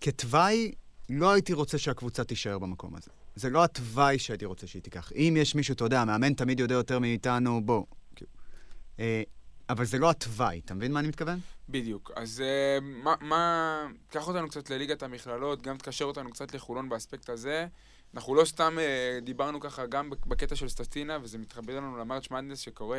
כתוואי, 0.00 0.72
לא 1.10 1.30
הייתי 1.32 1.52
רוצה 1.52 1.78
שהקבוצה 1.78 2.24
תישאר 2.24 2.58
במקום 2.58 2.94
הזה. 2.96 3.10
זה 3.36 3.50
לא 3.50 3.64
התוואי 3.64 4.18
שהייתי 4.18 4.44
רוצה 4.44 4.66
שהיא 4.66 4.82
תיקח. 4.82 5.12
אם 5.16 5.34
יש 5.38 5.54
מישהו, 5.54 5.74
אתה 5.74 5.84
יודע, 5.84 6.00
המאמן 6.00 6.34
תמיד 6.34 6.60
יודע 6.60 6.74
יותר 6.74 6.98
מאיתנו, 6.98 7.60
בוא. 7.64 7.84
כאילו. 8.16 8.30
אה, 9.00 9.22
אבל 9.68 9.84
זה 9.84 9.98
לא 9.98 10.10
התוואי, 10.10 10.60
אתה 10.64 10.74
מבין 10.74 10.92
מה 10.92 11.00
אני 11.00 11.08
מתכוון? 11.08 11.38
בדיוק. 11.68 12.10
אז 12.16 12.40
אה, 12.40 12.78
מה, 12.80 13.14
מה... 13.20 13.86
קח 14.10 14.28
אותנו 14.28 14.48
קצת 14.48 14.70
לליגת 14.70 15.02
המכללות, 15.02 15.62
גם 15.62 15.76
תקשר 15.76 16.04
אותנו 16.04 16.30
קצת 16.30 16.54
לחולון 16.54 16.88
באספקט 16.88 17.30
הזה. 17.30 17.66
אנחנו 18.14 18.34
לא 18.34 18.44
סתם 18.44 18.78
אה, 18.78 19.18
דיברנו 19.22 19.60
ככה 19.60 19.86
גם 19.86 20.10
בק- 20.10 20.26
בקטע 20.26 20.56
של 20.56 20.68
סטטינה, 20.68 21.18
וזה 21.22 21.38
מתחבר 21.38 21.76
לנו 21.76 21.96
למרץ' 21.96 22.30
מדנס 22.30 22.58
שקורה 22.58 22.98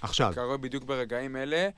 עכשיו. 0.00 0.32
קורה 0.34 0.56
בדיוק 0.56 0.84
ברגעים 0.84 1.36
אלה. 1.36 1.68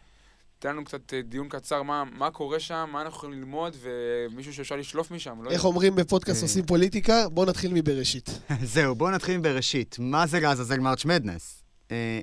תן 0.58 0.68
לנו 0.68 0.84
קצת 0.84 1.14
אה, 1.14 1.22
דיון 1.22 1.48
קצר, 1.48 1.82
מה, 1.82 2.04
מה 2.04 2.30
קורה 2.30 2.60
שם, 2.60 2.88
מה 2.92 3.02
אנחנו 3.02 3.16
יכולים 3.16 3.38
ללמוד, 3.38 3.76
ומישהו 3.80 4.54
שאפשר 4.54 4.76
לשלוף 4.76 5.10
משם, 5.10 5.42
לא 5.42 5.50
איך 5.50 5.58
יודע. 5.58 5.68
אומרים 5.68 5.94
בפודקאסט 5.94 6.42
אה. 6.42 6.46
עושים 6.46 6.66
פוליטיקה? 6.66 7.28
בואו 7.28 7.46
נתחיל 7.46 7.74
מבראשית. 7.74 8.40
זהו, 8.62 8.94
בואו 8.94 9.10
נתחיל 9.10 9.34
עם 9.34 9.42
בראשית. 9.42 9.96
מה 9.98 10.26
זה 10.26 10.40
לעזאזל 10.40 10.78
מרץ' 10.78 11.04
מדנס? 11.04 11.62
אה, 11.90 12.20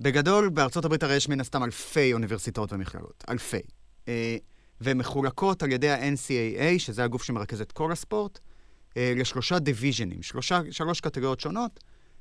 בגדול, 0.00 0.48
בארצות 0.48 0.84
הברית 0.84 1.02
הרי 1.02 1.16
יש 1.16 1.28
מן 1.28 1.40
הסתם 1.40 1.64
אלפי 1.64 2.12
אוניברסיטאות 2.12 2.72
ומכללות. 2.72 3.24
אלפי. 3.28 3.60
והן 4.80 4.98
מחולקות 4.98 5.62
על 5.62 5.72
ידי 5.72 5.90
ה-NCAA, 5.90 6.78
שזה 6.78 7.04
הגוף 7.04 7.22
שמרכז 7.22 7.60
את 7.60 7.72
כל 7.72 7.92
הספורט, 7.92 8.38
לשלושה 8.96 9.58
division 9.58 10.05
ים, 10.05 10.22
שלושה, 10.22 10.60
שלוש 10.70 11.00
קטגוריות 11.00 11.40
שונות. 11.40 11.80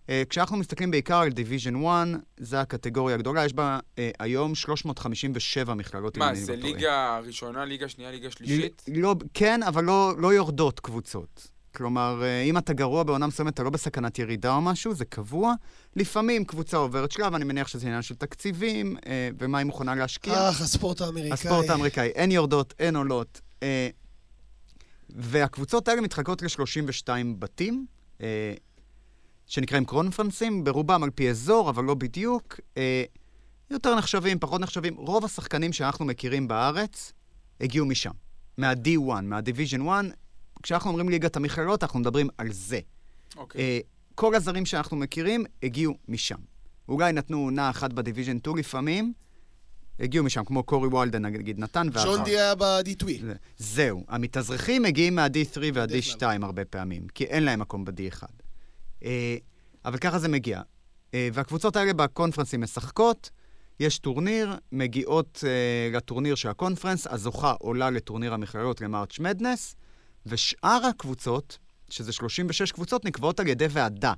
אה, 0.09 0.23
כשאנחנו 0.29 0.57
מסתכלים 0.57 0.91
בעיקר 0.91 1.17
על 1.17 1.29
division 1.29 1.85
1, 1.85 2.07
זו 2.39 2.57
הקטגוריה 2.57 3.15
הגדולה, 3.15 3.45
יש 3.45 3.53
בה 3.53 3.79
אה, 3.97 4.11
היום 4.19 4.55
357 4.55 5.73
מכללות. 5.73 6.17
מה, 6.17 6.35
זה 6.35 6.55
לא. 6.55 6.61
ליגה 6.61 7.19
ראשונה, 7.19 7.65
ליגה 7.65 7.87
שנייה, 7.89 8.11
ליגה 8.11 8.31
שלישית? 8.31 8.83
לא, 8.95 9.15
כן, 9.33 9.63
אבל 9.63 9.83
לא, 9.83 10.13
לא 10.17 10.33
יורדות 10.33 10.79
קבוצות. 10.79 11.51
כלומר, 11.75 12.23
אה, 12.23 12.41
אם 12.41 12.57
אתה 12.57 12.73
גרוע 12.73 13.03
בעונה 13.03 13.27
מסוימת, 13.27 13.53
אתה 13.53 13.63
לא 13.63 13.69
בסכנת 13.69 14.19
ירידה 14.19 14.55
או 14.55 14.61
משהו, 14.61 14.93
זה 14.93 15.05
קבוע. 15.05 15.53
לפעמים 15.95 16.45
קבוצה 16.45 16.77
עוברת 16.77 17.11
שלב, 17.11 17.35
אני 17.35 17.45
מניח 17.45 17.67
שזה 17.67 17.87
עניין 17.87 18.01
של 18.01 18.15
תקציבים, 18.15 18.97
אה, 19.05 19.29
ומה 19.39 19.57
היא 19.57 19.65
מוכנה 19.65 19.95
להשקיע. 19.95 20.49
אה, 20.49 20.61
הספורט 20.61 21.01
האמריקאי. 21.01 21.31
הספורט 21.31 21.69
האמריקאי, 21.69 22.07
אין 22.07 22.31
יורדות, 22.31 22.73
אין 22.79 22.95
עולות. 22.95 23.41
אה, 23.63 23.89
והקבוצות 25.09 25.87
האלה 25.87 26.01
מתחלקות 26.01 26.41
ל-32 26.41 27.09
בתים, 27.39 27.85
אה, 28.21 28.53
שנקראים 29.51 29.85
קרונפרנסים, 29.85 30.63
ברובם 30.63 31.03
על 31.03 31.09
פי 31.09 31.29
אזור, 31.29 31.69
אבל 31.69 31.83
לא 31.83 31.93
בדיוק. 31.93 32.59
אה, 32.77 33.03
יותר 33.71 33.95
נחשבים, 33.95 34.39
פחות 34.39 34.61
נחשבים. 34.61 34.95
רוב 34.95 35.25
השחקנים 35.25 35.73
שאנחנו 35.73 36.05
מכירים 36.05 36.47
בארץ 36.47 37.13
הגיעו 37.61 37.85
משם, 37.85 38.11
מה-D1, 38.57 39.21
מה-Division 39.23 39.81
1. 39.81 40.05
כשאנחנו 40.63 40.89
אומרים 40.89 41.09
ליגת 41.09 41.35
המכללות, 41.35 41.83
אנחנו 41.83 41.99
מדברים 41.99 42.27
על 42.37 42.51
זה. 42.51 42.79
אוקיי. 43.37 43.61
אה, 43.61 43.79
כל 44.15 44.35
הזרים 44.35 44.65
שאנחנו 44.65 44.97
מכירים 44.97 45.43
הגיעו 45.63 45.93
משם. 46.07 46.35
אולי 46.89 47.13
נתנו 47.13 47.37
עונה 47.39 47.69
אחת 47.69 47.93
ב 47.93 47.98
division 47.98 48.37
2 48.39 48.57
לפעמים, 48.57 49.13
הגיעו 49.99 50.25
משם, 50.25 50.43
כמו 50.45 50.63
קורי 50.63 50.87
וולדן, 50.87 51.25
נגיד, 51.25 51.59
נתן, 51.59 51.87
ואחר. 51.93 52.23
די 52.23 52.31
היה 52.31 52.55
ב-D2. 52.55 53.05
זה- 53.21 53.33
זהו, 53.57 54.03
המתאזרחים 54.07 54.81
מגיעים 54.83 55.15
מה-D3 55.15 55.59
בדרך 55.73 56.05
וה-D2 56.21 56.45
הרבה 56.45 56.65
פעמים, 56.65 57.07
כי 57.07 57.23
אין 57.23 57.43
להם 57.43 57.59
מקום 57.59 57.85
ב-D1. 57.85 58.23
אה, 59.03 59.37
אבל 59.85 59.97
ככה 59.97 60.19
זה 60.19 60.27
מגיע. 60.27 60.61
אה, 61.13 61.29
והקבוצות 61.33 61.75
האלה 61.75 61.93
ב 61.93 61.98
conference 61.98 62.51
ים 62.51 62.61
משחקות, 62.61 63.29
יש 63.79 63.99
טורניר, 63.99 64.55
מגיעות 64.71 65.43
אה, 65.47 65.97
לטורניר 65.97 66.35
של 66.35 66.49
ה 66.49 66.54
conference, 66.54 67.07
הזוכה 67.07 67.51
עולה 67.51 67.89
לטורניר 67.89 68.33
המכללות 68.33 68.81
ל 68.81 68.88
March 68.88 69.19
Madness, 69.19 69.75
ושאר 70.25 70.85
הקבוצות, 70.89 71.57
שזה 71.89 72.11
36 72.11 72.71
קבוצות, 72.71 73.05
נקבעות 73.05 73.39
על 73.39 73.47
ידי 73.47 73.67
ועדה. 73.69 74.13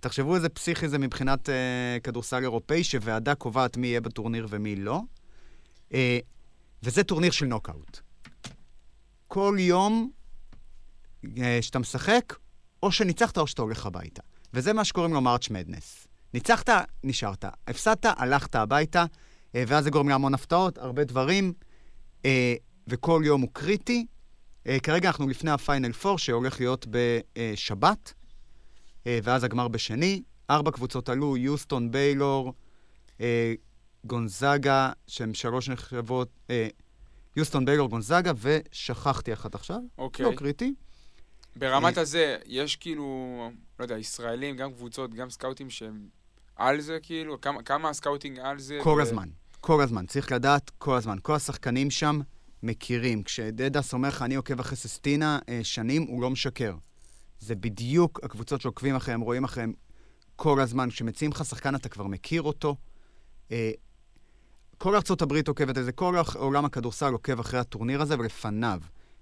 תחשבו 0.00 0.34
איזה 0.34 0.48
פסיכי 0.48 0.88
זה 0.88 0.98
מבחינת 0.98 1.48
אה, 1.48 1.98
כדורסל 2.02 2.42
אירופאי, 2.42 2.84
שוועדה 2.84 3.34
קובעת 3.34 3.76
מי 3.76 3.86
יהיה 3.86 4.00
בטורניר 4.00 4.46
ומי 4.50 4.76
לא. 4.76 5.00
אה, 5.94 6.18
וזה 6.82 7.04
טורניר 7.04 7.30
של 7.30 7.46
נוקאוט. 7.46 8.00
כל 9.28 9.56
יום 9.58 10.10
אה, 11.38 11.58
שאתה 11.60 11.78
משחק, 11.78 12.34
או 12.82 12.92
שניצחת 12.92 13.38
או 13.38 13.46
שאתה 13.46 13.62
הולך 13.62 13.86
הביתה. 13.86 14.22
וזה 14.54 14.72
מה 14.72 14.84
שקוראים 14.84 15.14
לו 15.14 15.20
March 15.20 15.50
Madness. 15.50 16.06
ניצחת, 16.34 16.68
נשארת. 17.04 17.44
הפסדת, 17.68 18.06
הלכת 18.16 18.54
הביתה, 18.54 19.04
אה, 19.54 19.64
ואז 19.66 19.84
זה 19.84 19.90
גורם 19.90 20.08
להמון 20.08 20.34
הפתעות, 20.34 20.78
הרבה 20.78 21.04
דברים, 21.04 21.52
אה, 22.24 22.54
וכל 22.88 23.22
יום 23.24 23.40
הוא 23.40 23.50
קריטי. 23.52 24.06
אה, 24.66 24.80
כרגע 24.80 25.08
אנחנו 25.08 25.28
לפני 25.28 25.50
ה 25.50 25.57
Final 25.57 25.90
4, 26.04 26.18
שהולך 26.18 26.60
להיות 26.60 26.86
בשבת, 26.90 28.12
ואז 29.06 29.44
הגמר 29.44 29.68
בשני. 29.68 30.22
ארבע 30.50 30.70
קבוצות 30.70 31.08
עלו, 31.08 31.36
יוסטון, 31.36 31.90
ביילור, 31.90 32.52
גונזאגה, 34.04 34.92
שהן 35.06 35.34
שלוש 35.34 35.68
נחשבות, 35.68 36.50
יוסטון, 37.36 37.64
ביילור, 37.64 37.88
גונזאגה, 37.88 38.32
ושכחתי 38.40 39.32
אחת 39.32 39.54
עכשיו, 39.54 39.78
אוקיי. 39.98 40.26
לא 40.26 40.32
קריטי. 40.36 40.74
ברמת 41.56 41.98
הזה, 41.98 42.36
יש 42.46 42.76
כאילו, 42.76 43.06
לא 43.78 43.84
יודע, 43.84 43.98
ישראלים, 43.98 44.56
גם 44.56 44.72
קבוצות, 44.72 45.14
גם 45.14 45.30
סקאוטים 45.30 45.70
שהם 45.70 46.08
על 46.56 46.80
זה, 46.80 46.98
כאילו? 47.02 47.40
כמה- 47.40 47.62
כמה 47.62 47.88
ה 47.88 47.94
scouting 47.94 48.38
על 48.38 48.58
זה? 48.58 48.78
כל 48.82 48.96
ו- 48.98 49.02
הזמן, 49.02 49.28
כל 49.60 49.82
הזמן, 49.82 50.06
צריך 50.06 50.32
לדעת 50.32 50.70
כל 50.78 50.96
הזמן. 50.96 51.16
כל 51.22 51.34
השחקנים 51.34 51.90
שם 51.90 52.20
מכירים. 52.62 53.22
כשדדאס 53.22 53.92
אומר 53.92 54.08
לך, 54.08 54.22
אני 54.22 54.34
עוקב 54.34 54.60
אחרי 54.60 54.76
ססטינה 54.76 55.38
אה, 55.48 55.60
שנים, 55.62 56.02
הוא 56.02 56.22
לא 56.22 56.30
משקר. 56.30 56.74
זה 57.38 57.54
בדיוק 57.54 58.20
הקבוצות 58.24 58.60
שעוקבים 58.60 58.96
אחריהם, 58.96 59.20
רואים 59.20 59.44
אחריהם 59.44 59.72
כל 60.36 60.60
הזמן. 60.60 60.90
כשמציעים 60.90 61.30
לך 61.32 61.44
שחקן, 61.44 61.74
אתה 61.74 61.88
כבר 61.88 62.06
מכיר 62.06 62.42
אותו. 62.42 62.76
אה, 63.52 63.70
כל 64.78 64.94
ארצות 64.94 65.22
הברית 65.22 65.48
עוקבת 65.48 65.76
על 65.76 65.82
זה, 65.84 65.92
כל 65.92 66.14
עולם 66.34 66.64
הכדורסל 66.64 67.12
עוקב 67.12 67.40
אחרי 67.40 67.60
הטורניר 67.60 68.02
הזה 68.02 68.18
ולפניו. 68.18 68.80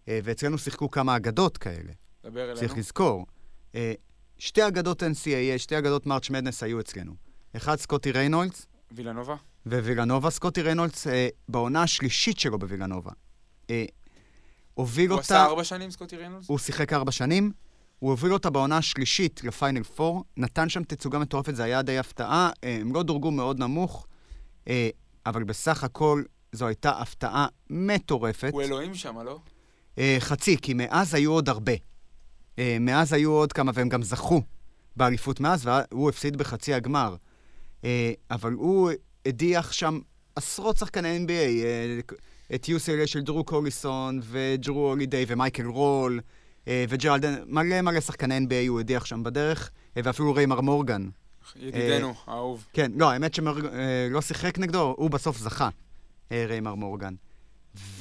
אה, 0.08 0.18
ואצלנו 0.24 0.58
שיחקו 0.58 0.90
כמה 0.90 1.16
אגדות 1.16 1.58
כאלה. 1.58 1.92
דבר 2.24 2.44
אלינו. 2.44 2.58
צריך 2.58 2.76
לזכור. 2.76 3.26
אה, 3.74 3.92
שתי 4.38 4.66
אגדות 4.68 5.02
NCAA, 5.02 5.58
שתי 5.58 5.78
אגדות 5.78 6.06
March 6.06 6.30
Madness 6.30 6.62
היו 6.62 6.80
אצלנו. 6.80 7.12
אחד 7.56 7.76
סקוטי 7.76 8.12
ריינולדס, 8.12 8.66
וילנובה? 8.92 9.36
ווילנובה, 9.66 10.30
סקוטי 10.30 10.62
ריינולדס, 10.62 11.06
אה, 11.06 11.28
בעונה 11.48 11.82
השלישית 11.82 12.38
שלו 12.38 12.58
בווילנובה. 12.58 13.10
אה, 13.70 13.84
הוביל 14.74 15.10
הוא 15.10 15.18
אותה, 15.18 15.24
עשה 15.24 15.44
ארבע 15.44 15.64
שנים, 15.64 15.90
סקוטי 15.90 16.16
ריינולדס? 16.16 16.48
הוא 16.48 16.58
שיחק 16.58 16.92
ארבע 16.92 17.12
שנים, 17.12 17.52
הוא 17.98 18.10
הוביל 18.10 18.32
אותה 18.32 18.50
בעונה 18.50 18.76
השלישית 18.76 19.44
לפיינל 19.44 19.82
4, 20.00 20.20
נתן 20.36 20.68
שם 20.68 20.84
תצוגה 20.84 21.18
מטורפת, 21.18 21.54
זה 21.54 21.64
היה 21.64 21.82
די 21.82 21.98
הפתעה, 21.98 22.50
אה, 22.64 22.78
הם 22.80 22.94
לא 22.94 23.02
דורגו 23.02 23.30
מאוד 23.30 23.58
נמוך, 23.58 24.06
אה, 24.68 24.88
אבל 25.26 25.44
בסך 25.44 25.84
הכל 25.84 26.22
זו 26.52 26.66
הייתה 26.66 26.90
הפתעה 26.90 27.46
מטורפת. 27.70 28.50
הוא 28.52 28.62
אלוהים 28.62 28.94
שם, 28.94 29.18
לא? 29.18 29.38
אה, 29.98 30.16
חצי, 30.20 30.56
כי 30.62 30.74
מאז 30.74 31.14
היו 31.14 31.32
עוד 31.32 31.48
הרבה. 31.48 31.72
אה, 32.60 32.76
מאז 32.80 33.12
היו 33.12 33.30
עוד 33.32 33.52
כמה, 33.52 33.72
והם 33.74 33.88
גם 33.88 34.02
זכו 34.02 34.42
באליפות 34.96 35.40
מאז, 35.40 35.66
והוא 35.66 36.08
הפסיד 36.08 36.36
בחצי 36.36 36.74
הגמר. 36.74 37.16
אה, 37.84 38.12
אבל 38.30 38.52
הוא 38.52 38.90
הדיח 39.26 39.72
שם 39.72 39.98
עשרות 40.36 40.76
שחקני 40.76 41.18
NBA, 41.18 41.64
אה, 41.64 42.00
את 42.54 42.64
UCLA 42.64 43.06
של 43.06 43.20
דרו 43.20 43.44
קוליסון, 43.44 44.20
וג'רו 44.22 44.88
הולידיי, 44.88 45.24
ומייקל 45.28 45.66
רול, 45.66 46.20
וג'רלדן, 46.88 47.34
מלא 47.46 47.80
מלא 47.80 48.00
שחקני 48.00 48.38
NBA 48.38 48.68
הוא 48.68 48.80
הדיח 48.80 49.04
שם 49.04 49.22
בדרך, 49.22 49.70
ואפילו 49.96 50.34
ריימר 50.34 50.60
מורגן. 50.60 51.08
ידידנו, 51.56 52.14
האהוב. 52.26 52.66
כן, 52.72 52.92
לא, 52.94 53.10
האמת 53.10 53.34
שלא 53.34 54.20
שיחק 54.20 54.58
נגדו, 54.58 54.94
הוא 54.98 55.10
בסוף 55.10 55.38
זכה, 55.38 55.68
ריימר 56.30 56.74
מורגן. 56.74 57.14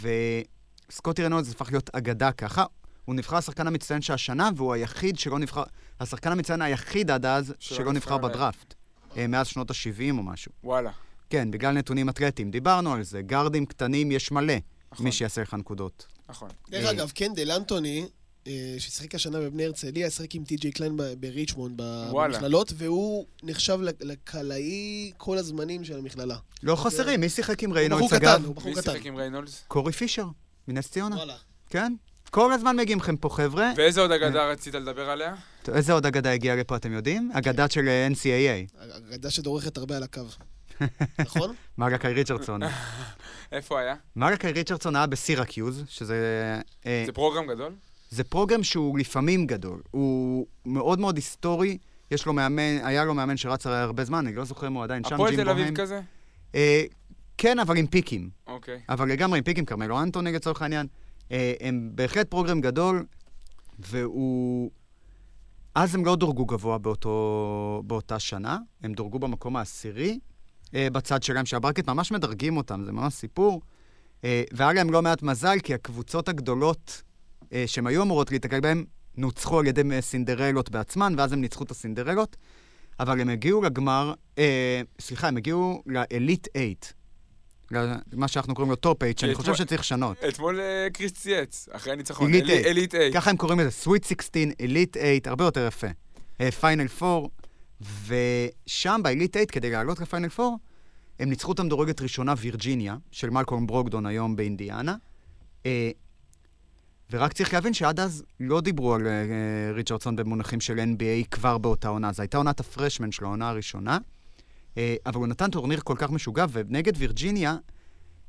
וסקוטי 0.01 1.23
רנולדס 1.23 1.51
הפך 1.51 1.71
להיות 1.71 1.89
אגדה 1.93 2.31
ככה. 2.31 2.65
הוא 3.09 3.15
נבחר 3.15 3.35
השחקן 3.35 3.67
המצטיין 3.67 4.01
של 4.01 4.13
השנה, 4.13 4.49
והוא 4.55 4.73
היחיד 4.73 5.19
שלא 5.19 5.39
נבחר, 5.39 5.63
השחקן 5.99 6.31
המצטיין 6.31 6.61
היחיד 6.61 7.11
עד 7.11 7.25
אז, 7.25 7.53
שלא 7.59 7.93
נבחר 7.93 8.17
בדראפט. 8.17 8.73
אה, 9.17 9.27
מאז 9.27 9.47
שנות 9.47 9.71
ה-70 9.71 10.17
או 10.17 10.23
משהו. 10.23 10.51
וואלה. 10.63 10.91
כן, 11.29 11.51
בגלל 11.51 11.73
נתונים 11.73 12.09
אתלטיים. 12.09 12.51
דיברנו 12.51 12.93
על 12.93 13.03
זה, 13.03 13.21
גארדים 13.21 13.65
קטנים 13.65 14.11
יש 14.11 14.31
מלא, 14.31 14.53
נכון. 14.91 15.05
מי 15.05 15.11
שיעשה 15.11 15.41
לך 15.41 15.53
נקודות. 15.53 16.05
נכון. 16.29 16.49
דרך 16.69 16.85
אה. 16.85 16.91
אגב, 16.91 17.11
קנדל 17.11 17.51
אנטוני, 17.51 18.05
אה, 18.47 18.75
ששיחק 18.77 19.15
השנה 19.15 19.39
בבני 19.39 19.65
הרצליה, 19.65 20.09
שיחק 20.09 20.35
עם 20.35 20.43
טי.ג'יי 20.43 20.71
קליין 20.71 20.97
בריצ'מונד. 21.19 21.73
במכללות, 21.77 22.73
והוא 22.75 23.25
נחשב 23.43 23.79
לקלעי 24.01 25.11
כל 25.17 25.37
הזמנים 25.37 25.83
של 25.83 25.97
המכללה. 25.97 26.37
לא 26.63 26.75
חסרים, 26.75 27.21
מי 27.21 27.29
שיחק 27.29 27.63
עם 27.63 27.69
הוא 27.69 27.75
בחור 27.75 27.81
ריינולדס 27.81 28.13
קטן, 28.13 28.27
אגב? 28.27 28.45
הוא 28.45 28.55
בחור 28.55 28.71
מי 28.71 28.81
קטן. 28.81 28.91
שיחק 28.91 29.05
עם 29.05 29.15
ריינולדס? 29.15 29.63
קורי 29.67 29.91
פישר, 29.93 30.25
מנס 30.67 30.89
ציונה. 30.91 31.15
וואלה. 31.15 31.35
כן? 31.69 31.93
כל 32.29 32.53
הזמן 32.53 32.75
מגיעים 32.75 32.99
לכם 32.99 33.17
פה 33.17 33.29
חבר'ה. 33.29 33.71
ואיזה 33.75 34.01
עוד 34.01 34.11
אגדה 34.11 34.51
רצית 34.51 34.75
לדבר 34.75 35.09
עליה? 35.09 35.35
איזה 35.67 35.93
עוד 35.93 36.05
אגדה 36.05 36.31
הגיעה 36.31 36.55
לפה, 36.55 36.75
אתם 36.75 36.93
יודעים? 36.93 37.31
אגדה 37.33 37.69
של 37.69 37.87
אה, 37.87 38.07
NCAA. 38.07 38.87
אגדה 39.13 39.29
שדורכת 39.29 39.77
הרבה 39.77 39.97
על 39.97 40.03
הקו. 40.03 40.21
נכון? 41.19 41.55
מרקאי 41.77 42.13
ריצ'רדסון. 42.13 42.61
איפה 43.51 43.79
היה? 43.79 43.95
מרקאי 44.15 44.51
ריצ'רדסון 44.51 44.95
היה 44.95 45.05
בסירקיוז, 45.05 45.83
שזה... 45.87 46.15
אה, 46.85 47.03
זה 47.05 47.11
פרוגרם 47.11 47.47
גדול? 47.47 47.73
זה 48.09 48.23
פרוגרם 48.23 48.63
שהוא 48.63 48.99
לפעמים 48.99 49.47
גדול. 49.47 49.81
הוא 49.91 50.47
מאוד 50.65 50.99
מאוד 50.99 51.15
היסטורי. 51.15 51.77
יש 52.11 52.25
לו 52.25 52.33
מאמן, 52.33 52.77
היה 52.83 53.05
לו 53.05 53.13
מאמן 53.13 53.37
שרץ 53.37 53.67
הרי 53.67 53.77
הרבה 53.77 54.03
זמן, 54.03 54.27
אני 54.27 54.35
לא 54.35 54.45
זוכר 54.45 54.67
אם 54.67 54.73
הוא 54.73 54.83
עדיין 54.83 55.03
שם, 55.03 55.15
הפועל 55.15 55.35
תל 55.35 55.49
אביב. 55.49 55.75
כזה? 55.75 56.01
אה, 56.55 56.83
כן, 57.37 57.59
אבל 57.59 57.77
עם 57.77 57.87
פיקים. 57.87 58.29
אוקיי. 58.47 58.79
אבל 58.89 59.09
לגמרי 59.09 59.37
עם 59.37 59.43
פיקים, 59.43 59.65
כרמלו 59.65 60.01
אנטוני 60.01 60.31
לצורך 60.31 60.61
העניין. 60.61 60.87
אה, 61.31 61.53
הם 61.59 61.91
בהחלט 61.95 62.29
פרוגרם 62.29 62.61
גדול, 62.61 63.05
והוא... 63.79 64.71
אז 65.75 65.95
הם 65.95 66.05
לא 66.05 66.15
דורגו 66.15 66.45
גבוה 66.45 66.77
באותו, 66.77 67.83
באותה 67.85 68.19
שנה, 68.19 68.57
הם 68.83 68.93
דורגו 68.93 69.19
במקום 69.19 69.55
העשירי, 69.55 70.19
אה, 70.75 70.87
בצד 70.89 71.23
שלהם 71.23 71.45
שהברקט 71.45 71.89
ממש 71.89 72.11
מדרגים 72.11 72.57
אותם, 72.57 72.83
זה 72.85 72.91
ממש 72.91 73.13
סיפור. 73.13 73.61
אה, 74.23 74.43
והיה 74.53 74.73
להם 74.73 74.89
לא 74.89 75.01
מעט 75.01 75.23
מזל, 75.23 75.59
כי 75.63 75.73
הקבוצות 75.73 76.29
הגדולות 76.29 77.03
שהם 77.65 77.87
היו 77.87 78.01
אמורות 78.03 78.31
להתקל 78.31 78.59
בהן, 78.59 78.85
נוצחו 79.17 79.59
על 79.59 79.67
ידי 79.67 80.01
סינדרלות 80.01 80.69
בעצמן, 80.69 81.13
ואז 81.17 81.33
הם 81.33 81.41
ניצחו 81.41 81.63
את 81.63 81.71
הסינדרלות. 81.71 82.37
אבל 82.99 83.21
הם 83.21 83.29
הגיעו 83.29 83.61
לגמר, 83.61 84.13
אה, 84.37 84.81
סליחה, 84.99 85.27
הם 85.27 85.37
הגיעו 85.37 85.83
לאליט 85.85 86.47
8. 86.53 86.98
מה 88.13 88.27
שאנחנו 88.27 88.55
קוראים 88.55 88.69
לו 88.69 88.75
Top 88.75 88.97
8, 89.03 89.13
שאני 89.17 89.35
חושב 89.35 89.55
שצריך 89.55 89.81
לשנות. 89.81 90.17
אתמול 90.29 90.59
אה, 90.59 90.87
קריס 90.93 91.11
צייץ, 91.11 91.67
אחרי 91.71 91.93
הניצחון. 91.93 92.33
Elite 92.33 92.43
Eli- 92.49 92.87
Eight. 92.93 93.13
ככה 93.15 93.29
הם 93.29 93.37
קוראים 93.37 93.59
לזה, 93.59 93.71
Sweet 93.71 94.03
16, 94.03 94.43
Elite 94.61 94.97
8, 94.97 95.07
הרבה 95.25 95.43
יותר 95.45 95.67
יפה. 95.67 95.87
Final 96.59 96.87
4, 97.01 97.27
ושם 98.07 98.99
ב 99.03 99.08
Elite 99.08 99.33
8, 99.33 99.45
כדי 99.45 99.69
לעלות 99.71 99.99
ל 99.99 100.04
Final 100.04 100.27
4, 100.39 100.55
הם 101.19 101.29
ניצחו 101.29 101.51
את 101.51 101.59
המדורגת 101.59 102.01
ראשונה 102.01 102.33
וירג'יניה, 102.37 102.95
של 103.11 103.29
מלקום 103.29 103.67
ברוגדון 103.67 104.05
היום 104.05 104.35
באינדיאנה. 104.35 104.95
אה, 105.65 105.91
ורק 107.11 107.33
צריך 107.33 107.53
להבין 107.53 107.73
שעד 107.73 107.99
אז 107.99 108.23
לא 108.39 108.61
דיברו 108.61 108.93
על 108.93 109.07
אה, 109.07 109.13
ריצ'רדסון 109.73 110.15
במונחים 110.15 110.61
של 110.61 110.79
NBA 110.79 111.27
כבר 111.31 111.57
באותה 111.57 111.87
עונה. 111.87 112.11
זו 112.11 112.21
הייתה 112.21 112.37
עונת 112.37 112.59
ה 112.59 112.65
freshman 112.65 113.11
של 113.11 113.25
העונה 113.25 113.49
הראשונה, 113.49 113.93
אה, 113.93 113.97
אבל 115.05 115.15
הוא 115.15 115.27
נתן 115.27 115.51
טורניר 115.51 115.79
כל 115.83 115.95
כך 115.97 116.09
משוגע, 116.11 116.45
ונגד 116.51 116.93
וירג'יניה, 116.97 117.55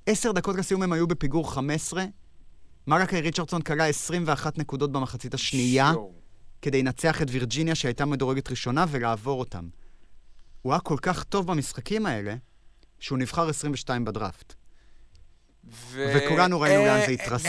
עשר 0.06 0.32
דקות 0.32 0.56
לסיום 0.56 0.82
הם 0.82 0.92
היו 0.92 1.06
בפיגור 1.06 1.54
15, 1.54 2.04
מרקאי 2.86 3.20
ריצ'רדסון 3.20 3.62
כלה 3.62 3.86
21 3.86 4.58
נקודות 4.58 4.92
במחצית 4.92 5.34
השנייה. 5.34 5.92
כדי 6.62 6.82
לנצח 6.82 7.22
את 7.22 7.26
וירג'יניה 7.30 7.74
שהייתה 7.74 8.04
מדורגת 8.06 8.50
ראשונה 8.50 8.84
ולעבור 8.88 9.40
אותם. 9.40 9.68
הוא 10.62 10.72
היה 10.72 10.80
כל 10.80 10.96
כך 11.02 11.24
טוב 11.24 11.46
במשחקים 11.46 12.06
האלה, 12.06 12.34
שהוא 13.00 13.18
נבחר 13.18 13.48
22 13.48 14.04
בדראפט. 14.04 14.54
ו- 15.64 16.12
וכולנו 16.16 16.60
ראינו 16.60 16.84
לאן 16.84 17.00
זה 17.00 17.06
אה, 17.06 17.10
התרסק. 17.10 17.48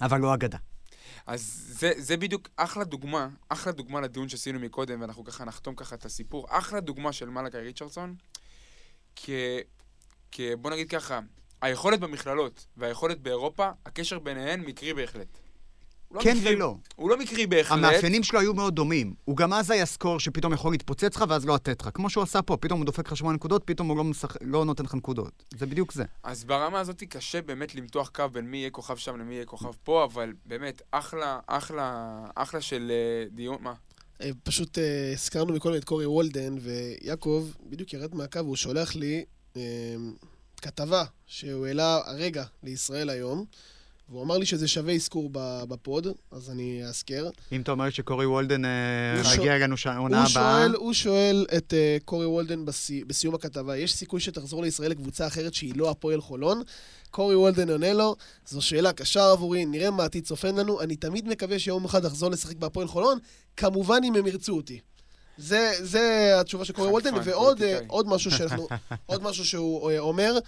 אבל 0.00 0.20
לא 0.20 0.34
אגדה. 0.34 0.58
אז 1.26 1.64
זה, 1.68 1.92
זה 1.96 2.16
בדיוק 2.16 2.48
אחלה 2.56 2.84
דוגמה, 2.84 3.28
אחלה 3.48 3.72
דוגמה 3.72 4.00
לדיון 4.00 4.28
שעשינו 4.28 4.60
מקודם, 4.60 5.00
ואנחנו 5.00 5.24
ככה 5.24 5.44
נחתום 5.44 5.74
ככה 5.74 5.94
את 5.94 6.04
הסיפור. 6.04 6.46
אחלה 6.50 6.80
דוגמה 6.80 7.12
של 7.12 7.28
מלאקי 7.30 7.58
ריצ'רדסון, 7.58 8.14
כ, 9.16 9.30
כ... 10.32 10.40
בוא 10.58 10.70
נגיד 10.70 10.90
ככה, 10.90 11.20
היכולת 11.60 12.00
במכללות 12.00 12.66
והיכולת 12.76 13.20
באירופה, 13.20 13.70
הקשר 13.86 14.18
ביניהן 14.18 14.60
מקרי 14.60 14.94
בהחלט. 14.94 15.43
לא 16.14 16.20
כן 16.22 16.36
מקרי- 16.36 16.54
ולא. 16.54 16.76
הוא 16.96 17.10
לא 17.10 17.18
מקרי 17.18 17.46
בהחלט. 17.46 17.78
המאפיינים 17.78 18.22
שלו 18.22 18.40
היו 18.40 18.54
מאוד 18.54 18.74
דומים. 18.74 19.14
הוא 19.24 19.36
גם 19.36 19.52
אז 19.52 19.70
היה 19.70 19.86
סקור 19.86 20.20
שפתאום 20.20 20.52
יכול 20.52 20.72
להתפוצץ 20.72 21.16
לך 21.16 21.24
ואז 21.28 21.46
לא 21.46 21.54
לתת 21.54 21.82
לך. 21.82 21.88
כמו 21.94 22.10
שהוא 22.10 22.22
עשה 22.22 22.42
פה, 22.42 22.56
פתאום 22.56 22.78
הוא 22.78 22.86
דופק 22.86 23.06
לך 23.06 23.16
שמונה 23.16 23.36
נקודות, 23.36 23.62
פתאום 23.64 23.88
הוא 23.88 23.96
לא, 23.96 24.04
משח... 24.04 24.36
לא 24.40 24.64
נותן 24.64 24.84
לך 24.84 24.94
נקודות. 24.94 25.44
זה 25.58 25.66
בדיוק 25.66 25.92
זה. 25.92 26.04
אז 26.22 26.44
ברמה 26.44 26.80
הזאת 26.80 27.02
קשה 27.02 27.42
באמת 27.42 27.74
למתוח 27.74 28.08
קו 28.08 28.24
בין 28.32 28.44
מי 28.50 28.56
יהיה 28.56 28.70
כוכב 28.70 28.96
שם 28.96 29.16
למי 29.16 29.34
יהיה 29.34 29.44
כוכב 29.44 29.72
פה, 29.84 30.04
אבל 30.04 30.32
באמת, 30.46 30.82
אחלה, 30.90 31.38
אחלה, 31.46 32.04
אחלה 32.34 32.60
של 32.60 32.92
אה, 32.94 33.28
דיון, 33.34 33.56
מה? 33.60 33.74
אה, 34.20 34.30
פשוט 34.42 34.78
אה, 34.78 35.12
הזכרנו 35.12 35.52
מקודם 35.54 35.76
את 35.76 35.84
קורי 35.84 36.06
וולדן, 36.06 36.54
ויעקב 36.60 37.48
בדיוק 37.70 37.92
ירד 37.92 38.14
מהקו 38.14 38.38
והוא 38.38 38.56
שולח 38.56 38.94
לי 38.96 39.24
כתבה 40.62 41.04
שהוא 41.26 41.66
העלה 41.66 42.00
הרגע 42.06 42.44
לישראל 42.62 43.10
היום, 43.10 43.44
והוא 44.08 44.22
אמר 44.22 44.38
לי 44.38 44.46
שזה 44.46 44.68
שווה 44.68 44.94
אזכור 44.94 45.28
ב- 45.32 45.64
ב 45.68 45.76
pod, 45.76 46.06
אז 46.30 46.50
אני 46.50 46.84
אזכר. 46.84 47.28
אם 47.52 47.60
אתה 47.60 47.72
אומר 47.72 47.90
שקורי 47.90 48.26
וולדן 48.26 48.64
אה, 48.64 48.70
מגיע 49.38 49.56
אלינו 49.56 49.76
שעה 49.76 49.96
הוא 49.96 50.08
הבאה, 50.12 50.66
הוא 50.66 50.92
שואל 50.92 51.46
את 51.56 51.72
אה, 51.72 52.04
קורי 52.04 52.26
וולדן 52.26 52.64
בסי, 52.64 53.04
בסיום 53.04 53.34
הכתבה, 53.34 53.76
יש 53.76 53.94
סיכוי 53.94 54.20
שתחזור 54.20 54.62
לישראל 54.62 54.90
לקבוצה 54.90 55.26
אחרת 55.26 55.54
שהיא 55.54 55.72
לא 55.76 55.90
הפועל 55.90 56.20
חולון? 56.20 56.62
קורי 57.10 57.36
וולדן 57.36 57.70
עונה 57.70 57.92
לו, 57.92 58.16
זו 58.46 58.62
שאלה 58.62 58.92
קשה 58.92 59.30
עבורי, 59.30 59.66
נראה 59.66 59.90
מה 59.90 60.02
העתיד 60.02 60.24
צופן 60.24 60.54
לנו, 60.54 60.80
אני 60.80 60.96
תמיד 60.96 61.28
מקווה 61.28 61.58
שיום 61.58 61.84
אחד 61.84 62.04
אחזור 62.04 62.30
לשחק 62.30 62.56
בהפועל 62.56 62.86
חולון, 62.86 63.18
כמובן 63.56 63.98
אם 64.04 64.14
הם 64.16 64.26
ירצו 64.26 64.56
אותי. 64.56 64.80
זה, 65.38 65.72
זה 65.80 66.34
התשובה 66.40 66.64
של 66.64 66.72
קורי 66.72 66.88
וולדן, 66.88 67.14
ועוד 67.24 67.62
אה. 67.62 67.78
עוד 67.86 68.08
משהו 68.08 68.30
שאנחנו, 68.30 68.68
עוד 69.06 69.22
משהו 69.22 69.44
שהוא 69.44 69.98
אומר, 69.98 70.38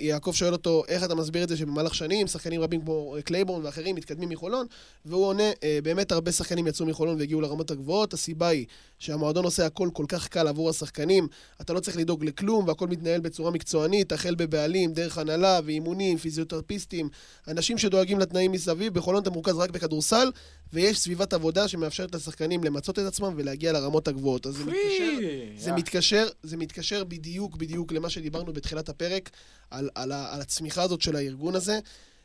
יעקב 0.00 0.32
שואל 0.32 0.52
אותו, 0.52 0.82
איך 0.88 1.04
אתה 1.04 1.14
מסביר 1.14 1.44
את 1.44 1.48
זה 1.48 1.56
שבמהלך 1.56 1.94
שנים, 1.94 2.26
שחקנים 2.26 2.60
רבים 2.60 2.80
כמו 2.80 3.16
אה, 3.16 3.22
קלייבורן 3.22 3.64
ואחרים 3.64 3.96
מתקדמים 3.96 4.28
מחולון, 4.28 4.66
והוא 5.04 5.26
עונה, 5.26 5.50
אה, 5.62 5.78
באמת 5.82 6.12
הרבה 6.12 6.32
שחקנים 6.32 6.66
יצאו 6.66 6.86
מחולון 6.86 7.18
והגיעו 7.18 7.40
לרמות 7.40 7.70
הגבוהות, 7.70 8.12
הסיבה 8.14 8.48
היא 8.48 8.66
שהמועדון 8.98 9.44
עושה 9.44 9.66
הכל 9.66 9.88
כל 9.92 10.04
כך 10.08 10.28
קל 10.28 10.48
עבור 10.48 10.70
השחקנים, 10.70 11.28
אתה 11.60 11.72
לא 11.72 11.80
צריך 11.80 11.96
לדאוג 11.96 12.24
לכלום, 12.24 12.68
והכל 12.68 12.88
מתנהל 12.88 13.20
בצורה 13.20 13.50
מקצוענית, 13.50 14.12
החל 14.12 14.34
בבעלים, 14.34 14.92
דרך 14.92 15.18
הנהלה 15.18 15.60
ואימונים, 15.64 16.18
פיזיותרפיסטים, 16.18 17.08
אנשים 17.48 17.78
שדואגים 17.78 18.18
לתנאים 18.18 18.52
מסביב, 18.52 18.94
בחולון 18.94 19.22
אתה 19.22 19.30
מורכז 19.30 19.56
רק 19.56 19.70
בכדורסל, 19.70 20.30
ויש 20.72 20.98
סביבת 20.98 21.32
עבודה 21.32 21.68
שמאפשרת 21.68 22.14
לשחקנים 22.14 22.64
למצות 22.64 22.98
את 22.98 23.04
עצמם 23.04 23.34
ולהגיע 23.36 23.72
לרמות 23.72 24.08
הגבוהות. 24.08 24.46
אז 24.46 24.54
זה 24.54 24.64
מתקשר... 24.64 25.18
זה 25.58 25.70
אה, 25.70 25.76
מתקשר, 25.76 26.28
זה 26.42 26.56
מתקשר 26.56 27.04
בדיוק 27.04 27.56
בדיוק 27.56 27.92
למה 27.92 28.10
שדיברנו 28.10 28.52
בתחילת 28.52 28.88
הפרק, 28.88 29.30
על, 29.70 29.90
על, 29.94 30.12
על 30.12 30.40
הצמיחה 30.40 30.82
הזאת 30.82 31.02
של 31.02 31.16
הארגון 31.16 31.54
הזה, 31.54 31.78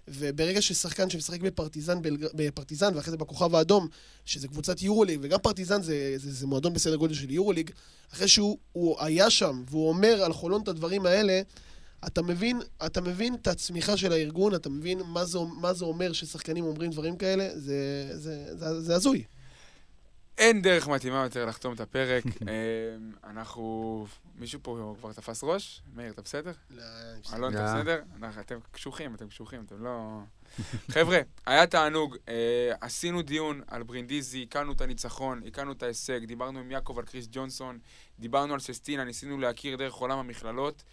וברגע 0.07 0.61
ששחקן 0.61 1.09
שמשחק 1.09 1.41
בפרטיזן, 1.41 2.01
בלג... 2.01 2.25
בפרטיזן 2.33 2.95
ואחרי 2.95 3.11
זה 3.11 3.17
בכוכב 3.17 3.55
האדום, 3.55 3.87
שזה 4.25 4.47
קבוצת 4.47 4.81
יורוליג, 4.81 5.19
וגם 5.21 5.39
פרטיזן 5.39 5.81
זה, 5.81 6.13
זה, 6.17 6.31
זה 6.31 6.47
מועדון 6.47 6.73
בסדר 6.73 6.95
גודל 6.95 7.13
של 7.13 7.31
יורוליג, 7.31 7.71
אחרי 8.13 8.27
שהוא 8.27 8.57
הוא 8.71 8.95
היה 8.99 9.29
שם 9.29 9.63
והוא 9.69 9.89
אומר 9.89 10.23
על 10.23 10.33
חולון 10.33 10.61
את 10.61 10.67
הדברים 10.67 11.05
האלה, 11.05 11.41
אתה 12.05 12.21
מבין, 12.21 12.59
אתה 12.85 13.01
מבין 13.01 13.35
את 13.35 13.47
הצמיחה 13.47 13.97
של 13.97 14.11
הארגון, 14.11 14.55
אתה 14.55 14.69
מבין 14.69 14.99
מה 15.05 15.25
זה, 15.25 15.39
מה 15.61 15.73
זה 15.73 15.85
אומר 15.85 16.13
ששחקנים 16.13 16.65
אומרים 16.65 16.91
דברים 16.91 17.17
כאלה, 17.17 17.49
זה, 17.59 18.09
זה, 18.13 18.57
זה, 18.57 18.81
זה 18.81 18.95
הזוי. 18.95 19.23
אין 20.37 20.61
דרך 20.61 20.87
מתאימה 20.87 21.23
יותר 21.23 21.45
לחתום 21.45 21.73
את 21.73 21.79
הפרק. 21.79 22.23
אה, 22.47 22.49
אנחנו... 23.29 24.05
מישהו 24.35 24.59
פה 24.63 24.95
כבר 24.99 25.13
תפס 25.13 25.43
ראש? 25.43 25.81
מאיר, 25.95 26.11
אתה 26.11 26.21
בסדר? 26.21 26.51
אלון, 27.33 27.53
אתה 27.53 27.63
לא. 27.65 27.79
בסדר? 27.79 28.01
אנחנו- 28.21 28.41
אתם 28.41 28.57
קשוחים, 28.71 29.15
אתם 29.15 29.27
קשוחים, 29.27 29.63
אתם 29.65 29.83
לא... 29.83 30.19
חבר'ה, 30.93 31.19
היה 31.45 31.67
תענוג. 31.67 32.17
אה, 32.29 32.71
עשינו 32.81 33.21
דיון 33.21 33.61
על 33.67 33.83
ברינדיזי, 33.83 34.45
הכרנו 34.49 34.71
את 34.71 34.81
הניצחון, 34.81 35.41
הכרנו 35.47 35.71
את 35.71 35.83
ההישג, 35.83 36.25
דיברנו 36.25 36.59
עם 36.59 36.71
יעקב 36.71 36.99
על 36.99 37.05
קריס 37.05 37.27
ג'ונסון, 37.31 37.79
דיברנו 38.19 38.53
על 38.53 38.59
ססטינה, 38.59 39.03
ניסינו 39.03 39.37
להכיר 39.37 39.75
דרך 39.75 39.93
עולם 39.93 40.17
המכללות. 40.19 40.83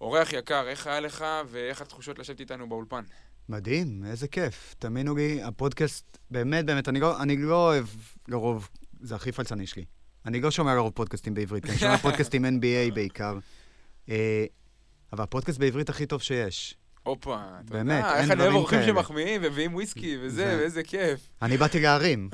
אורח 0.00 0.32
יקר, 0.32 0.68
איך 0.68 0.86
היה 0.86 1.00
לך 1.00 1.24
ואיך 1.48 1.80
התחושות 1.80 2.18
לשבת 2.18 2.40
איתנו 2.40 2.68
באולפן? 2.68 3.02
מדהים, 3.48 4.02
איזה 4.10 4.28
כיף. 4.28 4.74
תאמינו 4.78 5.16
לי, 5.16 5.42
הפודקאסט, 5.42 6.18
באמת, 6.30 6.64
באמת, 6.66 6.88
אני 6.88 7.00
לא, 7.00 7.22
אני 7.22 7.36
לא 7.36 7.54
אוהב 7.66 7.86
לרוב, 8.28 8.68
זה 9.00 9.14
הכי 9.14 9.32
פלצני 9.32 9.66
שלי. 9.66 9.84
אני 10.26 10.40
לא 10.40 10.50
שומע 10.50 10.74
לרוב 10.74 10.92
פודקאסטים 10.92 11.34
בעברית, 11.34 11.64
כי 11.64 11.70
אני 11.70 11.78
שומע 11.78 11.96
פודקאסטים 11.96 12.44
NBA 12.60 12.94
בעיקר. 12.94 13.38
אה, 14.08 14.44
אבל 15.12 15.22
הפודקאסט 15.24 15.58
בעברית 15.58 15.88
הכי 15.88 16.06
טוב 16.06 16.22
שיש. 16.22 16.74
הופה, 17.02 17.36
אתה 17.36 17.74
באמת, 17.74 18.04
יודע, 18.04 18.20
איך 18.20 18.30
אני 18.30 18.42
אוהב 18.42 18.54
אורחים. 18.54 18.82
שמחמיאים 18.86 19.40
ומביאים 19.44 19.74
וויסקי 19.74 20.16
וזה, 20.20 20.36
זה- 20.36 20.56
ואיזה 20.60 20.82
כיף. 20.82 21.20
אני 21.42 21.56
באתי 21.56 21.80
להרים. 21.80 22.30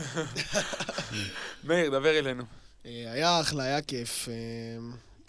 מאיר, 1.64 1.90
דבר 1.90 2.18
אלינו. 2.18 2.42
אה, 2.86 3.12
היה 3.12 3.40
אחלה, 3.40 3.64
היה 3.64 3.82
כיף. 3.82 4.28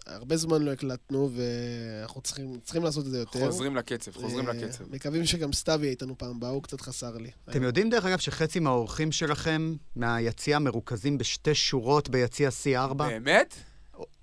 אה, 0.07 0.15
הרבה 0.15 0.37
זמן 0.37 0.61
לא 0.61 0.71
הקלטנו, 0.71 1.29
ואנחנו 1.33 2.21
צריכים, 2.21 2.59
צריכים 2.63 2.83
לעשות 2.83 3.05
את 3.05 3.11
זה 3.11 3.17
יותר. 3.17 3.39
חוזרים 3.45 3.75
לקצב, 3.75 4.11
חוזרים 4.11 4.47
אה, 4.49 4.53
לקצב. 4.53 4.83
מקווים 4.91 5.25
שגם 5.25 5.53
סתיו 5.53 5.79
יהיה 5.81 5.91
איתנו 5.91 6.17
פעם 6.17 6.35
הבאה, 6.37 6.49
הוא 6.49 6.63
קצת 6.63 6.81
חסר 6.81 7.17
לי. 7.17 7.31
אתם 7.49 7.63
יודעים, 7.63 7.89
דרך 7.89 8.05
אגב, 8.05 8.17
שחצי 8.17 8.59
מהאורחים 8.59 9.11
שלכם 9.11 9.75
מהיציע 9.95 10.59
מרוכזים 10.59 11.17
בשתי 11.17 11.55
שורות 11.55 12.09
ביציע 12.09 12.49
C4? 12.49 12.93
באמת? 12.93 13.55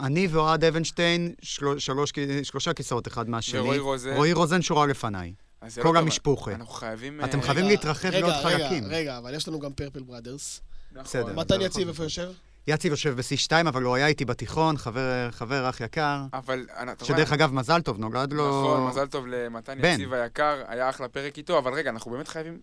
אני 0.01 0.27
ואוהד 0.27 0.65
אבנשטיין, 0.65 1.35
של... 1.43 1.78
שלוש... 1.78 2.12
שלושה 2.43 2.73
כיסאות 2.73 3.09
אחד 3.09 3.28
מהשני. 3.28 3.61
ורועי 3.61 3.78
רוזן? 3.78 4.16
רועי 4.16 4.32
רוזן 4.32 4.62
שורה 4.62 4.86
לפניי. 4.86 5.35
זה 5.69 5.82
כל 5.82 5.93
לא. 5.94 5.98
המשפוחה. 5.98 6.55
אנחנו 6.55 6.74
חייבים... 6.74 7.24
אתם 7.24 7.39
אה, 7.39 7.43
חייבים 7.43 7.65
להתרחב 7.65 8.09
רגע, 8.09 8.20
לעוד 8.20 8.32
רגע, 8.32 8.69
חלקים. 8.69 8.85
רגע, 8.86 9.19
אבל 9.19 9.35
יש 9.35 9.48
לנו 9.48 9.59
גם 9.59 9.73
פרפל 9.73 10.02
בראדרס. 10.02 10.61
נכון. 10.93 11.05
בסדר. 11.05 11.35
מתן 11.35 11.61
יציב. 11.61 11.89
איפה 11.89 12.02
יושב? 12.02 12.31
יציב 12.66 12.91
יושב 12.91 13.16
ב-C2, 13.16 13.69
אבל 13.69 13.82
הוא 13.82 13.95
היה 13.95 14.07
איתי 14.07 14.24
בתיכון, 14.24 14.77
חבר, 14.77 15.28
חבר 15.31 15.69
אח 15.69 15.81
יקר. 15.81 16.20
אבל 16.32 16.66
אתה 16.73 16.82
רואה... 16.85 16.95
שדרך 17.05 17.32
אגב, 17.32 17.53
מזל 17.53 17.81
טוב, 17.81 17.99
נולד 17.99 18.32
לו... 18.32 18.49
נכון, 18.49 18.87
מזל 18.91 19.07
טוב 19.07 19.27
למתן 19.27 19.82
בן. 19.82 19.95
יציב 19.95 20.12
היקר, 20.12 20.62
היה 20.69 20.89
אחלה 20.91 21.09
פרק 21.09 21.39
איתו, 21.39 21.59
אבל 21.59 21.73
רגע, 21.74 21.91
אנחנו 21.91 22.11
באמת 22.11 22.28
חייבים 22.28 22.59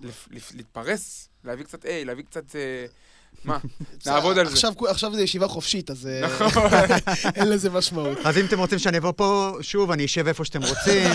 לפ- 0.00 0.28
לפ- 0.30 0.52
להתפרס, 0.54 1.28
להביא 1.44 1.64
קצת 1.64 1.84
A, 1.84 1.88
להביא 2.04 2.24
קצת... 2.24 2.56
אה, 2.56 2.86
מה? 3.44 3.58
נעבוד 4.06 4.38
על 4.38 4.46
זה. 4.46 4.52
עכשיו, 4.52 4.72
עכשיו 4.88 5.14
זה 5.14 5.22
ישיבה 5.22 5.48
חופשית, 5.48 5.90
אז 5.90 6.06
אה, 6.06 6.20
נכון. 6.46 6.62
אין 7.34 7.48
לזה 7.48 7.70
משמעות. 7.70 8.18
אז 8.24 8.38
אם 8.38 8.44
אתם 8.46 8.58
רוצים 8.58 8.78
שאני 8.78 8.98
אבוא 8.98 9.12
פה, 9.16 9.52
שוב, 9.60 9.90
אני 9.90 10.04
אשב 10.04 10.26
איפה 10.28 10.44
שאתם 10.44 10.60
רוצים, 10.62 11.10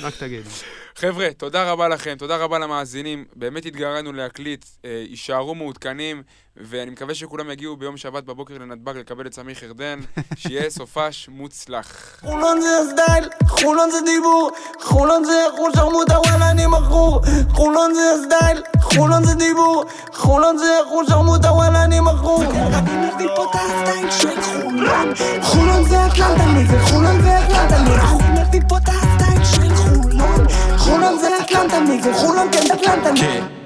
רק 0.00 0.14
תגידו. 0.16 0.50
חבר'ה, 0.96 1.28
תודה 1.36 1.70
רבה 1.72 1.88
לכם, 1.88 2.14
תודה 2.18 2.36
רבה 2.36 2.58
למאזינים. 2.58 3.24
באמת 3.36 3.66
התגרדנו 3.66 4.12
להקליט, 4.12 4.64
אה, 4.84 5.04
יישארו 5.08 5.54
מעודכנים, 5.54 6.22
ואני 6.56 6.90
מקווה 6.90 7.14
שכולם 7.14 7.50
יגיעו 7.50 7.76
ביום 7.76 7.96
שבת 7.96 8.24
בבוקר 8.24 8.58
לנתב"ג 8.58 8.96
לקבל 8.96 9.26
את 9.26 9.34
סמיך 9.34 9.62
ירדן, 9.62 10.00
שיהיה 10.36 10.70
סופש 10.78 11.28
מוצלח. 11.28 12.16
חולון 12.20 12.60
זה 12.60 12.68
הסטייל, 12.78 13.28
חולון 13.48 13.90
זה 13.90 13.98
דיבור, 14.04 14.50
חולון 14.80 15.24
זה 15.24 15.44
חוש 15.56 15.74
שרמוטה 15.76 16.18
וואלה 16.18 16.50
אני 16.50 16.66
מכור. 16.66 17.20
חולון 17.54 17.94
זה 17.94 18.00
הסטייל, 18.14 18.62
חולון 18.82 19.24
זה 19.24 19.34
דיבור, 19.34 19.84
חולון 20.12 20.58
זה 20.58 20.78
חוש 20.88 21.08
שרמוטה 21.08 21.52
וואלה 21.52 21.84
אני 21.84 22.00
מכור. 22.00 22.42
אני 22.44 23.06
מביא 23.14 23.28
פה 23.36 23.44
את 23.44 23.54
הסטייל 23.54 24.10
של 24.10 24.42
חולון. 24.42 25.12
חולון 25.42 25.84
זה 25.84 26.06
אטלנטה 26.06 26.46
נגד 26.46 26.78
חולון 26.78 27.22
זה 27.22 27.38
אטלנטה 27.38 27.78
נגד 27.82 28.20
אני 28.20 28.42
מביא 28.48 28.60
פה 28.68 28.76
את 28.78 28.88
הסטייל 28.88 29.44
של 29.44 29.74
חולון. 29.76 30.46
חולון 30.78 31.18
זה 31.18 31.28
אטלנטה 31.40 31.80
נגד 31.80 32.12
חולון 32.12 32.48
כן 32.52 32.72
אטלנטה 32.74 33.10
נגד 33.12 33.61